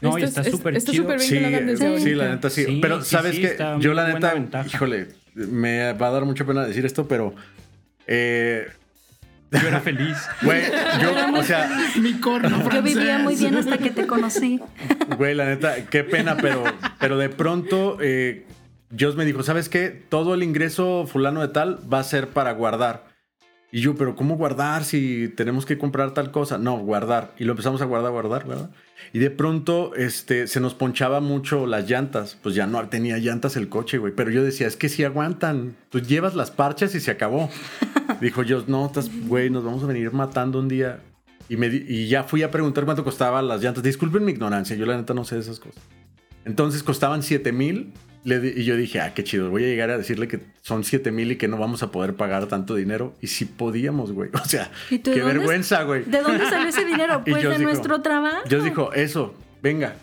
No, 0.00 0.18
y 0.18 0.24
Esto 0.24 0.40
está 0.40 0.40
es- 0.40 0.56
súper 0.56 0.76
está 0.76 0.90
chido. 0.90 1.04
súper 1.04 1.18
bien 1.18 1.28
Sí, 1.28 1.34
que 1.36 1.40
lo 1.40 1.46
hagan 1.46 1.66
desde 1.68 1.86
sí, 1.86 1.92
ahorita. 1.92 2.16
la 2.24 2.28
neta 2.34 2.50
sí. 2.50 2.64
Sí, 2.64 2.78
pero 2.82 3.00
sí, 3.04 3.10
sabes 3.10 3.36
sí, 3.36 3.40
que 3.42 3.46
está 3.46 3.78
yo 3.78 3.94
la 3.94 4.08
neta, 4.12 4.34
ventaja. 4.34 4.66
híjole, 4.66 5.06
me 5.36 5.92
va 5.92 6.08
a 6.08 6.10
dar 6.10 6.24
mucha 6.24 6.44
pena 6.44 6.66
decir 6.66 6.84
esto, 6.84 7.06
pero 7.06 7.32
eh, 8.08 8.66
Yo 9.52 9.68
era 9.68 9.78
feliz. 9.80 10.16
güey, 10.42 10.60
yo, 11.00 11.38
o 11.38 11.42
sea, 11.44 11.70
Mi 12.00 12.14
corno 12.14 12.68
Yo 12.72 12.82
vivía 12.82 13.18
muy 13.20 13.36
bien 13.36 13.54
hasta 13.56 13.78
que 13.78 13.90
te 13.90 14.08
conocí. 14.08 14.58
güey, 15.16 15.36
la 15.36 15.44
neta, 15.44 15.76
qué 15.86 16.02
pena, 16.02 16.36
pero, 16.38 16.64
pero 16.98 17.18
de 17.18 17.28
pronto 17.28 17.98
eh, 18.00 18.46
Dios 18.90 19.14
me 19.14 19.24
dijo, 19.24 19.44
¿sabes 19.44 19.68
qué? 19.68 19.90
Todo 20.08 20.34
el 20.34 20.42
ingreso 20.42 21.06
fulano 21.06 21.40
de 21.40 21.48
tal 21.48 21.78
va 21.90 22.00
a 22.00 22.04
ser 22.04 22.26
para 22.30 22.50
guardar. 22.50 23.11
Y 23.74 23.80
yo, 23.80 23.94
pero 23.94 24.14
¿cómo 24.14 24.36
guardar 24.36 24.84
si 24.84 25.28
tenemos 25.34 25.64
que 25.64 25.78
comprar 25.78 26.12
tal 26.12 26.30
cosa? 26.30 26.58
No, 26.58 26.76
guardar. 26.76 27.32
Y 27.38 27.44
lo 27.44 27.52
empezamos 27.52 27.80
a 27.80 27.86
guardar, 27.86 28.12
guardar, 28.12 28.46
¿verdad? 28.46 28.70
Y 29.14 29.18
de 29.18 29.30
pronto 29.30 29.94
este, 29.96 30.46
se 30.46 30.60
nos 30.60 30.74
ponchaba 30.74 31.20
mucho 31.20 31.66
las 31.66 31.88
llantas. 31.88 32.36
Pues 32.42 32.54
ya 32.54 32.66
no 32.66 32.86
tenía 32.90 33.16
llantas 33.16 33.56
el 33.56 33.70
coche, 33.70 33.96
güey. 33.96 34.12
Pero 34.14 34.30
yo 34.30 34.44
decía, 34.44 34.66
es 34.66 34.76
que 34.76 34.90
si 34.90 35.04
aguantan. 35.04 35.74
Tú 35.88 36.00
llevas 36.00 36.34
las 36.34 36.50
parchas 36.50 36.94
y 36.94 37.00
se 37.00 37.10
acabó. 37.10 37.48
Dijo 38.20 38.42
yo, 38.42 38.62
no, 38.66 38.84
estás, 38.84 39.10
güey, 39.26 39.48
nos 39.48 39.64
vamos 39.64 39.82
a 39.82 39.86
venir 39.86 40.12
matando 40.12 40.58
un 40.58 40.68
día. 40.68 41.00
Y, 41.48 41.56
me, 41.56 41.68
y 41.68 42.08
ya 42.08 42.24
fui 42.24 42.42
a 42.42 42.50
preguntar 42.50 42.84
cuánto 42.84 43.04
costaban 43.04 43.48
las 43.48 43.62
llantas. 43.62 43.82
Disculpen 43.82 44.22
mi 44.22 44.32
ignorancia, 44.32 44.76
yo 44.76 44.84
la 44.84 44.98
neta 44.98 45.14
no 45.14 45.24
sé 45.24 45.36
de 45.36 45.40
esas 45.40 45.58
cosas. 45.58 45.82
Entonces 46.44 46.82
costaban 46.82 47.22
7 47.22 47.52
mil. 47.52 47.94
Le 48.24 48.40
di- 48.40 48.60
Y 48.60 48.64
yo 48.64 48.76
dije, 48.76 49.00
ah, 49.00 49.14
qué 49.14 49.24
chido. 49.24 49.50
Voy 49.50 49.64
a 49.64 49.66
llegar 49.66 49.90
a 49.90 49.98
decirle 49.98 50.28
que 50.28 50.40
son 50.62 50.84
7 50.84 51.10
mil 51.10 51.32
y 51.32 51.36
que 51.36 51.48
no 51.48 51.56
vamos 51.58 51.82
a 51.82 51.90
poder 51.90 52.14
pagar 52.14 52.46
tanto 52.46 52.74
dinero. 52.74 53.14
Y 53.20 53.26
sí 53.28 53.44
podíamos, 53.44 54.12
güey. 54.12 54.30
O 54.42 54.44
sea, 54.46 54.70
¿Y 54.90 54.98
tú 54.98 55.12
qué 55.12 55.20
dónde- 55.20 55.38
vergüenza, 55.38 55.82
güey. 55.82 56.04
¿De 56.04 56.20
dónde 56.22 56.48
salió 56.48 56.68
ese 56.68 56.84
dinero? 56.84 57.22
Pues 57.26 57.42
de 57.42 57.48
dijo- 57.50 57.62
nuestro 57.62 58.00
trabajo. 58.02 58.42
Dios 58.48 58.64
dijo, 58.64 58.92
eso, 58.92 59.34
venga, 59.62 59.94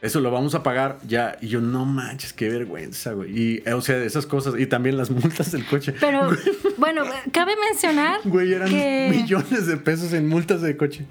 eso 0.00 0.20
lo 0.20 0.30
vamos 0.30 0.54
a 0.54 0.62
pagar 0.62 0.98
ya. 1.06 1.36
Y 1.40 1.48
yo, 1.48 1.60
no 1.60 1.84
manches, 1.84 2.32
qué 2.32 2.48
vergüenza, 2.48 3.12
güey. 3.12 3.30
Y, 3.36 3.62
eh, 3.66 3.72
o 3.72 3.80
sea, 3.80 3.96
esas 4.04 4.26
cosas. 4.26 4.54
Y 4.58 4.66
también 4.66 4.96
las 4.96 5.10
multas 5.10 5.50
del 5.52 5.64
coche. 5.66 5.92
Pero 5.98 6.30
bueno, 6.78 7.04
cabe 7.32 7.54
mencionar 7.70 8.20
Güey, 8.24 8.52
eran 8.54 8.68
que 8.68 9.08
millones 9.10 9.66
de 9.66 9.76
pesos 9.76 10.12
en 10.12 10.28
multas 10.28 10.62
de 10.62 10.76
coche. 10.76 11.04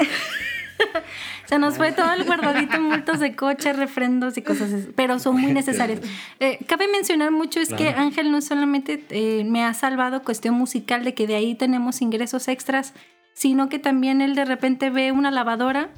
Se 1.48 1.58
nos 1.60 1.78
fue 1.78 1.92
todo 1.92 2.14
el 2.14 2.24
guardadito 2.26 2.76
en 2.76 2.84
multas 2.84 3.20
de 3.20 3.36
coche, 3.36 3.74
refrendos 3.74 4.38
y 4.38 4.42
cosas 4.42 4.72
así, 4.74 4.90
pero 4.96 5.18
son 5.20 5.40
muy 5.40 5.52
necesarias. 5.54 6.02
Eh, 6.40 6.60
cabe 6.68 6.88
mencionar 6.88 7.32
mucho 7.32 7.60
es 7.60 7.70
que 7.70 7.88
Claro. 7.88 8.02
Ángel 8.02 8.32
no 8.32 8.42
solamente 8.42 9.04
eh, 9.10 9.44
me 9.46 9.64
ha 9.64 9.74
salvado 9.74 10.24
cuestión 10.24 10.56
musical 10.56 11.04
de 11.04 11.14
que 11.14 11.26
de 11.28 11.36
ahí 11.36 11.56
tenemos 11.56 12.02
ingresos 12.02 12.48
extras, 12.48 12.94
sino 13.34 13.70
que 13.70 13.80
también 13.80 14.22
él 14.22 14.36
de 14.36 14.46
repente 14.46 14.90
ve 14.90 15.12
una 15.12 15.32
lavadora, 15.32 15.90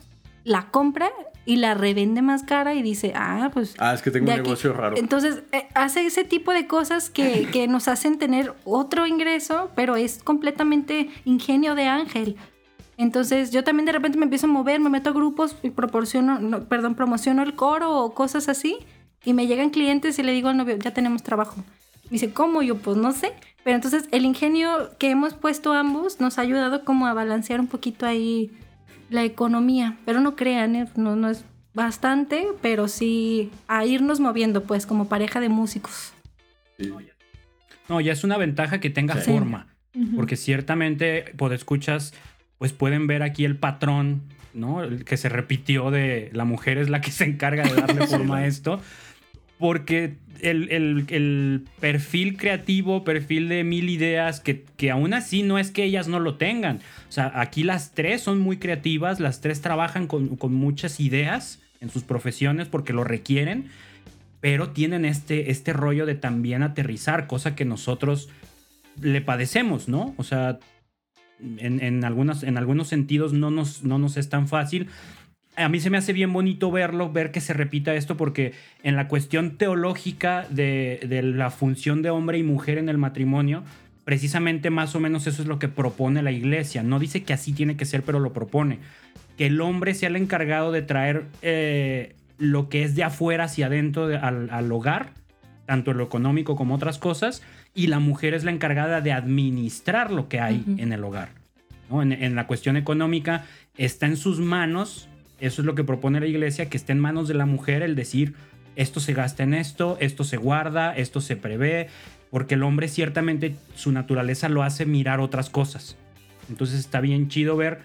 la 0.44 0.68
compra 0.72 1.10
y 1.46 1.56
la 1.56 1.74
revende 1.74 2.22
más 2.22 2.44
cara 2.44 2.76
y 2.76 2.82
dice, 2.84 3.14
ah, 3.16 3.50
pues 3.52 3.74
Ah, 3.80 3.94
es 3.94 4.02
que 4.04 4.12
tengo 4.12 4.26
un 4.28 4.34
aquí. 4.34 4.42
negocio 4.44 4.72
raro. 4.74 4.98
Entonces, 4.98 5.42
eh, 5.52 5.68
hace 5.74 6.06
ese 6.06 6.24
tipo 6.24 6.52
de 6.54 6.68
cosas 6.68 7.10
que, 7.10 7.48
que 7.52 7.68
nos 7.68 7.88
hacen 7.88 8.20
tener 8.20 8.54
otro 8.66 9.08
ingreso, 9.08 9.72
pero 9.76 9.96
es 9.96 10.22
completamente 10.24 11.10
ingenio 11.26 11.74
de 11.76 11.88
Ángel. 11.88 12.36
Entonces, 13.00 13.52
yo 13.52 13.64
también 13.64 13.86
de 13.86 13.94
repente 13.94 14.18
me 14.18 14.26
empiezo 14.26 14.46
a 14.46 14.50
mover, 14.50 14.82
me 14.82 14.90
meto 14.90 15.10
a 15.10 15.14
grupos 15.14 15.56
y 15.64 15.70
proporciono, 15.70 16.40
no, 16.40 16.66
perdón, 16.66 16.96
promociono 16.96 17.42
el 17.44 17.56
coro 17.56 17.96
o 17.98 18.14
cosas 18.14 18.50
así. 18.50 18.78
Y 19.24 19.32
me 19.34 19.48
llegan 19.48 19.70
clientes 19.70 20.20
y 20.20 20.24
le 20.24 20.34
digo 20.34 20.50
al 20.50 20.58
novio, 20.58 20.76
ya 20.78 20.92
tenemos 20.94 21.24
trabajo. 21.24 21.56
Me 22.06 22.10
dice, 22.12 22.32
¿cómo? 22.34 22.62
Yo, 22.62 22.78
pues 22.78 22.98
no 22.98 23.14
sé. 23.14 23.32
Pero 23.64 23.76
entonces, 23.78 24.10
el 24.12 24.26
ingenio 24.26 24.92
que 25.00 25.10
hemos 25.12 25.34
puesto 25.34 25.72
ambos 25.72 26.20
nos 26.20 26.38
ha 26.38 26.42
ayudado 26.42 26.84
como 26.84 27.08
a 27.08 27.14
balancear 27.14 27.62
un 27.62 27.68
poquito 27.68 28.06
ahí 28.06 28.52
la 29.10 29.24
economía. 29.24 29.96
Pero 30.06 30.20
no 30.20 30.36
crean, 30.36 30.76
¿eh? 30.76 30.90
no, 30.98 31.16
no 31.16 31.30
es 31.30 31.46
bastante, 31.74 32.48
pero 32.62 32.90
sí 32.90 33.50
a 33.70 33.86
irnos 33.86 34.20
moviendo, 34.20 34.64
pues, 34.64 34.86
como 34.86 35.08
pareja 35.08 35.40
de 35.40 35.48
músicos. 35.48 36.12
No, 37.88 38.02
ya 38.02 38.12
es 38.12 38.26
una 38.26 38.38
ventaja 38.38 38.80
que 38.82 38.90
tenga 38.90 39.22
Sí. 39.22 39.32
forma. 39.32 39.68
Porque 40.16 40.36
ciertamente, 40.36 41.34
por 41.38 41.54
escuchas, 41.54 42.14
pues 42.60 42.72
pueden 42.74 43.08
ver 43.08 43.24
aquí 43.24 43.44
el 43.46 43.56
patrón, 43.58 44.22
¿no? 44.54 44.84
El 44.84 45.04
que 45.06 45.18
se 45.18 45.30
repitió 45.30 45.90
de 45.90 46.30
la 46.34 46.46
mujer 46.46 46.78
es 46.78 46.90
la 46.90 47.02
que 47.02 47.10
se 47.12 47.24
encarga 47.26 47.64
de 47.64 47.74
darle 47.82 48.06
forma 48.08 48.38
a 48.38 48.46
esto. 48.48 48.80
Porque 49.58 50.14
el, 50.42 50.70
el- 50.72 51.06
el 51.10 51.66
perfil 51.82 52.38
creativo, 52.38 53.04
perfil 53.04 53.50
de 53.50 53.66
mil 53.66 53.90
ideas, 53.90 54.40
que, 54.40 54.64
que 54.78 54.90
aún 54.92 55.14
así 55.14 55.44
no 55.44 55.60
es 55.60 55.72
que 55.72 55.84
ellas 55.84 56.08
no 56.08 56.20
lo 56.22 56.36
tengan. 56.36 56.78
O 57.10 57.12
sea, 57.12 57.32
aquí 57.36 57.64
las 57.64 57.92
tres 57.94 58.22
son 58.22 58.40
muy 58.40 58.58
creativas, 58.58 59.20
las 59.20 59.42
tres 59.42 59.60
trabajan 59.60 60.08
con, 60.08 60.38
con 60.38 60.54
muchas 60.54 61.00
ideas 61.02 61.60
en 61.82 61.90
sus 61.90 62.04
profesiones 62.04 62.70
porque 62.70 62.94
lo 62.94 63.04
requieren, 63.04 63.66
pero 64.40 64.70
tienen 64.70 65.04
este, 65.04 65.52
este 65.52 65.74
rollo 65.74 66.06
de 66.06 66.16
también 66.16 66.64
aterrizar, 66.64 67.28
cosa 67.28 67.54
que 67.56 67.66
nosotros 67.66 68.30
le 69.02 69.20
padecemos, 69.20 69.90
¿no? 69.90 70.14
O 70.18 70.24
sea, 70.24 70.60
en, 71.58 71.82
en, 71.84 72.04
algunas, 72.04 72.44
en 72.44 72.58
algunos 72.58 72.88
sentidos 72.88 73.34
no 73.34 73.52
nos, 73.52 73.84
no 73.84 73.98
nos 73.98 74.18
es 74.18 74.30
tan 74.30 74.48
fácil. 74.48 74.88
A 75.56 75.68
mí 75.68 75.80
se 75.80 75.90
me 75.90 75.98
hace 75.98 76.14
bien 76.14 76.32
bonito 76.32 76.72
verlo, 76.72 77.12
ver 77.12 77.32
que 77.32 77.42
se 77.42 77.54
repita 77.54 77.94
esto, 77.96 78.16
porque 78.16 78.54
en 78.84 78.96
la 78.96 79.08
cuestión 79.08 79.58
teológica 79.58 80.46
de, 80.50 81.00
de 81.08 81.22
la 81.22 81.50
función 81.50 82.02
de 82.02 82.10
hombre 82.12 82.38
y 82.38 82.44
mujer 82.44 82.78
en 82.78 82.88
el 82.88 82.98
matrimonio, 82.98 83.64
precisamente 84.06 84.70
más 84.70 84.96
o 84.96 85.00
menos 85.00 85.28
eso 85.28 85.42
es 85.42 85.48
lo 85.48 85.60
que 85.60 85.68
propone 85.68 86.22
la 86.24 86.32
iglesia. 86.32 86.82
No 86.84 86.98
dice 87.00 87.24
que 87.24 87.34
así 87.34 87.52
tiene 87.54 87.76
que 87.76 87.86
ser, 87.86 88.04
pero 88.04 88.20
lo 88.20 88.32
propone. 88.32 88.80
Que 89.38 89.48
el 89.48 89.60
hombre 89.62 89.94
sea 89.96 90.10
el 90.10 90.16
encargado 90.16 90.72
de 90.72 90.82
traer 90.82 91.26
eh, 91.42 92.16
lo 92.38 92.70
que 92.70 92.84
es 92.84 92.96
de 92.96 93.04
afuera 93.04 93.46
hacia 93.46 93.66
adentro 93.66 94.08
de- 94.08 94.18
al, 94.18 94.50
al 94.52 94.72
hogar, 94.72 95.12
tanto 95.66 95.92
en 95.92 95.98
lo 95.98 96.06
económico 96.06 96.56
como 96.56 96.76
otras 96.76 96.98
cosas, 96.98 97.44
y 97.74 97.88
la 97.88 98.00
mujer 98.00 98.34
es 98.34 98.44
la 98.44 98.52
encargada 98.52 99.02
de 99.02 99.12
administrar 99.12 100.12
lo 100.12 100.28
que 100.28 100.40
hay 100.40 100.64
en 100.78 100.92
el 100.94 101.04
hogar. 101.04 101.30
¿no? 101.90 102.02
En, 102.02 102.12
en 102.12 102.36
la 102.36 102.48
cuestión 102.48 102.78
económica 102.78 103.46
está 103.78 104.06
en 104.06 104.18
sus 104.18 104.40
manos, 104.40 105.08
eso 105.40 105.62
es 105.62 105.66
lo 105.66 105.76
que 105.76 105.84
propone 105.84 106.20
la 106.20 106.28
iglesia, 106.28 106.70
que 106.70 106.78
esté 106.78 106.92
en 106.92 107.00
manos 107.00 107.28
de 107.28 107.34
la 107.34 107.46
mujer 107.46 107.82
el 107.82 107.96
decir 107.96 108.36
esto 108.80 109.02
se 109.02 109.14
gasta 109.14 109.44
en 109.44 109.54
esto, 109.54 109.98
esto 110.00 110.24
se 110.24 110.38
guarda, 110.38 110.96
esto 110.96 111.20
se 111.20 111.36
prevé, 111.36 111.90
porque 112.32 112.56
el 112.56 112.64
hombre 112.64 112.88
ciertamente 112.88 113.56
su 113.76 113.92
naturaleza 113.92 114.48
lo 114.48 114.64
hace 114.64 114.86
mirar 114.86 115.20
otras 115.20 115.50
cosas. 115.50 115.98
Entonces 116.50 116.80
está 116.80 117.02
bien 117.02 117.28
chido 117.28 117.58
ver 117.58 117.80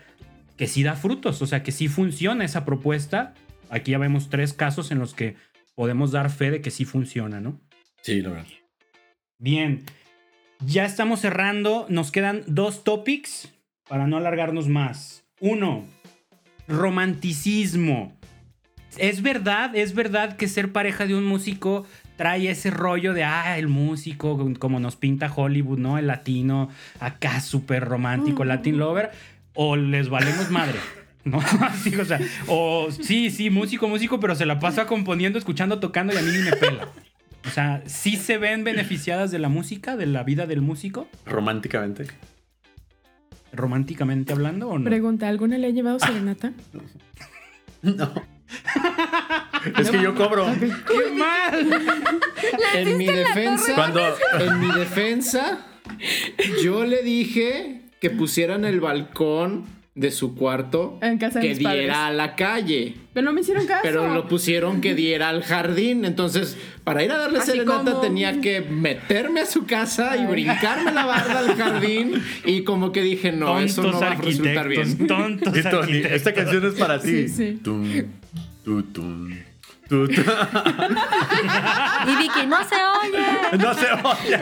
que 0.56 0.68
sí 0.68 0.84
da 0.84 0.94
frutos, 0.94 1.42
o 1.42 1.46
sea, 1.46 1.64
que 1.64 1.72
sí 1.72 1.88
funciona 1.88 2.44
esa 2.44 2.64
propuesta. 2.64 3.34
Aquí 3.70 3.90
ya 3.90 3.98
vemos 3.98 4.30
tres 4.30 4.52
casos 4.52 4.92
en 4.92 5.00
los 5.00 5.14
que 5.14 5.34
podemos 5.74 6.12
dar 6.12 6.30
fe 6.30 6.52
de 6.52 6.60
que 6.60 6.70
sí 6.70 6.84
funciona, 6.84 7.40
¿no? 7.40 7.60
Sí, 8.02 8.20
lo 8.20 8.30
verdad. 8.30 8.46
Bien, 9.38 9.84
ya 10.64 10.84
estamos 10.84 11.20
cerrando, 11.20 11.86
nos 11.88 12.10
quedan 12.10 12.42
dos 12.46 12.84
topics 12.84 13.52
para 13.88 14.06
no 14.06 14.16
alargarnos 14.16 14.68
más. 14.68 15.24
Uno, 15.40 15.84
romanticismo. 16.68 18.16
Es 18.96 19.22
verdad, 19.22 19.74
es 19.74 19.94
verdad 19.94 20.36
que 20.36 20.46
ser 20.46 20.72
pareja 20.72 21.06
de 21.06 21.16
un 21.16 21.24
músico 21.24 21.84
trae 22.16 22.48
ese 22.48 22.70
rollo 22.70 23.12
de, 23.12 23.24
ah, 23.24 23.58
el 23.58 23.68
músico, 23.68 24.52
como 24.58 24.78
nos 24.78 24.96
pinta 24.96 25.32
Hollywood, 25.34 25.78
¿no? 25.78 25.98
El 25.98 26.06
latino, 26.06 26.68
acá 27.00 27.40
súper 27.40 27.84
romántico, 27.84 28.44
Latin 28.44 28.78
lover, 28.78 29.10
o 29.54 29.76
les 29.76 30.08
valemos 30.08 30.50
madre. 30.50 30.78
¿No? 31.24 31.38
Así, 31.60 31.96
o 31.96 32.04
sea, 32.04 32.20
o 32.46 32.88
sí, 32.90 33.30
sí, 33.30 33.48
músico, 33.48 33.88
músico, 33.88 34.20
pero 34.20 34.34
se 34.34 34.44
la 34.44 34.60
pasa 34.60 34.86
componiendo, 34.86 35.38
escuchando, 35.38 35.80
tocando 35.80 36.12
y 36.12 36.18
a 36.18 36.22
mí 36.22 36.30
ni 36.30 36.42
me 36.42 36.52
pela. 36.52 36.88
O 37.46 37.50
sea, 37.50 37.82
¿sí 37.86 38.16
se 38.16 38.38
ven 38.38 38.64
beneficiadas 38.64 39.30
de 39.30 39.38
la 39.38 39.48
música, 39.48 39.96
de 39.96 40.06
la 40.06 40.22
vida 40.22 40.46
del 40.46 40.62
músico? 40.62 41.08
Románticamente. 41.26 42.06
Románticamente 43.52 44.32
hablando 44.32 44.68
o 44.68 44.78
no? 44.78 44.84
Pregunta, 44.84 45.28
¿alguna 45.28 45.58
le 45.58 45.68
ha 45.68 45.70
llevado 45.70 45.98
serenata? 45.98 46.52
No. 47.82 48.10
es 49.78 49.90
que 49.90 50.02
yo 50.02 50.14
cobro. 50.14 50.46
¡Qué 50.58 51.12
mal! 51.16 51.82
En 52.74 52.98
mi 52.98 53.06
defensa, 53.06 53.74
Cuando. 53.74 54.00
en 54.40 54.60
mi 54.60 54.72
defensa, 54.72 55.66
yo 56.62 56.84
le 56.84 57.02
dije 57.02 57.82
que 58.00 58.10
pusieran 58.10 58.64
el 58.64 58.80
balcón 58.80 59.66
de 59.96 60.10
su 60.10 60.34
cuarto 60.34 60.98
En 61.02 61.18
casa 61.18 61.38
de 61.38 61.46
que 61.46 61.54
mis 61.54 61.62
padres. 61.62 61.82
diera 61.82 62.06
a 62.06 62.12
la 62.12 62.34
calle. 62.34 62.96
Pero 63.12 63.26
no 63.26 63.32
me 63.32 63.42
hicieron 63.42 63.64
caso. 63.64 63.80
Pero 63.84 64.12
lo 64.12 64.26
pusieron 64.26 64.80
que 64.80 64.92
diera 64.94 65.28
al 65.28 65.44
jardín. 65.44 66.04
Entonces, 66.04 66.56
para 66.82 67.04
ir 67.04 67.12
a 67.12 67.16
darle 67.18 67.38
Así 67.38 67.52
serenata 67.52 67.92
como- 67.92 68.00
tenía 68.00 68.40
que 68.40 68.60
meterme 68.60 69.42
a 69.42 69.46
su 69.46 69.66
casa 69.66 70.16
y 70.16 70.26
brincarme 70.26 70.90
la 70.90 71.06
barda 71.06 71.38
al 71.38 71.54
jardín. 71.56 72.20
Y 72.44 72.64
como 72.64 72.90
que 72.90 73.02
dije, 73.02 73.30
no, 73.30 73.60
eso 73.60 73.82
no 73.84 74.00
va 74.00 74.08
a 74.10 74.14
resultar 74.16 74.66
bien. 74.68 75.06
tontos 75.06 75.54
esta 75.56 76.34
canción 76.34 76.66
es 76.66 76.74
para 76.74 76.98
ti. 77.00 77.28
Sí, 77.28 77.28
sí. 77.28 77.60
Tum, 77.62 77.88
tu, 78.64 78.82
tum, 78.82 79.30
tu, 79.88 80.08
tu. 80.08 80.22
Y 82.06 82.16
Vicky, 82.16 82.46
no 82.48 82.56
se 82.64 82.74
oye. 82.74 83.24
No 83.58 83.74
se 83.74 83.86
oye. 83.92 84.40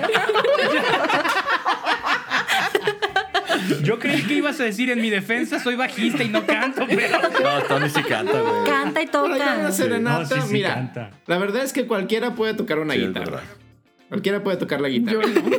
Yo 3.82 3.98
creí 3.98 4.22
que 4.22 4.34
ibas 4.34 4.60
a 4.60 4.64
decir 4.64 4.90
en 4.90 5.00
mi 5.00 5.10
defensa 5.10 5.58
soy 5.60 5.74
bajista 5.76 6.22
y 6.24 6.28
no 6.28 6.44
canto, 6.46 6.84
pero. 6.88 7.18
No, 7.20 7.62
Tony 7.68 7.88
sí 7.88 8.02
canta, 8.02 8.40
güey. 8.40 8.64
Canta 8.66 9.02
y 9.02 9.06
toca. 9.06 9.28
una 9.58 9.72
serenata, 9.72 10.36
No, 10.36 10.42
sí, 10.42 10.48
sí 10.48 10.52
mira, 10.54 10.74
canta. 10.74 11.10
la 11.26 11.38
verdad 11.38 11.62
es 11.64 11.72
que 11.72 11.86
cualquiera 11.86 12.34
puede 12.34 12.54
tocar 12.54 12.78
una 12.78 12.94
guitarra. 12.94 13.40
Cualquiera 14.08 14.42
puede 14.42 14.58
tocar 14.58 14.80
la 14.80 14.88
guitarra. 14.90 15.22
Yo 15.22 15.40
no. 15.40 15.50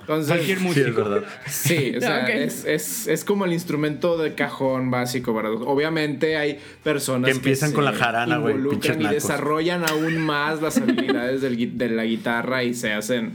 Entonces, 0.00 0.28
Cualquier 0.28 0.58
Sí, 0.58 0.64
es 0.64 0.76
músico. 0.86 1.04
verdad. 1.08 1.28
Sí, 1.46 1.94
o 1.96 2.00
sea, 2.00 2.26
es, 2.28 2.64
es- 2.66 3.06
es 3.08 3.24
como 3.24 3.44
el 3.46 3.52
instrumento 3.54 4.18
de 4.18 4.34
cajón 4.34 4.90
básico, 4.90 5.32
¿verdad? 5.34 5.52
Obviamente 5.62 6.36
hay 6.36 6.58
personas 6.82 7.30
Que 7.30 7.36
empiezan 7.36 7.70
se 7.70 7.74
con 7.74 7.84
la 7.84 7.92
jarana, 7.92 8.36
güey, 8.38 8.54
involucran 8.56 9.00
y 9.00 9.04
nacos. 9.04 9.22
desarrollan 9.22 9.88
aún 9.88 10.18
más 10.18 10.60
las 10.60 10.76
habilidades 10.78 11.40
del 11.40 11.78
de 11.78 11.88
la 11.88 12.04
guitarra 12.04 12.62
y 12.62 12.74
se 12.74 12.92
hacen 12.92 13.32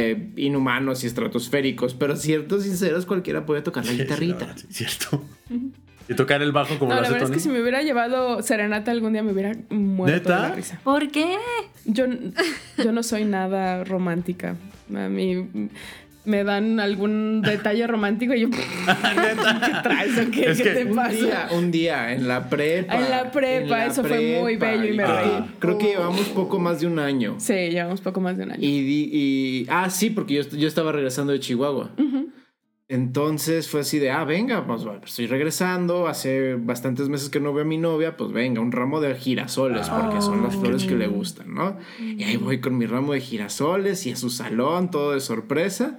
eh, 0.00 0.30
inhumanos 0.36 1.02
y 1.04 1.06
estratosféricos. 1.08 1.94
Pero 1.94 2.16
ciertos 2.16 2.62
sinceros, 2.64 3.04
cualquiera 3.06 3.44
puede 3.46 3.62
tocar 3.62 3.84
la 3.84 3.92
Sí, 3.92 3.98
guitarrita. 3.98 4.54
sí, 4.56 4.66
cierto. 4.70 5.24
Y 6.08 6.14
tocar 6.14 6.40
el 6.40 6.52
bajo 6.52 6.78
como 6.78 6.90
No, 6.90 6.96
lo 6.96 7.02
la 7.02 7.10
verdad 7.10 7.28
es 7.28 7.34
que 7.34 7.40
si 7.40 7.48
me 7.48 7.60
hubiera 7.60 7.82
llevado 7.82 8.40
serenata 8.42 8.90
algún 8.92 9.12
día 9.12 9.22
me 9.22 9.32
hubiera 9.32 9.54
muerto 9.70 10.30
¿Neta? 10.30 10.42
de 10.42 10.48
la 10.48 10.54
risa. 10.54 10.80
¿Por 10.84 11.10
qué? 11.10 11.36
Yo, 11.84 12.06
yo 12.82 12.92
no 12.92 13.02
soy 13.02 13.24
nada 13.24 13.84
romántica. 13.84 14.56
A 14.94 15.08
mí 15.08 15.46
me 16.28 16.44
dan 16.44 16.78
algún 16.78 17.42
detalle 17.42 17.86
romántico 17.86 18.34
y 18.34 18.40
yo... 18.42 18.48
¿Qué 18.50 19.72
traes 19.82 20.18
o 20.18 20.30
qué, 20.30 20.50
Es 20.50 20.58
¿Qué 20.58 20.64
que 20.64 20.70
te 20.70 20.84
Un 20.84 20.94
pasa? 20.96 21.10
día, 21.10 21.48
un 21.52 21.70
día, 21.70 22.12
en 22.12 22.28
la 22.28 22.48
prepa. 22.48 22.94
En 22.94 23.10
la 23.10 23.30
prepa, 23.30 23.86
eso 23.86 24.04
fue 24.04 24.38
muy 24.40 24.56
bello 24.56 24.84
y 24.84 24.96
me 24.96 25.06
reí. 25.06 25.44
Creo 25.58 25.78
que 25.78 25.86
llevamos 25.86 26.28
poco 26.28 26.58
más 26.58 26.80
de 26.80 26.86
un 26.86 26.98
año. 26.98 27.36
Sí, 27.38 27.54
llevamos 27.70 28.00
poco 28.00 28.20
más 28.20 28.36
de 28.36 28.44
un 28.44 28.52
año. 28.52 28.60
Y, 28.62 29.66
ah, 29.70 29.90
sí, 29.90 30.10
porque 30.10 30.34
yo, 30.34 30.42
yo 30.50 30.68
estaba 30.68 30.92
regresando 30.92 31.32
de 31.32 31.40
Chihuahua. 31.40 31.90
Entonces 32.90 33.68
fue 33.68 33.80
así 33.80 33.98
de, 33.98 34.10
ah, 34.10 34.24
venga, 34.24 34.66
pues 34.66 34.82
bueno, 34.84 35.02
estoy 35.04 35.26
regresando, 35.26 36.08
hace 36.08 36.54
bastantes 36.54 37.10
meses 37.10 37.28
que 37.28 37.38
no 37.38 37.52
veo 37.52 37.64
a 37.64 37.66
mi 37.66 37.76
novia, 37.76 38.16
pues 38.16 38.32
venga, 38.32 38.62
un 38.62 38.72
ramo 38.72 39.02
de 39.02 39.14
girasoles, 39.14 39.90
porque 39.90 40.22
son 40.22 40.42
las 40.42 40.56
flores 40.56 40.84
que 40.84 40.94
le 40.96 41.06
gustan, 41.06 41.52
¿no? 41.52 41.76
Y 42.00 42.22
ahí 42.24 42.38
voy 42.38 42.60
con 42.62 42.78
mi 42.78 42.86
ramo 42.86 43.12
de 43.12 43.20
girasoles 43.20 44.06
y 44.06 44.12
a 44.12 44.16
su 44.16 44.30
salón, 44.30 44.90
todo 44.90 45.12
de 45.12 45.20
sorpresa. 45.20 45.98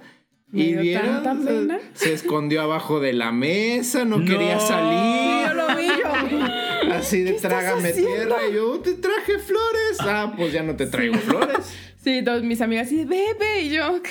Me 0.52 0.62
Y 0.62 0.74
vieron, 0.74 1.44
pena. 1.44 1.78
se 1.94 2.12
escondió 2.12 2.62
abajo 2.62 2.98
de 2.98 3.12
la 3.12 3.30
mesa, 3.30 4.04
no, 4.04 4.18
No. 4.18 4.24
quería 4.24 4.54
Yo 4.54 4.60
salir. 4.60 5.54
lo 5.54 5.76
vi, 5.76 5.86
yo... 5.86 6.90
Así 6.94 7.22
de 7.22 7.32
trágame 7.34 7.92
tierra. 7.92 8.36
Y 8.50 8.54
yo, 8.54 8.80
te 8.80 8.94
traje 8.94 9.38
flores. 9.38 9.98
Ah, 10.00 10.32
pues 10.36 10.52
ya 10.52 10.62
no 10.62 10.74
te 10.76 10.86
traigo 10.86 11.14
flores. 11.16 11.76
Sí, 12.02 12.22
todas 12.24 12.42
mis 12.42 12.58
amigas 12.62 12.86
así 12.86 12.96
de 12.96 13.04
bebé 13.04 13.60
y 13.64 13.68
yo, 13.68 13.96
ok, 13.96 14.08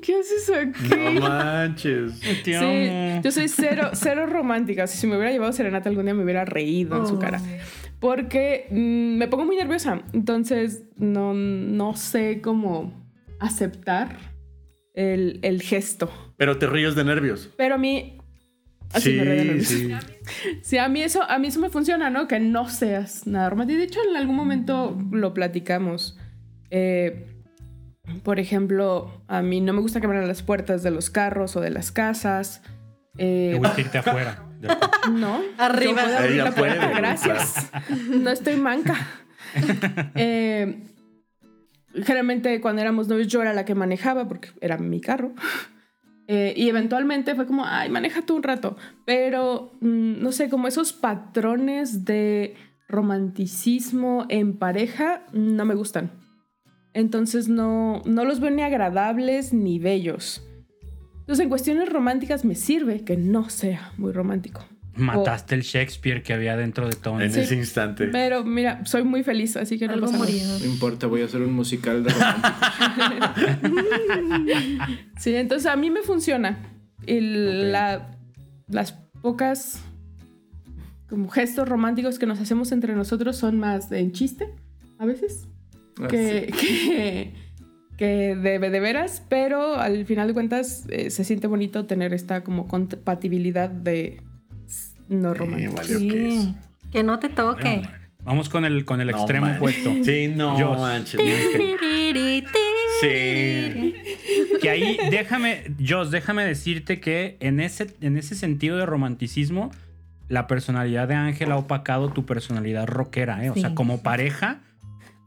¿qué 0.00 0.14
haces 0.20 0.48
aquí? 0.48 0.94
No 1.16 1.20
manches. 1.22 2.20
Te 2.44 2.56
Sí, 2.56 3.20
yo 3.24 3.32
soy 3.32 3.48
cero, 3.48 3.90
cero 3.94 4.26
romántica. 4.26 4.86
Si 4.86 5.08
me 5.08 5.16
hubiera 5.16 5.32
llevado 5.32 5.52
serenata 5.52 5.88
algún 5.88 6.04
día 6.04 6.14
me 6.14 6.22
hubiera 6.22 6.44
reído 6.44 6.96
en 6.96 7.08
su 7.08 7.18
cara. 7.18 7.40
Porque 7.98 8.68
mm, 8.70 9.16
me 9.18 9.26
pongo 9.26 9.44
muy 9.44 9.56
nerviosa. 9.56 10.02
Entonces 10.12 10.84
no, 10.98 11.34
no 11.34 11.96
sé 11.96 12.40
cómo 12.40 12.92
aceptar 13.40 14.29
el, 15.00 15.38
el 15.42 15.62
gesto. 15.62 16.10
Pero 16.36 16.58
te 16.58 16.66
ríes 16.66 16.94
de 16.94 17.04
nervios. 17.04 17.48
Pero 17.56 17.74
a 17.76 17.78
mí... 17.78 18.16
Así 18.92 19.10
Sí, 19.12 19.16
me 19.16 19.24
río 19.24 19.34
de 19.34 19.44
nervios. 19.44 19.66
sí. 19.68 19.90
Sí, 20.62 20.78
a 20.78 20.88
mí 20.88 21.02
eso, 21.02 21.22
a 21.28 21.38
mí 21.38 21.48
eso 21.48 21.60
me 21.60 21.70
funciona, 21.70 22.10
¿no? 22.10 22.28
Que 22.28 22.38
no 22.40 22.68
seas 22.68 23.26
nada 23.26 23.50
romántico. 23.50 23.78
De 23.78 23.84
hecho, 23.84 24.00
en 24.08 24.16
algún 24.16 24.36
momento 24.36 24.96
lo 25.10 25.34
platicamos. 25.34 26.16
Eh, 26.70 27.26
por 28.22 28.38
ejemplo, 28.38 29.22
a 29.28 29.42
mí 29.42 29.60
no 29.60 29.72
me 29.72 29.80
gusta 29.80 30.00
que 30.00 30.06
abran 30.06 30.26
las 30.28 30.42
puertas 30.42 30.82
de 30.82 30.90
los 30.90 31.10
carros 31.10 31.56
o 31.56 31.60
de 31.60 31.70
las 31.70 31.90
casas. 31.92 32.62
Eh, 33.18 33.60
irte 33.76 33.98
afuera. 33.98 34.44
no. 35.12 35.40
Arriba. 35.58 36.02
Yo 36.02 36.06
puedo 36.06 36.16
abrir 36.18 36.32
Ella 36.34 36.44
la 36.44 36.52
puerta, 36.52 36.80
puede, 36.88 36.94
Gracias. 37.00 37.70
No 38.08 38.30
estoy 38.30 38.56
manca. 38.56 38.96
Eh, 40.14 40.84
generalmente 41.94 42.60
cuando 42.60 42.82
éramos 42.82 43.08
novios 43.08 43.28
yo 43.28 43.42
era 43.42 43.52
la 43.52 43.64
que 43.64 43.74
manejaba 43.74 44.28
porque 44.28 44.50
era 44.60 44.78
mi 44.78 45.00
carro. 45.00 45.32
Eh, 46.32 46.54
y 46.56 46.68
eventualmente 46.68 47.34
fue 47.34 47.44
como, 47.44 47.64
ay, 47.66 47.88
maneja 47.88 48.22
tú 48.22 48.36
un 48.36 48.44
rato. 48.44 48.76
Pero, 49.04 49.72
mm, 49.80 50.22
no 50.22 50.30
sé, 50.30 50.48
como 50.48 50.68
esos 50.68 50.92
patrones 50.92 52.04
de 52.04 52.54
romanticismo 52.86 54.26
en 54.28 54.56
pareja 54.56 55.24
no 55.32 55.64
me 55.64 55.74
gustan. 55.74 56.12
Entonces 56.92 57.48
no, 57.48 58.02
no 58.04 58.24
los 58.24 58.38
veo 58.38 58.52
ni 58.52 58.62
agradables 58.62 59.52
ni 59.52 59.80
bellos. 59.80 60.46
Entonces 61.18 61.40
en 61.40 61.48
cuestiones 61.48 61.88
románticas 61.88 62.44
me 62.44 62.54
sirve 62.54 63.04
que 63.04 63.16
no 63.16 63.50
sea 63.50 63.92
muy 63.96 64.12
romántico. 64.12 64.64
Mataste 64.96 65.54
el 65.54 65.62
Shakespeare 65.62 66.22
que 66.22 66.32
había 66.32 66.56
dentro 66.56 66.86
de 66.88 66.94
Tony. 66.96 67.24
En 67.24 67.32
Sí. 67.32 67.40
ese 67.40 67.54
instante. 67.56 68.06
Pero 68.08 68.44
mira, 68.44 68.84
soy 68.84 69.04
muy 69.04 69.22
feliz, 69.22 69.56
así 69.56 69.78
que 69.78 69.86
no 69.88 69.96
murió. 70.10 70.42
No 70.58 70.64
importa, 70.64 71.06
voy 71.06 71.22
a 71.22 71.26
hacer 71.26 71.40
un 71.42 71.52
musical 71.52 72.02
de. 72.04 72.12
Sí, 75.18 75.34
entonces 75.34 75.66
a 75.70 75.76
mí 75.76 75.90
me 75.90 76.02
funciona. 76.02 76.58
Y 77.06 77.20
la- 77.20 78.16
las 78.68 78.92
pocas 79.22 79.80
como 81.08 81.28
gestos 81.28 81.68
románticos 81.68 82.18
que 82.18 82.26
nos 82.26 82.40
hacemos 82.40 82.70
entre 82.72 82.94
nosotros 82.94 83.36
son 83.36 83.58
más 83.58 83.90
en 83.90 84.12
chiste, 84.12 84.54
a 84.98 85.06
veces, 85.06 85.48
que, 86.08 86.52
que, 86.60 87.34
que 87.96 88.36
de, 88.36 88.58
de 88.60 88.80
veras, 88.80 89.22
pero 89.28 89.74
al 89.74 90.04
final 90.06 90.28
de 90.28 90.34
cuentas 90.34 90.84
eh, 90.88 91.10
se 91.10 91.24
siente 91.24 91.48
bonito 91.48 91.86
tener 91.86 92.14
esta 92.14 92.44
como 92.44 92.68
compatibilidad 92.68 93.68
de 93.70 94.22
no 95.10 95.32
Eh, 95.32 95.34
romántico. 95.34 95.82
Sí. 95.82 96.54
que 96.90 97.02
no 97.02 97.18
te 97.18 97.28
toque. 97.28 97.82
Vamos 98.24 98.48
con 98.48 98.64
el, 98.64 98.84
con 98.84 99.00
el 99.00 99.08
No 99.10 99.16
extremo 99.18 99.46
manches. 99.46 99.58
opuesto. 99.58 100.04
Sí, 100.04 100.28
no 100.34 100.58
Yo- 100.58 100.74
manches. 100.74 101.20
que- 101.20 102.44
Sí. 103.00 103.94
Que 104.60 104.68
ahí, 104.70 104.98
déjame, 105.10 105.64
Joss, 105.86 106.10
déjame 106.10 106.44
decirte 106.44 107.00
que 107.00 107.36
en 107.40 107.60
ese, 107.60 107.94
en 108.02 108.16
ese 108.18 108.34
sentido 108.34 108.76
de 108.76 108.84
romanticismo, 108.86 109.70
la 110.28 110.46
personalidad 110.46 111.08
de 111.08 111.14
Ángel 111.14 111.50
ha 111.52 111.56
opacado 111.56 112.10
tu 112.10 112.26
personalidad 112.26 112.86
rockera, 112.86 113.44
¿eh? 113.44 113.50
O 113.50 113.54
sea, 113.54 113.74
como 113.74 114.02
pareja, 114.02 114.60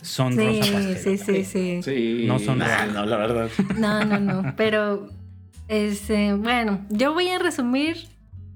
son 0.02 0.36
rosa 0.38 0.64
Sí, 0.64 0.72
pastel. 0.74 0.98
sí, 0.98 1.18
sí, 1.18 1.44
sí. 1.46 1.80
Sí. 1.84 2.24
No 2.28 2.38
son 2.40 2.62
Ah, 2.62 2.88
no, 2.94 3.06
la 3.06 3.18
verdad. 3.18 3.50
No, 3.78 4.06
no, 4.06 4.20
no. 4.20 4.54
Pero, 4.56 5.10
este, 5.68 6.34
bueno, 6.34 6.86
yo 6.90 7.14
voy 7.14 7.30
a 7.30 7.40
resumir. 7.40 7.98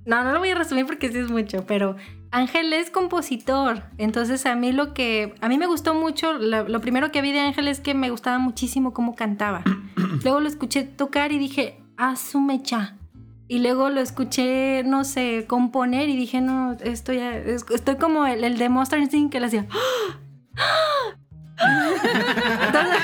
No, 0.08 0.24
no 0.24 0.32
lo 0.32 0.40
voy 0.40 0.50
a 0.50 0.56
resumir 0.56 0.86
porque 0.86 1.12
sí 1.12 1.18
es 1.18 1.30
mucho, 1.30 1.66
pero 1.68 1.96
Ángel 2.32 2.72
es 2.74 2.90
compositor. 2.90 3.84
Entonces, 3.98 4.46
a 4.46 4.56
mí 4.56 4.72
lo 4.72 4.94
que. 4.94 5.36
A 5.42 5.50
mí 5.50 5.58
me 5.58 5.68
gustó 5.68 5.94
mucho. 5.94 6.34
Lo, 6.34 6.68
lo 6.68 6.82
primero 6.82 7.12
que 7.12 7.22
vi 7.22 7.32
de 7.34 7.42
Ángel 7.42 7.68
es 7.68 7.82
que 7.82 7.94
me 7.94 8.10
gustaba 8.10 8.40
muchísimo 8.40 8.94
cómo 8.94 9.16
cantaba. 9.16 9.64
Luego 10.24 10.40
lo 10.40 10.48
escuché 10.48 10.84
tocar 10.84 11.32
y 11.34 11.38
dije, 11.38 11.80
ah, 11.98 12.16
su 12.16 12.40
mecha. 12.40 12.96
Y 13.50 13.60
luego 13.60 13.90
lo 13.90 14.02
escuché, 14.02 14.84
no 14.84 15.06
sé, 15.06 15.46
componer 15.48 16.10
y 16.10 16.18
dije, 16.18 16.42
no, 16.42 16.74
esto 16.84 17.14
ya. 17.14 17.36
es- 17.38 17.66
estoy 17.70 17.96
como 17.96 18.26
el, 18.28 18.44
el 18.44 18.58
de 18.58 18.68
Monster 18.70 19.00
Instinct 19.00 19.32
que 19.32 19.40
le 19.40 19.46
hacía. 19.46 19.66
Entonces, 21.58 23.02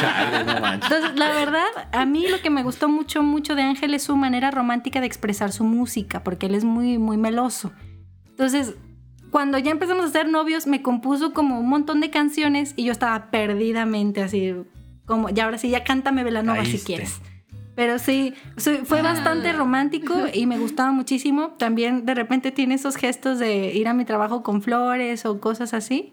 Chale, 0.00 0.44
no 0.44 0.60
manches. 0.60 0.90
entonces, 0.90 1.18
la 1.18 1.30
verdad, 1.30 1.66
a 1.92 2.04
mí 2.04 2.26
lo 2.28 2.40
que 2.40 2.50
me 2.50 2.62
gustó 2.62 2.88
mucho, 2.88 3.22
mucho 3.22 3.54
de 3.54 3.62
Ángel 3.62 3.94
es 3.94 4.02
su 4.02 4.16
manera 4.16 4.50
romántica 4.50 5.00
de 5.00 5.06
expresar 5.06 5.52
su 5.52 5.64
música, 5.64 6.22
porque 6.24 6.46
él 6.46 6.54
es 6.54 6.64
muy, 6.64 6.98
muy 6.98 7.16
meloso. 7.16 7.72
Entonces, 8.28 8.74
cuando 9.30 9.58
ya 9.58 9.70
empezamos 9.70 10.06
a 10.06 10.08
ser 10.08 10.28
novios, 10.28 10.66
me 10.66 10.82
compuso 10.82 11.32
como 11.32 11.60
un 11.60 11.68
montón 11.68 12.00
de 12.00 12.10
canciones 12.10 12.74
y 12.76 12.84
yo 12.84 12.92
estaba 12.92 13.30
perdidamente 13.30 14.22
así, 14.22 14.54
como, 15.06 15.28
ya 15.30 15.44
ahora 15.44 15.58
sí, 15.58 15.70
ya 15.70 15.84
cántame 15.84 16.24
Velanova 16.24 16.64
si 16.64 16.78
quieres. 16.78 17.20
Pero 17.74 18.00
sí, 18.00 18.34
fue 18.84 19.02
bastante 19.02 19.52
romántico 19.52 20.12
y 20.34 20.46
me 20.46 20.58
gustaba 20.58 20.90
muchísimo. 20.90 21.50
También 21.58 22.04
de 22.04 22.14
repente 22.14 22.50
tiene 22.50 22.74
esos 22.74 22.96
gestos 22.96 23.38
de 23.38 23.72
ir 23.72 23.86
a 23.86 23.94
mi 23.94 24.04
trabajo 24.04 24.42
con 24.42 24.62
flores 24.62 25.24
o 25.24 25.38
cosas 25.38 25.74
así. 25.74 26.12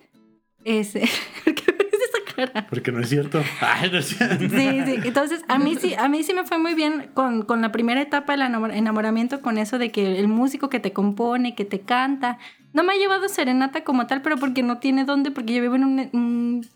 Ese, 0.66 1.02
¿Qué 1.46 1.72
ves 1.72 1.94
esa 1.94 2.36
cara? 2.36 2.68
Porque 2.68 2.92
no 2.92 3.00
es 3.00 3.08
cierto. 3.10 3.42
Ay, 3.62 3.90
no 3.92 4.00
es 4.00 4.08
cierto. 4.08 4.44
Sí, 4.50 4.82
sí. 4.86 5.00
Entonces, 5.06 5.44
a 5.48 5.58
mí 5.60 5.76
sí, 5.80 5.94
a 5.94 6.10
mí 6.10 6.24
sí 6.24 6.34
me 6.34 6.44
fue 6.44 6.58
muy 6.58 6.74
bien 6.74 7.10
con, 7.14 7.44
con 7.44 7.62
la 7.62 7.72
primera 7.72 8.02
etapa 8.02 8.34
del 8.34 8.42
enamor- 8.42 8.74
enamoramiento, 8.76 9.42
con 9.42 9.58
eso 9.60 9.78
de 9.78 9.92
que 9.92 10.20
el 10.20 10.28
músico 10.28 10.68
que 10.70 10.80
te 10.80 10.92
compone, 10.92 11.56
que 11.56 11.64
te 11.66 11.82
canta. 11.82 12.38
No 12.74 12.84
me 12.84 12.94
ha 12.94 12.98
llevado 12.98 13.30
serenata 13.30 13.84
como 13.86 14.06
tal, 14.08 14.22
pero 14.22 14.36
porque 14.38 14.64
no 14.64 14.80
tiene 14.80 15.06
dónde, 15.06 15.32
porque 15.32 15.54
yo 15.54 15.62
vivo 15.62 15.76
en 15.76 15.84
un, 15.86 16.10
un 16.12 16.68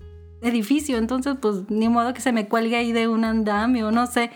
edificio, 0.41 0.98
entonces, 0.98 1.36
pues, 1.41 1.70
ni 1.70 1.90
modo 1.90 2.14
que 2.14 2.22
se 2.22 2.32
me 2.32 2.48
cuelgue 2.48 2.78
ahí 2.78 2.91
de 2.94 3.07
un 3.10 3.26
andamio, 3.26 3.91
no 3.91 4.06
sé. 4.07 4.30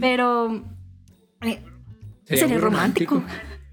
Pero. 0.00 0.62
eh, 1.40 1.62
Sería 2.24 2.58
romántico. 2.58 3.22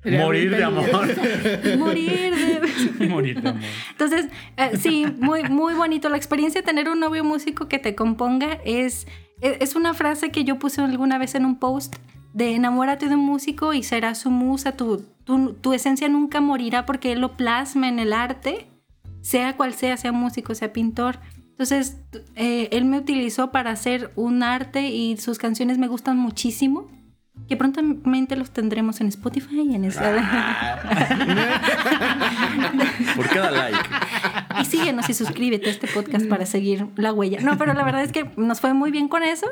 Morir 0.05 0.55
de 0.55 0.63
amor. 0.63 0.85
Morir 1.77 2.35
de. 2.35 3.07
Morir 3.09 3.41
de 3.41 3.49
amor. 3.49 3.61
Entonces, 3.91 4.27
eh, 4.57 4.77
sí, 4.77 5.05
muy, 5.19 5.43
muy 5.43 5.73
bonito. 5.73 6.09
La 6.09 6.17
experiencia 6.17 6.61
de 6.61 6.65
tener 6.65 6.89
un 6.89 6.99
novio 6.99 7.23
músico 7.23 7.67
que 7.67 7.79
te 7.79 7.95
componga 7.95 8.59
es, 8.65 9.07
es 9.41 9.57
es 9.59 9.75
una 9.75 9.93
frase 9.93 10.31
que 10.31 10.43
yo 10.43 10.59
puse 10.59 10.81
alguna 10.81 11.17
vez 11.17 11.35
en 11.35 11.45
un 11.45 11.57
post 11.57 11.95
de 12.33 12.53
enamórate 12.53 13.07
de 13.07 13.15
un 13.15 13.25
músico 13.25 13.73
y 13.73 13.81
será 13.81 14.13
su 14.13 14.29
musa, 14.29 14.73
tu, 14.73 15.05
tu, 15.23 15.53
tu 15.53 15.73
esencia 15.73 16.09
nunca 16.09 16.41
morirá 16.41 16.85
porque 16.85 17.13
él 17.13 17.21
lo 17.21 17.37
plasma 17.37 17.87
en 17.87 17.97
el 17.97 18.11
arte, 18.11 18.67
sea 19.21 19.55
cual 19.55 19.73
sea, 19.73 19.95
sea 19.95 20.11
músico, 20.11 20.53
sea 20.53 20.73
pintor. 20.73 21.19
Entonces, 21.51 21.97
eh, 22.35 22.67
él 22.73 22.83
me 22.83 22.97
utilizó 22.97 23.51
para 23.51 23.71
hacer 23.71 24.11
un 24.17 24.43
arte 24.43 24.89
y 24.89 25.15
sus 25.15 25.37
canciones 25.37 25.77
me 25.77 25.87
gustan 25.87 26.17
muchísimo. 26.17 26.89
Que 27.47 27.57
prontamente 27.57 28.35
los 28.35 28.51
tendremos 28.51 29.01
en 29.01 29.07
Spotify 29.07 29.61
y 29.61 29.75
en 29.75 29.83
Por 33.15 33.29
cada 33.29 33.51
like. 33.51 33.77
Y 34.61 34.65
síguenos 34.65 35.07
y 35.09 35.13
suscríbete 35.13 35.67
a 35.67 35.71
este 35.71 35.87
podcast 35.87 36.27
para 36.27 36.45
seguir 36.47 36.87
la 36.95 37.13
huella. 37.13 37.39
No, 37.41 37.57
pero 37.57 37.73
la 37.73 37.83
verdad 37.83 38.03
es 38.03 38.11
que 38.11 38.31
nos 38.35 38.61
fue 38.61 38.73
muy 38.73 38.89
bien 38.89 39.07
con 39.07 39.21
eso. 39.21 39.47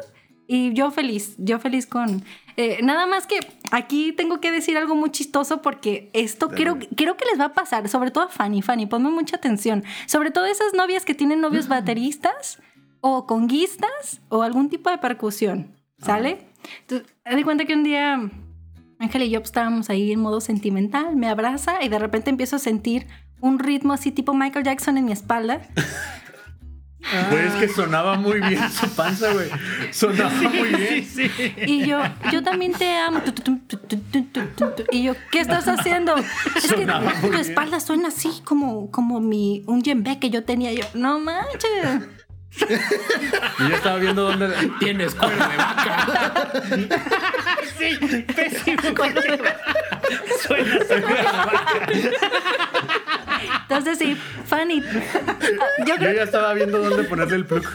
Y 0.47 0.73
yo 0.73 0.91
feliz, 0.91 1.35
yo 1.37 1.59
feliz 1.59 1.87
con... 1.87 2.23
eh, 2.57 2.79
nada 2.83 3.07
más 3.07 3.27
que 3.27 3.39
aquí 3.71 4.11
tengo 4.11 4.41
que 4.41 4.51
decir 4.51 4.77
algo 4.77 4.93
muy 4.95 5.09
chistoso 5.09 5.61
porque 5.61 6.09
esto 6.13 6.49
creo, 6.49 6.77
creo 6.97 7.15
que 7.15 7.25
les 7.25 7.39
va 7.39 7.45
a 7.45 7.53
pasar, 7.53 7.87
sobre 7.87 8.11
todo 8.11 8.25
a 8.25 8.29
Fanny. 8.29 8.61
Fanny, 8.61 8.85
ponme 8.85 9.09
mucha 9.09 9.37
atención. 9.37 9.83
Sobre 10.05 10.31
todo 10.31 10.45
esas 10.45 10.73
novias 10.73 11.05
que 11.05 11.15
tienen 11.15 11.39
novios 11.41 11.67
bateristas 11.69 12.59
o 13.01 13.25
conguistas 13.25 14.21
o 14.29 14.43
algún 14.43 14.69
tipo 14.69 14.89
de 14.89 14.97
percusión, 14.97 15.75
¿Sale? 16.03 16.47
Entonces, 16.81 17.13
haz 17.25 17.35
de 17.35 17.43
cuenta 17.43 17.65
que 17.65 17.73
un 17.73 17.83
día 17.83 18.19
Ángel 19.03 19.23
y 19.23 19.29
yo 19.29 19.39
pues, 19.39 19.49
estábamos 19.49 19.89
ahí 19.89 20.11
en 20.11 20.19
modo 20.19 20.41
sentimental, 20.41 21.15
me 21.15 21.27
abraza 21.27 21.83
y 21.83 21.89
de 21.89 21.99
repente 21.99 22.29
empiezo 22.29 22.55
a 22.55 22.59
sentir 22.59 23.07
un 23.41 23.59
ritmo 23.59 23.93
así 23.93 24.11
tipo 24.11 24.33
Michael 24.33 24.65
Jackson 24.65 24.97
en 24.97 25.05
mi 25.05 25.11
espalda. 25.11 25.61
Pues 27.29 27.53
es 27.53 27.53
que 27.55 27.67
sonaba 27.67 28.15
muy 28.15 28.39
bien 28.39 28.71
su 28.71 28.89
panza, 28.95 29.33
güey. 29.33 29.49
Sonaba 29.91 30.31
sí, 30.39 30.47
muy 30.47 30.69
bien. 30.69 31.05
Sí, 31.05 31.29
sí. 31.29 31.53
Y 31.67 31.85
yo, 31.85 32.01
yo 32.31 32.41
también 32.41 32.71
te 32.71 32.95
amo. 32.95 33.21
Y 34.89 35.03
yo, 35.03 35.13
¿qué 35.29 35.41
estás 35.41 35.67
haciendo? 35.67 36.15
Sonaba 36.61 37.11
es 37.11 37.19
que 37.19 37.27
tu 37.27 37.37
espalda 37.37 37.81
suena 37.81 38.07
así 38.07 38.41
como, 38.45 38.89
como 38.89 39.19
mi, 39.19 39.63
un 39.67 39.81
djembe 39.81 40.17
que 40.17 40.29
yo 40.29 40.45
tenía. 40.45 40.71
Yo, 40.71 40.85
no 40.93 41.19
manches. 41.19 42.07
Y 42.59 43.69
yo 43.69 43.75
estaba 43.75 43.97
viendo 43.97 44.23
dónde. 44.23 44.71
Tienes 44.79 45.15
cuerno 45.15 45.47
de 45.47 45.57
vaca. 45.57 46.51
Sí, 47.77 47.97
pésimo. 48.35 48.81
Suena, 50.41 50.85
suena. 50.85 51.51
Entonces 53.61 53.97
sí, 53.97 54.17
Fanny. 54.45 54.81
Yo 54.81 55.85
Yo 55.85 55.95
creo 55.95 56.13
ya 56.13 56.23
estaba 56.23 56.53
viendo 56.53 56.77
dónde 56.77 57.03
ponerle 57.03 57.37
el 57.37 57.45
plug. 57.45 57.65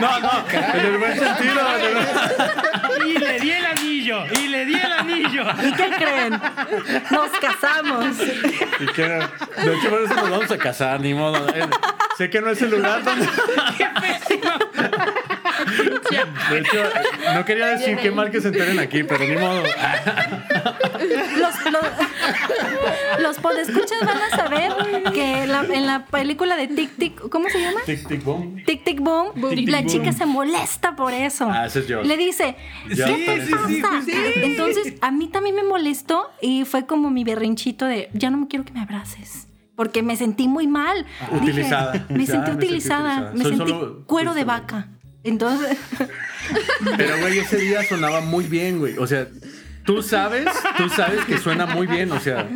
No, 0.00 0.20
no, 0.20 0.44
en 0.52 0.80
el 0.86 0.98
buen 0.98 1.18
sentido. 1.18 1.60
en 1.76 1.84
el 1.84 1.94
buen- 1.94 3.08
Y 3.08 3.18
le 3.18 3.40
di 3.40 3.50
el 3.52 3.66
anillo. 3.66 4.24
Y 4.32 4.48
le 4.48 4.64
di 4.64 4.74
el 4.74 4.92
anillo. 4.92 5.44
¿Y 5.62 5.72
qué 5.72 5.90
creen? 5.90 6.40
Nos 7.10 7.30
casamos. 7.40 8.06
Y 8.80 8.84
de 8.86 9.74
hecho, 9.74 9.90
por 9.90 10.02
eso 10.02 10.14
nos 10.14 10.30
vamos 10.30 10.50
a 10.50 10.58
casar, 10.58 11.00
ni 11.00 11.14
modo. 11.14 11.48
Eh, 11.54 11.66
Sé 12.18 12.28
que 12.30 12.40
no 12.40 12.50
es 12.50 12.60
el 12.62 12.70
lugar 12.70 13.02
donde. 13.02 13.26
De 16.50 16.58
hecho, 16.58 16.82
no 17.34 17.44
quería 17.44 17.66
decir 17.66 17.96
qué 17.98 18.10
mal 18.10 18.30
que 18.30 18.40
se 18.40 18.48
enteren 18.48 18.78
aquí, 18.78 19.02
pero 19.04 19.24
ni 19.24 19.36
modo. 19.36 19.62
Los, 21.38 21.72
los, 21.72 23.20
los 23.20 23.38
podescuchas 23.38 23.98
van 24.04 24.18
a 24.18 24.36
saber 24.36 24.72
que 25.12 25.46
la- 25.46 25.64
en 25.64 25.86
la 25.86 26.06
película 26.06 26.56
de 26.56 26.68
Tic 26.68 26.96
Tic, 26.96 27.28
¿cómo 27.28 27.48
se 27.48 27.60
llama? 27.60 27.80
Tic, 27.84 28.06
tic, 28.06 28.22
boom. 28.24 28.62
Tic 28.64 28.84
Tic 28.84 29.00
Boom, 29.00 29.32
Tic, 29.50 29.68
la 29.68 29.84
chica 29.86 30.04
boom. 30.04 30.16
se 30.18 30.26
molesta 30.26 30.94
por 30.96 31.12
eso. 31.12 31.48
Ah, 31.50 31.66
ese 31.66 31.80
es 31.80 31.86
Josh. 31.88 32.06
Le 32.06 32.16
dice, 32.16 32.56
sí, 32.88 32.96
sí, 32.96 33.50
pasa? 33.82 34.02
sí. 34.04 34.12
Entonces, 34.42 34.94
a 35.00 35.10
mí 35.10 35.28
también 35.28 35.56
me 35.56 35.64
molestó 35.64 36.30
y 36.40 36.64
fue 36.64 36.86
como 36.86 37.10
mi 37.10 37.24
berrinchito 37.24 37.86
de, 37.86 38.08
ya 38.12 38.30
no 38.30 38.38
me 38.38 38.46
quiero 38.48 38.64
que 38.64 38.72
me 38.72 38.80
abraces. 38.80 39.48
Porque 39.74 40.02
me 40.02 40.16
sentí 40.16 40.48
muy 40.48 40.66
mal. 40.66 41.06
Dije, 41.32 41.44
Utilizada. 41.44 41.92
me 41.92 41.98
sentí 41.98 42.14
me 42.14 42.26
sentí 42.26 42.50
utilizada. 42.50 43.32
Me 43.34 43.42
Soy 43.42 43.56
sentí 43.56 43.72
cuero 44.06 44.34
de 44.34 44.44
vaca. 44.44 44.88
Entonces, 45.24 45.78
Pero, 46.96 47.18
güey, 47.20 47.38
ese 47.38 47.56
día 47.56 47.84
sonaba 47.84 48.20
muy 48.20 48.44
bien, 48.44 48.78
güey. 48.78 48.98
O 48.98 49.06
sea, 49.06 49.28
tú 49.84 50.02
sabes, 50.02 50.46
tú 50.76 50.88
sabes 50.88 51.24
que 51.24 51.38
suena 51.38 51.66
muy 51.66 51.86
bien, 51.86 52.10
o 52.12 52.20
sea. 52.20 52.48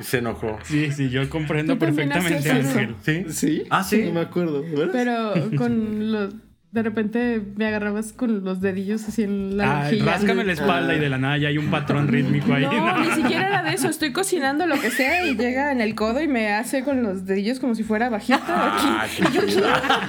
Se 0.00 0.18
enojó. 0.18 0.58
Sí, 0.64 0.90
sí, 0.92 1.10
yo 1.10 1.28
comprendo 1.30 1.78
perfectamente. 1.78 2.50
Ángel. 2.50 2.96
¿Sí? 3.02 3.24
¿Sí? 3.30 3.62
Ah, 3.70 3.84
sí. 3.84 4.02
No 4.04 4.12
me 4.14 4.20
acuerdo. 4.20 4.62
¿verdad? 4.62 4.90
Pero 4.92 5.56
con 5.56 6.12
los... 6.12 6.34
De 6.72 6.82
repente 6.82 7.42
me 7.56 7.66
agarrabas 7.66 8.14
con 8.14 8.44
los 8.44 8.62
dedillos 8.62 9.06
así 9.06 9.24
en 9.24 9.58
la 9.58 9.82
Ah, 9.82 9.90
ráscame 10.04 10.42
la 10.42 10.54
espalda 10.54 10.94
y 10.94 10.98
de 10.98 11.10
la 11.10 11.18
nada 11.18 11.36
ya 11.36 11.48
hay 11.48 11.58
un 11.58 11.70
patrón 11.70 12.08
rítmico 12.08 12.54
ahí. 12.54 12.64
No, 12.64 12.98
ni 12.98 13.10
siquiera 13.10 13.46
era 13.46 13.62
de 13.62 13.74
eso. 13.74 13.88
Estoy 13.88 14.12
cocinando 14.12 14.66
lo 14.66 14.80
que 14.80 14.90
sea 14.90 15.26
y 15.26 15.36
llega 15.36 15.70
en 15.70 15.82
el 15.82 15.94
codo 15.94 16.22
y 16.22 16.28
me 16.28 16.54
hace 16.54 16.82
con 16.82 17.02
los 17.02 17.26
dedillos 17.26 17.60
como 17.60 17.74
si 17.74 17.82
fuera 17.84 18.08
bajito. 18.08 18.40
Ah, 18.48 19.04
aquí. 19.04 19.22
qué 19.38 19.46
chulada. 19.52 20.00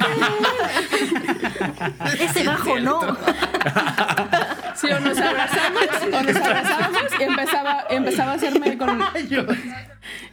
ese 2.21 2.43
bajo 2.45 2.79
no. 2.79 2.99
Sí, 4.75 4.87
o 4.91 4.99
nos 4.99 5.17
abrazamos, 5.17 5.83
o 6.05 6.09
nos 6.23 6.35
abrazábamos 6.35 7.01
y 7.19 7.23
empezaba, 7.23 7.83
empezaba 7.89 8.31
a 8.31 8.35
hacerme 8.35 8.77
con. 8.77 8.99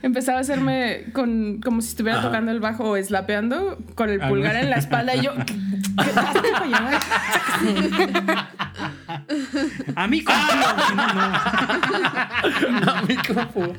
Empezaba 0.02 0.38
a 0.38 0.40
hacerme 0.40 1.04
con 1.12 1.60
como 1.60 1.80
si 1.82 1.88
estuviera 1.90 2.18
Ajá. 2.18 2.28
tocando 2.28 2.50
el 2.50 2.58
bajo 2.60 2.90
o 2.90 2.96
slapeando 3.02 3.78
con 3.94 4.08
el 4.10 4.20
Ah, 4.22 4.28
pulgar 4.28 4.54
no. 4.54 4.60
en 4.60 4.70
la 4.70 4.76
espalda 4.76 5.14
y 5.14 5.20
yo. 5.22 5.32
¿qué- 5.46 5.54
qué? 5.54 5.60
A 9.96 10.06
mí 10.06 10.22
confío, 10.24 10.62
si 10.88 10.94
no, 10.94 11.14
no. 11.14 11.22
A 12.92 13.02
mí 13.06 13.16
como. 13.26 13.72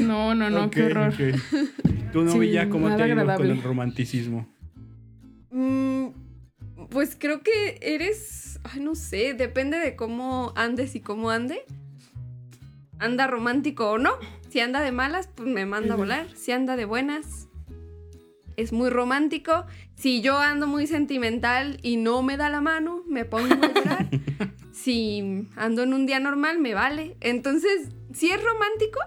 No, 0.00 0.34
no, 0.34 0.50
no, 0.50 0.70
qué 0.70 0.84
Ok, 0.86 0.90
horror. 0.90 1.14
Tú, 2.12 2.28
Sí, 2.28 2.34
Novilla, 2.34 2.68
¿cómo 2.68 2.94
te 2.96 3.02
ha 3.02 3.08
ido 3.08 3.24
con 3.36 3.50
el 3.50 3.62
romanticismo? 3.62 4.46
Mm, 5.50 6.06
pues 6.90 7.16
creo 7.18 7.42
que 7.42 7.78
eres, 7.82 8.58
ay, 8.64 8.80
no 8.80 8.94
sé, 8.94 9.34
depende 9.34 9.78
de 9.78 9.96
cómo 9.96 10.52
andes 10.56 10.94
y 10.94 11.00
cómo 11.00 11.30
ande. 11.30 11.64
anda 12.98 13.26
romántico 13.26 13.90
o 13.90 13.98
no. 13.98 14.12
Si 14.48 14.60
anda 14.60 14.80
de 14.82 14.92
malas, 14.92 15.28
pues 15.34 15.48
me 15.48 15.66
manda 15.66 15.94
a 15.94 15.96
volar. 15.96 16.28
Si 16.36 16.52
anda 16.52 16.76
de 16.76 16.84
buenas, 16.84 17.48
es 18.56 18.72
muy 18.72 18.88
romántico. 18.90 19.66
Si 19.96 20.20
yo 20.20 20.38
ando 20.38 20.66
muy 20.66 20.86
sentimental 20.86 21.78
y 21.82 21.96
no 21.96 22.22
me 22.22 22.36
da 22.36 22.50
la 22.50 22.60
mano, 22.60 23.02
me 23.08 23.24
pongo 23.24 23.52
a 23.52 23.72
llorar. 23.72 24.08
si 24.72 25.48
ando 25.56 25.82
en 25.82 25.92
un 25.92 26.06
día 26.06 26.20
normal, 26.20 26.58
me 26.60 26.72
vale. 26.74 27.16
Entonces, 27.20 27.88
sí 28.12 28.30
es 28.30 28.42
romántico, 28.42 29.00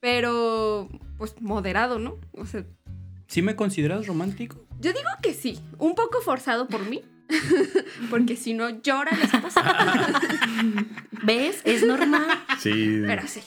pero 0.00 0.88
pues 1.18 1.40
moderado, 1.42 1.98
¿no? 1.98 2.16
O 2.32 2.46
sea, 2.46 2.64
¿Sí 3.28 3.42
me 3.42 3.56
consideras 3.56 4.06
romántico? 4.06 4.64
yo 4.80 4.92
digo 4.92 5.08
que 5.22 5.34
sí, 5.34 5.58
un 5.78 5.94
poco 5.94 6.20
forzado 6.20 6.68
por 6.68 6.88
mí. 6.88 7.02
Porque 8.10 8.36
si 8.36 8.54
no 8.54 8.80
llora 8.82 9.10
la 9.16 9.24
esposa. 9.24 9.62
¿Ves? 11.24 11.60
Es 11.64 11.84
normal. 11.84 12.26
Sí. 12.58 13.02
Pero 13.06 13.26
sí. 13.26 13.40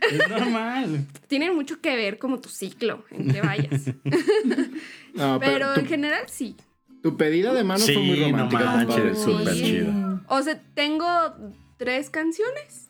Es 0.00 0.28
normal. 0.28 1.06
Tienen 1.28 1.54
mucho 1.54 1.80
que 1.80 1.94
ver 1.96 2.18
como 2.18 2.40
tu 2.40 2.48
ciclo 2.48 3.04
en 3.10 3.30
que 3.32 3.40
vayas. 3.42 3.82
No, 5.12 5.40
Pero 5.40 5.72
pero, 5.72 5.76
en 5.76 5.86
general 5.86 6.22
sí. 6.28 6.54
tu 7.02 7.16
pedida 7.16 7.52
de 7.52 7.64
mano 7.64 7.80
Sí, 7.80 7.94
fue 7.94 8.02
muy 8.04 8.20
no 8.20 8.28
romántica, 8.30 8.64
manches, 8.64 8.94
compadre. 8.96 9.14
súper 9.16 9.54
Sí. 9.54 9.60
chido. 9.64 10.20
O 10.28 10.40
sea, 10.42 10.62
tengo 10.74 11.06
tres 11.78 12.10
canciones. 12.10 12.88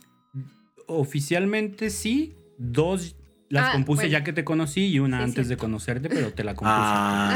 Oficialmente 0.87 1.89
sí. 1.89 2.35
Dos 2.59 3.17
las 3.49 3.71
Ah, 3.71 3.73
compuse 3.73 4.03
bueno. 4.03 4.13
ya 4.13 4.23
que 4.23 4.35
te 4.35 4.45
conocí 4.45 4.89
y 4.89 4.99
una 4.99 5.17
Sí, 5.19 5.25
antes 5.25 5.49
de 5.49 5.57
conocerte, 5.57 6.09
pero 6.11 6.31
te 6.35 6.45
la 6.45 6.55
compuse. 6.55 6.77
Ah, 6.79 7.31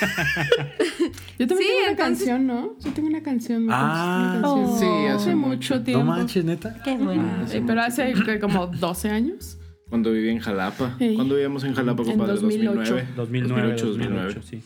Yo 1.38 1.46
también 1.46 1.58
Sí, 1.58 1.66
tengo 1.66 1.80
una 1.80 1.90
entonces- 1.90 1.96
canción, 1.96 2.46
¿no? 2.46 2.76
Yo 2.80 2.92
tengo 2.92 3.08
una 3.08 3.22
canción. 3.22 3.66
Ah. 3.70 4.36
una 4.38 4.48
canción. 4.48 4.78
Sí, 4.78 5.06
hace 5.08 5.34
mucho 5.34 5.76
no 5.76 5.82
tiempo. 5.82 6.04
manches, 6.04 6.44
neta. 6.44 6.80
Qué 6.82 6.96
bueno. 6.96 7.24
Ah, 7.42 7.46
Sí, 7.48 7.62
pero 7.66 7.82
hace 7.82 8.12
que 8.12 8.38
como 8.40 8.66
12 8.66 9.08
años. 9.10 9.58
Cuando 9.88 10.12
viví 10.12 10.28
en 10.28 10.38
Jalapa. 10.38 10.94
Sí. 10.98 11.14
Cuando 11.16 11.34
vivíamos 11.34 11.64
en 11.64 11.74
Jalapa, 11.74 12.02
En 12.02 12.08
compadre? 12.10 12.34
2008. 12.34 12.74
2009. 12.94 13.08
2009, 13.16 13.68
2008, 13.72 13.86
2008, 13.86 14.42
sí. 14.42 14.62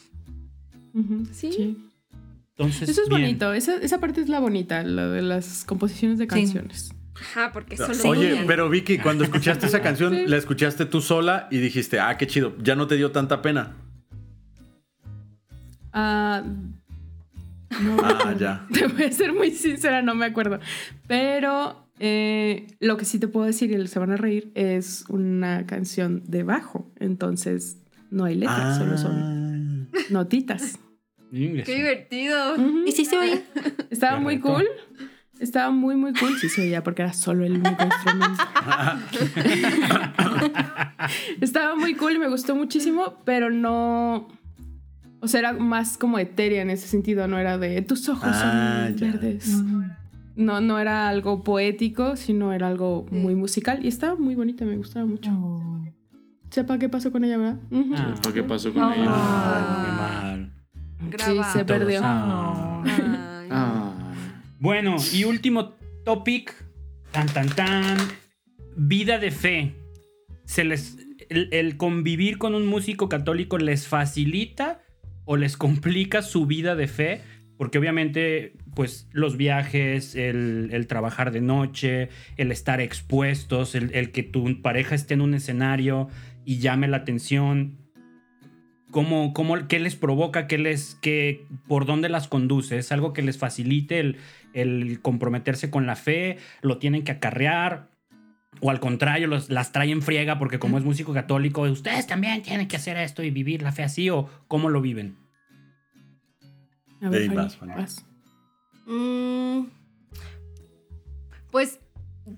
Ujú, 0.95 1.25
Sí. 1.33 1.77
Entonces, 2.57 2.89
Eso 2.89 3.03
es 3.03 3.09
bien. 3.09 3.23
bonito. 3.23 3.53
Esa, 3.53 3.77
esa 3.79 3.99
parte 4.01 4.21
es 4.21 4.29
la 4.29 4.39
bonita, 4.39 4.83
la 4.85 5.09
de 5.09 5.23
las 5.23 5.65
composiciones 5.65 6.19
de 6.19 6.25
Sí. 6.25 6.29
canciones. 6.29 6.95
Ajá, 7.17 7.51
porque 7.53 7.77
solo 7.77 7.95
Oye, 8.11 8.45
pero 8.47 8.69
Vicky, 8.69 8.99
cuando 8.99 9.25
escuchaste 9.25 9.67
esa 9.67 9.81
canción, 9.83 10.15
Sí. 10.15 10.25
la 10.27 10.37
escuchaste 10.37 10.85
tú 10.85 11.01
sola 11.01 11.49
y 11.51 11.59
dijiste, 11.59 11.99
ah, 12.01 12.17
qué 12.17 12.27
chido, 12.27 12.55
ya 12.63 12.77
no 12.77 12.87
te 12.87 12.97
dio 12.97 13.11
tanta 13.13 13.41
pena. 13.43 13.73
Ah, 15.95 16.43
no, 17.83 17.97
Ah, 18.03 18.35
ya. 18.39 18.67
Te 18.73 18.87
voy 18.89 19.05
a 19.05 19.13
ser 19.13 19.33
muy 19.33 19.51
sincera, 19.53 20.03
no 20.03 20.15
me 20.15 20.27
acuerdo. 20.27 20.59
Pero 21.07 21.87
eh, 22.01 22.67
lo 22.81 22.97
que 22.97 23.05
sí 23.05 23.19
te 23.19 23.29
puedo 23.29 23.47
decir, 23.47 23.71
y 23.71 23.87
se 23.87 23.99
van 23.99 24.11
a 24.11 24.17
reír, 24.17 24.51
es 24.55 25.05
una 25.09 25.65
canción 25.67 26.23
de 26.27 26.43
bajo. 26.43 26.91
Entonces 26.99 27.79
no 28.11 28.25
hay 28.25 28.35
letras, 28.35 28.77
solo 28.79 28.99
son 28.99 29.89
Ah. 29.93 29.99
notitas. 30.11 30.79
Ingreso. 31.33 31.67
Qué 31.67 31.77
divertido. 31.77 32.57
¿Y 32.87 32.93
si 32.93 33.05
se 33.05 33.17
oye? 33.19 33.45
Estaba 33.91 34.21
muy 34.21 34.37
reto. 34.37 34.53
cool. 34.55 34.67
Estaba 35.41 35.71
muy, 35.73 35.97
muy 35.97 36.13
cool. 36.15 36.37
Sí 36.39 36.49
se 36.49 36.63
oía 36.63 36.85
porque 36.85 37.03
era 37.03 37.13
solo 37.13 37.45
el 37.45 37.55
único 37.55 37.83
instrumento. 37.85 38.43
Estaba 41.41 41.75
muy 41.75 41.95
cool 41.95 42.13
y 42.15 42.19
me 42.19 42.29
gustó 42.29 42.55
muchísimo, 42.55 43.21
pero 43.25 43.51
no... 43.51 44.29
O 45.25 45.29
sea, 45.29 45.41
era 45.41 45.53
más 45.55 45.97
como 45.97 46.19
etérea 46.19 46.63
en 46.63 46.71
ese 46.71 46.87
sentido, 46.87 47.27
no 47.29 47.39
era 47.39 47.57
de 47.59 47.81
tus 47.83 48.09
ojos 48.09 48.29
Ah, 48.31 48.89
son 48.91 48.97
ya. 48.99 49.13
verdes. 49.13 49.63
No, 50.37 50.61
no 50.61 50.79
era 50.79 51.09
algo 51.09 51.43
poético, 51.45 52.17
sino 52.17 52.53
era 52.53 52.69
algo 52.69 53.07
Sí. 53.09 53.17
muy 53.17 53.35
musical 53.35 53.85
y 53.85 53.89
estaba 53.89 54.17
muy 54.17 54.35
bonita, 54.35 54.65
me 54.65 54.77
gustaba 54.77 55.07
mucho. 55.07 55.31
Sepa 56.51 56.79
qué 56.79 56.89
pasó 56.89 57.11
con 57.11 57.25
ella, 57.25 57.39
¿verdad? 57.39 57.59
Ujú. 57.71 57.95
Ah. 57.97 58.15
¿Por 58.23 58.33
qué 58.35 58.43
pasó 58.43 58.73
con 58.73 58.93
ella? 58.93 59.05
Ah, 59.09 59.83
qué 59.85 59.93
mal. 59.93 60.53
Graba. 61.11 61.53
Sí, 61.53 61.59
se 61.59 61.65
perdió. 61.65 62.01
Ay. 62.05 63.49
Bueno, 64.61 64.97
y 65.13 65.25
último 65.25 65.71
topic. 66.05 66.55
Tan, 67.13 67.27
tan, 67.29 67.49
tan. 67.49 67.97
Vida 68.77 69.19
de 69.19 69.31
fe. 69.31 69.75
Se 70.45 70.65
les, 70.65 70.97
el, 71.29 71.49
el 71.53 71.77
convivir 71.77 72.39
con 72.39 72.55
un 72.55 72.67
músico 72.67 73.09
católico 73.09 73.59
les 73.59 73.87
facilita 73.87 74.81
o 75.25 75.37
les 75.37 75.57
complica 75.57 76.23
su 76.23 76.47
vida 76.47 76.75
de 76.77 76.89
fe. 76.89 77.21
Porque 77.57 77.79
obviamente, 77.79 78.55
pues 78.75 79.09
los 79.13 79.37
viajes, 79.37 80.17
el, 80.17 80.87
trabajar 80.89 81.31
de 81.31 81.41
noche, 81.41 82.09
el 82.37 82.51
estar 82.51 82.81
expuestos, 82.81 83.77
el, 83.77 83.95
el 83.95 84.11
que 84.11 84.25
tu 84.25 84.61
pareja 84.61 84.97
esté 84.97 85.15
en 85.15 85.21
un 85.21 85.35
escenario 85.35 86.09
y 86.45 86.59
llame 86.59 86.89
la 86.89 86.99
atención. 86.99 87.79
¿Cómo, 88.91 89.33
cómo, 89.35 89.67
¿Qué 89.69 89.79
les 89.79 89.97
provoca? 89.97 90.47
¿Qué 90.47 90.59
les, 90.59 90.97
qué, 91.01 91.47
¿Por 91.69 91.87
dónde 91.87 92.09
las 92.09 92.29
conduce? 92.29 92.79
¿Es 92.79 92.93
algo 92.93 93.13
que 93.13 93.23
les 93.23 93.39
facilite 93.39 93.99
el, 94.01 94.17
el 94.53 95.01
comprometerse 95.01 95.71
con 95.71 95.87
la 95.87 95.97
fe? 95.97 96.39
¿Lo 96.61 96.79
tienen 96.79 97.03
que 97.03 97.13
acarrear? 97.13 97.94
¿O 98.61 98.71
al 98.71 98.81
contrario, 98.81 99.27
los, 99.27 99.51
las 99.51 99.73
traen 99.73 100.01
friega 100.01 100.39
porque 100.39 100.59
como 100.59 100.79
es 100.79 100.85
músico 100.85 101.13
católico, 101.13 101.63
ustedes 101.63 102.07
también 102.07 102.43
tienen 102.43 102.67
que 102.69 102.77
hacer 102.77 102.97
esto 102.97 103.23
y 103.23 103.31
vivir 103.31 103.63
la 103.63 103.73
fe 103.73 103.83
así? 103.83 104.09
¿O 104.11 104.29
cómo 104.49 104.71
lo 104.71 104.81
viven? 104.81 105.17
A 107.03 107.11
ver, 107.11 107.31
vas. 107.35 108.07
Mm, 108.87 109.65
pues 111.51 111.81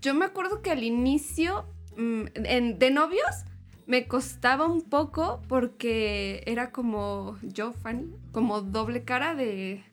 yo 0.01 0.15
me 0.15 0.25
acuerdo 0.25 0.63
que 0.63 0.71
al 0.73 0.83
inicio, 0.83 1.67
mm, 1.97 2.23
en- 2.35 2.79
de 2.79 2.91
novios, 2.91 3.45
me 3.87 4.09
costaba 4.09 4.67
un 4.67 4.83
poco 4.83 5.41
porque 5.49 6.43
era 6.47 6.73
como 6.73 7.39
yo, 7.43 7.73
Fanny, 7.73 8.11
como 8.33 8.63
doble 8.63 9.05
cara 9.05 9.35
de... 9.37 9.85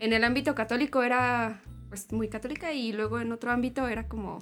En 0.00 0.12
el 0.12 0.24
ámbito 0.24 0.54
católico 0.56 1.02
era 1.04 1.62
pues 1.88 2.12
muy 2.12 2.28
católica 2.28 2.72
y 2.72 2.92
luego 2.92 3.20
en 3.20 3.30
otro 3.32 3.52
ámbito 3.52 3.86
era 3.86 4.08
como... 4.08 4.40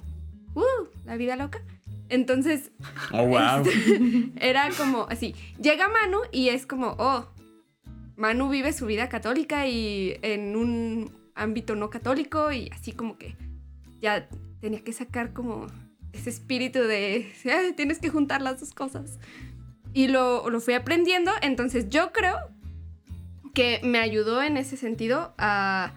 ¡Uh! 0.55 0.87
La 1.05 1.15
vida 1.17 1.35
loca. 1.35 1.61
Entonces 2.09 2.71
Oh, 3.11 3.25
wow. 3.27 3.63
Este, 3.65 4.31
era 4.39 4.69
como 4.77 5.05
así. 5.09 5.35
Llega 5.61 5.87
Manu 5.89 6.19
y 6.31 6.49
es 6.49 6.65
como, 6.65 6.95
oh, 6.97 7.27
Manu 8.15 8.49
vive 8.49 8.73
su 8.73 8.85
vida 8.85 9.09
católica 9.09 9.67
y 9.67 10.17
en 10.21 10.55
un 10.55 11.11
ámbito 11.35 11.75
no 11.75 11.89
católico 11.89 12.51
y 12.51 12.69
así 12.73 12.91
como 12.91 13.17
que 13.17 13.35
ya 14.01 14.27
tenía 14.61 14.83
que 14.83 14.93
sacar 14.93 15.33
como 15.33 15.67
ese 16.13 16.29
espíritu 16.29 16.79
de, 16.79 17.31
"Ay, 17.45 17.73
tienes 17.73 17.99
que 17.99 18.09
juntar 18.09 18.41
las 18.41 18.59
dos 18.59 18.73
cosas. 18.73 19.19
Y 19.93 20.07
lo, 20.07 20.49
lo 20.49 20.59
fui 20.61 20.73
aprendiendo, 20.73 21.31
entonces 21.41 21.89
yo 21.89 22.11
creo 22.11 22.37
que 23.53 23.79
me 23.83 23.99
ayudó 23.99 24.41
en 24.43 24.57
ese 24.57 24.77
sentido 24.77 25.33
a, 25.37 25.93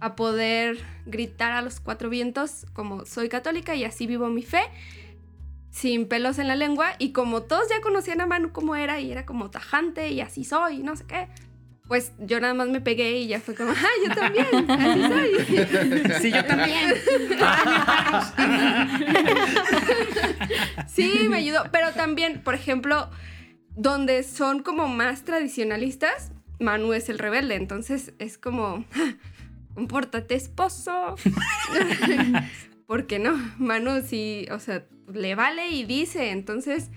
a 0.00 0.14
poder 0.16 0.78
gritar 1.06 1.52
a 1.52 1.62
los 1.62 1.80
cuatro 1.80 2.08
vientos 2.08 2.66
como 2.72 3.04
soy 3.04 3.28
católica 3.28 3.74
y 3.74 3.84
así 3.84 4.06
vivo 4.06 4.28
mi 4.28 4.42
fe 4.42 4.62
sin 5.70 6.08
pelos 6.08 6.38
en 6.38 6.48
la 6.48 6.56
lengua 6.56 6.92
y 6.98 7.12
como 7.12 7.42
todos 7.42 7.68
ya 7.68 7.80
conocían 7.80 8.20
a 8.20 8.26
Manu 8.26 8.52
como 8.52 8.74
era 8.76 9.00
y 9.00 9.10
era 9.12 9.26
como 9.26 9.50
tajante 9.50 10.08
y 10.10 10.20
así 10.20 10.44
soy, 10.44 10.78
no 10.78 10.96
sé 10.96 11.04
qué, 11.06 11.28
pues 11.86 12.12
yo 12.18 12.40
nada 12.40 12.54
más 12.54 12.68
me 12.68 12.80
pegué 12.80 13.18
y 13.18 13.28
ya 13.28 13.40
fue 13.40 13.54
como, 13.54 13.72
ah, 13.72 14.06
yo 14.06 14.14
también, 14.14 14.70
así 14.70 15.02
soy. 15.02 15.30
Sí, 16.20 16.32
yo 16.32 16.44
también. 16.44 16.94
Sí, 20.88 21.26
me 21.28 21.36
ayudó, 21.36 21.64
pero 21.70 21.92
también, 21.92 22.42
por 22.42 22.54
ejemplo, 22.54 23.08
donde 23.76 24.22
son 24.22 24.62
como 24.62 24.88
más 24.88 25.24
tradicionalistas, 25.24 26.32
Manu 26.58 26.92
es 26.92 27.08
el 27.08 27.18
rebelde, 27.18 27.54
entonces 27.54 28.12
es 28.18 28.36
como, 28.36 28.84
"Ah, 28.94 29.14
compórtate 29.78 30.34
esposo. 30.34 31.14
Porque 32.88 33.20
no, 33.20 33.38
Manu 33.58 34.02
sí, 34.04 34.48
o 34.50 34.58
sea, 34.58 34.84
le 35.12 35.36
vale 35.36 35.68
y 35.68 35.84
dice, 35.84 36.32
entonces 36.32 36.90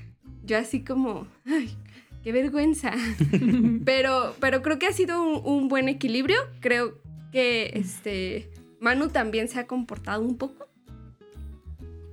yo 0.44 0.58
así 0.58 0.84
como, 0.84 1.28
ay, 1.46 1.78
qué 2.24 2.32
vergüenza. 2.32 2.94
pero, 3.86 4.36
pero 4.40 4.64
creo 4.64 4.80
que 4.80 4.88
ha 4.88 4.94
sido 4.94 5.22
un, 5.22 5.42
un 5.46 5.68
buen 5.68 5.90
equilibrio, 5.90 6.40
creo 6.60 6.98
que 7.32 7.72
este, 7.76 8.50
Manu 8.80 9.10
también 9.10 9.48
se 9.48 9.60
ha 9.60 9.68
comportado 9.68 10.24
un 10.24 10.38
poco. 10.40 10.68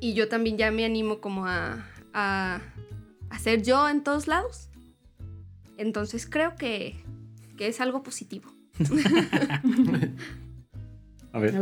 Y 0.00 0.12
yo 0.12 0.28
también 0.28 0.58
ya 0.58 0.70
me 0.70 0.84
animo 0.84 1.22
como 1.22 1.46
a, 1.46 1.86
a, 2.12 2.60
a 3.30 3.38
ser 3.38 3.62
yo 3.62 3.88
en 3.88 4.04
todos 4.04 4.26
lados. 4.28 4.68
Entonces 5.78 6.26
creo 6.26 6.56
que, 6.56 7.02
que 7.56 7.68
es 7.68 7.80
algo 7.80 8.02
positivo. 8.02 8.50
A 11.32 11.38
A 11.38 11.40
ver. 11.40 11.54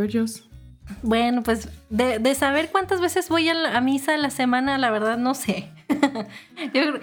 Bueno, 1.03 1.43
pues 1.43 1.69
de, 1.91 2.19
de 2.21 2.35
saber 2.35 2.71
cuántas 2.71 3.01
veces 3.01 3.29
voy 3.29 3.49
a, 3.49 3.55
la- 3.55 3.77
a 3.77 3.81
misa 3.81 4.15
a 4.15 4.19
la 4.19 4.31
semana, 4.31 4.79
la 4.79 4.91
verdad 4.91 5.19
no 5.19 5.35
sé. 5.35 5.71
Yo 5.89 6.71
creo- 6.73 7.01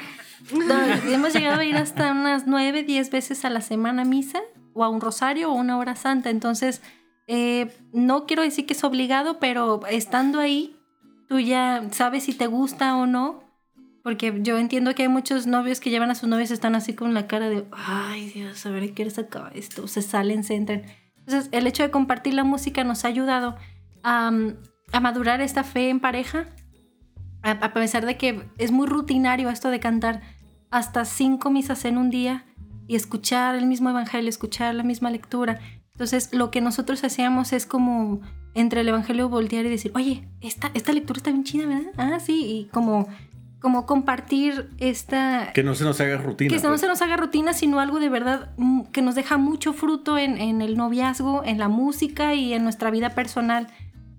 no, 0.53 0.75
hemos 1.11 1.33
llegado 1.33 1.59
a 1.61 1.65
ir 1.65 1.75
hasta 1.77 2.11
unas 2.11 2.47
nueve, 2.47 2.83
diez 2.83 3.09
veces 3.11 3.45
a 3.45 3.49
la 3.49 3.61
semana 3.61 4.01
a 4.01 4.05
misa, 4.05 4.39
o 4.73 4.83
a 4.83 4.89
un 4.89 4.99
rosario, 5.01 5.49
o 5.51 5.53
una 5.53 5.77
hora 5.77 5.95
santa. 5.95 6.29
Entonces, 6.29 6.81
eh, 7.27 7.73
no 7.93 8.25
quiero 8.25 8.41
decir 8.43 8.65
que 8.65 8.73
es 8.73 8.83
obligado, 8.83 9.39
pero 9.39 9.81
estando 9.89 10.39
ahí, 10.39 10.75
tú 11.29 11.39
ya 11.39 11.83
sabes 11.91 12.23
si 12.23 12.33
te 12.33 12.47
gusta 12.47 12.95
o 12.97 13.05
no. 13.05 13.43
Porque 14.03 14.37
yo 14.41 14.57
entiendo 14.57 14.93
que 14.95 15.03
hay 15.03 15.07
muchos 15.09 15.47
novios 15.47 15.79
que 15.79 15.89
llevan 15.89 16.11
a 16.11 16.15
sus 16.15 16.27
novios 16.27 16.49
y 16.51 16.53
están 16.53 16.75
así 16.75 16.93
con 16.93 17.13
la 17.13 17.25
cara 17.27 17.47
de, 17.49 17.63
ay 17.71 18.29
Dios, 18.31 18.65
a 18.65 18.69
ver, 18.69 18.83
¿qué 18.87 18.93
quieres 18.93 19.17
acabar 19.17 19.55
esto? 19.55 19.87
Se 19.87 20.01
salen, 20.01 20.43
se 20.43 20.55
entran. 20.55 20.83
Entonces, 21.25 21.49
el 21.51 21.67
hecho 21.67 21.83
de 21.83 21.91
compartir 21.91 22.33
la 22.33 22.43
música 22.43 22.83
nos 22.83 23.05
ha 23.05 23.07
ayudado 23.07 23.55
a, 24.03 24.31
a 24.91 24.99
madurar 24.99 25.41
esta 25.41 25.63
fe 25.63 25.89
en 25.89 25.99
pareja, 25.99 26.47
a, 27.43 27.73
pesar 27.73 28.05
de 28.05 28.17
que 28.17 28.47
es 28.57 28.71
muy 28.71 28.87
rutinario 28.87 29.49
esto 29.49 29.69
de 29.69 29.79
cantar 29.79 30.21
hasta 30.71 31.03
cinco 31.03 31.51
misas 31.51 31.83
en 31.85 31.97
un 31.97 32.09
día 32.09 32.45
y 32.87 32.95
escuchar 32.95 33.55
el 33.55 33.65
mismo 33.65 33.89
evangelio, 33.89 34.29
escuchar 34.29 34.73
la 34.75 34.83
misma 34.83 35.11
lectura. 35.11 35.59
Entonces, 35.91 36.29
lo 36.33 36.51
que 36.51 36.61
nosotros 36.61 37.03
hacíamos 37.03 37.53
es 37.53 37.65
como 37.65 38.21
entre 38.55 38.81
el 38.81 38.87
evangelio 38.87 39.29
voltear 39.29 39.65
y 39.65 39.69
decir, 39.69 39.91
oye, 39.95 40.27
esta, 40.41 40.71
esta 40.73 40.93
lectura 40.93 41.17
está 41.17 41.31
bien 41.31 41.43
chida, 41.43 41.65
¿verdad? 41.67 41.91
Ah, 41.97 42.19
sí, 42.19 42.45
y 42.45 42.65
como, 42.71 43.07
como 43.63 43.85
compartir 43.85 44.69
esta... 44.77 45.51
Que 45.53 45.63
no 45.63 45.73
se 45.73 45.85
nos 45.85 46.01
haga 46.01 46.17
rutina. 46.17 46.49
Que 46.49 46.61
no 46.61 46.67
pues. 46.67 46.81
se 46.81 46.87
nos 46.87 47.01
haga 47.01 47.15
rutina, 47.15 47.53
sino 47.53 47.79
algo 47.79 48.01
de 48.01 48.09
verdad 48.09 48.49
mm, 48.57 48.81
que 48.91 49.01
nos 49.01 49.15
deja 49.15 49.37
mucho 49.37 49.71
fruto 49.71 50.17
en, 50.17 50.37
en 50.37 50.61
el 50.61 50.75
noviazgo, 50.75 51.45
en 51.45 51.59
la 51.59 51.69
música 51.69 52.33
y 52.33 52.53
en 52.53 52.65
nuestra 52.65 52.91
vida 52.91 53.11
personal. 53.11 53.69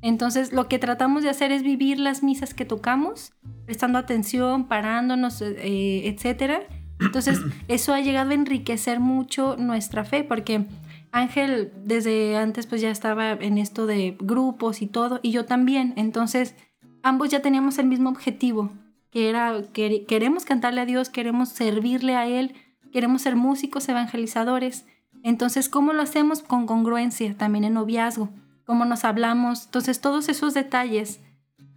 Entonces, 0.01 0.55
lo 0.55 0.67
que 0.67 0.79
tratamos 0.79 1.23
de 1.23 1.29
hacer 1.29 1.53
es 1.53 1.63
vivir 1.63 1.99
las 1.99 2.23
misas 2.23 2.55
que 2.55 2.65
tocamos, 2.65 3.35
prestando 3.67 3.99
atención, 3.99 4.67
parándonos, 4.67 5.43
eh, 5.43 6.09
etcétera. 6.09 6.63
Entonces, 6.99 7.39
eso 7.69 7.93
ha 7.93 8.01
llegado 8.01 8.31
a 8.31 8.35
enriquecer 8.35 8.99
mucho 8.99 9.57
nuestra 9.59 10.07
fe, 10.07 10.25
porque 10.25 10.65
Ángel 11.13 11.71
desde 11.85 12.39
antes 12.39 12.67
pues 12.67 12.81
ya 12.81 12.91
estaba 12.91 13.33
en 13.33 13.59
esto 13.59 13.85
de 13.85 14.17
grupos 14.19 14.81
y 14.81 14.87
todo, 14.87 15.21
y 15.23 15.33
yo 15.33 15.45
también. 15.45 15.93
Entonces, 15.99 16.55
ambos 17.03 17.29
ya 17.29 17.43
teníamos 17.43 17.79
el 17.79 17.85
mismo 17.85 18.09
objetivo, 18.09 18.73
que 19.15 19.31
era 19.31 19.63
que 19.73 20.05
queremos 20.05 20.45
cantarle 20.45 20.83
a 20.83 20.87
Dios, 20.87 21.09
queremos 21.09 21.49
servirle 21.49 22.17
a 22.17 22.27
Él, 22.27 22.55
queremos 22.93 23.23
ser 23.23 23.35
músicos 23.35 23.89
evangelizadores. 23.89 24.85
Entonces, 25.23 25.71
¿cómo 25.71 25.95
lo 25.95 26.03
hacemos? 26.03 26.43
Con 26.43 26.67
congruencia, 26.67 27.35
también 27.35 27.65
en 27.65 27.73
noviazgo 27.73 28.31
cómo 28.65 28.85
nos 28.85 29.05
hablamos. 29.05 29.67
Entonces 29.67 30.01
todos 30.01 30.29
esos 30.29 30.55
detalles 30.55 31.21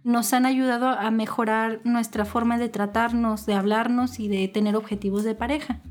nos 0.04 0.32
han 0.32 0.46
ayudado 0.46 0.88
a 0.88 1.10
mejorar 1.10 1.80
nuestra 1.84 2.24
forma 2.24 2.58
de 2.58 2.68
tratarnos, 2.68 3.46
de 3.46 3.54
hablarnos 3.54 4.20
y 4.20 4.28
de 4.28 4.48
tener 4.48 4.76
objetivos 4.76 5.24
de 5.24 5.34
pareja. 5.34 5.82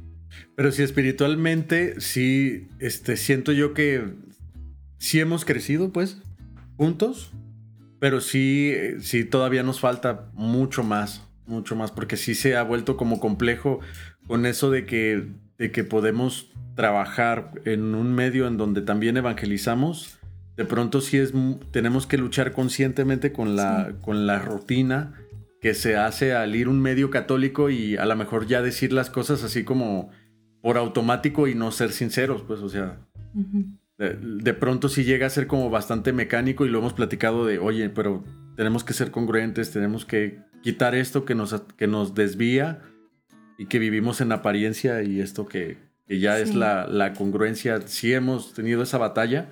Pero 0.56 0.72
sí, 0.72 0.84
espiritualmente, 0.84 2.00
sí, 2.02 2.68
este, 2.80 3.16
siento 3.16 3.52
yo 3.52 3.74
que 3.74 4.14
sí 4.98 5.20
hemos 5.20 5.46
crecido, 5.46 5.92
pues, 5.92 6.22
juntos, 6.78 7.32
pero 8.00 8.22
sí, 8.22 8.72
eh, 8.74 8.98
sí 9.00 9.24
todavía 9.24 9.64
nos 9.64 9.80
falta 9.80 10.32
mucho 10.34 10.84
más, 10.84 11.27
mucho 11.48 11.76
más, 11.76 11.92
porque 11.92 12.18
sí 12.18 12.36
se 12.36 12.56
ha 12.56 12.64
vuelto 12.64 12.98
como 12.98 13.20
complejo 13.20 13.80
con 14.28 14.46
eso 14.46 14.70
de 14.70 14.86
que, 14.86 15.28
de 15.58 15.72
que 15.72 15.84
podemos 15.84 16.52
trabajar 16.76 17.52
en 17.66 17.96
un 17.96 18.14
medio 18.14 18.48
en 18.48 18.58
donde 18.58 18.82
también 18.82 19.18
evangelizamos. 19.18 20.20
De 20.56 20.66
pronto 20.66 21.02
sí 21.02 21.18
es, 21.18 21.34
tenemos 21.72 22.08
que 22.08 22.18
luchar 22.18 22.52
conscientemente 22.52 23.32
con 23.32 23.56
la, 23.56 23.94
con 24.02 24.28
la 24.28 24.40
rutina 24.40 25.14
que 25.62 25.74
se 25.74 25.98
hace 25.98 26.34
al 26.34 26.56
ir 26.56 26.68
un 26.68 26.82
medio 26.82 27.10
católico 27.10 27.70
y 27.70 27.98
a 27.98 28.06
lo 28.06 28.16
mejor 28.16 28.48
ya 28.48 28.62
decir 28.62 28.94
las 28.94 29.10
cosas 29.10 29.44
así 29.44 29.64
como 29.64 30.12
por 30.62 30.78
automático 30.78 31.48
y 31.48 31.56
no 31.56 31.72
ser 31.72 31.92
sinceros, 31.92 32.44
pues, 32.44 32.60
o 32.60 32.70
sea, 32.70 33.00
de, 33.98 34.54
pronto 34.54 34.90
sí 34.90 35.04
llega 35.04 35.28
a 35.28 35.32
ser 35.32 35.48
como 35.48 35.70
bastante 35.70 36.14
mecánico 36.14 36.66
y 36.66 36.70
lo 36.70 36.80
hemos 36.80 36.94
platicado 36.94 37.46
de, 37.46 37.60
oye, 37.60 37.90
pero 37.90 38.24
tenemos 38.56 38.84
que 38.84 38.94
ser 38.94 39.12
congruentes, 39.12 39.72
tenemos 39.72 40.06
que 40.06 40.40
quitar 40.62 40.96
esto 40.96 41.26
que 41.26 41.36
nos, 41.36 41.62
que 41.78 41.88
nos 41.88 42.14
desvía 42.14 42.82
y 43.58 43.66
que 43.66 43.80
vivimos 43.80 44.22
en 44.22 44.32
apariencia 44.32 45.02
y 45.02 45.20
esto 45.20 45.48
que, 45.48 45.78
que 46.08 46.20
ya 46.20 46.36
sí. 46.38 46.44
es 46.44 46.56
la, 46.56 46.88
la 46.88 47.14
congruencia, 47.14 47.82
sí 47.88 48.14
hemos 48.14 48.54
tenido 48.54 48.84
esa 48.84 48.98
batalla 48.98 49.50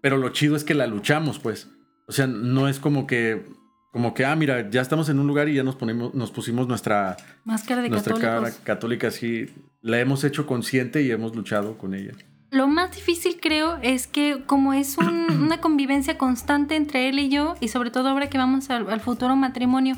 pero 0.00 0.16
lo 0.16 0.30
chido 0.30 0.56
es 0.56 0.64
que 0.64 0.74
la 0.74 0.86
luchamos, 0.86 1.38
pues. 1.38 1.68
O 2.06 2.12
sea, 2.12 2.26
no 2.26 2.68
es 2.68 2.78
como 2.78 3.06
que, 3.06 3.44
como 3.92 4.14
que, 4.14 4.24
ah, 4.24 4.34
mira, 4.36 4.70
ya 4.70 4.80
estamos 4.80 5.08
en 5.08 5.18
un 5.18 5.26
lugar 5.26 5.48
y 5.48 5.54
ya 5.54 5.62
nos 5.62 5.76
ponemos, 5.76 6.14
nos 6.14 6.30
pusimos 6.30 6.68
nuestra 6.68 7.16
máscara 7.44 7.82
de 7.82 7.90
nuestra 7.90 8.14
católicos. 8.14 8.50
cara 8.50 8.64
católica, 8.64 9.10
sí. 9.10 9.50
La 9.82 10.00
hemos 10.00 10.24
hecho 10.24 10.46
consciente 10.46 11.02
y 11.02 11.10
hemos 11.10 11.34
luchado 11.34 11.78
con 11.78 11.94
ella. 11.94 12.12
Lo 12.50 12.66
más 12.66 12.94
difícil 12.94 13.38
creo 13.40 13.78
es 13.82 14.06
que 14.06 14.44
como 14.46 14.72
es 14.72 14.98
un, 14.98 15.26
una 15.42 15.60
convivencia 15.60 16.18
constante 16.18 16.76
entre 16.76 17.08
él 17.08 17.18
y 17.18 17.28
yo 17.28 17.54
y 17.60 17.68
sobre 17.68 17.90
todo 17.90 18.08
ahora 18.08 18.30
que 18.30 18.38
vamos 18.38 18.70
al, 18.70 18.90
al 18.90 19.00
futuro 19.00 19.36
matrimonio, 19.36 19.96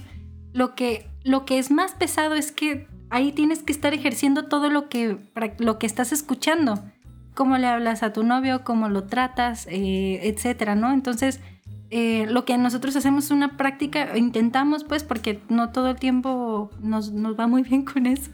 lo 0.52 0.74
que, 0.74 1.09
lo 1.22 1.44
que 1.44 1.59
es 1.59 1.70
más 1.70 1.93
pesado 1.93 2.35
es 2.35 2.52
que 2.52 2.89
ahí 3.10 3.32
tienes 3.32 3.62
que 3.62 3.72
estar 3.72 3.94
ejerciendo 3.94 4.47
todo 4.47 4.68
lo 4.70 4.89
que, 4.89 5.18
lo 5.59 5.78
que 5.78 5.86
estás 5.86 6.12
escuchando 6.12 6.82
cómo 7.35 7.56
le 7.56 7.66
hablas 7.66 8.02
a 8.02 8.12
tu 8.12 8.22
novio, 8.22 8.64
cómo 8.64 8.89
lo 8.89 9.05
tratas, 9.05 9.66
eh, 9.70 10.20
etcétera, 10.28 10.74
¿no? 10.74 10.93
Entonces, 10.93 11.40
eh, 11.90 12.27
lo 12.28 12.44
que 12.44 12.56
nosotros 12.59 12.94
hacemos 12.97 13.24
es 13.24 13.31
una 13.31 13.56
práctica, 13.56 14.16
intentamos 14.16 14.85
pues, 14.85 15.05
porque 15.05 15.40
no 15.48 15.70
todo 15.70 15.90
el 15.90 15.97
tiempo 15.97 16.70
nos, 16.82 17.12
nos 17.12 17.39
va 17.39 17.47
muy 17.47 17.62
bien 17.62 17.85
con 17.85 18.06
eso. 18.06 18.31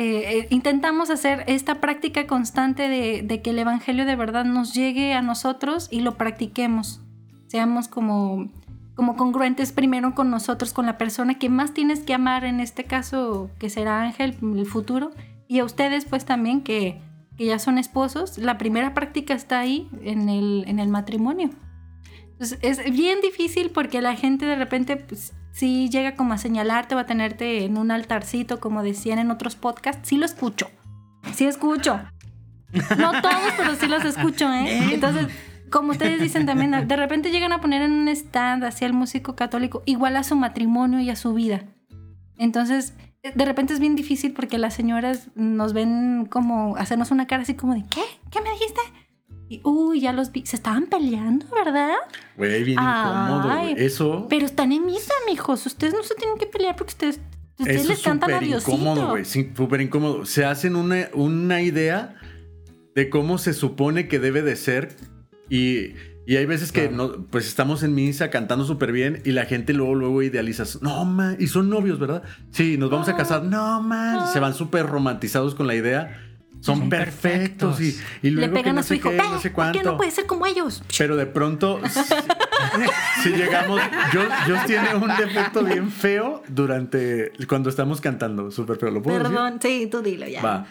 Eh, 0.00 0.46
intentamos 0.50 1.10
hacer 1.10 1.42
esta 1.48 1.80
práctica 1.80 2.28
constante 2.28 2.88
de, 2.88 3.42
que 3.42 3.50
el 3.50 3.58
Evangelio 3.58 4.06
de 4.06 4.14
verdad 4.14 4.44
nos 4.44 4.72
llegue 4.72 5.12
a 5.12 5.22
nosotros 5.22 5.88
y 5.90 6.00
lo 6.00 6.16
practiquemos. 6.16 7.00
Seamos 7.48 7.88
como, 7.88 8.48
como 8.94 9.16
congruentes 9.16 9.72
primero 9.72 10.14
con 10.14 10.30
nosotros, 10.30 10.72
con 10.72 10.86
la 10.86 10.98
persona 10.98 11.38
que 11.38 11.48
más 11.48 11.74
tienes 11.74 12.00
que 12.00 12.14
amar, 12.14 12.44
en 12.44 12.60
este 12.60 12.84
caso, 12.84 13.50
que 13.58 13.70
será 13.70 14.02
Ángel, 14.02 14.36
el 14.40 14.66
futuro, 14.66 15.10
y 15.48 15.58
a 15.58 15.64
ustedes 15.64 16.04
pues 16.04 16.24
también 16.24 16.60
que 16.62 17.00
que 17.38 17.46
ya 17.46 17.60
son 17.60 17.78
esposos, 17.78 18.36
la 18.36 18.58
primera 18.58 18.94
práctica 18.94 19.32
está 19.32 19.60
ahí 19.60 19.88
en 20.02 20.28
el, 20.28 20.64
en 20.66 20.80
el 20.80 20.88
matrimonio. 20.88 21.50
Es 22.40 22.78
bien 22.92 23.20
difícil 23.20 23.70
porque 23.70 24.02
la 24.02 24.16
gente 24.16 24.44
de 24.44 24.56
repente 24.56 24.96
pues, 24.96 25.34
sí 25.58 25.88
llega 25.90 26.14
como 26.14 26.34
a 26.34 26.38
señalarte 26.38 26.94
o 26.94 26.98
a 26.98 27.06
tenerte 27.06 27.64
en 27.64 27.78
un 27.78 27.90
altarcito, 27.90 28.60
como 28.60 28.82
decían 28.84 29.18
en 29.18 29.30
otros 29.30 29.56
podcasts. 29.56 30.08
Sí 30.08 30.16
lo 30.16 30.24
escucho. 30.24 30.70
Sí 31.34 31.46
escucho. 31.46 32.00
No 32.96 33.20
todos, 33.20 33.52
pero 33.56 33.74
sí 33.74 33.88
los 33.88 34.04
escucho, 34.04 34.52
¿eh? 34.52 34.90
Entonces, 34.94 35.26
como 35.70 35.90
ustedes 35.90 36.20
dicen 36.20 36.46
también, 36.46 36.86
de 36.86 36.96
repente 36.96 37.32
llegan 37.32 37.52
a 37.52 37.60
poner 37.60 37.82
en 37.82 37.92
un 37.92 38.08
stand 38.08 38.64
hacia 38.64 38.86
el 38.86 38.92
músico 38.92 39.34
católico 39.34 39.82
igual 39.84 40.16
a 40.16 40.22
su 40.22 40.36
matrimonio 40.36 41.00
y 41.00 41.10
a 41.10 41.16
su 41.16 41.34
vida. 41.34 41.64
Entonces, 42.36 42.94
de 43.22 43.44
repente 43.44 43.74
es 43.74 43.80
bien 43.80 43.96
difícil 43.96 44.32
porque 44.32 44.58
las 44.58 44.74
señoras 44.74 45.28
nos 45.34 45.72
ven 45.72 46.26
como 46.30 46.76
hacernos 46.76 47.10
una 47.10 47.26
cara 47.26 47.42
así 47.42 47.54
como 47.54 47.74
de 47.74 47.84
¿qué? 47.90 48.02
¿Qué 48.30 48.40
me 48.40 48.50
dijiste? 48.50 48.80
Y 49.48 49.60
uy, 49.64 50.00
ya 50.00 50.12
los 50.12 50.30
vi, 50.30 50.44
se 50.44 50.56
estaban 50.56 50.86
peleando, 50.86 51.46
¿verdad? 51.52 51.94
Güey, 52.36 52.64
bien 52.64 52.78
incómodo. 52.78 53.50
Ay, 53.50 53.74
Eso. 53.76 54.26
Pero 54.28 54.46
están 54.46 54.72
en 54.72 54.84
misa, 54.84 55.12
mijos. 55.26 55.64
Ustedes 55.66 55.94
no 55.94 56.02
se 56.02 56.14
tienen 56.14 56.36
que 56.36 56.46
pelear 56.46 56.76
porque 56.76 56.90
ustedes, 56.90 57.20
ustedes 57.58 57.80
Eso 57.80 57.88
les 57.88 58.02
cantan 58.02 58.32
a 58.32 58.40
Diosito. 58.40 58.72
incómodo, 58.72 59.08
güey. 59.10 59.24
Súper 59.24 59.80
incómodo. 59.80 60.26
Se 60.26 60.44
hacen 60.44 60.76
una, 60.76 61.08
una 61.14 61.62
idea 61.62 62.16
de 62.94 63.08
cómo 63.08 63.38
se 63.38 63.54
supone 63.54 64.08
que 64.08 64.18
debe 64.18 64.42
de 64.42 64.56
ser 64.56 64.96
y 65.48 65.94
y 66.28 66.36
hay 66.36 66.44
veces 66.44 66.72
que 66.72 66.90
claro. 66.90 67.08
no, 67.16 67.26
pues 67.30 67.46
estamos 67.48 67.82
en 67.82 67.94
misa 67.94 68.28
cantando 68.28 68.66
súper 68.66 68.92
bien 68.92 69.22
y 69.24 69.30
la 69.30 69.46
gente 69.46 69.72
luego, 69.72 69.94
luego 69.94 70.20
idealiza. 70.20 70.64
No, 70.82 71.06
man, 71.06 71.38
y 71.40 71.46
son 71.46 71.70
novios, 71.70 71.98
¿verdad? 71.98 72.22
Sí, 72.50 72.76
nos 72.76 72.90
vamos 72.90 73.08
a 73.08 73.16
casar. 73.16 73.44
No, 73.44 73.80
man. 73.80 74.30
Se 74.30 74.38
van 74.38 74.52
súper 74.52 74.84
romantizados 74.84 75.54
con 75.54 75.66
la 75.66 75.74
idea. 75.74 76.27
Son, 76.60 76.78
son 76.78 76.88
perfectos. 76.88 77.76
perfectos. 77.76 78.04
Y, 78.22 78.28
y, 78.28 78.30
luego 78.30 78.48
Le 78.48 78.52
pegan 78.60 78.74
no 78.74 78.80
a 78.80 78.84
su 78.84 78.94
hijo. 78.94 79.10
Qué, 79.10 79.16
no 79.16 79.40
sé 79.40 79.52
cuánto. 79.52 79.72
¿Por 79.74 79.82
qué 79.82 79.88
no 79.88 79.96
puede 79.96 80.10
ser 80.10 80.26
como 80.26 80.46
ellos? 80.46 80.82
Pero 80.96 81.16
de 81.16 81.26
pronto, 81.26 81.80
si, 83.22 83.30
si 83.30 83.36
llegamos, 83.36 83.80
yo, 84.12 84.22
yo 84.46 84.56
tiene 84.66 84.94
un 84.94 85.08
defecto 85.08 85.62
bien 85.64 85.90
feo 85.90 86.42
durante 86.48 87.32
cuando 87.48 87.70
estamos 87.70 88.00
cantando. 88.00 88.50
Súper 88.50 88.78
feo. 88.78 88.90
¿Lo 88.90 89.02
puedo 89.02 89.18
Perdón, 89.18 89.58
decir? 89.58 89.82
sí, 89.82 89.86
tú 89.86 90.02
dilo 90.02 90.26
ya. 90.26 90.42
Va. 90.42 90.66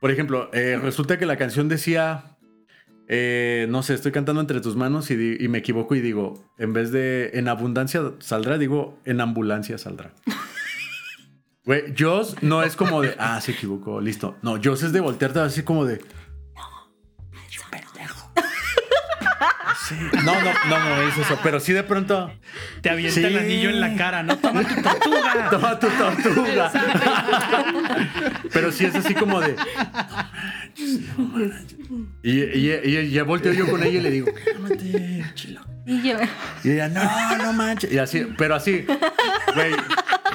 Por 0.00 0.10
ejemplo, 0.10 0.50
eh, 0.52 0.78
resulta 0.82 1.18
que 1.18 1.26
la 1.26 1.36
canción 1.36 1.68
decía 1.68 2.30
eh, 3.12 3.66
no 3.68 3.82
sé, 3.82 3.94
estoy 3.94 4.12
cantando 4.12 4.40
entre 4.40 4.60
tus 4.60 4.76
manos 4.76 5.10
y, 5.10 5.36
y, 5.40 5.48
me 5.48 5.58
equivoco 5.58 5.96
y 5.96 6.00
digo, 6.00 6.44
en 6.58 6.72
vez 6.72 6.92
de 6.92 7.32
en 7.34 7.48
abundancia 7.48 8.12
saldrá, 8.20 8.56
digo, 8.56 9.00
en 9.04 9.20
ambulancia 9.20 9.78
saldrá. 9.78 10.12
Güey, 11.64 11.94
Joss 11.98 12.36
no 12.42 12.62
es 12.62 12.74
como 12.74 13.02
de, 13.02 13.14
ah, 13.18 13.40
se 13.40 13.52
equivocó, 13.52 14.00
listo. 14.00 14.36
No, 14.42 14.58
Joss 14.62 14.82
es 14.82 14.92
de 14.92 15.00
voltearte 15.00 15.40
así 15.40 15.62
como 15.62 15.84
de. 15.84 16.00
Sí. 19.88 19.94
No, 20.24 20.34
no, 20.40 20.52
no, 20.68 20.78
no 20.78 21.02
es 21.02 21.18
eso. 21.18 21.38
Pero 21.42 21.58
sí 21.58 21.72
de 21.72 21.82
pronto. 21.82 22.32
Te 22.80 22.90
avienta 22.90 23.20
el 23.20 23.38
anillo 23.38 23.70
en 23.70 23.80
la 23.80 23.96
cara, 23.96 24.22
¿no? 24.22 24.38
Toma 24.38 24.62
tu 24.62 24.80
tortuga. 24.80 25.50
Toma 25.50 25.78
tu 25.80 25.88
tortuga. 25.88 26.72
Pero 28.52 28.70
sí 28.70 28.84
es 28.84 28.94
así 28.94 29.14
como 29.14 29.40
de. 29.40 29.56
Y, 32.22 33.10
ya 33.10 33.24
volteo 33.24 33.52
yo 33.52 33.68
con 33.68 33.82
ella 33.82 33.98
y 33.98 34.02
le 34.02 34.10
digo, 34.10 34.28
cálmate. 34.44 35.24
Y 35.90 36.02
yo, 36.02 36.14
Y 36.62 36.70
ella, 36.70 36.88
no, 36.88 37.02
no 37.42 37.52
manches. 37.52 37.92
Y 37.92 37.98
así, 37.98 38.24
pero 38.38 38.54
así, 38.54 38.86
güey, 39.56 39.72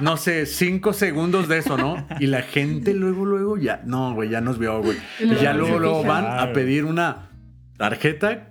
no 0.01 0.17
sé, 0.17 0.45
cinco 0.45 0.91
segundos 0.91 1.47
de 1.47 1.59
eso, 1.59 1.77
¿no? 1.77 2.05
Y 2.19 2.27
la 2.27 2.41
gente 2.41 2.93
luego, 2.93 3.23
luego 3.23 3.57
ya, 3.57 3.81
no, 3.85 4.13
güey, 4.13 4.29
ya 4.29 4.41
nos 4.41 4.59
vio, 4.59 4.81
güey. 4.81 4.97
Y 5.17 5.33
ya 5.35 5.53
luego, 5.53 5.79
luego 5.79 6.03
van 6.03 6.25
a 6.25 6.51
pedir 6.51 6.83
una 6.83 7.29
tarjeta 7.77 8.49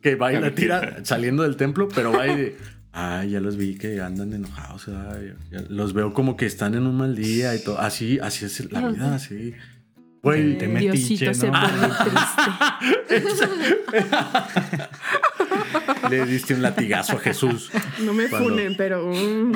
que 0.00 0.14
va 0.14 0.32
y 0.32 0.38
la 0.40 0.54
tira 0.54 0.98
saliendo 1.02 1.42
del 1.42 1.56
templo, 1.56 1.88
pero 1.92 2.12
va 2.12 2.28
y 2.28 2.36
de, 2.36 2.56
ay, 2.92 3.30
ya 3.30 3.40
los 3.40 3.56
vi 3.56 3.76
que 3.76 4.00
andan 4.00 4.32
enojados, 4.32 4.86
ay, 4.88 5.34
ya 5.50 5.62
los 5.70 5.92
veo 5.92 6.14
como 6.14 6.36
que 6.36 6.46
están 6.46 6.74
en 6.74 6.86
un 6.86 6.96
mal 6.96 7.16
día 7.16 7.52
y 7.56 7.64
todo. 7.64 7.80
Así, 7.80 8.20
así 8.20 8.44
es 8.44 8.70
la 8.70 8.86
vida, 8.88 9.16
así. 9.16 9.54
Güey, 10.22 10.56
Te 10.56 10.68
metiche, 10.68 11.24
Diosito 11.24 11.34
se 11.34 11.50
¿no? 11.50 11.60
pone 11.60 11.94
triste. 13.08 13.28
le 16.10 16.26
diste 16.26 16.54
un 16.54 16.62
latigazo 16.62 17.16
a 17.16 17.20
Jesús. 17.20 17.70
No 18.04 18.12
me 18.14 18.28
Cuando- 18.28 18.50
funen, 18.50 18.74
pero. 18.76 19.06
mm, 19.12 19.52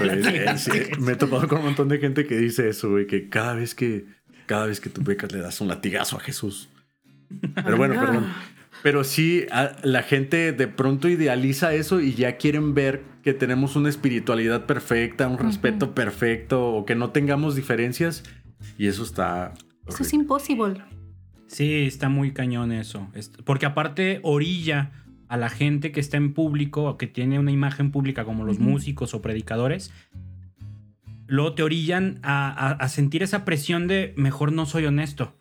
eh, 0.00 0.90
me 1.00 1.12
he 1.12 1.16
topado 1.16 1.48
con 1.48 1.58
un 1.58 1.64
montón 1.66 1.88
de 1.88 1.98
gente 1.98 2.26
que 2.26 2.36
dice 2.36 2.68
eso, 2.68 2.90
güey, 2.90 3.06
que 3.06 3.28
cada 3.28 3.54
vez 3.54 3.74
que 3.74 4.06
cada 4.46 4.66
vez 4.66 4.80
que 4.80 4.90
tú 4.90 5.02
pecas 5.02 5.32
le 5.32 5.40
das 5.40 5.60
un 5.60 5.68
latigazo 5.68 6.16
a 6.16 6.20
Jesús. 6.20 6.68
Pero 7.54 7.76
bueno, 7.76 7.94
Ah. 7.98 8.00
perdón. 8.06 8.32
Pero 8.82 9.02
sí, 9.02 9.46
a- 9.50 9.72
la 9.82 10.02
gente 10.04 10.52
de 10.52 10.68
pronto 10.68 11.08
idealiza 11.08 11.74
eso 11.74 12.00
y 12.00 12.14
ya 12.14 12.36
quieren 12.36 12.72
ver 12.74 13.02
que 13.24 13.34
tenemos 13.34 13.74
una 13.74 13.88
espiritualidad 13.88 14.66
perfecta, 14.66 15.26
un 15.26 15.38
respeto 15.38 15.94
perfecto 15.94 16.64
o 16.68 16.84
que 16.86 16.94
no 16.94 17.10
tengamos 17.10 17.56
diferencias 17.56 18.22
y 18.78 18.86
eso 18.86 19.02
está 19.02 19.54
eso 19.88 20.02
es 20.04 20.12
imposible. 20.12 20.82
Sí, 21.48 21.86
está 21.86 22.08
muy 22.08 22.32
cañón 22.32 22.70
eso. 22.70 23.08
Es- 23.14 23.30
Porque 23.44 23.66
aparte 23.66 24.20
orilla 24.22 24.92
a 25.28 25.36
la 25.36 25.48
gente 25.48 25.92
que 25.92 26.00
está 26.00 26.16
en 26.16 26.32
público 26.34 26.84
o 26.84 26.96
que 26.98 27.06
tiene 27.06 27.38
una 27.38 27.50
imagen 27.50 27.90
pública 27.90 28.24
como 28.24 28.44
los 28.44 28.58
músicos 28.58 29.12
o 29.14 29.22
predicadores, 29.22 29.92
luego 31.26 31.54
te 31.54 31.62
orillan 31.62 32.20
a, 32.22 32.48
a- 32.48 32.72
a 32.72 32.88
sentir 32.88 33.22
esa 33.22 33.44
presión 33.44 33.88
de 33.88 34.14
mejor 34.16 34.52
no 34.52 34.66
soy 34.66 34.86
honesto. 34.86 35.34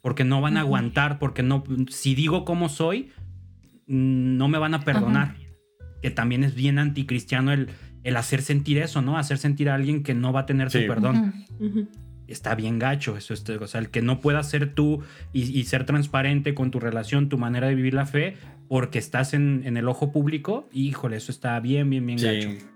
Porque 0.00 0.24
no 0.24 0.40
van 0.40 0.56
a 0.56 0.60
aguantar, 0.60 1.18
porque 1.18 1.42
no, 1.42 1.64
si 1.90 2.14
digo 2.14 2.44
cómo 2.44 2.68
soy, 2.68 3.10
no 3.86 4.48
me 4.48 4.58
van 4.58 4.74
a 4.74 4.80
perdonar. 4.84 5.34
Que 6.02 6.10
también 6.10 6.44
es 6.44 6.54
bien 6.54 6.78
anticristiano 6.78 7.52
el, 7.52 7.68
el 8.04 8.16
hacer 8.16 8.42
sentir 8.42 8.78
eso, 8.78 9.02
¿no? 9.02 9.18
Hacer 9.18 9.38
sentir 9.38 9.68
a 9.68 9.74
alguien 9.74 10.04
que 10.04 10.14
no 10.14 10.32
va 10.32 10.40
a 10.40 10.46
tener 10.46 10.70
Sí. 10.70 10.82
tu 10.82 10.86
perdón 10.86 11.34
está 12.28 12.54
bien 12.54 12.78
gacho. 12.78 13.16
Eso 13.16 13.34
es, 13.34 13.48
o 13.48 13.66
sea, 13.66 13.80
el 13.80 13.88
que 13.90 14.02
no 14.02 14.20
puedas 14.20 14.48
ser 14.48 14.72
tú 14.74 15.02
y, 15.32 15.42
y 15.58 15.64
ser 15.64 15.84
transparente 15.84 16.54
con 16.54 16.70
tu 16.70 16.78
relación, 16.78 17.28
tu 17.28 17.38
manera 17.38 17.66
de 17.66 17.74
vivir 17.74 17.94
la 17.94 18.06
fe, 18.06 18.36
porque 18.68 18.98
estás 18.98 19.34
en, 19.34 19.62
en 19.64 19.76
el 19.76 19.88
ojo 19.88 20.12
público, 20.12 20.68
híjole, 20.72 21.16
eso 21.16 21.32
está 21.32 21.58
bien, 21.60 21.88
bien, 21.90 22.04
bien 22.06 22.18
gacho. 22.18 22.66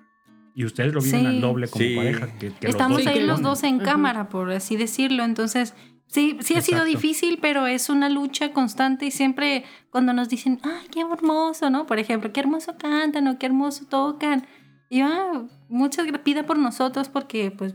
Y 0.54 0.64
ustedes 0.64 0.92
lo 0.92 1.00
viven 1.00 1.20
Sí. 1.20 1.26
al 1.26 1.40
doble 1.40 1.68
como 1.68 1.84
Sí. 1.84 1.96
pareja. 1.96 2.26
que- 2.38 2.52
que 2.52 2.66
los 2.66 2.74
Estamos 2.74 2.98
dos 2.98 3.04
se 3.04 3.10
ahí 3.10 3.20
los 3.20 3.36
ponen. 3.36 3.42
dos 3.42 3.62
en 3.62 3.76
Ajá. 3.76 3.84
cámara, 3.84 4.28
por 4.28 4.50
así 4.50 4.76
decirlo. 4.76 5.24
Entonces, 5.24 5.74
sí, 6.06 6.36
sí 6.40 6.54
ha 6.54 6.60
sido 6.60 6.78
Exacto. 6.82 6.84
difícil, 6.98 7.38
pero 7.40 7.66
es 7.66 7.88
una 7.88 8.08
lucha 8.10 8.52
constante 8.52 9.06
y 9.06 9.10
siempre 9.10 9.64
cuando 9.90 10.12
nos 10.12 10.28
dicen, 10.28 10.60
ay, 10.62 10.88
qué 10.90 11.00
hermoso, 11.00 11.70
¿no? 11.70 11.86
Por 11.86 11.98
ejemplo, 11.98 12.32
qué 12.32 12.40
hermoso 12.40 12.76
cantan 12.76 13.28
o 13.28 13.38
qué 13.38 13.46
hermoso 13.46 13.86
tocan. 13.86 14.46
Y 14.90 14.98
yo, 14.98 15.06
ah, 15.06 15.46
muchas 15.70 16.06
gra- 16.06 16.22
pida 16.22 16.44
por 16.44 16.58
nosotros 16.58 17.08
porque 17.08 17.50
pues 17.50 17.74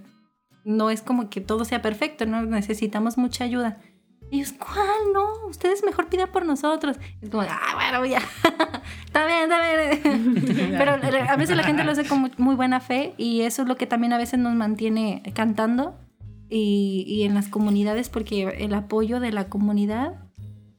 no 0.64 0.92
es 0.92 1.02
como 1.02 1.30
que 1.32 1.42
todo 1.42 1.66
sea 1.66 1.82
perfecto, 1.82 2.26
¿no? 2.28 2.44
Necesitamos 2.44 3.18
mucha 3.18 3.44
ayuda. 3.44 3.80
Y 4.30 4.38
ellos, 4.40 4.54
¿cuál? 4.54 5.14
No, 5.14 5.48
ustedes 5.50 5.84
mejor 5.86 6.08
pida 6.08 6.28
por 6.28 6.46
nosotros. 6.46 6.98
Es 7.22 7.30
como, 7.30 7.44
ah, 7.44 7.76
bueno, 7.76 8.06
ya. 8.06 8.20
está 9.06 9.26
bien, 9.26 9.44
está 9.44 9.62
bien. 9.62 10.76
Pero 10.78 10.92
a 11.30 11.36
veces 11.38 11.56
la 11.56 11.64
gente 11.64 11.84
lo 11.84 11.92
hace 11.92 12.06
con 12.06 12.22
mu- 12.22 12.30
muy 12.38 12.56
buena 12.56 12.80
fe 12.80 13.14
y 13.18 13.42
eso 13.42 13.62
es 13.62 13.68
lo 13.68 13.78
que 13.78 13.88
también 13.88 14.14
a 14.14 14.18
veces 14.18 14.40
nos 14.40 14.54
mantiene 14.56 15.24
cantando 15.34 15.98
y, 16.50 17.06
y 17.08 17.24
en 17.24 17.36
las 17.36 17.48
comunidades 17.48 18.10
porque 18.10 18.44
el 18.60 18.74
apoyo 18.74 19.20
de 19.20 19.32
la 19.32 19.48
comunidad 19.48 20.14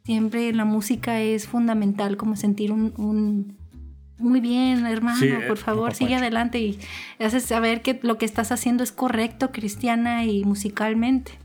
siempre 0.05 0.53
la 0.53 0.65
música 0.65 1.21
es 1.21 1.47
fundamental, 1.47 2.17
como 2.17 2.37
sentir 2.37 2.73
un... 2.73 2.93
un, 2.97 3.57
muy 4.19 4.41
bien, 4.41 4.85
hermano, 4.87 5.19
Sí, 5.19 5.29
por 5.47 5.57
eh, 5.57 5.61
favor, 5.61 5.95
sigue 5.95 6.17
adelante 6.17 6.59
y 6.59 6.79
haces 7.21 7.45
saber 7.45 7.83
que 7.83 8.01
lo 8.03 8.19
que 8.19 8.25
estás 8.25 8.51
haciendo 8.51 8.83
es 8.83 8.91
correcto, 8.91 9.53
cristiana 9.53 10.25
y 10.25 10.45
musicalmente. 10.45 11.39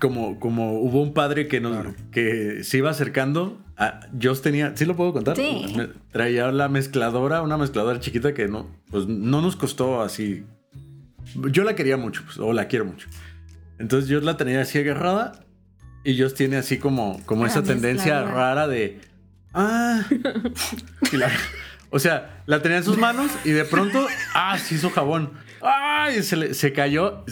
Como, 0.00 0.38
como 0.40 0.80
hubo 0.80 1.00
un 1.02 1.12
padre 1.14 1.48
que 1.48 1.60
nos 1.60 1.86
que 2.10 2.64
se 2.64 2.78
iba 2.78 2.90
acercando. 2.90 3.62
a- 3.78 4.00
yo 4.14 4.34
tenía, 4.34 4.72
¿sí 4.76 4.84
lo 4.86 4.96
puedo 4.96 5.12
contar? 5.12 5.36
Sí. 5.36 5.74
Me- 5.76 5.88
traía 6.10 6.50
la 6.50 6.68
mezcladora, 6.68 7.42
una 7.42 7.56
mezcladora 7.58 8.00
chiquita 8.00 8.32
que 8.34 8.48
no, 8.48 8.68
pues 8.90 9.06
no 9.06 9.42
nos 9.42 9.54
costó 9.56 10.00
así. 10.02 10.44
Yo 11.50 11.62
la 11.64 11.74
quería 11.74 11.96
mucho, 11.98 12.22
pues, 12.24 12.38
o 12.38 12.52
la 12.54 12.68
quiero 12.68 12.84
mucho. 12.86 13.08
Entonces 13.78 14.08
yo 14.08 14.20
la 14.20 14.36
tenía 14.38 14.62
así 14.62 14.78
agarrada 14.78 15.40
y 16.04 16.14
yo 16.14 16.32
tiene 16.32 16.56
así 16.56 16.78
como, 16.78 17.20
como 17.26 17.44
La 17.44 17.50
esa 17.50 17.62
tendencia 17.62 18.22
rara 18.22 18.66
de, 18.66 19.00
ah, 19.52 20.02
la- 21.12 21.30
o 21.90 21.98
sea, 21.98 22.42
la 22.46 22.62
tenía 22.62 22.78
en 22.78 22.84
sus 22.84 22.96
manos 22.98 23.30
y 23.44 23.50
de 23.50 23.64
pronto, 23.64 24.06
ah, 24.34 24.56
se 24.58 24.74
hizo 24.76 24.90
jabón. 24.90 25.32
Ay, 25.62 26.22
se, 26.22 26.36
le- 26.36 26.54
se 26.54 26.72
cayó, 26.72 27.24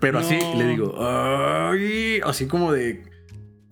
pero 0.00 0.18
así 0.20 0.38
le 0.56 0.66
digo, 0.66 0.96
ay, 1.04 2.20
así 2.24 2.46
como 2.46 2.72
de, 2.72 3.02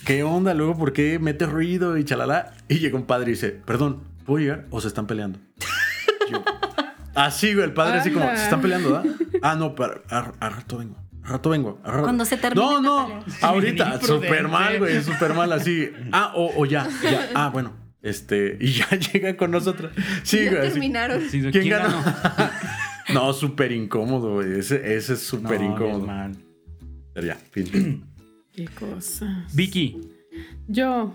¿qué 0.04 0.22
onda? 0.22 0.52
Luego, 0.54 0.76
¿por 0.76 0.92
qué 0.92 1.18
mete 1.18 1.46
ruido 1.46 1.96
y 1.96 2.04
chalala? 2.04 2.52
Y 2.68 2.78
llega 2.78 2.96
un 2.96 3.06
padre 3.06 3.28
y 3.28 3.34
dice, 3.34 3.50
perdón, 3.50 4.02
¿puedo 4.26 4.40
llegar 4.40 4.66
o 4.70 4.80
se 4.80 4.88
están 4.88 5.06
peleando? 5.06 5.38
Yo, 6.30 6.42
así, 7.14 7.54
güey, 7.54 7.64
el 7.66 7.72
padre 7.72 7.98
así 7.98 8.10
como, 8.10 8.26
se 8.36 8.44
están 8.44 8.60
peleando, 8.60 8.92
¿verdad? 8.92 9.04
Ah, 9.42 9.54
no, 9.56 9.74
pero 9.74 10.02
a, 10.10 10.32
a 10.40 10.48
rato 10.48 10.78
vengo. 10.78 10.96
A 11.24 11.28
rato 11.32 11.50
vengo. 11.50 11.80
a 11.84 11.90
rato- 11.90 12.02
Cuando 12.04 12.24
se 12.24 12.36
termine 12.36 12.64
No, 12.66 12.80
no, 12.80 13.06
pelea. 13.24 13.38
ahorita, 13.42 14.00
súper 14.00 14.48
mal, 14.48 14.78
güey, 14.78 15.02
súper 15.02 15.34
mal, 15.34 15.52
así. 15.52 15.90
Ah, 16.12 16.32
o, 16.34 16.52
o 16.56 16.66
ya, 16.66 16.88
ya, 17.02 17.28
ah, 17.34 17.48
bueno, 17.50 17.76
este, 18.02 18.56
y 18.60 18.72
ya 18.72 18.88
llega 19.12 19.36
con 19.36 19.50
nosotros. 19.50 19.92
Sí, 20.24 20.44
Ya 20.44 20.50
güey. 20.50 20.62
así. 20.62 20.70
terminaron. 20.72 21.22
Sí, 21.30 21.42
¿Quién 21.52 21.68
ganó? 21.68 22.02
No, 23.14 23.32
súper 23.32 23.72
incómodo, 23.72 24.34
güey. 24.34 24.58
Ese, 24.58 24.94
ese 24.96 25.14
es 25.14 25.20
súper 25.20 25.60
No, 25.60 25.72
incómodo. 25.72 26.06
mal. 26.06 26.32
Pero 27.12 27.26
ya, 27.26 27.34
fin. 27.36 28.04
Qué 28.52 28.66
cosa. 28.66 29.46
Vicky, 29.54 29.96
Yo, 30.68 31.14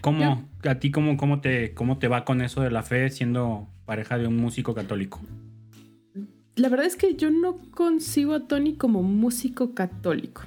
¿cómo, 0.00 0.48
a 0.64 0.74
ti 0.76 0.90
cómo, 0.90 1.16
cómo, 1.16 1.40
te, 1.40 1.74
cómo 1.74 1.98
te 1.98 2.08
va 2.08 2.24
con 2.24 2.40
eso 2.42 2.60
de 2.62 2.70
la 2.70 2.82
fe 2.82 3.08
siendo 3.10 3.68
pareja 3.84 4.18
de 4.18 4.26
un 4.26 4.36
músico 4.36 4.74
católico? 4.74 5.20
la 6.54 6.68
verdad 6.68 6.84
es 6.86 6.96
que 6.96 7.14
yo 7.16 7.30
no 7.30 7.56
concibo 7.70 8.34
a 8.34 8.46
Tony 8.46 8.74
como 8.74 9.02
músico 9.02 9.72
católico. 9.74 10.42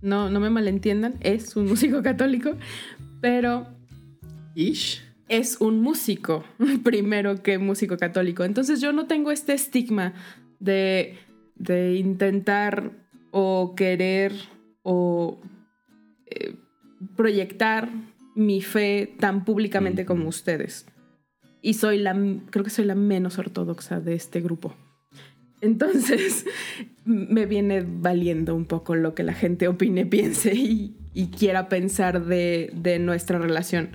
No, 0.00 0.30
no 0.30 0.40
me 0.40 0.48
malentiendan, 0.48 1.16
es 1.20 1.54
un 1.56 1.66
músico 1.68 2.02
católico, 2.02 2.56
pero 3.20 3.66
Ish. 4.54 5.02
Es 5.28 5.60
un 5.60 5.80
músico 5.80 6.44
primero 6.84 7.42
que 7.42 7.58
músico 7.58 7.96
católico. 7.96 8.44
Entonces 8.44 8.80
yo 8.80 8.92
no 8.92 9.06
tengo 9.06 9.30
este 9.30 9.54
estigma 9.54 10.14
de, 10.60 11.18
de 11.54 11.96
intentar 11.96 12.92
o 13.30 13.74
querer 13.76 14.32
o 14.82 15.40
eh, 16.26 16.54
proyectar 17.16 17.88
mi 18.34 18.60
fe 18.60 19.14
tan 19.18 19.44
públicamente 19.44 20.04
como 20.04 20.28
ustedes. 20.28 20.86
Y 21.62 21.74
soy 21.74 21.98
la, 21.98 22.14
creo 22.50 22.64
que 22.64 22.70
soy 22.70 22.84
la 22.84 22.94
menos 22.94 23.38
ortodoxa 23.38 24.00
de 24.00 24.14
este 24.14 24.40
grupo. 24.40 24.74
Entonces 25.60 26.44
me 27.04 27.46
viene 27.46 27.84
valiendo 27.86 28.54
un 28.54 28.66
poco 28.66 28.94
lo 28.94 29.14
que 29.14 29.22
la 29.22 29.32
gente 29.32 29.66
opine, 29.68 30.04
piense 30.06 30.54
y, 30.54 30.96
y 31.14 31.28
quiera 31.28 31.68
pensar 31.68 32.24
de, 32.26 32.70
de 32.74 32.98
nuestra 32.98 33.38
relación. 33.38 33.90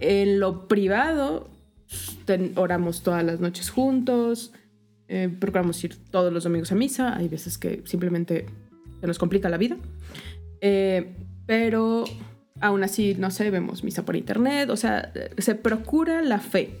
En 0.00 0.40
lo 0.40 0.66
privado, 0.66 1.48
ten- 2.24 2.52
oramos 2.56 3.02
todas 3.02 3.24
las 3.24 3.40
noches 3.40 3.70
juntos, 3.70 4.52
eh, 5.08 5.28
procuramos 5.40 5.82
ir 5.84 5.96
todos 6.10 6.32
los 6.32 6.44
domingos 6.44 6.72
a 6.72 6.74
misa, 6.74 7.16
hay 7.16 7.28
veces 7.28 7.58
que 7.58 7.82
simplemente 7.84 8.46
se 9.00 9.06
nos 9.06 9.18
complica 9.18 9.48
la 9.48 9.58
vida, 9.58 9.76
Eh, 10.62 11.16
pero 11.46 12.04
aún 12.60 12.82
así, 12.84 13.14
no 13.18 13.30
sé, 13.30 13.50
vemos 13.50 13.82
misa 13.82 14.04
por 14.04 14.14
internet, 14.14 14.68
o 14.68 14.76
sea, 14.76 15.10
eh, 15.14 15.30
se 15.38 15.54
procura 15.54 16.20
la 16.22 16.38
fe. 16.38 16.78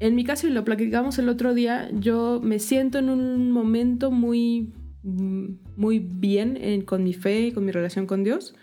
En 0.00 0.14
mi 0.16 0.24
caso, 0.24 0.46
y 0.46 0.50
lo 0.50 0.64
platicamos 0.64 1.18
el 1.18 1.28
otro 1.28 1.54
día, 1.54 1.88
yo 1.92 2.40
me 2.42 2.58
siento 2.58 2.98
en 2.98 3.08
un 3.08 3.50
momento 3.52 4.10
muy, 4.10 4.72
muy 5.04 6.00
bien 6.00 6.56
en- 6.60 6.82
con 6.82 7.02
mi 7.04 7.14
fe, 7.14 7.52
con 7.54 7.64
mi 7.64 7.70
relación 7.72 8.06
con 8.06 8.24
Dios. 8.24 8.54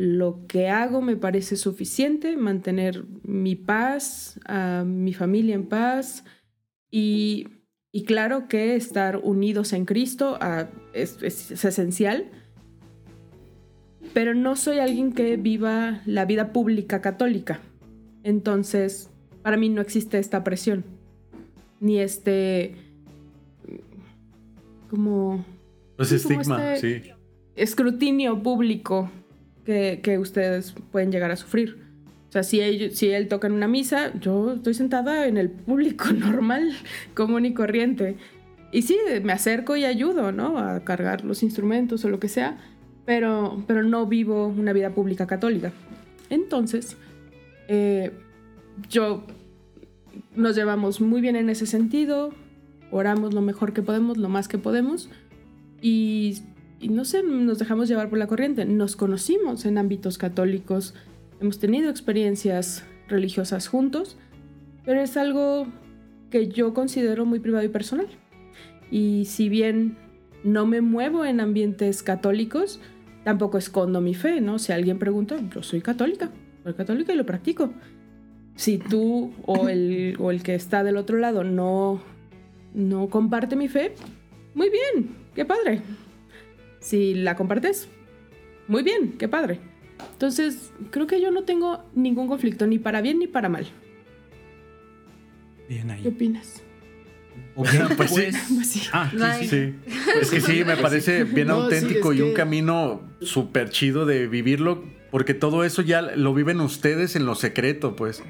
Lo 0.00 0.46
que 0.46 0.68
hago 0.68 1.02
me 1.02 1.16
parece 1.16 1.56
suficiente, 1.56 2.36
mantener 2.36 3.04
mi 3.24 3.56
paz, 3.56 4.38
a 4.46 4.84
mi 4.86 5.12
familia 5.12 5.56
en 5.56 5.66
paz 5.66 6.24
y, 6.88 7.48
y 7.90 8.04
claro 8.04 8.46
que 8.46 8.76
estar 8.76 9.16
unidos 9.16 9.72
en 9.72 9.84
Cristo 9.86 10.38
ah, 10.40 10.68
es, 10.92 11.18
es- 11.20 11.50
es 11.50 11.64
esencial, 11.64 12.26
pero 14.14 14.34
no 14.34 14.54
soy 14.54 14.78
alguien 14.78 15.12
que 15.12 15.36
viva 15.36 16.00
la 16.06 16.24
vida 16.26 16.52
pública 16.52 17.00
católica. 17.00 17.60
Entonces, 18.22 19.10
para 19.42 19.56
mí 19.56 19.68
no 19.68 19.80
existe 19.80 20.20
esta 20.20 20.44
presión, 20.44 20.84
ni 21.80 21.98
este 21.98 22.76
como 24.90 25.44
Pues 25.96 26.12
estigma, 26.12 26.74
este- 26.74 27.02
sí. 27.02 27.10
escrutinio 27.56 28.40
público 28.42 29.10
que, 30.02 30.18
ustedes 30.18 30.74
pueden 30.90 31.12
llegar 31.12 31.30
a 31.30 31.36
sufrir. 31.36 31.76
O 32.28 32.32
sea, 32.32 32.42
si 32.42 32.60
él, 32.60 32.92
si 32.94 33.08
él 33.10 33.28
toca 33.28 33.46
en 33.46 33.52
una 33.52 33.68
misa, 33.68 34.12
yo 34.18 34.54
estoy 34.54 34.74
sentada 34.74 35.26
en 35.26 35.36
el 35.36 35.50
público 35.50 36.06
normal, 36.12 36.72
común 37.14 37.44
y 37.44 37.52
corriente. 37.52 38.16
Y 38.72 38.82
sí, 38.82 38.98
me 39.22 39.32
acerco 39.32 39.76
y 39.76 39.84
ayudo, 39.84 40.32
¿no? 40.32 40.58
A 40.58 40.80
cargar 40.80 41.24
los 41.24 41.42
instrumentos 41.42 42.04
o 42.04 42.08
lo 42.08 42.18
que 42.18 42.28
sea, 42.28 42.58
pero, 43.04 43.62
pero 43.66 43.82
no 43.82 44.06
vivo 44.06 44.48
una 44.48 44.72
vida 44.72 44.90
pública 44.90 45.26
católica. 45.26 45.72
Entonces, 46.30 46.96
eh, 47.68 48.12
yo 48.88 49.24
nos 50.34 50.54
llevamos 50.54 51.00
muy 51.00 51.20
bien 51.20 51.36
en 51.36 51.50
ese 51.50 51.66
sentido, 51.66 52.32
oramos 52.90 53.34
lo 53.34 53.42
mejor 53.42 53.72
que 53.72 53.82
podemos, 53.82 54.18
lo 54.18 54.28
más 54.28 54.48
que 54.48 54.58
podemos, 54.58 55.08
y, 55.80 56.42
y 56.80 56.88
no 56.88 57.04
sé, 57.04 57.22
nos 57.22 57.58
dejamos 57.58 57.88
llevar 57.88 58.08
por 58.08 58.18
la 58.18 58.26
corriente. 58.26 58.64
Nos 58.64 58.96
conocimos 58.96 59.64
en 59.64 59.78
ámbitos 59.78 60.18
católicos, 60.18 60.94
hemos 61.40 61.58
tenido 61.58 61.90
experiencias 61.90 62.84
religiosas 63.08 63.68
juntos, 63.68 64.16
pero 64.84 65.00
es 65.00 65.16
algo 65.16 65.66
que 66.30 66.48
yo 66.48 66.74
considero 66.74 67.24
muy 67.24 67.40
privado 67.40 67.64
y 67.64 67.68
personal. 67.68 68.08
Y 68.90 69.24
si 69.26 69.48
bien 69.48 69.96
no 70.44 70.66
me 70.66 70.80
muevo 70.80 71.24
en 71.24 71.40
ambientes 71.40 72.02
católicos, 72.02 72.80
tampoco 73.24 73.58
escondo 73.58 74.00
mi 74.00 74.14
fe, 74.14 74.40
¿no? 74.40 74.58
Si 74.58 74.72
alguien 74.72 74.98
pregunta, 74.98 75.36
yo 75.54 75.62
soy 75.62 75.80
católica, 75.80 76.30
soy 76.62 76.74
católica 76.74 77.12
y 77.12 77.16
lo 77.16 77.26
practico. 77.26 77.72
Si 78.54 78.78
tú 78.78 79.32
o 79.46 79.68
el, 79.68 80.16
o 80.18 80.30
el 80.30 80.42
que 80.42 80.54
está 80.54 80.84
del 80.84 80.96
otro 80.96 81.18
lado 81.18 81.44
no, 81.44 82.00
no 82.74 83.08
comparte 83.08 83.56
mi 83.56 83.68
fe, 83.68 83.94
muy 84.54 84.70
bien, 84.70 85.10
qué 85.34 85.44
padre. 85.44 85.82
Si 86.88 87.12
la 87.14 87.36
compartes, 87.36 87.86
muy 88.66 88.82
bien, 88.82 89.12
qué 89.18 89.28
padre. 89.28 89.60
Entonces, 90.12 90.72
creo 90.90 91.06
que 91.06 91.20
yo 91.20 91.30
no 91.30 91.42
tengo 91.44 91.84
ningún 91.94 92.28
conflicto, 92.28 92.66
ni 92.66 92.78
para 92.78 93.02
bien 93.02 93.18
ni 93.18 93.26
para 93.26 93.50
mal. 93.50 93.66
Bien 95.68 95.88
¿Qué 95.88 95.92
ahí. 95.92 96.06
opinas? 96.06 96.62
Ok, 97.54 97.68
Pues 97.96 98.10
sí. 98.10 98.22
Pues 98.54 98.68
sí. 98.68 98.82
Ah, 98.92 99.10
sí, 99.38 99.46
sí. 99.48 99.48
Sí, 99.48 99.74
es 100.20 100.30
que 100.30 100.40
sí, 100.40 100.64
me 100.64 100.76
parece 100.82 101.24
bien 101.24 101.48
No, 101.48 101.64
auténtico 101.64 102.12
es 102.12 102.18
y 102.18 102.22
un 102.22 102.28
que- 102.28 102.34
camino 102.34 103.02
súper 103.20 103.68
chido 103.70 104.06
de 104.06 104.26
vivirlo, 104.28 104.82
porque 105.10 105.34
todo 105.34 105.64
eso 105.64 105.82
ya 105.82 106.00
lo 106.00 106.32
viven 106.32 106.60
ustedes 106.60 107.16
en 107.16 107.26
lo 107.26 107.34
secreto, 107.34 107.96
pues. 107.96 108.22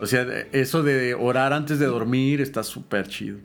O 0.00 0.06
sea, 0.06 0.22
eso 0.52 0.82
de 0.82 1.12
orar 1.14 1.52
antes 1.52 1.78
de 1.78 1.84
dormir 1.86 2.40
está 2.40 2.62
súper 2.62 3.08
chido. 3.08 3.38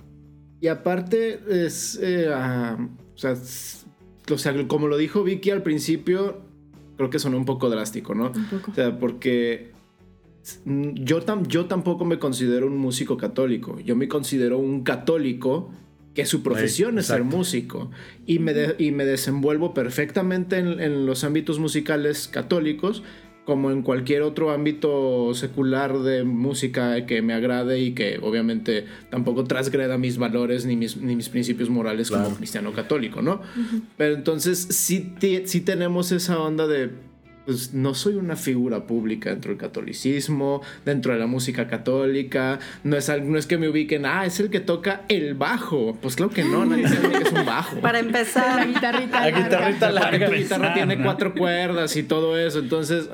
Y 0.61 0.67
aparte 0.67 1.41
es, 1.49 1.99
eh, 2.01 2.29
ah, 2.33 2.77
o, 3.13 3.17
sea, 3.17 3.31
s- 3.31 3.84
o 4.33 4.37
sea, 4.37 4.53
como 4.67 4.87
lo 4.87 4.97
dijo 4.97 5.23
Vicky 5.23 5.51
al 5.51 5.61
principio, 5.63 6.41
creo 6.97 7.09
que 7.09 7.19
sonó 7.19 7.37
un 7.37 7.45
poco 7.45 7.69
drástico, 7.69 8.15
¿no? 8.15 8.31
Un 8.35 8.45
poco. 8.45 8.71
O 8.71 8.73
sea, 8.73 8.97
porque 8.99 9.71
yo, 10.65 11.25
tam- 11.25 11.47
yo 11.47 11.65
tampoco 11.65 12.05
me 12.05 12.19
considero 12.19 12.67
un 12.67 12.77
músico 12.77 13.17
católico. 13.17 13.79
Yo 13.79 13.95
me 13.95 14.07
considero 14.07 14.57
un 14.59 14.83
católico 14.83 15.71
que 16.13 16.25
su 16.25 16.43
profesión 16.43 16.97
es 16.97 17.07
ser 17.07 17.23
músico. 17.23 17.91
Y 18.25 18.39
me, 18.39 18.53
de- 18.53 18.75
y 18.77 18.91
me 18.91 19.05
desenvuelvo 19.05 19.73
perfectamente 19.73 20.57
en, 20.57 20.79
en 20.79 21.05
los 21.05 21.23
ámbitos 21.23 21.59
musicales 21.59 22.27
católicos 22.27 23.03
como 23.45 23.71
en 23.71 23.83
cualquier 23.83 24.23
otro 24.23 24.51
ámbito 24.51 25.33
secular 25.35 25.99
de 25.99 26.23
música 26.23 27.05
que 27.05 27.21
me 27.21 27.33
agrade 27.33 27.79
y 27.79 27.93
que 27.93 28.19
obviamente 28.21 28.85
tampoco 29.11 29.43
transgreda 29.43 29.97
mis 29.97 30.17
valores 30.17 30.65
ni 30.65 30.75
mis, 30.75 30.97
ni 30.97 31.15
mis 31.15 31.29
principios 31.29 31.69
morales 31.69 32.09
Claro. 32.09 32.25
como 32.25 32.35
cristiano 32.37 32.73
católico, 32.73 33.21
¿no? 33.21 33.41
Pero 33.97 34.15
entonces 34.15 34.57
sí, 34.71 35.13
sí 35.45 35.61
tenemos 35.61 36.11
esa 36.11 36.39
onda 36.39 36.65
de, 36.67 36.89
pues 37.45 37.73
no 37.73 37.93
soy 37.93 38.15
una 38.15 38.35
figura 38.35 38.87
pública 38.87 39.29
dentro 39.29 39.51
del 39.51 39.59
catolicismo, 39.59 40.61
dentro 40.83 41.13
de 41.13 41.19
la 41.19 41.27
música 41.27 41.67
católica, 41.67 42.59
no 42.83 42.97
es, 42.97 43.09
no 43.23 43.37
es 43.37 43.45
que 43.45 43.57
me 43.57 43.69
ubiquen, 43.69 44.05
ah, 44.05 44.25
es 44.25 44.39
el 44.39 44.49
que 44.49 44.59
toca 44.59 45.03
el 45.09 45.35
bajo. 45.35 45.97
Pues 46.01 46.15
claro 46.15 46.31
que 46.31 46.43
no, 46.43 46.65
nadie 46.65 46.87
sabe 46.87 47.09
que 47.09 47.23
es 47.23 47.31
un 47.31 47.45
bajo. 47.45 47.79
Para 47.81 48.01
La 48.01 48.07
empezar, 48.07 48.67
guitarrita. 48.67 49.19
La 49.19 49.29
larga. 49.29 49.43
guitarrita 49.43 49.91
larga. 49.91 50.25
tu 50.27 50.33
guitarra 50.33 50.73
tiene 50.73 51.01
cuatro 51.01 51.33
cuerdas 51.33 51.95
y 51.95 52.03
todo 52.03 52.37
eso. 52.37 52.59
Entonces, 52.59 53.09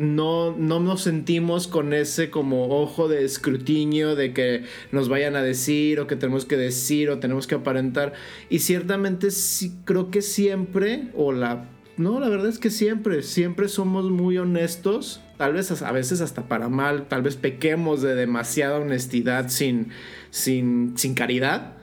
no, 0.00 0.56
no 0.56 0.80
nos 0.80 1.02
sentimos 1.02 1.68
con 1.68 1.92
ese 1.92 2.30
como 2.30 2.68
ojo 2.80 3.06
de 3.08 3.24
escrutinio 3.24 4.16
de 4.16 4.32
que 4.32 4.64
nos 4.92 5.10
vayan 5.10 5.36
a 5.36 5.42
decir 5.42 6.00
o 6.00 6.06
que 6.06 6.16
tenemos 6.16 6.46
que 6.46 6.56
decir 6.56 7.10
o 7.10 7.18
tenemos 7.18 7.46
que 7.46 7.56
aparentar. 7.56 8.14
Y 8.48 8.60
ciertamente 8.60 9.30
sí, 9.30 9.74
creo 9.84 10.10
que 10.10 10.22
siempre, 10.22 11.08
o 11.14 11.32
la... 11.32 11.66
No, 12.00 12.18
la 12.18 12.30
verdad 12.30 12.48
es 12.48 12.58
que 12.58 12.70
siempre, 12.70 13.22
siempre 13.22 13.68
somos 13.68 14.10
muy 14.10 14.38
honestos. 14.38 15.20
Tal 15.36 15.52
vez 15.52 15.82
a 15.82 15.92
veces 15.92 16.22
hasta 16.22 16.48
para 16.48 16.70
mal, 16.70 17.08
tal 17.08 17.20
vez 17.20 17.36
pequemos 17.36 18.00
de 18.00 18.14
demasiada 18.14 18.78
honestidad 18.78 19.50
sin, 19.50 19.88
sin, 20.30 20.96
sin 20.96 21.12
caridad. 21.12 21.76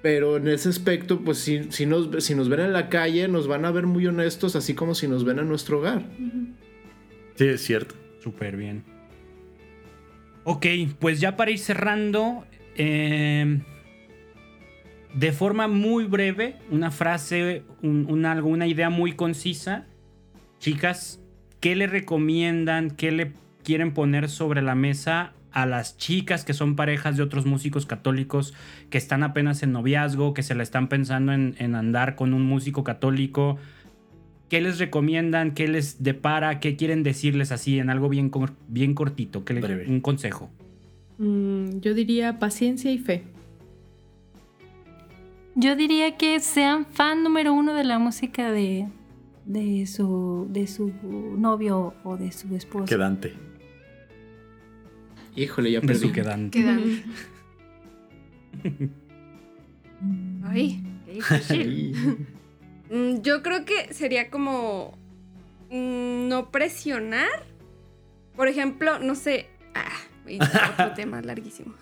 Pero 0.00 0.36
en 0.36 0.46
ese 0.46 0.68
aspecto, 0.68 1.22
pues 1.22 1.38
si, 1.38 1.72
si, 1.72 1.86
nos, 1.86 2.22
si 2.22 2.36
nos 2.36 2.48
ven 2.48 2.60
en 2.60 2.72
la 2.72 2.88
calle, 2.88 3.26
nos 3.26 3.48
van 3.48 3.64
a 3.64 3.72
ver 3.72 3.86
muy 3.86 4.06
honestos, 4.06 4.54
así 4.54 4.74
como 4.74 4.94
si 4.94 5.08
nos 5.08 5.24
ven 5.24 5.40
en 5.40 5.48
nuestro 5.48 5.80
hogar. 5.80 6.06
Sí, 7.34 7.48
es 7.48 7.62
cierto. 7.62 7.96
Súper 8.22 8.56
bien. 8.56 8.84
Ok, 10.44 10.66
pues 11.00 11.18
ya 11.18 11.36
para 11.36 11.50
ir 11.50 11.58
cerrando, 11.58 12.44
eh, 12.76 13.60
de 15.18 15.32
forma 15.32 15.66
muy 15.66 16.04
breve, 16.04 16.56
una 16.70 16.90
frase, 16.90 17.62
un, 17.82 18.06
un 18.08 18.26
algo, 18.26 18.48
una 18.48 18.66
idea 18.66 18.90
muy 18.90 19.12
concisa. 19.12 19.86
Chicas, 20.58 21.20
¿qué 21.60 21.74
le 21.74 21.86
recomiendan, 21.86 22.90
qué 22.90 23.10
le 23.12 23.32
quieren 23.64 23.92
poner 23.94 24.28
sobre 24.28 24.62
la 24.62 24.74
mesa 24.74 25.32
a 25.52 25.64
las 25.64 25.96
chicas 25.96 26.44
que 26.44 26.52
son 26.52 26.76
parejas 26.76 27.16
de 27.16 27.22
otros 27.22 27.46
músicos 27.46 27.86
católicos 27.86 28.52
que 28.90 28.98
están 28.98 29.22
apenas 29.22 29.62
en 29.62 29.72
noviazgo, 29.72 30.34
que 30.34 30.42
se 30.42 30.54
la 30.54 30.62
están 30.62 30.88
pensando 30.88 31.32
en, 31.32 31.54
en 31.58 31.74
andar 31.74 32.14
con 32.14 32.34
un 32.34 32.42
músico 32.42 32.84
católico? 32.84 33.56
¿Qué 34.50 34.60
les 34.60 34.78
recomiendan? 34.78 35.52
¿Qué 35.54 35.66
les 35.66 36.02
depara? 36.02 36.60
¿Qué 36.60 36.76
quieren 36.76 37.02
decirles 37.02 37.52
así 37.52 37.78
en 37.78 37.88
algo 37.90 38.08
bien, 38.10 38.28
cor- 38.28 38.52
bien 38.68 38.94
cortito? 38.94 39.44
¿Qué 39.46 39.54
le- 39.54 39.60
Breve. 39.62 39.86
un 39.88 40.00
consejo. 40.00 40.50
Mm, 41.18 41.80
yo 41.80 41.94
diría 41.94 42.38
paciencia 42.38 42.92
y 42.92 42.98
fe. 42.98 43.24
Yo 45.56 45.74
diría 45.74 46.16
que 46.16 46.38
sean 46.40 46.86
fan 46.86 47.22
número 47.24 47.52
uno 47.52 47.74
de 47.74 47.82
la 47.84 47.98
música 47.98 48.52
de, 48.52 48.86
de, 49.44 49.86
su, 49.86 50.46
de 50.50 50.66
su 50.68 50.92
novio 51.36 51.94
o 52.04 52.16
de 52.16 52.30
su 52.30 52.54
esposo. 52.54 52.84
Quedante. 52.84 53.34
Híjole, 55.34 55.72
ya 55.72 55.80
De 55.80 55.86
perdí. 55.88 56.00
su 56.06 56.12
quedante. 56.12 56.58
Quedan. 56.60 57.02
Ay, 60.44 60.82
qué 61.06 61.12
difícil. 61.14 62.26
Mm, 62.90 63.20
Yo 63.22 63.42
creo 63.42 63.64
que 63.64 63.92
sería 63.92 64.30
como 64.30 64.96
mm, 65.70 66.28
no 66.28 66.50
presionar. 66.50 67.44
Por 68.36 68.48
ejemplo, 68.48 68.98
no 68.98 69.14
sé. 69.14 69.48
Ah, 69.74 69.92
otro 70.78 70.94
tema 70.94 71.20
larguísimo. 71.22 71.74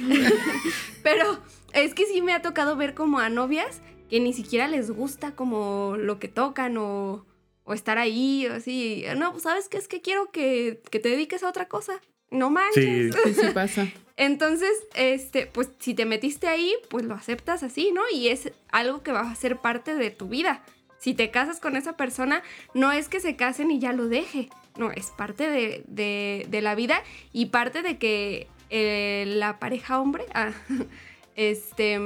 Pero 1.02 1.38
es 1.74 1.94
que 1.94 2.06
sí 2.06 2.22
me 2.22 2.32
ha 2.32 2.42
tocado 2.42 2.76
ver 2.76 2.94
como 2.94 3.18
a 3.18 3.28
novias 3.28 3.80
que 4.10 4.20
ni 4.20 4.32
siquiera 4.32 4.68
les 4.68 4.90
gusta 4.90 5.34
como 5.34 5.96
lo 5.98 6.18
que 6.18 6.28
tocan 6.28 6.76
o, 6.76 7.24
o 7.64 7.72
estar 7.72 7.98
ahí 7.98 8.46
o 8.46 8.54
así. 8.54 9.04
No, 9.16 9.32
pues 9.32 9.44
sabes 9.44 9.68
qué 9.68 9.78
es 9.78 9.88
que 9.88 10.00
quiero 10.02 10.30
que, 10.30 10.80
que 10.90 10.98
te 10.98 11.08
dediques 11.10 11.42
a 11.42 11.48
otra 11.48 11.68
cosa. 11.68 12.00
No 12.30 12.50
manches. 12.50 13.14
Sí, 13.14 13.20
Sí, 13.24 13.34
sí 13.40 13.46
pasa. 13.54 13.88
Entonces, 14.16 14.70
este, 14.94 15.46
pues 15.46 15.70
si 15.78 15.94
te 15.94 16.04
metiste 16.04 16.46
ahí, 16.48 16.74
pues 16.90 17.04
lo 17.06 17.14
aceptas 17.14 17.62
así, 17.62 17.90
¿no? 17.92 18.02
Y 18.12 18.28
es 18.28 18.52
algo 18.70 19.02
que 19.02 19.12
va 19.12 19.20
a 19.22 19.34
ser 19.34 19.56
parte 19.58 19.94
de 19.94 20.10
tu 20.10 20.28
vida. 20.28 20.62
Si 20.98 21.14
te 21.14 21.30
casas 21.30 21.58
con 21.60 21.76
esa 21.76 21.96
persona, 21.96 22.42
no 22.74 22.92
es 22.92 23.08
que 23.08 23.18
se 23.20 23.34
casen 23.36 23.70
y 23.70 23.78
ya 23.80 23.92
lo 23.92 24.08
deje. 24.08 24.48
No, 24.78 24.90
es 24.92 25.10
parte 25.10 25.48
de, 25.50 25.84
de- 25.88 26.46
de 26.48 26.60
la 26.62 26.74
vida 26.74 27.02
y 27.32 27.46
parte 27.46 27.82
de 27.82 27.98
que 27.98 28.46
eh, 28.70 29.24
la 29.26 29.58
pareja 29.58 29.98
hombre 30.00 30.24
ah, 30.34 30.52
este, 31.36 31.98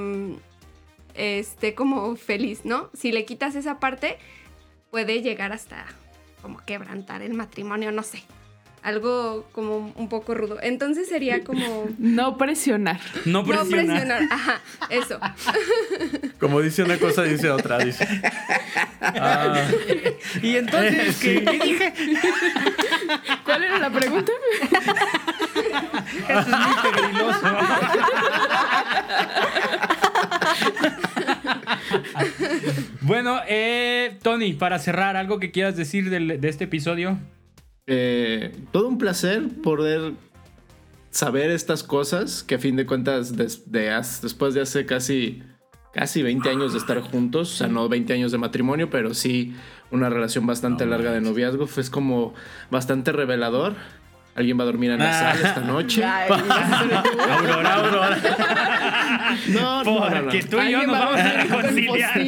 esté 1.14 1.74
como 1.74 2.16
feliz, 2.16 2.60
¿no? 2.64 2.90
Si 2.94 3.12
le 3.12 3.24
quitas 3.24 3.54
esa 3.54 3.78
parte, 3.78 4.18
puede 4.90 5.22
llegar 5.22 5.52
hasta 5.52 5.84
como 6.42 6.58
quebrantar 6.64 7.22
el 7.22 7.34
matrimonio, 7.34 7.90
no 7.92 8.02
sé. 8.02 8.22
Algo 8.82 9.48
como 9.50 9.92
un 9.96 10.08
poco 10.08 10.34
rudo. 10.34 10.58
Entonces 10.62 11.08
sería 11.08 11.42
como... 11.42 11.88
No 11.98 12.38
presionar. 12.38 13.00
No 13.24 13.42
No 13.42 13.44
presionar. 13.44 13.86
presionar. 13.86 14.22
Ajá, 14.30 14.60
eso. 14.90 15.18
Como 16.38 16.60
dice 16.60 16.84
una 16.84 16.96
cosa, 16.96 17.24
dice 17.24 17.50
otra. 17.50 17.78
Dice. 17.78 18.06
Ah, 19.00 19.66
Y 20.40 20.54
entonces, 20.56 21.16
¿qué, 21.20 21.42
qué 21.44 21.58
dije? 21.58 21.92
¿Cuál 23.44 23.64
era 23.64 23.78
la 23.80 23.90
pregunta? 23.90 24.30
Eso 26.28 26.40
es 26.40 26.46
muy 26.46 26.74
pegriloso. 26.92 27.40
bueno, 33.02 33.38
eh, 33.48 34.18
Tony, 34.22 34.52
para 34.54 34.78
cerrar, 34.78 35.16
¿algo 35.16 35.38
que 35.38 35.50
quieras 35.50 35.76
decir 35.76 36.10
de 36.10 36.48
este 36.48 36.64
episodio? 36.64 37.18
Eh, 37.86 38.54
todo 38.72 38.88
un 38.88 38.98
placer 38.98 39.42
poder 39.62 40.12
saber 41.10 41.50
estas 41.50 41.82
cosas 41.82 42.42
que 42.42 42.56
a 42.56 42.58
fin 42.58 42.76
de 42.76 42.86
cuentas 42.86 43.36
des- 43.36 43.70
de 43.70 43.90
haz- 43.92 44.20
después 44.22 44.54
de 44.54 44.62
hace 44.62 44.86
casi 44.86 45.42
casi 45.94 46.22
20 46.22 46.50
años 46.50 46.72
de 46.74 46.78
estar 46.78 47.00
juntos, 47.00 47.54
o 47.54 47.56
sea, 47.56 47.68
no 47.68 47.88
20 47.88 48.12
años 48.12 48.30
de 48.30 48.36
matrimonio, 48.36 48.90
pero 48.90 49.14
sí 49.14 49.54
una 49.90 50.10
relación 50.10 50.46
bastante 50.46 50.84
larga 50.84 51.10
de 51.10 51.22
noviazgo, 51.22 51.66
fue 51.66 51.82
como 51.90 52.34
bastante 52.70 53.12
revelador. 53.12 53.76
Alguien 54.36 54.58
va 54.58 54.62
a 54.62 54.66
dormir 54.66 54.90
en 54.90 54.98
la 54.98 55.10
Ah. 55.10 55.34
sala 55.34 55.48
esta 55.48 55.60
noche. 55.62 56.04
Ay, 56.04 56.28
Aurora, 57.30 57.74
Aurora. 57.74 58.18
No, 59.48 59.82
no, 59.84 60.10
no, 60.10 60.30
tú 60.50 60.60
y 60.60 60.70
yo 60.72 60.82
nos 60.86 60.94
va 60.94 60.98
vamos 61.06 61.20
a 61.20 61.32
reconciliar. 61.42 62.20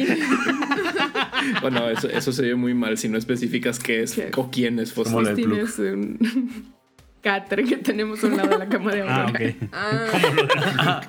Bueno, 1.61 1.89
eso, 1.89 2.09
eso 2.09 2.31
se 2.31 2.41
ve 2.41 2.55
muy 2.55 2.73
mal 2.73 2.97
si 2.97 3.07
no 3.09 3.17
especificas 3.17 3.79
qué 3.79 4.03
es 4.03 4.13
¿Qué? 4.13 4.29
o 4.35 4.49
quién 4.51 4.79
es 4.79 4.93
Fostil 4.93 5.51
es 5.53 5.79
un 5.79 6.17
catre 7.21 7.63
que 7.63 7.77
tenemos 7.77 8.23
a 8.23 8.27
un 8.27 8.37
lado 8.37 8.49
de 8.49 8.57
la 8.59 8.67
cama 8.69 8.91
de 8.91 9.01
Aurora. 9.01 9.25
Ah, 9.25 9.29
ok. 9.29 9.41
Ah, 9.73 11.01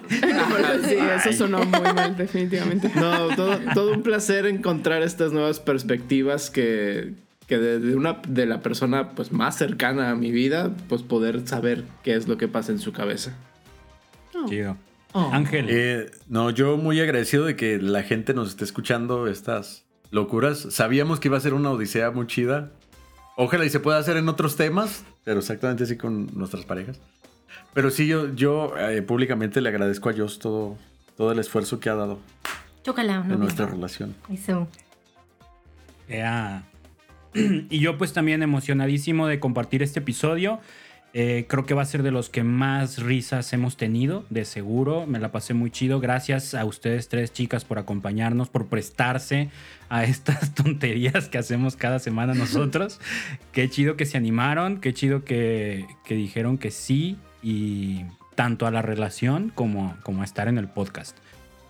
sí, 0.89 0.97
eso 1.16 1.32
sonó 1.32 1.59
muy 1.64 1.81
mal, 1.94 2.16
definitivamente. 2.16 2.90
No, 2.94 3.28
todo, 3.36 3.59
todo 3.74 3.93
un 3.93 4.02
placer 4.02 4.47
encontrar 4.47 5.02
estas 5.02 5.32
nuevas 5.32 5.60
perspectivas 5.60 6.51
que, 6.51 7.12
que 7.51 7.59
de, 7.59 7.81
de 7.81 7.97
una 7.97 8.22
de 8.28 8.47
la 8.47 8.62
persona 8.62 9.10
pues 9.10 9.32
más 9.32 9.56
cercana 9.59 10.10
a 10.10 10.14
mi 10.14 10.31
vida, 10.31 10.70
pues 10.89 11.02
poder 11.02 11.48
saber 11.48 11.82
qué 12.05 12.14
es 12.14 12.28
lo 12.28 12.39
que 12.39 12.47
pasa 12.47 12.70
en 12.70 12.78
su 12.78 12.93
cabeza. 12.93 13.36
Chido. 14.48 14.77
Ángel. 15.12 15.66
eh, 15.68 16.12
no, 16.28 16.51
yo 16.51 16.77
muy 16.77 17.01
agradecido 17.01 17.44
de 17.44 17.56
que 17.56 17.78
la 17.78 18.05
gente 18.05 18.35
nos 18.35 18.51
esté 18.51 18.62
escuchando 18.62 19.27
estas 19.27 19.85
locuras. 20.12 20.59
Sabíamos 20.70 21.18
que 21.18 21.27
iba 21.27 21.39
a 21.39 21.40
ser 21.40 21.52
una 21.52 21.72
odisea 21.72 22.12
muy 22.12 22.28
chida. 22.28 22.70
Ojalá 23.36 23.64
y 23.64 23.70
se 23.70 23.81
pueda 23.81 23.98
hacer 23.98 24.16
en 24.16 24.28
otros 24.28 24.55
temas, 24.55 25.05
pero 25.24 25.40
exactamente 25.40 25.82
así 25.82 25.97
con 25.97 26.28
nuestras 26.39 26.64
parejas. 26.64 27.01
Pero 27.74 27.90
sí, 27.90 28.06
yo, 28.06 28.32
yo 28.32 28.74
eh, 28.78 29.02
públicamente 29.02 29.60
le 29.60 29.70
agradezco 29.70 30.09
a 30.09 30.12
Dios 30.12 30.39
todo, 30.39 30.78
todo 31.16 31.32
el 31.32 31.40
esfuerzo 31.40 31.81
que 31.81 31.90
ha 31.90 31.97
dado 31.97 32.20
Chócala, 32.85 33.22
en 33.24 33.28
no 33.31 33.39
nuestra 33.39 33.66
relación. 33.66 34.14
Eso. 34.32 34.68
Ea. 36.09 36.62
Y 37.70 37.78
yo 37.78 37.98
pues 37.98 38.12
también 38.12 38.43
emocionadísimo 38.43 39.27
de 39.27 39.40
compartir 39.40 39.82
este 39.82 40.01
episodio. 40.01 40.61
Eh, 41.12 41.47
creo 41.48 41.66
que 41.66 41.74
va 41.74 41.82
a 41.82 41.86
ser 41.86 42.05
de 42.05 42.12
los 42.12 42.31
que 42.31 42.44
más 42.44 43.02
risas 43.02 43.52
hemos 43.52 43.77
tenido, 43.77 44.24
de 44.31 44.44
seguro. 44.44 45.07
Me 45.07 45.19
la 45.19 45.32
pasé 45.32 45.55
muy 45.55 45.70
chido. 45.70 45.98
Gracias 45.98 46.55
a 46.55 46.65
ustedes 46.65 47.09
tres 47.09 47.32
chicas 47.32 47.65
por 47.65 47.78
acompañarnos, 47.78 48.48
por 48.48 48.69
prestarse 48.69 49.51
a 49.89 50.05
estas 50.05 50.55
tonterías 50.55 51.28
que 51.28 51.39
hacemos 51.39 51.77
cada 51.77 51.98
semana 51.98 52.35
nosotros. 52.35 53.01
qué 53.52 53.69
chido 53.69 53.97
que 53.97 54.07
se 54.07 54.16
animaron, 54.16 54.81
qué 54.81 54.94
chido 54.94 55.24
que, 55.24 55.86
que 56.05 56.15
dijeron 56.15 56.59
que 56.59 56.70
sí 56.70 57.16
y 57.43 58.05
tanto 58.36 58.66
a 58.66 58.70
la 58.70 58.82
relación 58.82 59.51
como, 59.55 59.97
como 60.02 60.23
a 60.23 60.24
estar 60.24 60.48
en 60.48 60.59
el 60.59 60.69
podcast. 60.69 61.16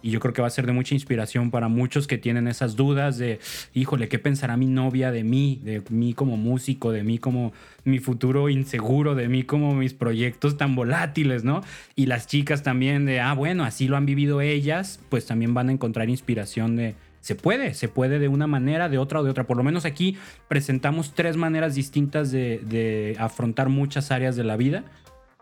Y 0.02 0.10
yo 0.10 0.20
creo 0.20 0.32
que 0.32 0.40
va 0.40 0.48
a 0.48 0.50
ser 0.50 0.66
de 0.66 0.72
mucha 0.72 0.94
inspiración 0.94 1.50
para 1.50 1.68
muchos 1.68 2.06
que 2.06 2.18
tienen 2.18 2.48
esas 2.48 2.76
dudas 2.76 3.18
de, 3.18 3.38
híjole, 3.74 4.08
¿qué 4.08 4.18
pensará 4.18 4.56
mi 4.56 4.66
novia 4.66 5.12
de 5.12 5.24
mí? 5.24 5.60
De 5.64 5.82
mí 5.90 6.14
como 6.14 6.36
músico, 6.36 6.92
de 6.92 7.02
mí 7.02 7.18
como 7.18 7.52
mi 7.84 7.98
futuro 7.98 8.48
inseguro, 8.48 9.14
de 9.14 9.28
mí 9.28 9.42
como 9.42 9.74
mis 9.74 9.94
proyectos 9.94 10.56
tan 10.56 10.74
volátiles, 10.74 11.44
¿no? 11.44 11.62
Y 11.96 12.06
las 12.06 12.26
chicas 12.26 12.62
también 12.62 13.04
de, 13.04 13.20
ah, 13.20 13.34
bueno, 13.34 13.64
así 13.64 13.88
lo 13.88 13.96
han 13.96 14.06
vivido 14.06 14.40
ellas, 14.40 15.00
pues 15.08 15.26
también 15.26 15.54
van 15.54 15.68
a 15.68 15.72
encontrar 15.72 16.08
inspiración 16.08 16.76
de, 16.76 16.94
se 17.20 17.34
puede, 17.34 17.74
se 17.74 17.88
puede 17.88 18.18
de 18.18 18.28
una 18.28 18.46
manera, 18.46 18.88
de 18.88 18.98
otra 18.98 19.20
o 19.20 19.24
de 19.24 19.30
otra. 19.30 19.44
Por 19.44 19.56
lo 19.56 19.62
menos 19.62 19.84
aquí 19.84 20.16
presentamos 20.48 21.12
tres 21.14 21.36
maneras 21.36 21.74
distintas 21.74 22.30
de, 22.30 23.16
afrontar 23.18 23.68
muchas 23.68 24.10
áreas 24.10 24.36
de 24.36 24.44
la 24.44 24.56
vida, 24.56 24.84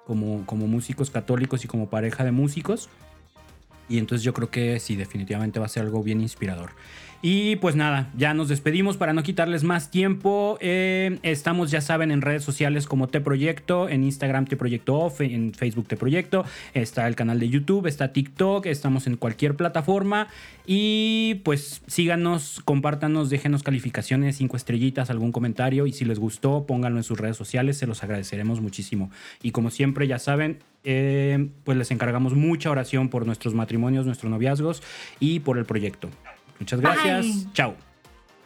como, 0.04 0.44
como 0.46 0.66
músicos 0.66 1.10
católicos 1.10 1.64
y 1.64 1.68
como 1.68 1.88
pareja 1.88 2.24
de 2.24 2.32
músicos. 2.32 2.88
Y 3.88 3.98
entonces 3.98 4.24
yo 4.24 4.32
creo 4.32 4.50
que 4.50 4.78
sí, 4.80 4.96
definitivamente 4.96 5.58
va 5.58 5.66
a 5.66 5.68
ser 5.68 5.84
algo 5.84 6.02
bien 6.02 6.20
inspirador. 6.20 6.70
Y 7.20 7.56
pues 7.56 7.74
nada, 7.74 8.10
ya 8.16 8.32
nos 8.32 8.48
despedimos 8.48 8.96
para 8.96 9.12
no 9.12 9.24
quitarles 9.24 9.64
más 9.64 9.90
tiempo. 9.90 10.56
Eh, 10.60 11.18
estamos, 11.24 11.72
ya 11.72 11.80
saben, 11.80 12.12
en 12.12 12.22
redes 12.22 12.44
sociales 12.44 12.86
como 12.86 13.08
Te 13.08 13.20
Proyecto, 13.20 13.88
en 13.88 14.04
Instagram 14.04 14.46
Te 14.46 14.56
Proyecto 14.56 14.96
Off, 14.96 15.20
en 15.20 15.52
Facebook 15.52 15.88
Te 15.88 15.96
Proyecto, 15.96 16.44
está 16.74 17.08
el 17.08 17.16
canal 17.16 17.40
de 17.40 17.48
YouTube, 17.48 17.86
está 17.86 18.12
TikTok, 18.12 18.66
estamos 18.66 19.08
en 19.08 19.16
cualquier 19.16 19.56
plataforma. 19.56 20.28
Y 20.64 21.40
pues 21.44 21.82
síganos, 21.88 22.60
compártanos, 22.64 23.30
déjenos 23.30 23.64
calificaciones, 23.64 24.36
cinco 24.36 24.56
estrellitas, 24.56 25.10
algún 25.10 25.32
comentario. 25.32 25.86
Y 25.88 25.92
si 25.92 26.04
les 26.04 26.20
gustó, 26.20 26.66
pónganlo 26.66 26.98
en 26.98 27.04
sus 27.04 27.18
redes 27.18 27.36
sociales, 27.36 27.78
se 27.78 27.88
los 27.88 28.04
agradeceremos 28.04 28.60
muchísimo. 28.60 29.10
Y 29.42 29.50
como 29.50 29.70
siempre, 29.70 30.06
ya 30.06 30.20
saben, 30.20 30.58
eh, 30.84 31.48
pues 31.64 31.76
les 31.76 31.90
encargamos 31.90 32.34
mucha 32.34 32.70
oración 32.70 33.08
por 33.08 33.26
nuestros 33.26 33.54
matrimonios, 33.54 34.06
nuestros 34.06 34.30
noviazgos 34.30 34.84
y 35.18 35.40
por 35.40 35.58
el 35.58 35.64
proyecto. 35.64 36.10
Muchas 36.58 36.80
gracias. 36.80 37.26
Bye. 37.26 37.52
Chao. 37.52 37.76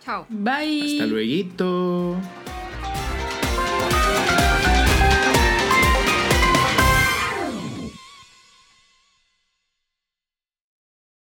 chao. 0.05 0.27
Bye. 0.29 0.83
Hasta 0.85 1.07
luego. 1.07 2.17